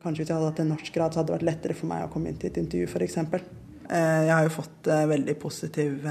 Kanskje 0.04 0.26
hvis 0.26 0.34
jeg 0.34 0.36
hadde 0.36 0.52
hatt 0.52 0.62
en 0.66 0.72
norskgrad, 0.74 1.14
så 1.14 1.22
hadde 1.22 1.32
det 1.32 1.38
vært 1.38 1.50
lettere 1.54 1.80
for 1.80 1.94
meg 1.94 2.08
å 2.10 2.12
komme 2.12 2.34
inn 2.34 2.40
til 2.42 2.52
et 2.52 2.60
intervju, 2.60 2.92
f.eks. 2.92 3.20
Jeg 3.90 4.30
har 4.30 4.46
jo 4.46 4.54
fått 4.54 4.88
veldig 5.10 5.34
positiv 5.42 6.04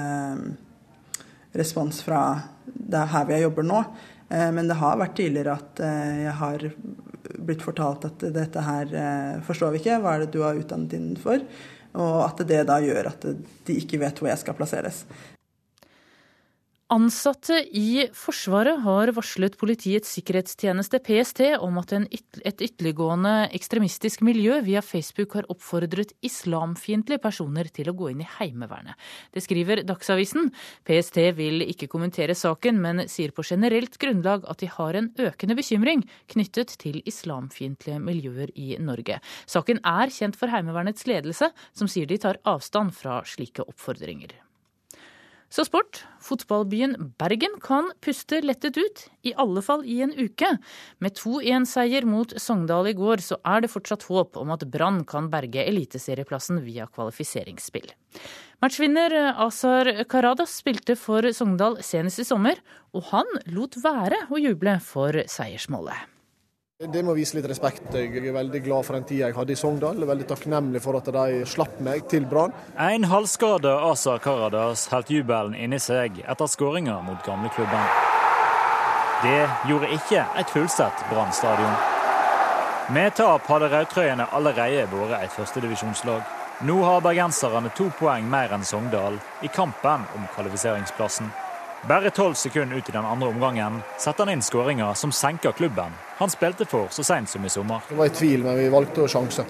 respons 1.55 2.01
fra 2.03 2.23
det 2.65 3.05
her 3.13 3.25
hvor 3.25 3.35
jeg 3.37 3.45
jobber 3.45 3.69
nå. 3.69 3.83
Men 4.29 4.67
det 4.69 4.77
har 4.81 4.99
vært 4.99 5.15
tidligere 5.21 5.55
at 5.55 5.83
jeg 6.19 6.35
har 6.41 6.65
blitt 7.39 7.63
fortalt 7.65 8.09
at 8.09 8.27
dette 8.35 8.65
her 8.67 8.93
forstår 9.47 9.73
vi 9.77 9.83
ikke, 9.83 10.01
hva 10.03 10.17
er 10.17 10.25
det 10.25 10.33
du 10.35 10.43
har 10.43 10.59
utdannet 10.59 10.99
innenfor? 10.99 11.47
Og 12.03 12.19
at 12.27 12.43
det 12.51 12.65
da 12.69 12.81
gjør 12.83 13.13
at 13.15 13.25
de 13.31 13.79
ikke 13.79 14.03
vet 14.03 14.21
hvor 14.21 14.33
jeg 14.33 14.43
skal 14.43 14.59
plasseres. 14.59 15.05
Ansatte 16.89 17.59
i 17.77 18.07
Forsvaret 18.17 18.79
har 18.81 19.11
varslet 19.13 19.59
Politiets 19.61 20.09
sikkerhetstjeneste 20.17 21.03
PST 21.05 21.43
om 21.61 21.77
at 21.83 21.93
et 21.93 22.63
ytterliggående 22.65 23.51
ekstremistisk 23.59 24.25
miljø 24.25 24.57
via 24.65 24.81
Facebook 24.81 25.37
har 25.37 25.51
oppfordret 25.53 26.15
islamfiendtlige 26.25 27.21
personer 27.21 27.69
til 27.69 27.93
å 27.93 27.97
gå 27.99 28.09
inn 28.15 28.25
i 28.25 28.31
Heimevernet. 28.39 28.97
Det 29.37 29.45
skriver 29.45 29.85
Dagsavisen. 29.85 30.49
PST 30.89 31.21
vil 31.37 31.67
ikke 31.69 31.91
kommentere 31.93 32.33
saken, 32.33 32.81
men 32.81 33.05
sier 33.05 33.37
på 33.37 33.45
generelt 33.45 34.01
grunnlag 34.01 34.49
at 34.49 34.65
de 34.65 34.73
har 34.73 34.97
en 34.97 35.13
økende 35.29 35.61
bekymring 35.61 36.09
knyttet 36.33 36.73
til 36.81 37.03
islamfiendtlige 37.05 38.01
miljøer 38.01 38.57
i 38.57 38.81
Norge. 38.81 39.21
Saken 39.45 39.85
er 39.85 40.09
kjent 40.09 40.41
for 40.41 40.49
Heimevernets 40.49 41.05
ledelse, 41.05 41.53
som 41.77 41.85
sier 41.85 42.09
de 42.09 42.23
tar 42.25 42.41
avstand 42.49 42.97
fra 42.97 43.21
slike 43.29 43.69
oppfordringer. 43.69 44.39
Så 45.49 45.65
sport. 45.65 46.03
Fotballbyen 46.21 47.15
Bergen 47.19 47.55
kan 47.65 47.87
puste 48.05 48.43
lettet 48.45 48.77
ut, 48.77 49.05
i 49.25 49.33
alle 49.33 49.63
fall 49.65 49.85
i 49.89 50.03
en 50.05 50.13
uke. 50.13 50.51
Med 51.01 51.17
2-1-seier 51.17 52.05
mot 52.05 52.35
Sogndal 52.37 52.91
i 52.91 52.97
går, 52.99 53.23
så 53.25 53.39
er 53.49 53.65
det 53.65 53.73
fortsatt 53.73 54.05
håp 54.11 54.37
om 54.37 54.53
at 54.53 54.67
Brann 54.69 55.01
kan 55.09 55.31
berge 55.33 55.65
eliteserieplassen 55.65 56.61
via 56.67 56.85
kvalifiseringsspill. 56.93 57.89
Matchvinner 58.61 59.17
Azar 59.47 59.89
Karadas 60.11 60.59
spilte 60.61 60.99
for 61.01 61.25
Sogndal 61.33 61.81
senest 61.87 62.21
i 62.21 62.29
sommer, 62.29 62.61
og 62.93 63.09
han 63.15 63.35
lot 63.49 63.81
være 63.81 64.27
å 64.29 64.43
juble 64.43 64.77
for 64.85 65.17
seiersmålet. 65.33 66.18
Det 66.79 67.01
må 67.03 67.11
vise 67.19 67.35
litt 67.35 67.47
respekt. 67.51 67.89
Jeg 67.91 68.21
er 68.23 68.35
veldig 68.37 68.61
glad 68.63 68.85
for 68.87 68.95
den 68.95 69.03
tida 69.03 69.27
jeg 69.27 69.35
hadde 69.35 69.51
i 69.51 69.59
Sogndal. 69.59 69.97
Veldig 70.07 70.27
takknemlig 70.31 70.79
for 70.85 70.95
at 70.95 71.09
de 71.11 71.41
slapp 71.43 71.81
meg 71.83 72.05
til 72.07 72.23
Brann. 72.31 72.55
En 72.79 73.03
halvskada 73.11 73.73
Asa 73.89 74.15
Karadas 74.23 74.85
holdt 74.93 75.11
jubelen 75.11 75.57
inni 75.59 75.81
seg 75.83 76.21
etter 76.23 76.47
skåringa 76.47 77.01
mot 77.03 77.19
gamleklubben. 77.27 77.83
Det 79.25 79.41
gjorde 79.67 79.91
ikke 79.97 80.23
et 80.39 80.55
fullsatt 80.55 81.03
Brann 81.11 81.35
stadion. 81.35 81.75
Med 82.95 83.19
tap 83.19 83.51
hadde 83.51 83.73
rødtrøyene 83.75 84.29
allerede 84.31 84.87
vært 84.95 85.19
et 85.19 85.35
førstedivisjonslag. 85.35 86.23
Nå 86.63 86.79
har 86.87 87.03
bergenserne 87.03 87.75
to 87.75 87.91
poeng 87.99 88.31
mer 88.31 88.55
enn 88.55 88.63
Sogndal 88.63 89.19
i 89.43 89.51
kampen 89.51 90.07
om 90.15 90.31
kvalifiseringsplassen. 90.37 91.35
Bare 91.87 92.11
tolv 92.11 92.35
sekunder 92.35 92.77
ut 92.77 92.89
i 92.89 92.93
den 92.93 93.05
andre 93.05 93.29
omgangen 93.29 93.81
setter 93.99 94.27
han 94.27 94.33
inn 94.35 94.43
skåringa 94.43 94.91
som 94.99 95.13
senker 95.15 95.53
klubben 95.53 95.95
han 96.19 96.31
spilte 96.31 96.67
for 96.67 96.91
så 96.91 97.05
seint 97.07 97.31
som 97.31 97.45
i 97.47 97.49
sommer. 97.49 97.85
Det 97.89 97.95
var 97.95 98.11
i 98.11 98.15
tvil, 98.15 98.43
men 98.43 98.57
vi 98.59 98.69
valgte 98.73 99.05
å 99.05 99.11
sjanse. 99.11 99.45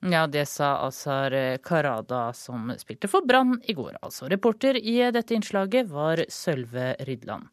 Ja, 0.00 0.26
det 0.26 0.46
sa 0.48 0.74
Azar 0.86 1.32
Karada, 1.64 2.32
som 2.36 2.68
spilte 2.80 3.08
for 3.08 3.24
Brann 3.24 3.58
i 3.68 3.72
går. 3.76 3.96
Altså 4.02 4.28
reporter 4.28 4.76
i 4.76 4.98
dette 5.12 5.36
innslaget 5.36 5.88
var 5.88 6.20
Sølve 6.28 6.94
Rydland. 7.08 7.48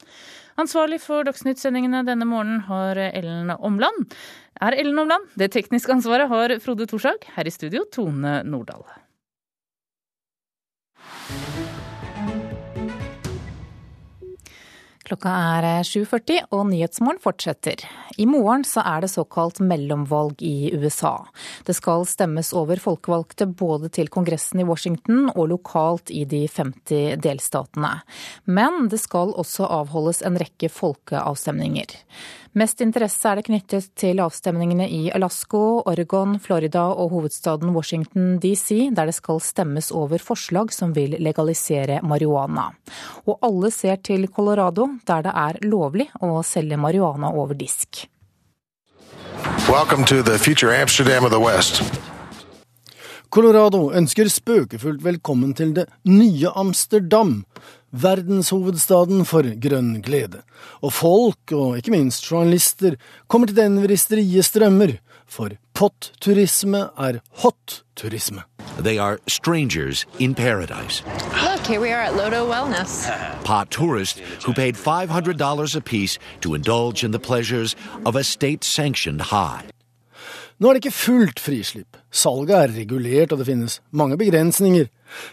Ansvarlig 0.60 0.99
for 1.04 1.28
Dagsnytt-sendingene 1.28 2.04
denne 2.08 2.28
morgenen 2.28 2.64
har 2.68 2.99
Ellen 3.08 3.52
Omland. 3.56 4.16
Er 4.60 4.76
Ellen 4.76 4.99
Omland. 4.99 5.28
Det 5.36 5.52
tekniske 5.56 5.91
ansvaret 5.99 6.32
har 6.32 6.56
Frode 6.64 6.88
Torshaug. 6.88 7.28
Her 7.36 7.48
i 7.48 7.54
studio 7.54 7.84
Tone 7.91 8.41
Nordahl. 8.48 8.84
Klokka 15.07 15.31
er 15.31 15.65
7.40 15.88 16.34
eh, 16.35 16.47
og 16.51 16.65
Nyhetsmorgen 16.67 17.21
fortsetter. 17.23 17.79
I 18.19 18.25
morgen 18.27 18.65
så 18.67 18.84
er 18.84 19.05
det 19.05 19.11
såkalt 19.13 19.61
mellomvalg 19.63 20.41
i 20.43 20.73
USA. 20.75 21.13
Det 21.63 21.77
skal 21.77 22.03
stemmes 22.09 22.51
over 22.57 22.81
folkevalgte 22.84 23.47
både 23.47 23.88
til 23.95 24.11
Kongressen 24.11 24.59
i 24.59 24.67
Washington 24.67 25.29
og 25.29 25.47
lokalt 25.53 26.11
i 26.11 26.25
de 26.27 26.43
50 26.51 27.21
delstatene. 27.23 27.93
Men 28.51 28.89
det 28.91 28.99
skal 28.99 29.31
også 29.31 29.69
avholdes 29.79 30.19
en 30.27 30.39
rekke 30.41 30.67
folkeavstemninger. 30.73 31.95
Mest 32.57 32.79
interesse 32.81 33.21
er 33.29 33.38
det 33.38 33.45
knyttet 33.45 33.91
til 33.99 34.17
avstemningene 34.23 34.88
i 34.89 35.11
Alaska, 35.13 35.59
Oregon, 35.91 36.39
Florida 36.41 36.88
og 36.89 37.11
hovedstaden 37.13 37.69
Washington 37.75 38.39
DC, 38.41 38.89
der 38.97 39.11
det 39.11 39.13
skal 39.13 39.41
stemmes 39.45 39.91
over 39.93 40.17
forslag 40.17 40.73
som 40.73 40.95
vil 40.95 41.13
legalisere 41.21 41.99
marihuana. 42.01 42.71
Og 43.29 43.38
alle 43.45 43.69
ser 43.75 44.01
til 44.01 44.25
Colorado, 44.34 44.88
der 45.06 45.26
det 45.28 45.34
er 45.36 45.60
lovlig 45.68 46.07
å 46.24 46.41
selge 46.45 46.78
marihuana 46.80 47.34
over 47.34 47.57
disk. 47.57 48.06
Colorado 53.28 53.82
ønsker 53.91 54.30
spøkefullt 54.32 55.03
velkommen 55.03 55.52
til 55.57 55.74
det 55.76 55.86
nye 56.07 56.53
Amsterdam, 56.56 57.41
verdenshovedstaden 57.91 59.26
for 59.28 59.48
grønn 59.64 59.98
glede. 60.06 60.44
Og 60.82 60.94
folk, 60.95 61.52
og 61.52 61.78
ikke 61.80 61.94
minst 61.95 62.26
journalister, 62.32 62.95
kommer 63.28 63.52
til 63.52 63.60
Denver 63.60 63.91
i 63.91 63.99
strie 63.99 64.44
strømmer, 64.44 64.98
for 65.28 65.57
pott-turisme 65.76 66.88
er 66.95 67.19
hot-turisme. 67.44 68.48
They 68.80 68.98
are 68.99 69.20
strangers 69.28 70.06
in 70.20 70.36
paradise. 70.36 71.02
Look, 71.44 71.66
here 71.66 71.82
we 71.82 71.91
are 71.91 72.04
at 72.04 72.14
Lodo 72.14 72.45
Wellness. 72.48 73.10
Pot 73.44 73.72
tourists 73.72 74.22
who 74.45 74.54
paid 74.54 74.76
$500 74.76 75.76
apiece 75.76 76.20
to 76.41 76.54
indulge 76.54 77.04
in 77.04 77.12
the 77.12 77.20
pleasures 77.20 77.76
of 78.06 78.16
a 78.16 78.24
state-sanctioned 78.24 79.22
high. 79.22 79.66
Nå 80.60 80.70
er 80.70 80.78
det 80.78 80.88
ikke 80.88 80.98
fullt 80.98 81.40
frislipp. 81.40 81.98
Salget 82.10 82.56
er 82.58 82.72
regulert, 82.74 83.32
og 83.32 83.41
det 83.41 83.45
finnes 83.45 83.80
mange 83.94 84.18
begrensninger. 84.18 84.88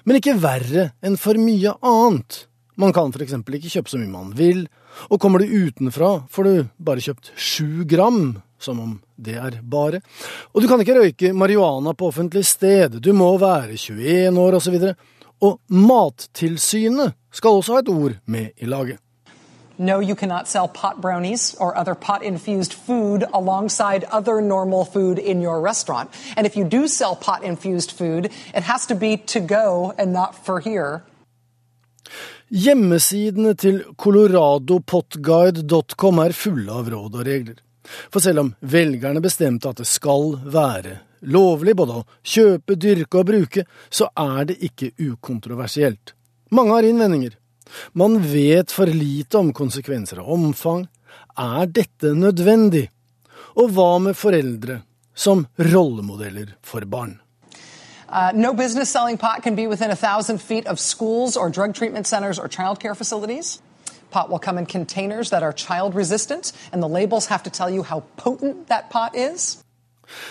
Men 0.05 0.19
ikke 0.21 0.37
verre 0.37 0.91
enn 1.05 1.17
for 1.21 1.41
mye 1.41 1.73
annet. 1.81 2.45
Man 2.77 2.93
kan 2.93 3.13
for 3.15 3.25
eksempel 3.25 3.57
ikke 3.57 3.73
kjøpe 3.73 3.93
så 3.93 4.01
mye 4.01 4.13
man 4.13 4.35
vil, 4.37 4.67
og 5.09 5.21
kommer 5.23 5.41
du 5.41 5.49
utenfra, 5.49 6.27
får 6.31 6.45
du 6.45 6.69
bare 6.77 7.05
kjøpt 7.05 7.33
sju 7.41 7.87
gram, 7.89 8.43
som 8.65 8.81
om 8.81 8.95
det 9.17 9.37
er 9.41 9.61
bare. 9.63 10.01
Og 10.53 10.65
du 10.65 10.69
kan 10.71 10.83
ikke 10.83 10.99
røyke 10.99 11.35
marihuana 11.37 11.95
på 11.95 12.09
offentlig 12.11 12.45
sted, 12.49 12.99
du 13.01 13.13
må 13.17 13.35
være 13.39 13.77
21 13.77 14.41
år 14.41 14.59
osv. 14.59 14.81
Og, 14.81 14.89
så 14.89 14.95
og 15.45 15.61
Mattilsynet 15.69 17.13
skal 17.33 17.59
også 17.59 17.73
ha 17.73 17.79
et 17.83 17.89
ord 17.89 18.13
med 18.27 18.47
i 18.57 18.67
laget. 18.67 18.99
No, 19.77 20.01
you 20.01 20.15
cannot 20.15 20.47
sell 20.47 20.69
pot 20.69 21.01
brownies 21.01 21.55
or 21.55 21.77
other 21.77 21.95
pot 21.95 22.23
infused 22.23 22.73
food 22.73 23.25
alongside 23.35 24.05
other 24.13 24.41
normal 24.41 24.85
food 24.85 25.19
in 25.19 25.43
your 25.43 25.61
restaurant. 25.61 26.11
And 26.37 26.47
if 26.47 26.57
you 26.57 26.65
do 26.65 26.87
sell 26.87 27.17
pot 27.17 27.43
infused 27.43 27.91
food, 27.91 28.31
it 28.55 28.63
has 28.63 28.87
to 28.87 28.95
be 28.95 29.17
to 29.17 29.41
go 29.41 29.93
and 29.99 30.13
not 30.13 30.47
for 30.47 30.61
here. 30.61 31.01
Hjemmesidene 32.51 33.55
til 33.55 33.85
coloradopotguide.com 33.99 36.19
er 36.23 36.33
fulle 36.39 36.73
av 36.73 36.89
råd 36.93 37.15
og 37.19 37.27
regler. 37.27 37.55
For 37.85 38.25
selv 38.25 38.45
om 38.45 38.53
velgerne 38.61 39.23
bestemte 39.25 39.71
at 39.71 39.81
det 39.83 39.89
skal 39.89 40.37
være 40.45 40.99
lovlig 41.25 41.75
både 41.77 42.01
å 42.01 42.05
kjøpe, 42.21 42.77
dyrke 42.77 43.21
og 43.21 43.29
bruke, 43.29 43.65
så 43.89 44.11
er 44.17 44.51
det 44.51 44.59
ikke 44.67 44.93
ukontroversielt. 45.01 46.15
Mange 46.55 46.77
har 46.77 46.89
innvendinger. 46.89 47.37
Man 47.93 48.21
vet 48.23 48.73
for 48.73 48.87
lite 48.87 49.41
om 49.41 49.53
konsekvenser 49.57 50.21
og 50.23 50.33
omfang. 50.37 50.87
Er 51.41 51.67
dette 51.67 52.13
nødvendig? 52.15 52.89
Og 53.57 53.71
hva 53.75 53.99
med 54.03 54.19
foreldre 54.19 54.81
som 55.15 55.47
rollemodeller 55.59 56.57
for 56.63 56.85
barn? 56.91 57.21
Uh, 58.09 58.31
no 58.35 58.53
business 58.53 58.91
selling 58.91 59.17
pot 59.19 59.43
can 59.43 59.57
be 59.57 59.67
within 59.67 59.91
a 59.91 59.97
thousand 59.97 60.39
feet 60.39 60.67
of 60.67 60.79
schools 60.79 61.37
or 61.37 61.49
drug 61.51 61.75
treatment 61.75 62.07
centers 62.07 62.39
or 62.39 62.49
child 62.49 62.79
care 62.79 62.95
facilities. 62.95 63.61
Pot 64.15 64.31
will 64.31 64.39
come 64.39 64.59
in 64.59 64.67
containers 64.67 65.31
that 65.31 65.43
are 65.43 65.53
child 65.53 65.95
resistant, 65.95 66.53
and 66.73 66.83
the 66.83 66.89
labels 66.89 67.27
have 67.27 67.43
to 67.43 67.51
tell 67.51 67.71
you 67.77 67.83
how 67.83 68.03
potent 68.17 68.69
that 68.69 68.91
pot 68.91 69.17
is. 69.17 69.59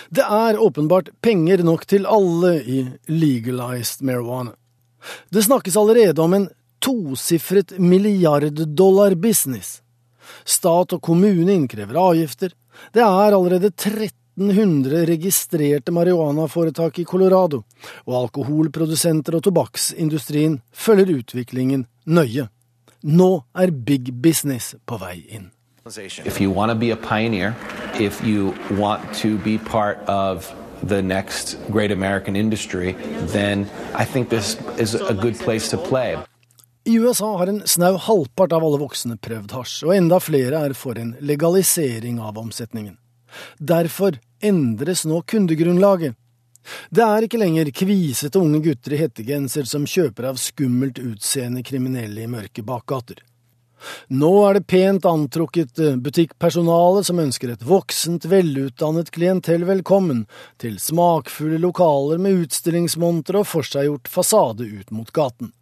Det 0.08 0.24
er 0.24 0.58
åpenbart 0.58 1.08
penger 1.20 1.62
nok 1.62 1.86
til 1.86 2.06
alle 2.06 2.62
i 2.64 2.78
legalized 3.08 4.00
marijuana. 4.00 4.54
Det 5.28 5.44
snakkes 5.44 5.76
allerede 5.76 6.22
om 6.22 6.34
en 6.34 6.48
tosifret 6.80 7.76
milliarddollar-business. 7.78 9.82
Stat 10.44 10.96
og 10.96 11.02
kommune 11.02 11.52
innkrever 11.52 12.00
avgifter. 12.00 12.56
Det 12.92 13.04
er 13.04 13.36
allerede 13.36 13.68
1300 13.68 15.04
registrerte 15.12 15.92
marihuanaforetak 15.92 16.98
i 16.98 17.04
Colorado, 17.04 17.66
og 18.08 18.16
alkoholprodusenter 18.22 19.36
og 19.36 19.44
tobakksindustrien 19.44 20.62
følger 20.72 21.18
utviklingen 21.18 21.84
nøye. 22.06 22.48
Nå 23.04 23.44
er 23.54 23.70
big 23.70 24.14
business 24.22 24.74
på 24.88 24.96
vei 24.96 25.26
inn. 25.28 25.50
If 26.24 26.40
you 26.40 26.50
want 26.50 26.70
to 26.72 26.74
be 26.74 26.90
a 26.90 26.96
pioneer, 26.96 27.54
if 28.00 28.24
you 28.24 28.54
want 28.70 29.02
to 29.20 29.36
be 29.44 29.58
part 29.58 29.98
of 30.08 30.48
the 30.82 31.02
next 31.02 31.58
great 31.70 31.92
American 31.92 32.34
industry, 32.34 32.96
then 33.32 33.68
I 33.94 34.06
think 34.06 34.30
this 34.30 34.56
is 34.78 34.94
a 34.94 35.12
good 35.12 35.38
place 35.38 35.68
to 35.68 35.76
play. 35.76 36.16
I 36.86 36.96
USA 36.96 37.36
har 37.36 37.46
en 37.46 37.60
snau 37.66 37.98
halvpart 37.98 38.52
av 38.52 38.64
alle 38.64 38.80
voksne 38.80 39.18
prøvd 39.20 39.52
hasj, 39.52 39.84
og 39.84 39.92
enda 39.98 40.16
flere 40.20 40.64
er 40.64 40.72
for 40.72 40.96
en 40.96 41.14
legalisering 41.20 42.22
av 42.24 42.40
omsetningen. 42.40 42.96
Derfor 43.60 44.16
endres 44.40 45.04
nå 45.04 45.20
kundegrunnlaget. 45.28 46.16
Det 46.90 47.04
er 47.04 47.26
ikke 47.26 47.40
lenger 47.40 47.70
kvisete 47.74 48.40
unge 48.40 48.62
gutter 48.64 48.96
i 48.96 49.02
hettegenser 49.02 49.68
som 49.68 49.86
kjøper 49.88 50.30
av 50.30 50.40
skummelt 50.40 51.00
utseende 51.02 51.64
kriminelle 51.66 52.24
i 52.24 52.30
mørke 52.30 52.64
bakgater. 52.66 53.20
Nå 54.08 54.30
er 54.48 54.56
det 54.56 54.66
pent 54.70 55.04
antrukket 55.08 55.80
butikkpersonale 56.04 57.02
som 57.04 57.20
ønsker 57.20 57.52
et 57.52 57.66
voksent, 57.68 58.24
velutdannet 58.30 59.10
klientell 59.12 59.66
velkommen 59.68 60.24
til 60.62 60.78
smakfulle 60.80 61.60
lokaler 61.60 62.22
med 62.22 62.46
utstillingsmonter 62.46 63.42
og 63.42 63.50
forseggjort 63.50 64.08
fasade 64.08 64.64
ut 64.64 64.94
mot 64.94 65.12
gaten. 65.12 65.52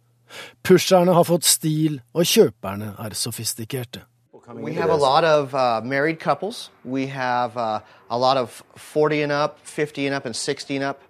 Pusherne 0.65 1.13
har 1.13 1.27
fått 1.27 1.45
stil, 1.45 1.99
og 2.15 2.25
kjøperne 2.25 2.95
er 3.03 3.13
sofistikerte. 3.17 4.07
We 4.51 4.73
have 4.73 4.89
a 4.89 4.95
lot 4.95 5.23
of 5.23 5.55
uh, 5.55 5.81
married 5.83 6.19
couples. 6.19 6.69
We 6.83 7.07
have 7.07 7.55
uh, 7.55 7.79
a 8.09 8.17
lot 8.17 8.37
of 8.37 8.63
40 8.75 9.21
and 9.23 9.31
up, 9.31 9.59
50 9.63 10.07
and 10.07 10.15
up, 10.15 10.25
and 10.25 10.35
60 10.35 10.75
and 10.75 10.83
up. 10.83 11.01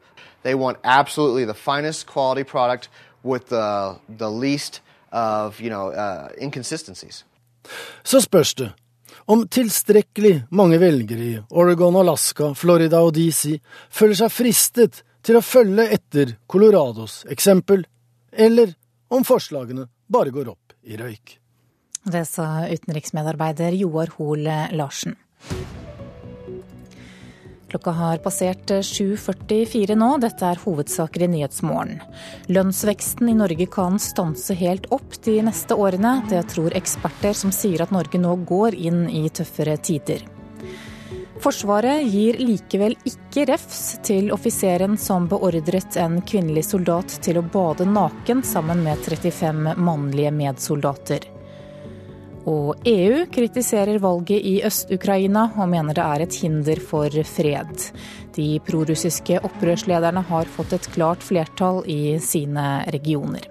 They 0.43 0.55
want 0.55 0.77
absolutely 0.83 1.45
the 1.45 1.53
finest 1.53 2.05
quality 2.05 2.43
product 2.43 2.89
with 3.23 3.47
the, 3.49 3.95
the 4.07 4.29
least 4.29 4.81
of 5.11 5.59
you 5.59 5.69
know, 5.69 5.89
uh, 5.89 6.29
inconsistencies. 6.37 7.25
Så 8.03 8.21
spørs 8.21 8.53
det 8.53 8.73
om 9.25 9.47
tilstrekkelig 9.47 10.43
mange 10.51 10.77
velgere 10.79 11.23
i 11.23 11.41
Oregon, 11.49 11.95
Alaska, 11.95 12.53
Florida 12.53 12.99
og 12.99 13.13
DC 13.15 13.57
føler 13.89 14.19
seg 14.19 14.31
fristet 14.31 15.03
til 15.23 15.39
å 15.39 15.45
følge 15.45 15.87
etter 15.95 16.35
Colorados 16.47 17.23
eksempel, 17.31 17.85
eller 18.31 18.75
om 19.09 19.23
forslagene 19.23 19.87
bare 20.11 20.33
går 20.35 20.51
opp 20.51 20.75
i 20.83 20.99
røyk. 20.99 21.39
Det 22.03 22.25
sa 22.27 22.67
utenriksmedarbeider 22.67 23.71
Joar 23.71 24.09
Hoel 24.17 24.49
Larsen. 24.71 25.15
Klokka 27.73 27.91
har 27.91 28.17
passert 28.17 28.69
7.44 28.69 29.95
nå. 29.97 30.09
Dette 30.21 30.45
er 30.45 30.59
hovedsaker 30.61 31.23
i 31.25 31.29
Nyhetsmorgen. 31.31 32.03
Lønnsveksten 32.53 33.31
i 33.31 33.33
Norge 33.39 33.65
kan 33.65 33.97
stanse 34.03 34.53
helt 34.59 34.85
opp 34.93 35.15
de 35.25 35.39
neste 35.47 35.73
årene. 35.73 36.19
Det 36.29 36.43
tror 36.53 36.75
eksperter 36.77 37.33
som 37.33 37.55
sier 37.55 37.81
at 37.81 37.95
Norge 37.95 38.21
nå 38.21 38.35
går 38.45 38.77
inn 38.77 39.07
i 39.09 39.23
tøffere 39.33 39.79
tider. 39.81 40.21
Forsvaret 41.41 42.05
gir 42.13 42.37
likevel 42.37 42.93
ikke 43.09 43.47
refs 43.49 43.97
til 44.05 44.29
offiseren 44.35 44.93
som 45.01 45.25
beordret 45.31 45.97
en 45.97 46.21
kvinnelig 46.21 46.67
soldat 46.69 47.17
til 47.25 47.41
å 47.41 47.47
bade 47.57 47.89
naken 47.89 48.45
sammen 48.45 48.85
med 48.85 49.01
35 49.01 49.79
mannlige 49.81 50.35
medsoldater. 50.35 51.32
Og 52.49 52.75
EU 52.87 53.23
kritiserer 53.31 54.01
valget 54.03 54.43
i 54.43 54.57
Øst-Ukraina 54.67 55.45
og 55.55 55.69
mener 55.71 55.95
det 55.95 56.03
er 56.03 56.23
et 56.25 56.39
hinder 56.41 56.81
for 56.83 57.23
fred. 57.23 57.85
De 58.35 58.47
prorussiske 58.67 59.39
opprørslederne 59.39 60.25
har 60.27 60.51
fått 60.51 60.73
et 60.75 60.89
klart 60.91 61.23
flertall 61.23 61.83
i 61.87 62.17
sine 62.19 62.83
regioner. 62.91 63.47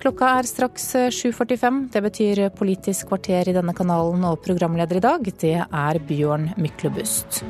Klokka 0.00 0.30
er 0.38 0.48
straks 0.48 0.86
7.45. 1.12 1.82
Det 1.92 2.00
betyr 2.06 2.46
Politisk 2.56 3.10
kvarter 3.10 3.50
i 3.50 3.56
denne 3.56 3.74
kanalen, 3.76 4.24
og 4.24 4.40
programleder 4.40 4.96
i 4.96 5.04
dag, 5.04 5.28
det 5.42 5.58
er 5.60 6.00
Bjørn 6.08 6.54
Myklebust. 6.56 7.42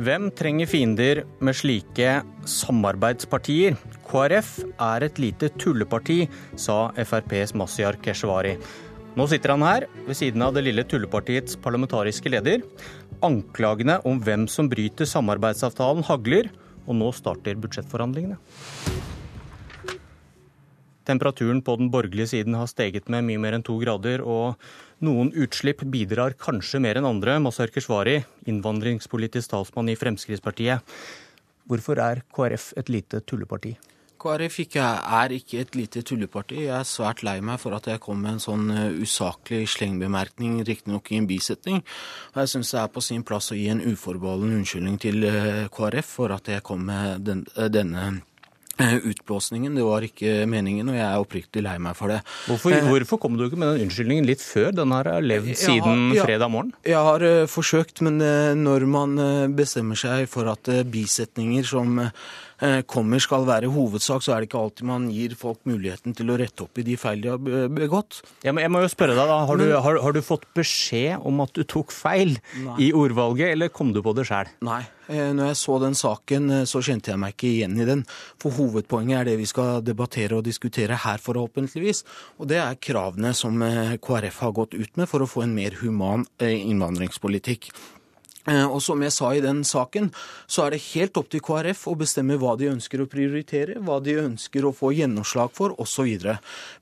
Hvem 0.00 0.30
trenger 0.32 0.64
fiender 0.64 1.18
med 1.44 1.52
slike 1.52 2.22
samarbeidspartier? 2.48 3.74
KrF 4.08 4.54
er 4.80 5.04
et 5.04 5.18
lite 5.20 5.50
tulleparti, 5.60 6.30
sa 6.56 6.86
FrPs 6.96 7.52
Mazyar 7.60 7.98
Keshvari. 8.00 8.54
Nå 9.20 9.26
sitter 9.28 9.52
han 9.52 9.64
her, 9.66 9.84
ved 10.06 10.16
siden 10.16 10.40
av 10.46 10.54
det 10.56 10.62
lille 10.64 10.86
tullepartiets 10.88 11.58
parlamentariske 11.60 12.32
leder. 12.32 12.64
Anklagene 13.20 13.98
om 14.08 14.16
hvem 14.24 14.46
som 14.48 14.70
bryter 14.72 15.04
samarbeidsavtalen 15.04 16.08
hagler, 16.08 16.48
og 16.88 16.96
nå 16.96 17.10
starter 17.12 17.60
budsjettforhandlingene. 17.60 18.40
Temperaturen 21.04 21.60
på 21.60 21.76
den 21.76 21.92
borgerlige 21.92 22.30
siden 22.32 22.56
har 22.56 22.70
steget 22.70 23.12
med 23.12 23.28
mye 23.28 23.44
mer 23.44 23.58
enn 23.58 23.66
to 23.66 23.76
grader, 23.82 24.24
og 24.24 24.56
noen 25.02 25.32
utslipp 25.34 25.84
bidrar 25.92 26.36
kanskje 26.38 26.80
mer 26.82 27.00
enn 27.00 27.08
andre. 27.08 27.38
Masar 27.42 27.72
Keshvari, 27.74 28.20
innvandringspolitisk 28.48 29.52
talsmann 29.52 29.92
i 29.92 29.98
Fremskrittspartiet. 29.98 30.82
Hvorfor 31.70 32.00
er 32.02 32.24
KrF 32.34 32.72
et 32.80 32.90
lite 32.90 33.22
tulleparti? 33.26 33.76
KrF 34.22 34.58
er 34.78 35.32
ikke 35.34 35.60
et 35.60 35.74
lite 35.74 36.02
tulleparti. 36.06 36.66
Jeg 36.68 36.76
er 36.76 36.86
svært 36.86 37.24
lei 37.26 37.40
meg 37.42 37.58
for 37.58 37.74
at 37.74 37.88
jeg 37.90 38.00
kom 38.02 38.20
med 38.22 38.36
en 38.36 38.42
sånn 38.42 38.70
eh, 38.70 39.00
usaklig 39.02 39.64
slengbemerkning, 39.72 40.60
riktignok 40.66 41.10
i 41.10 41.18
en 41.18 41.26
bisetning. 41.26 41.80
Og 42.32 42.42
jeg 42.44 42.52
syns 42.52 42.70
det 42.70 42.82
er 42.82 42.92
på 42.94 43.02
sin 43.02 43.24
plass 43.26 43.50
å 43.50 43.58
gi 43.58 43.66
en 43.72 43.82
uforbeholden 43.82 44.54
unnskyldning 44.60 45.00
til 45.02 45.26
eh, 45.26 45.64
KrF 45.74 46.12
for 46.20 46.34
at 46.36 46.52
jeg 46.54 46.62
kom 46.66 46.86
med 46.86 47.26
den, 47.26 47.42
eh, 47.56 47.70
denne 47.72 48.22
utblåsningen. 48.80 49.74
Det 49.74 49.84
var 49.86 50.06
ikke 50.06 50.46
meningen, 50.50 50.88
og 50.92 50.98
jeg 50.98 51.06
er 51.06 51.24
oppriktig 51.24 51.64
lei 51.64 51.76
meg 51.82 51.96
for 51.98 52.12
det. 52.12 52.20
Hvorfor, 52.48 52.76
eh, 52.76 52.86
hvorfor 52.88 53.20
kom 53.22 53.36
du 53.38 53.46
ikke 53.46 53.60
med 53.60 53.74
den 53.74 53.88
unnskyldningen 53.88 54.28
litt 54.28 54.44
før? 54.44 54.70
Den 54.76 54.94
har 54.94 55.10
levd 55.24 55.52
siden 55.58 56.12
ja, 56.16 56.24
fredag 56.26 56.52
morgen? 56.52 56.72
Jeg 56.86 57.02
har 57.10 57.26
uh, 57.26 57.48
forsøkt, 57.50 58.04
men 58.06 58.20
uh, 58.22 58.54
når 58.58 58.86
man 58.90 59.18
uh, 59.20 59.50
bestemmer 59.52 59.98
seg 59.98 60.30
for 60.32 60.50
at 60.52 60.70
bisetninger 60.92 61.66
som 61.66 62.00
Eh, 62.02 62.10
kommer 62.86 63.18
skal 63.22 63.46
være 63.48 63.70
hovedsak, 63.72 64.22
så 64.22 64.34
er 64.34 64.42
det 64.42 64.48
ikke 64.48 64.60
alltid 64.60 64.86
man 64.86 65.08
gir 65.10 65.34
folk 65.38 65.60
muligheten 65.68 66.14
til 66.14 66.30
å 66.30 66.36
rette 66.38 66.62
opp 66.64 66.78
i 66.78 66.84
de 66.86 66.94
feil 67.00 67.22
de 67.24 67.32
har 67.32 67.40
begått. 67.72 68.20
Må, 68.46 68.62
jeg 68.62 68.72
må 68.72 68.82
jo 68.84 68.90
spørre 68.92 69.16
deg 69.18 69.30
da, 69.30 69.38
har 69.48 69.58
du, 69.58 69.66
har, 69.74 69.98
har 70.04 70.14
du, 70.14 70.20
fått 70.22 70.46
beskjed 70.54 71.24
om 71.26 71.42
at 71.42 71.54
du 71.56 71.64
tok 71.66 71.90
feil 71.94 72.36
Nei. 72.62 72.76
i 72.86 72.90
ordvalget, 72.94 73.56
eller 73.56 73.72
kom 73.74 73.90
du 73.94 74.02
på 74.04 74.14
det 74.14 74.28
sjøl? 74.28 74.50
Nei. 74.66 74.82
Eh, 75.10 75.32
når 75.34 75.50
jeg 75.50 75.58
så 75.58 75.78
den 75.82 75.96
saken, 75.98 76.50
eh, 76.54 76.66
så 76.68 76.82
kjente 76.84 77.12
jeg 77.12 77.20
meg 77.20 77.34
ikke 77.34 77.48
igjen 77.50 77.80
i 77.82 77.88
den. 77.88 78.04
For 78.42 78.54
hovedpoenget 78.54 79.18
er 79.18 79.30
det 79.30 79.38
vi 79.40 79.48
skal 79.50 79.82
debattere 79.84 80.38
og 80.38 80.46
diskutere 80.46 81.00
her, 81.02 81.22
forhåpentligvis. 81.22 82.04
Og 82.38 82.50
det 82.52 82.60
er 82.62 82.78
kravene 82.78 83.34
som 83.36 83.58
KrF 84.02 84.38
har 84.46 84.54
gått 84.56 84.78
ut 84.78 85.00
med 85.00 85.10
for 85.10 85.24
å 85.24 85.30
få 85.30 85.44
en 85.46 85.56
mer 85.56 85.76
human 85.82 86.28
innvandringspolitikk. 86.38 87.72
Eh, 88.50 88.64
og 88.66 88.80
som 88.82 89.02
jeg 89.04 89.14
sa 89.14 89.32
i 89.34 89.42
den 89.44 89.62
saken, 89.66 90.10
så 90.50 90.66
er 90.66 90.74
det 90.74 90.82
helt 90.92 91.18
opp 91.20 91.30
til 91.32 91.42
KrF 91.44 91.86
å 91.90 91.98
bestemme 91.98 92.38
hva 92.40 92.56
de 92.58 92.72
ønsker 92.72 93.02
å 93.02 93.10
prioritere, 93.10 93.78
hva 93.84 94.00
de 94.02 94.18
ønsker 94.24 94.66
å 94.66 94.74
få 94.74 94.92
gjennomslag 94.96 95.54
for, 95.54 95.76
osv. 95.82 96.10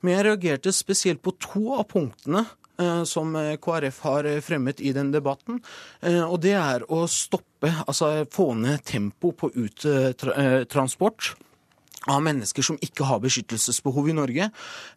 Men 0.01 0.15
jeg 0.15 0.27
reagerte 0.29 0.73
spesielt 0.73 1.21
på 1.21 1.35
to 1.41 1.75
av 1.77 1.85
punktene 1.91 2.45
eh, 2.81 3.03
som 3.09 3.35
eh, 3.37 3.53
KrF 3.61 4.01
har 4.07 4.31
fremmet 4.41 4.81
i 4.81 4.95
den 4.97 5.13
debatten. 5.13 5.61
Og 6.01 6.39
det 6.41 6.57
er 6.57 6.87
å 6.89 7.05
stoppe, 7.09 7.69
altså 7.85 8.25
få 8.33 8.51
ned 8.57 8.81
tempo 8.89 9.35
på 9.37 9.51
uttransport 9.53 11.35
av 12.09 12.21
mennesker 12.25 12.65
som 12.65 12.79
ikke 12.81 13.05
har 13.05 13.21
beskyttelsesbehov 13.21 14.09
i 14.09 14.15
Norge. 14.17 14.47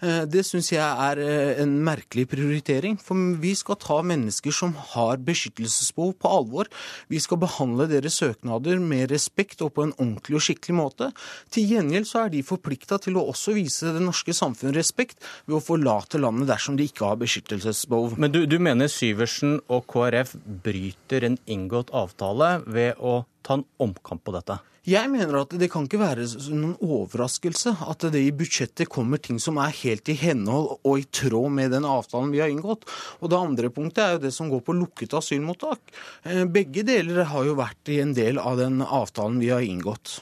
Eh, 0.00 0.22
det 0.30 0.44
syns 0.48 0.70
jeg 0.72 0.80
er 0.80 1.20
eh, 1.20 1.60
en 1.60 1.76
merkelig 1.84 2.26
prioritering. 2.32 2.96
For 3.00 3.18
vi 3.42 3.52
skal 3.58 3.78
ta 3.82 3.98
mennesker 4.06 4.54
som 4.54 4.72
har 4.94 5.20
beskyttelsesbehov 5.24 6.14
på 6.22 6.32
alvor. 6.38 6.70
Vi 7.12 7.20
skal 7.20 7.42
behandle 7.42 7.88
deres 7.90 8.16
søknader 8.22 8.80
med 8.80 9.12
respekt 9.12 9.60
og 9.64 9.74
på 9.76 9.84
en 9.84 9.94
ordentlig 9.98 10.40
og 10.40 10.46
skikkelig 10.48 10.78
måte. 10.80 11.10
Til 11.52 11.74
gjengjeld 11.74 12.08
så 12.08 12.24
er 12.24 12.34
de 12.34 12.44
forplikta 12.46 13.00
til 13.04 13.20
å 13.20 13.26
også 13.34 13.56
vise 13.58 13.92
det 13.94 14.02
norske 14.04 14.32
samfunn 14.36 14.74
respekt 14.76 15.20
ved 15.44 15.58
å 15.58 15.64
forlate 15.64 16.20
landet 16.22 16.48
dersom 16.54 16.78
de 16.80 16.88
ikke 16.88 17.08
har 17.10 17.20
beskyttelsesbehov. 17.20 18.16
Men 18.20 18.32
du, 18.32 18.44
du 18.48 18.56
mener 18.62 18.88
Syversen 18.88 19.58
og 19.68 19.84
KrF 19.92 20.38
bryter 20.64 21.28
en 21.28 21.40
inngått 21.44 21.92
avtale 21.92 22.56
ved 22.64 22.96
å 22.96 23.24
ta 23.44 23.58
en 23.58 23.68
omkamp 23.82 24.24
på 24.24 24.32
dette? 24.32 24.62
Jeg 24.84 25.08
mener 25.08 25.38
at 25.38 25.54
det 25.56 25.70
kan 25.72 25.86
ikke 25.86 25.96
være 26.02 26.26
noen 26.52 26.74
overraskelse 26.84 27.72
at 27.88 28.04
det 28.12 28.20
i 28.20 28.34
budsjettet 28.36 28.90
kommer 28.92 29.16
ting 29.22 29.38
som 29.40 29.56
er 29.62 29.72
helt 29.78 30.10
i 30.12 30.16
henhold 30.20 30.74
og 30.76 30.98
i 31.00 31.06
tråd 31.08 31.54
med 31.56 31.72
den 31.72 31.86
avtalen 31.88 32.34
vi 32.34 32.42
har 32.44 32.52
inngått. 32.52 32.84
Og 33.24 33.32
det 33.32 33.38
andre 33.38 33.72
punktet 33.72 34.02
er 34.04 34.12
jo 34.18 34.22
det 34.26 34.34
som 34.36 34.52
går 34.52 34.60
på 34.66 34.76
lukket 34.76 35.16
asylmottak. 35.16 35.80
Eh, 36.28 36.44
begge 36.44 36.84
deler 36.84 37.24
har 37.32 37.48
jo 37.48 37.56
vært 37.56 37.94
i 37.94 38.02
en 38.04 38.12
del 38.12 38.36
av 38.42 38.60
den 38.60 38.84
avtalen 38.84 39.40
vi 39.40 39.48
har 39.54 39.64
inngått. 39.64 40.18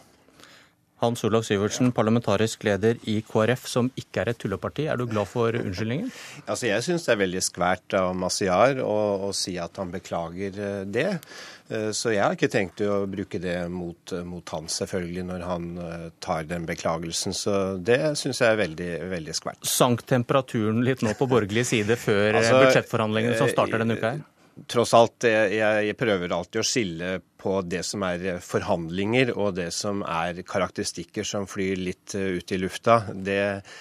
Hans 1.02 1.24
Olav 1.26 1.42
Syvertsen, 1.42 1.90
parlamentarisk 1.90 2.62
leder 2.62 3.00
i 3.10 3.16
KrF, 3.26 3.64
som 3.66 3.88
ikke 3.98 4.22
er 4.22 4.28
et 4.30 4.38
tulleparti. 4.38 4.84
Er 4.86 5.00
du 5.00 5.08
glad 5.10 5.26
for 5.26 5.50
unnskyldningen? 5.58 6.12
Altså, 6.46 6.68
jeg 6.68 6.84
syns 6.86 7.08
det 7.08 7.16
er 7.16 7.24
veldig 7.24 7.42
skvært 7.42 7.96
av 7.98 8.12
Masiar 8.14 8.78
å, 8.86 8.94
å 9.26 9.32
si 9.34 9.56
at 9.58 9.82
han 9.82 9.90
beklager 9.90 10.62
eh, 10.62 10.84
det. 10.86 11.08
Eh, 11.72 11.88
så 11.96 12.12
jeg 12.12 12.22
har 12.24 12.36
ikke 12.36 12.50
tenkt 12.52 12.82
å 12.84 13.02
bruke 13.10 13.40
det 13.42 13.56
mot, 13.72 14.14
mot 14.28 14.54
han, 14.54 14.68
selvfølgelig, 14.72 15.24
når 15.30 15.46
han 15.48 15.70
eh, 15.86 16.08
tar 16.22 16.48
den 16.50 16.66
beklagelsen. 16.68 17.36
Så 17.36 17.56
det 17.80 18.00
syns 18.20 18.42
jeg 18.44 18.52
er 18.52 18.60
veldig, 18.60 18.90
veldig 19.12 19.38
skvært. 19.38 19.64
Sank 19.68 20.04
temperaturen 20.08 20.84
litt 20.86 21.04
nå 21.06 21.16
på 21.18 21.30
borgerlig 21.30 21.66
side 21.72 21.98
før 22.00 22.40
altså, 22.40 22.60
budsjettforhandlingene 22.66 23.40
som 23.40 23.50
starter 23.52 23.84
denne 23.84 23.98
uka 23.98 24.14
her? 24.16 24.28
tross 24.68 24.92
alt, 24.94 25.24
jeg, 25.24 25.54
jeg, 25.56 25.96
prøver 25.98 26.34
alltid 26.34 26.60
å 26.60 26.66
skille 26.66 27.12
på 27.40 27.54
det 27.66 27.82
som 27.86 28.04
er 28.06 28.42
forhandlinger 28.44 29.32
og 29.34 29.56
det 29.56 29.70
som 29.74 30.02
er 30.04 30.42
karakteristikker 30.46 31.26
som 31.26 31.48
flyr 31.50 31.80
litt 31.80 32.16
eh, 32.18 32.38
ut 32.38 32.52
i 32.52 32.60
lufta. 32.60 33.02
Det 33.12 33.40
eh, 33.40 33.80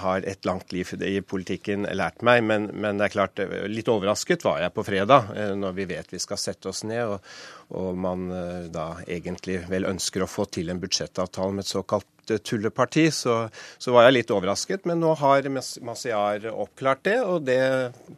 har 0.00 0.24
et 0.26 0.48
langt 0.48 0.72
liv 0.74 0.90
i 1.04 1.20
politikken 1.22 1.86
lært 1.96 2.24
meg, 2.26 2.42
men, 2.46 2.70
men, 2.74 2.98
det 2.98 3.08
er 3.08 3.14
klart, 3.14 3.42
eh, 3.42 3.68
litt 3.70 3.90
overrasket 3.92 4.46
var 4.46 4.62
jeg 4.64 4.74
på 4.74 4.86
fredag, 4.86 5.32
når 5.58 5.76
vi 5.76 5.88
vet 5.92 6.12
vi 6.12 6.22
skal 6.22 6.40
sette 6.40 6.72
oss 6.72 6.84
ned, 6.88 7.16
og, 7.16 7.32
og 7.76 7.98
man 8.00 8.28
da 8.72 8.86
egentlig 9.04 9.60
vel 9.68 9.88
ønsker 9.88 10.24
å 10.24 10.30
få 10.30 10.46
til 10.52 10.72
en 10.72 10.80
budsjettavtale 10.80 11.56
med 11.56 11.66
et 11.66 11.72
såkalt 11.72 12.06
tulleparti, 12.36 13.10
så, 13.10 13.48
så, 13.78 13.92
var 13.92 14.08
jeg 14.08 14.16
litt 14.18 14.32
overrasket. 14.34 14.84
Men 14.88 15.00
nå 15.00 15.14
har 15.20 15.48
Masiar 15.48 16.48
oppklart 16.50 17.04
det, 17.08 17.16
og 17.24 17.46
det 17.46 17.60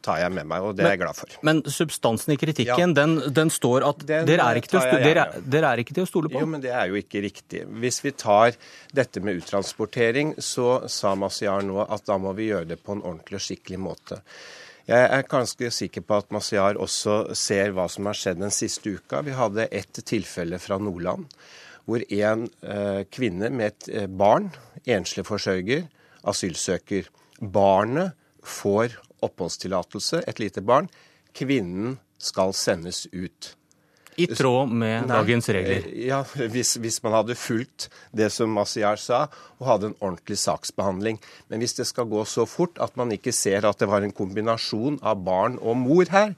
tar 0.05 0.23
jeg 0.25 0.35
med 0.35 0.49
meg, 0.51 0.65
og 0.65 0.75
det 0.75 0.85
men, 0.85 0.89
er 0.89 0.97
jeg 0.97 1.03
glad 1.05 1.21
for. 1.21 1.37
Men 1.47 1.63
substansen 1.67 2.35
i 2.35 2.39
kritikken, 2.41 2.95
ja. 2.95 2.97
den, 3.01 3.19
den, 3.37 3.53
står 3.55 3.87
at 3.87 4.03
den 4.07 4.29
dere, 4.29 4.49
er 4.51 4.63
å, 4.63 4.85
dere, 5.05 5.27
dere 5.45 5.75
er 5.75 5.85
ikke 5.85 5.99
til 5.99 6.07
å 6.07 6.11
stole 6.11 6.33
på? 6.33 6.43
Jo, 6.43 6.51
men 6.51 6.65
det 6.65 6.73
er 6.75 6.91
jo 6.91 6.99
ikke 7.01 7.23
riktig. 7.25 7.67
Hvis 7.83 8.01
vi 8.05 8.15
tar 8.19 8.57
dette 8.97 9.23
med 9.25 9.43
uttransportering, 9.43 10.35
så 10.43 10.81
sa 10.91 11.15
Masiar 11.19 11.63
nå 11.67 11.85
at 11.87 12.09
da 12.09 12.19
må 12.21 12.35
vi 12.39 12.51
gjøre 12.51 12.73
det 12.75 12.81
på 12.83 12.97
en 12.97 13.05
ordentlig 13.05 13.41
og 13.41 13.47
skikkelig 13.47 13.81
måte. 13.91 14.21
Jeg 14.91 15.07
er 15.07 15.29
ganske 15.31 15.69
sikker 15.71 16.03
på 16.03 16.17
at 16.19 16.33
Masiar 16.35 16.79
også 16.83 17.37
ser 17.39 17.71
hva 17.77 17.85
som 17.87 18.09
har 18.11 18.17
skjedd 18.19 18.41
den 18.43 18.51
siste 18.51 18.97
uka. 18.97 19.21
Vi 19.23 19.37
hadde 19.39 19.69
ett 19.71 20.01
tilfelle 20.03 20.59
fra 20.59 20.81
Nordland 20.83 21.29
hvor 21.87 22.03
en 22.13 22.43
eh, 22.63 23.05
kvinne 23.11 23.53
med 23.55 23.71
et 23.71 23.89
eh, 24.01 24.09
barn, 24.11 24.49
enslig 24.91 25.25
forsørger, 25.29 25.87
asylsøker. 26.27 27.07
Barnet 27.39 28.19
får 28.43 28.99
oppholdstillatelse, 29.23 30.25
et 30.27 30.43
lite 30.43 30.63
barn. 30.67 30.91
Kvinnen 31.39 31.97
skal 32.19 32.55
sendes 32.55 33.07
ut. 33.15 33.55
I 34.21 34.29
tråd 34.37 34.73
med 34.73 35.07
Nei, 35.07 35.17
dagens 35.17 35.51
regler? 35.53 35.87
Eh, 35.89 36.07
ja, 36.11 36.21
hvis, 36.53 36.75
hvis, 36.83 37.01
man 37.05 37.17
hadde 37.19 37.37
fulgt 37.39 37.89
det 38.17 38.31
som 38.35 38.53
Masiar 38.55 39.01
sa, 39.01 39.25
og 39.59 39.69
hadde 39.69 39.91
en 39.91 39.99
ordentlig 40.01 40.39
saksbehandling. 40.43 41.21
Men 41.51 41.63
hvis 41.63 41.77
det 41.79 41.89
skal 41.91 42.09
gå 42.11 42.25
så 42.29 42.47
fort 42.49 42.81
at 42.83 42.97
man 43.01 43.13
ikke 43.15 43.35
ser 43.37 43.67
at 43.69 43.81
det 43.81 43.91
var 43.91 44.05
en 44.07 44.15
kombinasjon 44.15 45.01
av 45.03 45.23
barn 45.27 45.59
og 45.61 45.79
mor 45.81 46.11
her, 46.13 46.35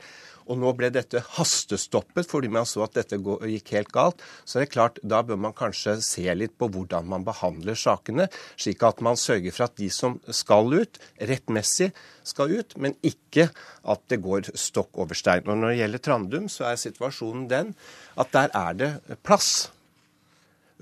og 0.46 0.58
nå 0.60 0.72
ble 0.78 0.90
dette 0.94 1.22
hastestoppet 1.36 2.28
fordi 2.28 2.50
man 2.52 2.66
så 2.68 2.84
at 2.86 2.96
dette 2.98 3.18
gikk 3.18 3.74
helt 3.76 3.92
galt. 3.94 4.22
Så 4.44 4.58
det 4.58 4.68
er 4.68 4.72
klart, 4.74 5.00
da 5.02 5.22
bør 5.26 5.40
man 5.40 5.56
kanskje 5.56 5.98
se 6.04 6.26
litt 6.36 6.56
på 6.58 6.70
hvordan 6.72 7.08
man 7.10 7.26
behandler 7.26 7.78
sakene, 7.78 8.28
slik 8.56 8.82
at 8.86 9.02
man 9.04 9.20
sørger 9.20 9.54
for 9.54 9.68
at 9.68 9.76
de 9.80 9.90
som 9.92 10.18
skal 10.30 10.72
ut, 10.74 11.00
rettmessig 11.20 11.92
skal 12.26 12.54
ut, 12.54 12.76
men 12.78 12.96
ikke 13.06 13.48
at 13.82 14.02
det 14.12 14.22
går 14.22 14.52
stokk 14.58 14.98
over 15.02 15.18
stein. 15.18 15.46
Og 15.46 15.58
når 15.58 15.72
det 15.72 15.78
gjelder 15.82 16.04
Trandum, 16.06 16.50
så 16.52 16.70
er 16.70 16.80
situasjonen 16.80 17.46
den 17.50 17.72
at 18.20 18.34
der 18.34 18.52
er 18.54 18.76
det 18.78 18.90
plass. 19.26 19.70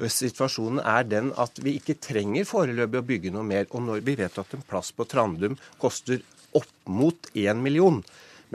Situasjonen 0.01 0.81
er 0.81 1.05
den 1.05 1.33
at 1.41 1.61
vi 1.61 1.77
ikke 1.77 1.99
trenger 2.01 2.49
foreløpig 2.49 3.01
å 3.01 3.07
bygge 3.07 3.33
noe 3.35 3.45
mer. 3.47 3.69
Og 3.75 3.85
når 3.85 4.05
vi 4.07 4.17
vet 4.21 4.39
at 4.41 4.57
en 4.57 4.65
plass 4.67 4.93
på 4.97 5.07
Trandum 5.09 5.59
koster 5.81 6.23
opp 6.57 6.73
mot 6.89 7.31
én 7.37 7.61
million, 7.63 8.01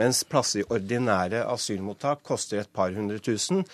mens 0.00 0.24
plasser 0.28 0.62
i 0.62 0.66
ordinære 0.72 1.44
asylmottak 1.52 2.24
koster 2.26 2.62
et 2.62 2.72
par 2.72 2.94
hundre 2.96 3.18
tusen, 3.22 3.64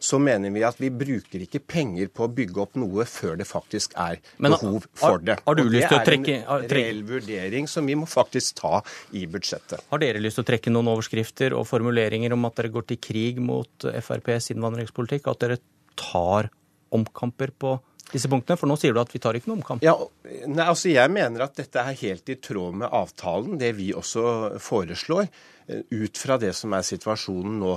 så 0.00 0.18
mener 0.18 0.52
vi 0.54 0.62
at 0.64 0.78
vi 0.80 0.88
bruker 0.92 1.42
ikke 1.44 1.60
penger 1.60 2.08
på 2.08 2.24
å 2.24 2.30
bygge 2.32 2.62
opp 2.62 2.78
noe 2.80 3.04
før 3.08 3.36
det 3.40 3.46
faktisk 3.48 3.92
er 4.00 4.16
Men, 4.40 4.54
behov 4.54 4.86
for 4.96 5.20
det. 5.20 5.36
Har, 5.44 5.60
har 5.60 5.72
det 5.74 5.82
er 5.84 6.06
trekke, 6.08 6.36
en 6.40 6.64
reell 6.72 7.02
vurdering 7.08 7.68
som 7.68 7.88
vi 7.88 7.98
må 8.00 8.08
faktisk 8.08 8.62
ta 8.62 8.80
i 9.12 9.26
budsjettet. 9.30 9.84
Har 9.92 10.00
dere 10.00 10.22
lyst 10.22 10.40
til 10.40 10.46
å 10.46 10.50
trekke 10.52 10.72
noen 10.72 10.88
overskrifter 10.94 11.56
og 11.56 11.68
formuleringer 11.68 12.32
om 12.36 12.48
at 12.48 12.56
dere 12.56 12.72
går 12.72 12.88
til 12.88 13.02
krig 13.10 13.44
mot 13.44 13.88
FrPs 13.92 14.54
innvandringspolitikk? 14.54 15.28
At 15.28 15.44
dere 15.44 15.60
tar 16.00 16.48
omkamper 16.96 17.52
på 17.52 17.76
disse 18.12 18.30
punktene? 18.30 18.58
For 18.60 18.70
nå 18.70 18.76
sier 18.80 18.96
du 18.96 19.00
at 19.02 19.12
vi 19.14 19.20
tar 19.22 19.38
ikke 19.38 19.50
noen 19.50 19.60
omkamp. 19.60 19.84
Ja, 19.84 19.96
nei, 20.46 20.66
altså 20.66 20.92
Jeg 20.92 21.12
mener 21.12 21.46
at 21.46 21.56
dette 21.58 21.82
er 21.82 21.98
helt 22.02 22.30
i 22.32 22.38
tråd 22.42 22.80
med 22.82 22.90
avtalen, 22.90 23.58
det 23.60 23.72
vi 23.78 23.90
også 23.96 24.58
foreslår. 24.62 25.30
Eh, 25.70 25.82
ut 25.90 26.18
fra 26.18 26.38
det 26.40 26.52
som 26.58 26.74
er 26.74 26.86
situasjonen 26.86 27.60
nå. 27.62 27.76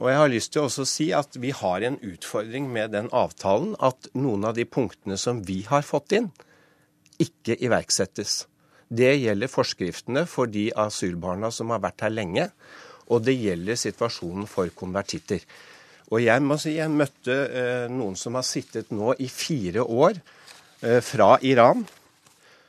Og 0.00 0.08
jeg 0.10 0.18
har 0.18 0.32
lyst 0.32 0.54
til 0.54 0.64
å 0.66 0.86
si 0.88 1.10
at 1.14 1.36
vi 1.38 1.52
har 1.54 1.84
en 1.86 2.00
utfordring 2.02 2.66
med 2.72 2.94
den 2.96 3.10
avtalen 3.14 3.76
at 3.78 4.08
noen 4.18 4.48
av 4.48 4.56
de 4.56 4.64
punktene 4.66 5.18
som 5.20 5.42
vi 5.46 5.60
har 5.68 5.86
fått 5.86 6.16
inn, 6.18 6.32
ikke 7.22 7.54
iverksettes. 7.62 8.44
Det 8.90 9.12
gjelder 9.16 9.50
forskriftene 9.50 10.24
for 10.30 10.50
de 10.50 10.68
asylbarna 10.76 11.50
som 11.54 11.70
har 11.70 11.82
vært 11.84 12.04
her 12.06 12.12
lenge, 12.12 12.48
og 13.06 13.22
det 13.26 13.36
gjelder 13.36 13.78
situasjonen 13.78 14.48
for 14.50 14.70
konvertitter. 14.74 15.44
Og 16.12 16.20
jeg 16.22 16.42
må 16.44 16.58
si 16.60 16.76
jeg 16.76 16.92
møtte 16.92 17.36
eh, 17.48 17.86
noen 17.92 18.16
som 18.18 18.36
har 18.36 18.46
sittet 18.46 18.92
nå 18.92 19.14
i 19.18 19.28
fire 19.32 19.84
år 19.84 20.18
eh, 20.18 21.00
fra 21.04 21.36
Iran, 21.42 21.86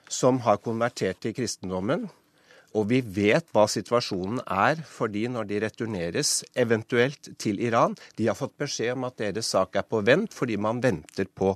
som 0.07 0.39
har 0.45 0.61
konvertert 0.63 1.19
til 1.23 1.35
kristendommen 1.35 2.07
og 2.75 2.89
vi 2.91 2.99
vet 2.99 3.47
hva 3.55 3.65
situasjonen 3.71 4.41
er 4.51 4.81
for 4.89 5.11
de 5.11 5.23
når 5.31 5.47
de 5.47 5.61
returneres, 5.63 6.41
eventuelt 6.59 7.31
til 7.39 7.61
Iran. 7.63 7.95
De 8.19 8.27
har 8.27 8.37
fått 8.37 8.57
beskjed 8.59 8.97
om 8.97 9.07
at 9.07 9.19
deres 9.21 9.51
sak 9.55 9.79
er 9.79 9.87
på 9.87 10.03
vent 10.05 10.35
fordi 10.35 10.59
man 10.59 10.81
venter 10.83 11.29
på 11.31 11.53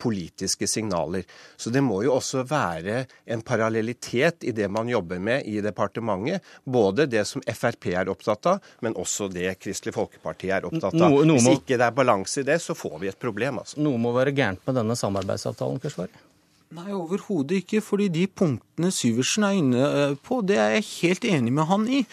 politiske 0.00 0.68
signaler. 0.70 1.26
Så 1.56 1.70
det 1.70 1.82
må 1.84 2.00
jo 2.06 2.14
også 2.16 2.44
være 2.48 3.04
en 3.30 3.44
parallellitet 3.46 4.46
i 4.48 4.54
det 4.56 4.70
man 4.72 4.88
jobber 4.88 5.20
med 5.20 5.46
i 5.48 5.60
departementet. 5.64 6.44
Både 6.64 7.06
det 7.10 7.26
som 7.28 7.44
Frp 7.44 7.90
er 7.92 8.10
opptatt 8.12 8.50
av, 8.54 8.72
men 8.84 8.96
også 8.98 9.28
det 9.32 9.52
Kristelig 9.60 9.94
Folkeparti 9.96 10.52
er 10.54 10.66
opptatt 10.68 10.96
av. 10.96 11.20
Hvis 11.20 11.50
ikke 11.52 11.76
det 11.76 11.86
er 11.86 11.96
balanse 11.96 12.42
i 12.42 12.48
det, 12.48 12.60
så 12.62 12.76
får 12.78 12.98
vi 13.04 13.12
et 13.12 13.20
problem. 13.20 13.62
altså. 13.62 13.80
Noe 13.82 14.00
må 14.00 14.14
være 14.16 14.34
gærent 14.36 14.66
med 14.66 14.80
denne 14.80 14.96
samarbeidsavtalen, 14.98 15.80
Keshvari? 15.82 16.29
Nei, 16.70 16.92
overhodet 16.94 17.64
ikke. 17.64 17.80
fordi 17.82 18.04
de 18.14 18.28
punktene 18.30 18.92
Syversen 18.94 19.42
er 19.42 19.56
inne 19.58 19.86
eh, 19.86 20.12
på, 20.22 20.36
det 20.46 20.54
er 20.62 20.76
jeg 20.76 20.84
helt 20.90 21.24
enig 21.26 21.54
med 21.56 21.66
han 21.66 21.86
i. 21.90 22.04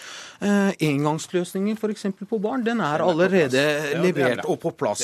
Eh, 0.42 0.72
engangsløsningen 0.88 1.78
f.eks. 1.78 2.08
på 2.26 2.40
barn, 2.42 2.64
den 2.66 2.82
er 2.82 3.04
allerede 3.06 3.62
levert 4.02 4.42
og 4.50 4.58
på 4.64 4.72
plass. 4.74 5.04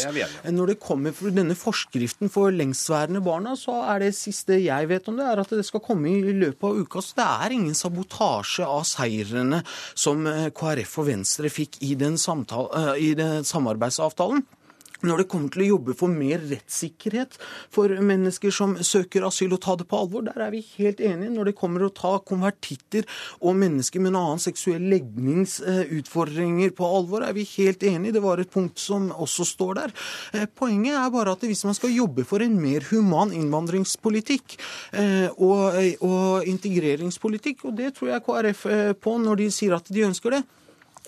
Når 0.50 0.74
det 0.74 0.78
kommer 0.82 1.14
for 1.14 1.30
denne 1.30 1.54
forskriften 1.54 2.34
for 2.34 2.50
lengstværende 2.50 3.22
barna, 3.22 3.54
så 3.54 3.78
er 3.94 4.08
det 4.08 4.16
siste 4.18 4.58
jeg 4.58 4.90
vet 4.90 5.12
om 5.14 5.22
det, 5.22 5.30
er 5.30 5.44
at 5.46 5.54
det 5.54 5.68
skal 5.70 5.86
komme 5.86 6.10
i 6.10 6.34
løpet 6.34 6.66
av 6.72 6.82
uka. 6.82 7.06
Så 7.06 7.22
det 7.22 7.30
er 7.46 7.58
ingen 7.60 7.78
sabotasje 7.78 8.66
av 8.66 8.82
seirene 8.90 9.62
som 9.94 10.26
eh, 10.34 10.50
KrF 10.50 10.98
og 11.04 11.10
Venstre 11.12 11.54
fikk 11.54 11.78
i 11.86 11.94
den, 12.02 12.18
samtale, 12.18 12.98
i 12.98 13.14
den 13.22 13.46
samarbeidsavtalen 13.46 14.42
når 15.08 15.24
det 15.24 15.28
kommer 15.32 15.54
til 15.54 15.66
å 15.66 15.70
jobbe 15.74 15.96
for 15.98 16.12
mer 16.12 16.42
rettssikkerhet 16.50 17.38
for 17.74 17.92
mennesker 18.04 18.54
som 18.54 18.76
søker 18.84 19.26
asyl, 19.28 19.54
og 19.56 19.62
ta 19.64 19.76
det 19.80 19.88
på 19.90 20.00
alvor, 20.00 20.26
der 20.28 20.46
er 20.46 20.54
vi 20.54 20.64
helt 20.78 21.02
enige. 21.04 21.34
Når 21.34 21.52
det 21.52 21.56
kommer 21.60 21.86
å 21.86 21.92
ta 21.94 22.16
konvertitter 22.24 23.08
og 23.42 23.58
mennesker 23.60 24.04
med 24.04 24.14
en 24.14 24.22
annen 24.22 24.44
seksuell 24.44 24.88
legningsutfordringer 24.94 26.74
på 26.78 26.90
alvor, 27.00 27.26
er 27.28 27.36
vi 27.38 27.46
helt 27.56 27.84
enige. 27.88 28.18
Det 28.18 28.24
var 28.24 28.42
et 28.42 28.54
punkt 28.54 28.82
som 28.82 29.10
også 29.12 29.48
står 29.48 29.80
der. 29.82 29.96
Eh, 30.34 30.48
poenget 30.48 30.98
er 31.00 31.14
bare 31.14 31.36
at 31.36 31.46
hvis 31.46 31.66
man 31.68 31.78
skal 31.78 31.94
jobbe 31.94 32.26
for 32.28 32.44
en 32.44 32.58
mer 32.62 32.86
human 32.90 33.34
innvandringspolitikk 33.36 34.58
eh, 35.00 35.30
og, 35.38 35.80
og 36.06 36.50
integreringspolitikk, 36.50 37.68
og 37.68 37.78
det 37.80 37.94
tror 37.98 38.14
jeg 38.14 38.28
KrF 38.28 38.66
eh, 38.72 38.92
på 38.98 39.18
når 39.22 39.44
de 39.44 39.50
sier 39.54 39.76
at 39.76 39.90
de 39.94 40.06
ønsker 40.08 40.38
det, 40.38 40.44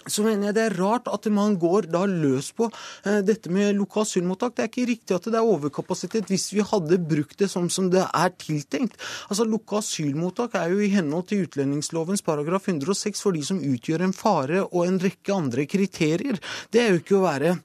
så 0.07 0.25
mener 0.25 0.49
jeg 0.49 0.57
det 0.57 0.63
er 0.67 0.77
rart 0.77 1.09
at 1.11 1.27
man 1.33 1.57
går 1.61 1.89
da 1.93 2.03
løs 2.09 2.51
på 2.55 2.69
eh, 2.69 3.21
dette 3.25 3.51
med 3.53 3.75
lukka 3.77 4.03
asylmottak. 4.05 4.55
Det 4.55 4.63
er 4.63 4.71
ikke 4.71 4.87
riktig 4.91 5.17
at 5.17 5.29
det 5.31 5.39
er 5.39 5.53
overkapasitet 5.55 6.31
hvis 6.31 6.51
vi 6.53 6.65
hadde 6.65 7.01
brukt 7.01 7.37
det 7.41 7.49
sånn 7.51 7.71
som 7.73 7.89
det 7.93 8.05
er 8.05 8.33
tiltenkt. 8.41 8.99
Altså 9.29 9.47
Lukka 9.49 9.81
asylmottak 9.81 10.57
er 10.59 10.73
jo 10.73 10.81
i 10.83 10.91
henhold 10.93 11.29
til 11.29 11.45
utlendingslovens 11.47 12.25
paragraf 12.25 12.69
106 12.69 13.23
for 13.23 13.35
de 13.35 13.43
som 13.45 13.61
utgjør 13.61 14.05
en 14.05 14.15
fare 14.15 14.65
og 14.65 14.83
en 14.85 14.99
rekke 15.01 15.33
andre 15.35 15.65
kriterier. 15.69 16.39
Det 16.71 16.83
er 16.83 16.93
jo 16.93 17.01
ikke 17.01 17.19
å 17.19 17.25
være 17.25 17.55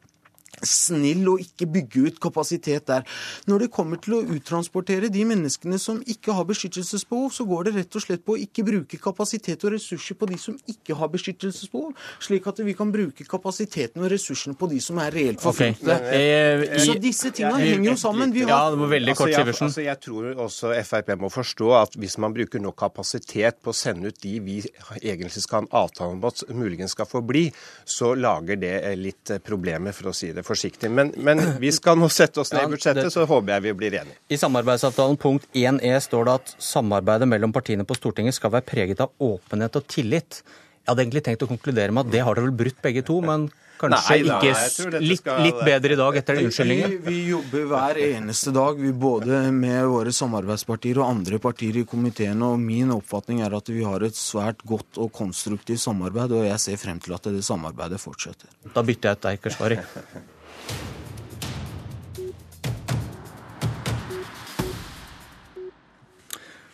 snill 0.67 1.29
og 1.33 1.43
ikke 1.43 1.69
bygge 1.71 2.05
ut 2.07 2.21
kapasitet 2.23 2.87
der. 2.91 3.07
Når 3.51 3.65
det 3.65 3.71
kommer 3.75 4.01
til 4.03 4.19
å 4.19 4.23
uttransportere 4.37 5.11
de 5.13 5.25
menneskene 5.29 5.79
som 5.81 6.01
ikke 6.07 6.35
har 6.37 6.47
beskyttelsesbehov, 6.49 7.31
så 7.35 7.47
går 7.49 7.69
det 7.69 7.75
rett 7.79 7.99
og 7.99 8.05
slett 8.05 8.25
på 8.27 8.37
å 8.37 8.41
ikke 8.41 8.65
bruke 8.67 9.01
kapasitet 9.01 9.65
og 9.67 9.75
ressurser 9.77 10.19
på 10.19 10.29
de 10.31 10.39
som 10.41 10.59
ikke 10.71 10.97
har 10.99 11.11
beskyttelsesbehov, 11.13 11.95
slik 12.23 12.49
at 12.51 12.63
vi 12.65 12.75
kan 12.79 12.93
bruke 12.93 13.27
kapasiteten 13.29 14.03
og 14.03 14.11
ressursene 14.13 14.59
på 14.59 14.71
de 14.71 14.81
som 14.85 15.01
er 15.03 15.15
reelt 15.15 15.43
forfulgte. 15.43 15.97
Okay. 15.97 16.81
Så 16.85 16.97
disse 17.01 17.33
tingene 17.35 17.63
henger 17.63 17.93
jo 17.93 17.97
sammen. 18.01 18.35
Vi 18.35 18.45
har... 18.45 18.53
Ja, 18.53 18.75
det 18.75 18.81
var 18.83 18.93
veldig 18.95 19.17
kort, 19.17 19.33
altså, 19.33 19.47
jeg, 19.51 19.67
altså, 19.69 19.85
jeg 19.87 20.01
tror 20.05 20.45
også 20.47 20.75
Frp 20.87 21.15
må 21.21 21.31
forstå 21.33 21.71
at 21.79 21.97
hvis 22.01 22.19
man 22.23 22.35
bruker 22.37 22.63
nok 22.63 22.79
kapasitet 22.81 23.61
på 23.63 23.73
å 23.73 23.77
sende 23.77 24.11
ut 24.11 24.21
de 24.23 24.37
vi 24.45 24.59
egentlig 25.01 25.43
skal 25.45 25.61
ha 25.61 25.65
en 25.65 25.73
avtale 25.83 26.17
om 26.17 26.25
at 26.29 26.43
muligens 26.57 26.95
skal 26.97 27.09
få 27.09 27.23
bli, 27.27 27.47
så 27.85 28.13
lager 28.19 28.59
det 28.61 28.75
litt 28.99 29.33
problemer, 29.47 29.95
for 29.97 30.11
å 30.11 30.15
si 30.17 30.33
det 30.35 30.45
forsiktig. 30.51 30.91
Men, 30.93 31.13
men, 31.17 31.43
vi 31.63 31.73
skal 31.75 31.99
nå 32.01 32.11
sette 32.13 32.43
oss 32.43 32.53
ned 32.55 32.67
i 32.67 32.75
budsjettet, 32.75 33.11
så 33.15 33.27
håper 33.31 33.57
jeg 33.57 33.67
vi 33.69 33.77
blir 33.83 33.99
enige. 34.03 34.19
I 34.29 34.41
samarbeidsavtalen 34.41 35.19
punkt 35.21 35.49
1e 35.57 35.95
står 36.07 36.29
det 36.29 36.37
at 36.43 36.55
samarbeidet 36.71 37.31
mellom 37.31 37.55
partiene 37.57 37.87
på 37.87 37.97
Stortinget 37.99 38.39
skal 38.39 38.55
være 38.57 38.67
preget 38.67 39.03
av 39.05 39.15
åpenhet 39.23 39.81
og 39.81 39.89
tillit. 39.91 40.43
Jeg 40.81 40.93
hadde 40.93 41.05
egentlig 41.07 41.27
tenkt 41.27 41.43
å 41.45 41.51
konkludere 41.51 41.95
med 41.95 42.09
at 42.09 42.15
det 42.15 42.23
har 42.27 42.37
dere 42.37 42.49
vel 42.49 42.57
brutt 42.65 42.81
begge 42.83 43.05
to, 43.07 43.21
men 43.25 43.51
kanskje 43.81 44.17
Nei, 44.17 44.25
ikke 44.27 45.03
litt, 45.05 45.21
skal... 45.21 45.43
litt, 45.45 45.61
bedre 45.65 45.95
i 45.95 45.99
dag 46.01 46.19
etter 46.21 46.37
den 46.39 46.49
unnskyldningen? 46.49 46.97
Vi, 46.97 46.99
vi, 47.07 47.21
jobber 47.31 47.69
hver 47.71 48.01
eneste 48.05 48.53
dag, 48.57 48.81
vi 48.81 48.93
både 49.05 49.43
med 49.57 49.85
våre 49.93 50.13
samarbeidspartier 50.15 51.01
og 51.01 51.09
andre 51.09 51.41
partier 51.43 51.81
i 51.81 51.87
komiteen. 51.89 52.43
og 52.47 52.59
Min 52.63 52.93
oppfatning 52.97 53.45
er 53.47 53.57
at 53.57 53.71
vi 53.73 53.85
har 53.87 54.05
et 54.07 54.19
svært 54.19 54.65
godt 54.69 55.01
og 55.01 55.13
konstruktivt 55.17 55.83
samarbeid, 55.85 56.37
og 56.37 56.49
jeg 56.49 56.65
ser 56.65 56.81
frem 56.81 57.01
til 57.03 57.17
at 57.17 57.31
det 57.31 57.47
samarbeidet 57.47 58.03
fortsetter. 58.03 58.53
Da 58.75 58.85
bytter 58.85 59.13
jeg 59.13 59.21
ut 59.21 59.27
deg, 59.29 59.43
Keshvari. 59.47 59.81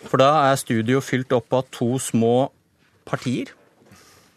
For 0.07 0.23
da 0.23 0.49
er 0.49 0.59
studio 0.61 1.03
fylt 1.05 1.35
opp 1.37 1.53
av 1.53 1.67
to 1.75 1.97
små 2.01 2.49
partier. 3.05 3.51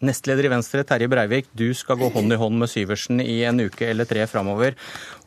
Nestleder 0.04 0.48
i 0.48 0.50
Venstre, 0.52 0.82
Terje 0.84 1.08
Breivik, 1.12 1.50
du 1.56 1.70
skal 1.76 1.98
gå 2.00 2.08
hånd 2.12 2.32
i 2.32 2.38
hånd 2.40 2.58
med 2.60 2.70
Syversen 2.72 3.20
i 3.20 3.42
en 3.48 3.60
uke 3.60 3.88
eller 3.88 4.08
tre 4.08 4.26
framover. 4.28 4.76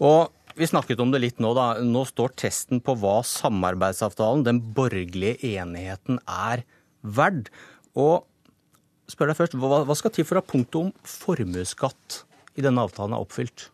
Og 0.02 0.30
vi 0.58 0.70
snakket 0.70 1.02
om 1.02 1.14
det 1.14 1.24
litt 1.24 1.42
nå, 1.42 1.56
da. 1.58 1.68
Nå 1.82 2.04
står 2.10 2.36
testen 2.38 2.82
på 2.86 2.94
hva 3.02 3.20
samarbeidsavtalen, 3.26 4.46
den 4.46 4.62
borgerlige 4.78 5.40
enigheten, 5.56 6.20
er 6.30 6.66
verd. 7.02 7.50
Og 7.98 8.26
spør 9.10 9.34
deg 9.34 9.40
først, 9.40 9.58
hva, 9.58 9.98
skal 9.98 10.14
til 10.14 10.28
for 10.30 10.42
at 10.42 10.50
punktet 10.50 10.82
om 10.82 10.92
formuesskatt 11.02 12.24
i 12.58 12.66
denne 12.66 12.86
avtalen 12.86 13.18
er 13.18 13.26
oppfylt? 13.26 13.72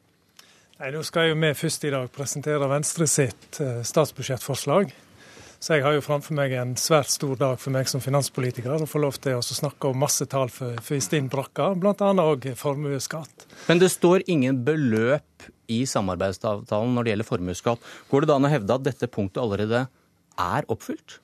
Nei, 0.79 0.93
Nå 0.95 1.01
skal 1.03 1.27
jo 1.27 1.35
vi 1.35 1.49
først 1.59 1.83
i 1.83 1.89
dag 1.91 2.05
presentere 2.15 2.67
Venstre 2.71 3.03
sitt 3.11 3.57
eh, 3.59 3.81
statsbudsjettforslag. 3.83 4.93
Så 5.59 5.75
jeg 5.75 5.83
har 5.83 5.97
jo 5.97 6.03
framfor 6.05 6.37
meg 6.37 6.53
en 6.55 6.71
svært 6.79 7.11
stor 7.11 7.35
dag 7.35 7.57
for 7.59 7.75
meg 7.75 7.89
som 7.91 7.99
finanspolitiker, 7.99 8.71
å 8.71 8.87
få 8.87 9.01
lov 9.03 9.17
til 9.19 9.35
å 9.35 9.43
snakke 9.43 9.89
om 9.91 9.99
masse 9.99 10.23
tall 10.31 10.47
for, 10.47 10.79
Stinn 11.03 11.27
Brakka, 11.27 11.73
bl.a. 11.75 12.13
òg 12.23 12.47
formuesskatt. 12.55 13.43
Men 13.67 13.83
det 13.83 13.91
står 13.91 14.23
ingen 14.31 14.61
beløp 14.63 15.49
i 15.67 15.81
samarbeidsavtalen 15.83 16.95
når 16.95 17.09
det 17.09 17.13
gjelder 17.13 17.31
formuesskatt. 17.33 17.91
Går 18.07 18.23
det 18.23 18.31
da 18.31 18.39
an 18.39 18.47
å 18.47 18.53
hevde 18.55 18.79
at 18.79 18.87
dette 18.87 19.11
punktet 19.11 19.43
allerede 19.43 19.83
er 20.39 20.71
oppfylt? 20.71 21.19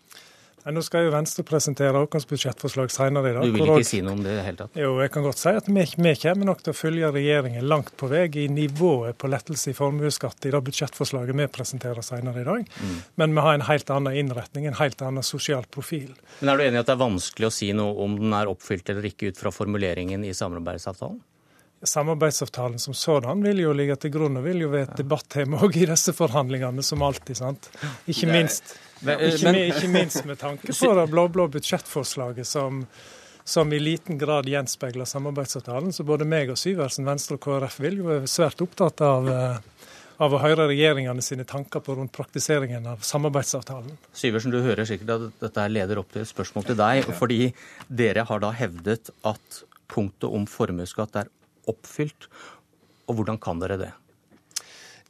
Nå 0.65 0.81
skal 0.81 1.03
jo 1.05 1.11
Venstre 1.13 1.43
presentere 1.45 1.93
vårt 1.93 2.25
budsjettforslag 2.29 2.89
senere 2.89 3.29
i 3.29 3.33
dag. 3.35 3.43
Du 3.45 3.53
vil 3.53 3.67
ikke 3.69 3.85
si 3.85 3.99
noe 4.01 4.15
om 4.15 4.23
det 4.25 4.31
i 4.33 4.37
det 4.39 4.45
hele 4.47 4.57
tatt? 4.63 4.79
Jo, 4.81 4.95
jeg 5.03 5.11
kan 5.13 5.25
godt 5.27 5.37
si 5.37 5.51
at 5.53 5.67
vi, 5.69 5.83
vi, 5.93 6.13
kommer 6.23 6.49
nok 6.49 6.63
til 6.65 6.73
å 6.73 6.77
følge 6.77 7.11
regjeringen 7.13 7.67
langt 7.69 7.91
på 8.01 8.09
vei 8.09 8.23
i 8.41 8.47
nivået 8.49 9.19
på 9.21 9.29
lettelse 9.29 9.69
i 9.69 9.77
formuesskatt 9.77 10.47
i 10.49 10.53
det 10.55 10.63
budsjettforslaget 10.65 11.37
vi 11.37 11.47
presenterer 11.53 12.01
senere 12.05 12.41
i 12.41 12.47
dag. 12.47 12.71
Mm. 12.81 12.97
Men 13.21 13.37
vi 13.37 13.45
har 13.45 13.59
en 13.59 13.67
helt 13.69 13.93
annen 13.93 14.17
innretning, 14.23 14.65
en 14.65 14.79
helt 14.79 15.05
annen 15.05 15.27
sosial 15.27 15.69
profil. 15.69 16.15
Men 16.39 16.55
Er 16.55 16.57
du 16.57 16.65
enig 16.65 16.79
i 16.79 16.81
at 16.81 16.89
det 16.89 16.97
er 16.97 17.03
vanskelig 17.03 17.51
å 17.51 17.53
si 17.53 17.69
noe 17.77 17.93
om 18.01 18.17
den 18.17 18.33
er 18.33 18.49
oppfylt 18.49 18.89
eller 18.89 19.05
ikke 19.11 19.29
ut 19.29 19.37
fra 19.37 19.53
formuleringen 19.53 20.25
i 20.25 20.33
samarbeidsavtalen? 20.33 21.21
Samarbeidsavtalen 21.85 22.79
som 22.79 22.97
sådan 22.97 23.43
vil 23.45 23.59
jo 23.61 23.73
ligge 23.77 23.99
til 24.01 24.15
grunn 24.15 24.39
og 24.39 24.45
vil 24.47 24.63
jo 24.63 24.71
være 24.73 24.89
et 24.89 24.97
debattema 25.03 25.59
òg 25.61 25.77
i 25.77 25.85
disse 25.91 26.15
forhandlingene, 26.17 26.81
som 26.81 27.03
alltid. 27.05 27.37
sant? 27.37 27.69
Ikke 28.09 28.31
minst, 28.31 28.73
ikke, 29.03 29.53
ikke 29.71 29.91
minst 29.91 30.25
med 30.25 30.39
tanke 30.41 30.71
på 30.71 30.93
det 30.99 31.05
blå-blå 31.11 31.47
budsjettforslaget 31.57 32.47
som, 32.47 32.85
som 33.43 33.73
i 33.73 33.79
liten 33.79 34.19
grad 34.21 34.49
gjenspeiler 34.49 35.09
samarbeidsavtalen. 35.09 35.93
Så 35.93 36.07
både 36.07 36.27
meg 36.29 36.53
og 36.53 36.59
Syversen, 36.61 37.07
Venstre 37.07 37.39
og 37.39 37.45
KrF 37.45 37.79
vil 37.83 38.01
jo 38.01 38.09
være 38.13 38.31
svært 38.31 38.63
opptatt 38.65 39.03
av 39.05 39.31
eh, 39.31 39.57
av 40.21 40.31
å 40.31 40.39
høre 40.39 40.69
regjeringene 40.69 41.23
sine 41.23 41.45
tanker 41.47 41.83
på 41.83 41.95
rundt 41.97 42.13
praktiseringen 42.15 42.85
av 42.87 43.03
samarbeidsavtalen. 43.05 43.97
Syversen, 44.15 44.53
du 44.53 44.61
hører 44.63 44.87
sikkert 44.87 45.11
at 45.15 45.43
dette 45.43 45.67
leder 45.71 45.99
opp 46.01 46.11
til 46.13 46.23
et 46.23 46.31
spørsmål 46.31 46.69
til 46.69 46.79
deg. 46.79 47.09
fordi 47.19 47.39
Dere 47.87 48.25
har 48.27 48.43
da 48.43 48.53
hevdet 48.55 49.11
at 49.27 49.61
punktet 49.91 50.29
om 50.31 50.47
formuesskatt 50.49 51.19
er 51.21 51.31
oppfylt. 51.69 52.29
Og 53.09 53.19
hvordan 53.19 53.39
kan 53.41 53.59
dere 53.61 53.79
det? 53.81 53.91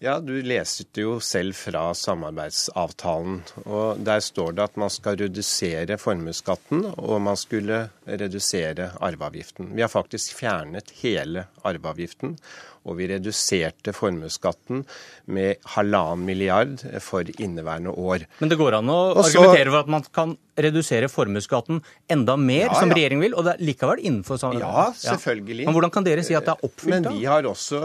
Ja, 0.03 0.19
Du 0.19 0.34
leste 0.43 0.84
jo 0.99 1.19
selv 1.23 1.55
fra 1.55 1.93
samarbeidsavtalen. 1.95 3.38
og 3.63 4.01
Der 4.03 4.19
står 4.19 4.51
det 4.51 4.63
at 4.65 4.76
man 4.77 4.91
skal 4.91 5.15
redusere 5.22 5.95
formuesskatten 5.97 6.84
og 6.97 7.22
man 7.23 7.38
skulle 7.39 7.77
redusere 8.05 8.89
arveavgiften. 8.99 9.72
Vi 9.76 9.81
har 9.81 9.88
faktisk 9.88 10.35
fjernet 10.35 10.91
hele 10.99 11.45
arveavgiften 11.63 12.35
og 12.86 12.99
vi 12.99 13.10
reduserte 13.10 13.94
formuesskatten 13.95 14.84
med 15.34 15.62
halvannen 15.76 16.26
milliard 16.26 16.82
for 17.03 17.28
inneværende 17.36 17.91
år. 17.91 18.26
Men 18.40 18.52
det 18.52 18.60
går 18.62 18.80
an 18.80 18.91
å 18.94 18.99
Også, 19.16 19.40
argumentere 19.41 19.74
for 19.74 19.82
at 19.84 19.94
man 19.95 20.06
kan 20.16 20.36
redusere 20.56 21.10
formuesskatten 21.12 21.82
enda 22.12 22.36
mer, 22.40 22.70
ja, 22.70 22.76
som 22.80 22.91
ja. 22.91 22.98
regjeringen 22.99 23.26
vil, 23.26 23.36
og 23.36 23.48
det 23.48 23.56
er 23.56 23.64
likevel 23.68 24.02
innenfor 24.06 24.40
samme 24.40 24.62
Ja, 24.62 24.86
selvfølgelig. 24.95 25.66
Ja. 25.66 25.70
Men 25.70 25.78
hvordan 25.78 25.94
kan 25.98 26.07
dere 26.07 26.24
si 26.26 26.38
at 26.38 26.48
det 26.48 26.53
er 26.53 26.68
oppfylt, 26.68 26.94
Men 26.94 27.07
vi 27.12 27.26
har 27.28 27.48
også, 27.49 27.82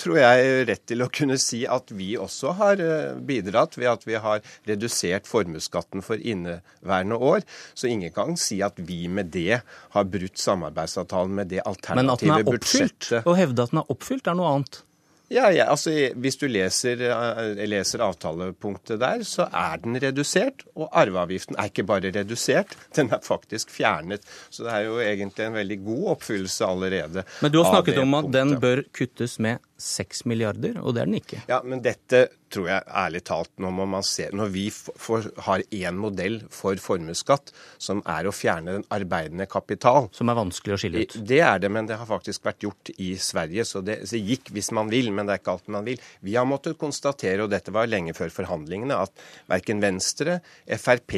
tror 0.00 0.18
jeg, 0.18 0.48
rett 0.70 0.84
til 0.90 1.04
å 1.04 1.10
kunne 1.14 1.38
si 1.42 1.62
at 1.68 1.92
vi 1.94 2.10
også 2.18 2.54
har 2.58 2.82
eh, 2.82 3.20
bidratt 3.28 3.78
ved 3.78 3.90
at 3.92 4.06
vi 4.08 4.18
har 4.18 4.42
redusert 4.68 5.30
formuesskatten 5.30 6.02
for 6.04 6.18
inneværende 6.18 7.18
år. 7.18 7.46
Så 7.78 7.90
ingen 7.92 8.12
kan 8.14 8.34
si 8.40 8.60
at 8.66 8.80
vi 8.82 9.04
med 9.12 9.30
det 9.34 9.60
har 9.94 10.10
brutt 10.10 10.42
samarbeidsavtalen 10.42 11.38
med 11.38 11.52
det 11.54 11.62
alternative 11.62 12.02
budsjettet. 12.02 12.02
Men 12.02 12.14
at 12.14 12.26
den 12.26 12.34
er 12.34 12.54
oppfylt, 12.58 13.28
å 13.30 13.38
hevde 13.38 13.68
at 13.68 13.74
den 13.74 13.82
er 13.84 13.94
oppfylt, 13.94 14.26
er 14.26 14.37
noe 14.38 14.54
annet. 14.56 14.82
Ja, 15.28 15.50
ja, 15.52 15.66
altså 15.68 15.92
Hvis 16.16 16.38
du 16.40 16.46
leser, 16.48 17.02
eh, 17.04 17.66
leser, 17.68 18.00
avtalepunktet 18.00 19.00
der, 19.00 19.24
så 19.28 19.44
er 19.52 19.76
den 19.82 19.98
redusert. 20.00 20.64
Og 20.74 20.88
arveavgiften 20.96 21.58
er 21.58 21.68
ikke 21.68 21.84
bare 21.88 22.12
redusert, 22.14 22.72
den 22.96 23.12
er 23.12 23.20
faktisk 23.24 23.72
fjernet. 23.74 24.24
Så 24.48 24.64
det 24.64 24.72
er 24.72 24.86
jo 24.88 24.96
egentlig 25.04 25.44
en 25.44 25.58
veldig 25.58 25.78
god 25.84 26.04
oppfyllelse 26.16 26.64
allerede. 26.64 27.26
Men 27.44 27.52
du 27.52 27.60
har 27.60 27.74
snakket 27.74 28.00
om 28.00 28.18
at 28.22 28.32
den 28.32 28.56
bør 28.62 28.82
kuttes 28.96 29.36
med 29.38 29.60
6 29.76 30.24
milliarder, 30.24 30.80
og 30.80 30.96
det 30.96 31.04
er 31.04 31.12
den 31.12 31.20
ikke. 31.20 31.42
Ja, 31.50 31.60
men 31.64 31.84
dette 31.84 32.28
tror 32.52 32.68
jeg 32.70 32.86
ærlig 33.02 33.22
talt 33.28 33.50
Nå 33.62 33.70
må 33.74 33.86
man 33.90 34.04
se 34.06 34.28
Når 34.34 34.52
vi 34.54 34.64
for, 34.72 35.26
har 35.46 35.64
én 35.74 35.98
modell 35.98 36.40
for 36.54 36.78
formuesskatt, 36.82 37.52
som 37.82 38.02
er 38.08 38.28
å 38.28 38.34
fjerne 38.34 38.78
den 38.78 38.86
arbeidende 38.94 39.48
kapital 39.50 40.08
Som 40.16 40.30
er 40.30 40.38
vanskelig 40.38 40.76
å 40.76 40.80
skille 40.80 41.04
ut? 41.04 41.16
Det 41.28 41.40
er 41.44 41.62
det, 41.62 41.70
men 41.72 41.88
det 41.88 41.98
har 42.00 42.08
faktisk 42.08 42.46
vært 42.46 42.64
gjort 42.66 42.92
i 42.96 43.10
Sverige. 43.20 43.64
Så 43.68 43.82
det, 43.84 44.00
så 44.08 44.20
gikk 44.20 44.52
hvis 44.54 44.70
man 44.76 44.90
vil, 44.92 45.10
men 45.14 45.28
det 45.28 45.36
er 45.36 45.42
ikke 45.42 45.56
alt 45.56 45.70
man 45.72 45.86
vil. 45.86 46.00
Vi 46.24 46.36
har 46.38 46.46
måttet 46.48 46.78
konstatere, 46.80 47.44
og 47.44 47.52
dette 47.52 47.74
var 47.74 47.90
lenge 47.90 48.14
før 48.16 48.32
forhandlingene, 48.34 48.98
at 48.98 49.26
verken 49.50 49.82
Venstre, 49.84 50.38
Frp 50.78 51.16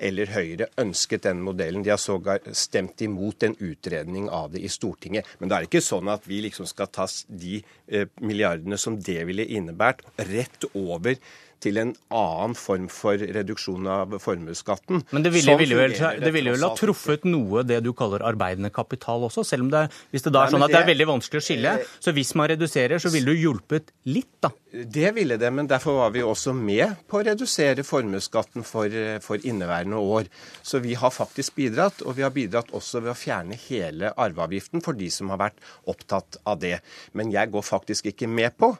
eller 0.00 0.30
Høyre 0.32 0.68
ønsket 0.80 1.26
den 1.26 1.42
modellen. 1.44 1.84
De 1.84 1.92
har 1.92 2.00
sågar 2.00 2.40
stemt 2.52 3.02
imot 3.04 3.42
en 3.42 3.56
utredning 3.58 4.28
av 4.30 4.52
det 4.54 4.62
i 4.64 4.70
Stortinget. 4.72 5.26
Men 5.38 5.50
det 5.50 5.56
er 5.58 5.68
ikke 5.68 5.84
sånn 5.84 6.10
at 6.12 6.26
vi 6.28 6.40
liksom 6.46 6.68
skal 6.70 6.90
ta 6.92 7.08
de 7.28 7.60
eh, 7.86 8.08
milliardene 8.22 8.78
som 8.80 8.98
det 9.00 9.20
ville 9.28 9.46
innebært, 9.58 10.04
rett 10.30 10.68
over 10.74 11.18
til 11.62 11.80
en 11.82 11.92
annen 12.14 12.54
form 12.58 12.86
for 12.92 13.18
reduksjon 13.18 13.88
av 13.90 14.14
formuesskatten. 14.22 15.02
Men 15.14 15.24
det 15.26 15.32
ville, 15.34 15.56
ville 15.60 15.78
vel, 15.78 15.96
det 16.22 16.32
ville 16.34 16.54
vel 16.54 16.66
ha 16.66 16.70
truffet 16.78 17.26
noe 17.28 17.64
det 17.66 17.80
du 17.86 17.92
kaller 17.96 18.24
arbeidende 18.26 18.70
kapital 18.74 19.26
også, 19.28 19.44
selv 19.46 19.66
om 19.66 19.72
det, 19.72 19.86
hvis 20.12 20.26
det 20.26 20.34
da 20.34 20.44
er 20.44 20.54
sånn 20.54 20.66
at 20.66 20.74
det 20.74 20.80
er 20.82 20.90
veldig 20.90 21.08
vanskelig 21.12 21.42
å 21.42 21.46
skille. 21.48 21.74
Så 22.04 22.14
hvis 22.16 22.34
man 22.38 22.50
reduserer, 22.52 23.02
så 23.02 23.12
ville 23.14 23.34
du 23.34 23.42
hjulpet 23.42 23.92
litt, 24.10 24.30
da. 24.44 24.52
Det 24.68 25.12
ville 25.16 25.38
det, 25.40 25.48
men 25.54 25.68
derfor 25.70 25.96
var 26.02 26.12
vi 26.14 26.22
også 26.22 26.52
med 26.56 26.98
på 27.08 27.20
å 27.20 27.24
redusere 27.26 27.86
formuesskatten 27.86 28.66
for, 28.66 28.92
for 29.24 29.40
inneværende 29.48 29.98
år. 29.98 30.28
Så 30.62 30.82
vi 30.84 30.94
har 30.98 31.14
faktisk 31.14 31.56
bidratt, 31.58 32.04
og 32.04 32.18
vi 32.18 32.26
har 32.26 32.34
bidratt 32.34 32.74
også 32.76 33.02
ved 33.04 33.14
å 33.14 33.18
fjerne 33.18 33.58
hele 33.68 34.12
arveavgiften 34.14 34.84
for 34.84 34.98
de 34.98 35.08
som 35.12 35.32
har 35.32 35.40
vært 35.48 35.64
opptatt 35.88 36.38
av 36.46 36.60
det. 36.62 36.78
Men 37.16 37.32
jeg 37.34 37.50
går 37.54 37.64
faktisk 37.66 38.12
ikke 38.12 38.30
med 38.30 38.54
på 38.60 38.74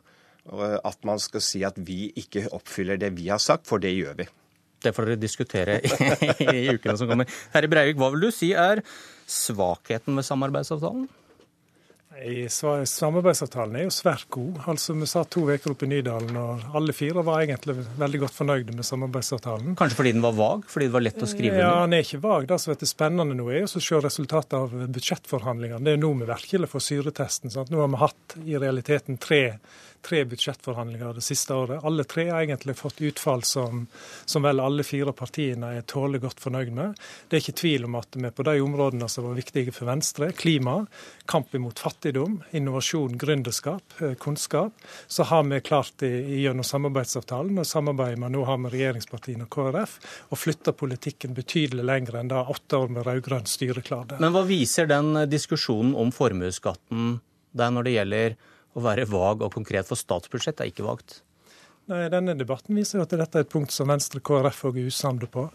at 0.48 1.04
man 1.08 1.20
skal 1.22 1.44
si 1.44 1.62
at 1.66 1.78
vi 1.78 2.08
ikke 2.18 2.46
oppfyller 2.56 3.00
det 3.00 3.12
vi 3.16 3.28
har 3.28 3.42
sagt, 3.42 3.68
for 3.68 3.82
det 3.82 3.94
gjør 3.94 4.18
vi. 4.22 4.28
Det 4.78 4.94
får 4.94 5.10
dere 5.10 5.20
diskutere 5.20 5.78
i 5.82 6.68
ukene 6.76 6.96
som 6.98 7.10
kommer. 7.10 7.30
Herre 7.54 7.70
Breivik, 7.70 7.98
hva 7.98 8.12
vil 8.14 8.28
du 8.28 8.34
si 8.34 8.52
er 8.54 8.84
svakheten 9.28 10.14
med 10.14 10.26
samarbeidsavtalen? 10.26 11.08
Samarbeidsavtalen 12.18 13.76
er 13.78 13.84
jo 13.86 13.92
svært 13.94 14.26
god. 14.34 14.56
Altså, 14.70 14.94
Vi 14.98 15.06
satt 15.06 15.30
to 15.30 15.44
uker 15.46 15.70
oppe 15.70 15.86
i 15.86 15.90
Nydalen, 15.92 16.34
og 16.40 16.64
alle 16.74 16.94
fire 16.96 17.22
var 17.22 17.44
egentlig 17.44 17.76
veldig 17.98 18.20
godt 18.24 18.34
fornøyde 18.34 18.74
med 18.74 18.86
samarbeidsavtalen. 18.86 19.76
Kanskje 19.78 20.00
fordi 20.00 20.14
den 20.16 20.24
var 20.24 20.34
vag? 20.34 20.64
Fordi 20.66 20.88
det 20.88 20.96
var 20.96 21.04
lett 21.04 21.22
å 21.22 21.28
skrive 21.30 21.54
under? 21.54 21.62
Ja, 21.62 21.84
den 21.84 21.94
er 21.94 22.06
ikke 22.06 22.22
vag. 22.24 22.48
Det 22.50 22.58
som 22.62 22.74
er 22.74 22.90
spennende 22.90 23.38
nå, 23.38 23.46
er 23.54 23.68
å 23.68 23.70
se 23.70 24.00
resultatet 24.02 24.58
av 24.58 24.74
budsjettforhandlingene. 24.96 25.84
Det 25.86 25.94
er 25.94 26.02
nå 26.02 26.10
vi 26.18 26.30
virkelig 26.32 26.72
får 26.74 26.86
syretesten. 26.88 27.54
Sant? 27.54 27.70
Nå 27.70 27.84
har 27.84 27.92
vi 27.94 28.02
hatt 28.02 28.38
i 28.42 28.58
realiteten 28.58 29.20
tre 29.22 29.42
tre 30.02 30.24
budsjettforhandlinger 30.24 31.14
det 31.14 31.24
siste 31.24 31.54
året. 31.54 31.84
Alle 31.84 32.04
tre 32.08 32.28
har 32.30 32.42
egentlig 32.42 32.76
fått 32.78 33.00
utfall 33.00 33.42
som, 33.46 33.86
som 34.24 34.44
vel 34.44 34.60
alle 34.60 34.84
fire 34.86 35.12
partiene 35.16 35.74
er 35.78 35.86
tålelig 35.88 36.22
godt 36.24 36.42
fornøyd 36.42 36.72
med. 36.74 36.98
Det 37.28 37.38
er 37.38 37.44
ikke 37.44 37.56
tvil 37.62 37.86
om 37.88 37.98
at 37.98 38.18
vi 38.18 38.30
på 38.34 38.46
de 38.48 38.56
områdene 38.64 39.08
som 39.10 39.28
var 39.28 39.38
viktige 39.38 39.74
for 39.74 39.88
Venstre, 39.90 40.30
klima, 40.36 40.80
kamp 41.30 41.54
imot 41.54 41.82
fattigdom, 41.82 42.40
innovasjon, 42.56 43.18
gründerskap, 43.20 43.98
eh, 44.00 44.14
kunnskap, 44.14 44.72
så 45.06 45.28
har 45.28 45.46
vi 45.48 45.60
klart 45.60 46.02
i, 46.06 46.12
gjennom 46.42 46.66
samarbeidsavtalen 46.66 47.58
og 47.58 47.68
samarbeidet 47.68 48.22
vi 48.22 48.32
nå 48.34 48.44
har 48.48 48.60
med 48.62 48.74
regjeringspartiene 48.74 49.46
og 49.48 49.54
KrF, 49.54 49.98
å 50.30 50.38
flytte 50.38 50.76
politikken 50.76 51.36
betydelig 51.36 51.86
lenger 51.86 52.20
enn 52.20 52.32
da 52.32 52.44
åtte 52.48 52.80
år 52.80 52.92
med 52.92 53.06
rød-grønt 53.08 53.50
styre 53.50 53.84
klarte. 53.84 54.20
Men 54.22 54.34
hva 54.34 54.44
viser 54.48 54.88
den 54.90 55.14
diskusjonen 55.30 55.94
om 55.98 56.12
formuesskatten 56.14 57.18
der 57.56 57.72
når 57.72 57.86
det 57.86 57.96
gjelder 57.96 58.38
å 58.76 58.84
være 58.84 59.08
vag 59.08 59.46
og 59.46 59.54
konkret, 59.54 59.88
for 59.88 60.00
statsbudsjettet 60.00 60.64
er 60.64 60.72
ikke 60.72 60.86
vagt. 60.86 61.22
Nei, 61.88 62.02
Denne 62.12 62.34
debatten 62.36 62.76
viser 62.76 62.98
jo 62.98 63.04
at 63.06 63.14
dette 63.16 63.40
er 63.40 63.46
et 63.46 63.48
punkt 63.48 63.72
som 63.72 63.88
Venstre 63.88 64.20
KrF 64.20 64.58
òg 64.68 64.76
er 64.76 64.90
usamde 64.90 65.24
på. 65.32 65.46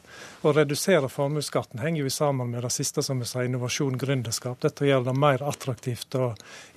Å 0.42 0.54
redusere 0.58 1.12
formuesskatten 1.12 1.84
henger 1.84 2.08
jo 2.08 2.14
sammen 2.16 2.50
med 2.50 2.66
det 2.66 2.72
siste 2.74 3.04
som 3.06 3.22
vi 3.22 3.28
sa, 3.30 3.44
innovasjon, 3.46 4.00
gründerskap. 4.02 4.58
Dette 4.66 4.88
gjør 4.88 5.06
det 5.06 5.14
mer 5.14 5.44
attraktivt 5.46 6.18
å 6.18 6.32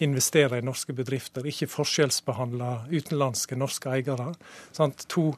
investere 0.05 0.61
i 0.61 0.67
norske 0.67 0.93
bedrifter, 0.99 1.49
ikke 1.49 1.71
forskjellsbehandle 1.73 2.75
utenlandske 2.93 3.57
norske 3.57 3.97
eiere. 3.97 4.35
Sånn, 4.77 4.93
to 5.09 5.31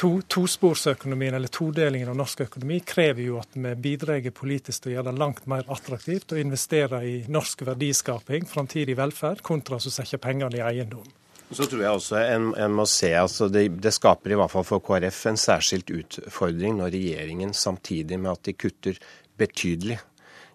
to, 0.00 0.10
tosporsøkonomien, 0.32 1.34
eller 1.36 1.52
todelingen 1.52 2.08
av 2.08 2.16
norsk 2.16 2.46
økonomi, 2.46 2.78
krever 2.88 3.26
jo 3.26 3.38
at 3.40 3.52
vi 3.52 3.74
bidrar 3.84 4.24
politisk 4.32 4.82
til 4.84 4.92
å 4.92 4.94
gjøre 4.94 5.10
det 5.10 5.20
langt 5.20 5.46
mer 5.50 5.66
attraktivt 5.68 6.32
å 6.32 6.40
investere 6.40 7.02
i 7.04 7.16
norsk 7.28 7.66
verdiskaping, 7.68 8.48
framtidig 8.48 8.96
velferd, 8.96 9.42
kontra 9.44 9.76
å 9.76 9.92
sette 9.92 10.20
pengene 10.22 10.56
i 10.56 10.64
eiendom. 10.64 11.04
Så 11.50 11.66
tror 11.66 11.82
jeg 11.82 11.98
også 11.98 12.20
en, 12.22 12.52
en 12.62 12.74
må 12.78 12.86
se, 12.86 13.10
altså 13.18 13.50
det, 13.50 13.66
det, 13.82 13.92
skaper 13.92 14.32
i 14.32 14.38
hvert 14.38 14.52
fall 14.52 14.64
for 14.64 14.82
KrF 14.86 15.24
en 15.32 15.40
særskilt 15.40 15.90
utfordring 15.90 16.78
når 16.78 16.94
regjeringen 16.94 17.52
samtidig 17.56 18.20
med 18.22 18.30
at 18.36 18.44
de 18.46 18.54
kutter 18.54 19.00
betydelig 19.40 19.98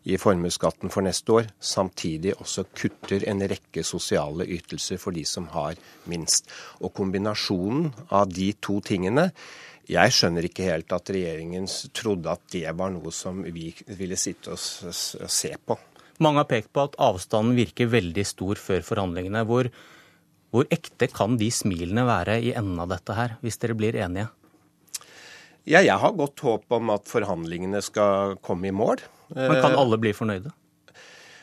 i 0.05 0.17
formuesskatten 0.21 0.91
for 0.93 1.05
neste 1.05 1.33
år, 1.33 1.47
samtidig 1.59 2.35
også 2.37 2.67
kutter 2.77 3.25
en 3.29 3.41
rekke 3.49 3.83
sosiale 3.85 4.45
ytelser 4.45 4.99
for 5.01 5.15
de 5.15 5.23
som 5.25 5.47
har 5.53 5.79
minst. 6.11 6.51
Og 6.81 6.93
kombinasjonen 6.93 7.89
av 8.13 8.29
de 8.29 8.51
to 8.61 8.81
tingene 8.85 9.31
Jeg 9.85 10.13
skjønner 10.17 10.47
ikke 10.47 10.65
helt 10.65 10.93
at 10.95 11.09
regjeringen 11.13 11.67
trodde 11.93 12.31
at 12.31 12.41
det 12.49 12.71
var 12.73 12.89
noe 12.89 13.11
som 13.13 13.43
vi 13.45 13.67
ville 13.85 14.17
sitte 14.17 14.55
og 14.55 14.57
se 14.57 15.51
på. 15.61 15.77
Mange 16.25 16.41
har 16.41 16.47
pekt 16.49 16.71
på 16.73 16.87
at 16.87 16.95
avstanden 16.97 17.53
virker 17.53 17.91
veldig 17.91 18.23
stor 18.25 18.57
før 18.57 18.81
forhandlingene. 18.87 19.43
Hvor, 19.45 19.69
hvor 20.49 20.65
ekte 20.73 21.05
kan 21.13 21.37
de 21.37 21.51
smilene 21.53 22.01
være 22.07 22.39
i 22.41 22.55
enden 22.57 22.81
av 22.81 22.89
dette 22.95 23.13
her, 23.13 23.37
hvis 23.45 23.61
dere 23.61 23.77
blir 23.77 23.99
enige? 24.01 24.31
Ja, 25.65 25.83
jeg 25.85 25.97
har 25.97 26.17
godt 26.17 26.41
håp 26.45 26.73
om 26.77 26.89
at 26.93 27.05
forhandlingene 27.09 27.79
skal 27.85 28.39
komme 28.45 28.69
i 28.69 28.73
mål. 28.73 29.05
Men 29.33 29.61
kan 29.61 29.75
alle 29.79 29.97
bli 30.01 30.13
fornøyde? 30.13 30.51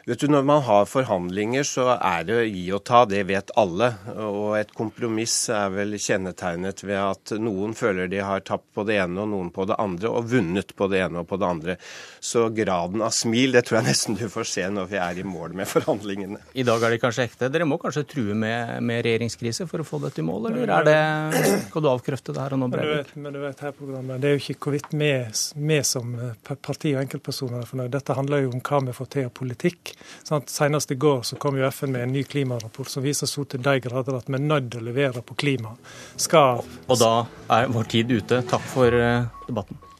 Vet 0.04 0.18
du, 0.18 0.26
Når 0.26 0.42
man 0.42 0.62
har 0.66 0.86
forhandlinger, 0.90 1.62
så 1.62 1.84
er 1.94 2.24
det 2.26 2.38
gi 2.50 2.64
og 2.74 2.82
ta. 2.88 3.04
Det 3.06 3.20
vet 3.28 3.52
alle. 3.60 3.92
Og 4.18 4.56
et 4.58 4.72
kompromiss 4.74 5.36
er 5.54 5.70
vel 5.70 5.94
kjennetegnet 5.94 6.82
ved 6.82 6.98
at 6.98 7.34
noen 7.38 7.76
føler 7.78 8.10
de 8.10 8.18
har 8.18 8.42
tapt 8.42 8.66
på 8.74 8.82
det 8.88 8.96
ene 8.98 9.22
og 9.22 9.30
noen 9.30 9.52
på 9.54 9.66
det 9.70 9.76
andre, 9.78 10.10
og 10.10 10.26
vunnet 10.32 10.74
på 10.74 10.88
det 10.90 11.04
ene 11.04 11.22
og 11.22 11.28
på 11.30 11.38
det 11.38 11.46
andre. 11.46 11.76
Så 12.18 12.48
graden 12.50 13.04
av 13.06 13.14
smil 13.14 13.54
det 13.54 13.62
tror 13.68 13.78
jeg 13.78 13.92
nesten 13.92 14.18
du 14.18 14.24
får 14.32 14.48
se 14.50 14.64
når 14.74 14.90
vi 14.90 14.98
er 14.98 15.20
i 15.22 15.26
mål 15.26 15.54
med 15.60 15.70
forhandlingene. 15.70 16.40
I 16.58 16.66
dag 16.66 16.82
er 16.82 16.96
de 16.96 17.00
kanskje 17.04 17.28
ekte. 17.28 17.52
Dere 17.54 17.68
må 17.70 17.78
kanskje 17.82 18.02
true 18.10 18.34
med, 18.34 18.74
med 18.82 19.04
regjeringskrise 19.06 19.68
for 19.70 19.84
å 19.84 19.86
få 19.86 20.02
dette 20.02 20.18
i 20.18 20.26
mål, 20.26 20.50
eller 20.50 20.74
er 20.80 20.88
det 20.88 20.98
Skal 21.68 21.86
du 21.86 21.90
avkrefte 21.92 22.34
det 22.34 22.42
her 22.42 22.56
og 22.56 22.62
nå, 22.64 22.72
Breivik? 22.74 23.14
Men 23.22 23.38
du 23.38 23.42
vet 23.44 23.62
her 23.62 23.76
programmet, 23.78 24.18
det 24.18 24.32
er 24.32 24.34
jo 24.34 24.42
ikke 24.42 24.66
hvorvidt 24.66 24.90
vi 24.98 25.80
som 25.86 26.16
parti 26.66 26.96
og 26.96 27.04
enkeltpersoner 27.04 27.62
er 27.62 27.70
fornøyd. 27.70 27.94
Dette 27.94 28.18
handler 28.18 28.48
jo 28.48 28.54
om 28.56 28.66
hva 28.66 28.82
vi 28.88 28.98
får 28.98 29.14
til 29.14 29.30
av 29.30 29.34
politikk. 29.38 29.91
Sant? 30.22 30.50
Senest 30.52 30.90
i 30.90 30.98
går 31.00 31.22
så 31.28 31.38
kom 31.40 31.58
jo 31.58 31.68
FN 31.70 31.92
med 31.94 32.06
en 32.06 32.12
ny 32.16 32.24
klimarapport 32.24 32.90
som 32.90 33.04
viser 33.04 33.30
så 33.30 33.44
til 33.44 33.62
de 33.62 33.78
grader 33.84 34.18
at 34.18 34.28
vi 34.28 34.38
er 34.38 34.44
nødt 34.44 34.70
til 34.72 34.82
å 34.82 34.88
levere 34.90 35.22
på 35.22 35.38
klima. 35.38 35.76
Skal 36.16 36.62
Og 36.88 36.98
da 37.00 37.14
er 37.52 37.72
vår 37.72 37.90
tid 37.96 38.12
ute. 38.12 38.42
Takk 38.48 38.68
for 38.74 38.98
eh, 38.98 39.24
debatten. 39.48 39.91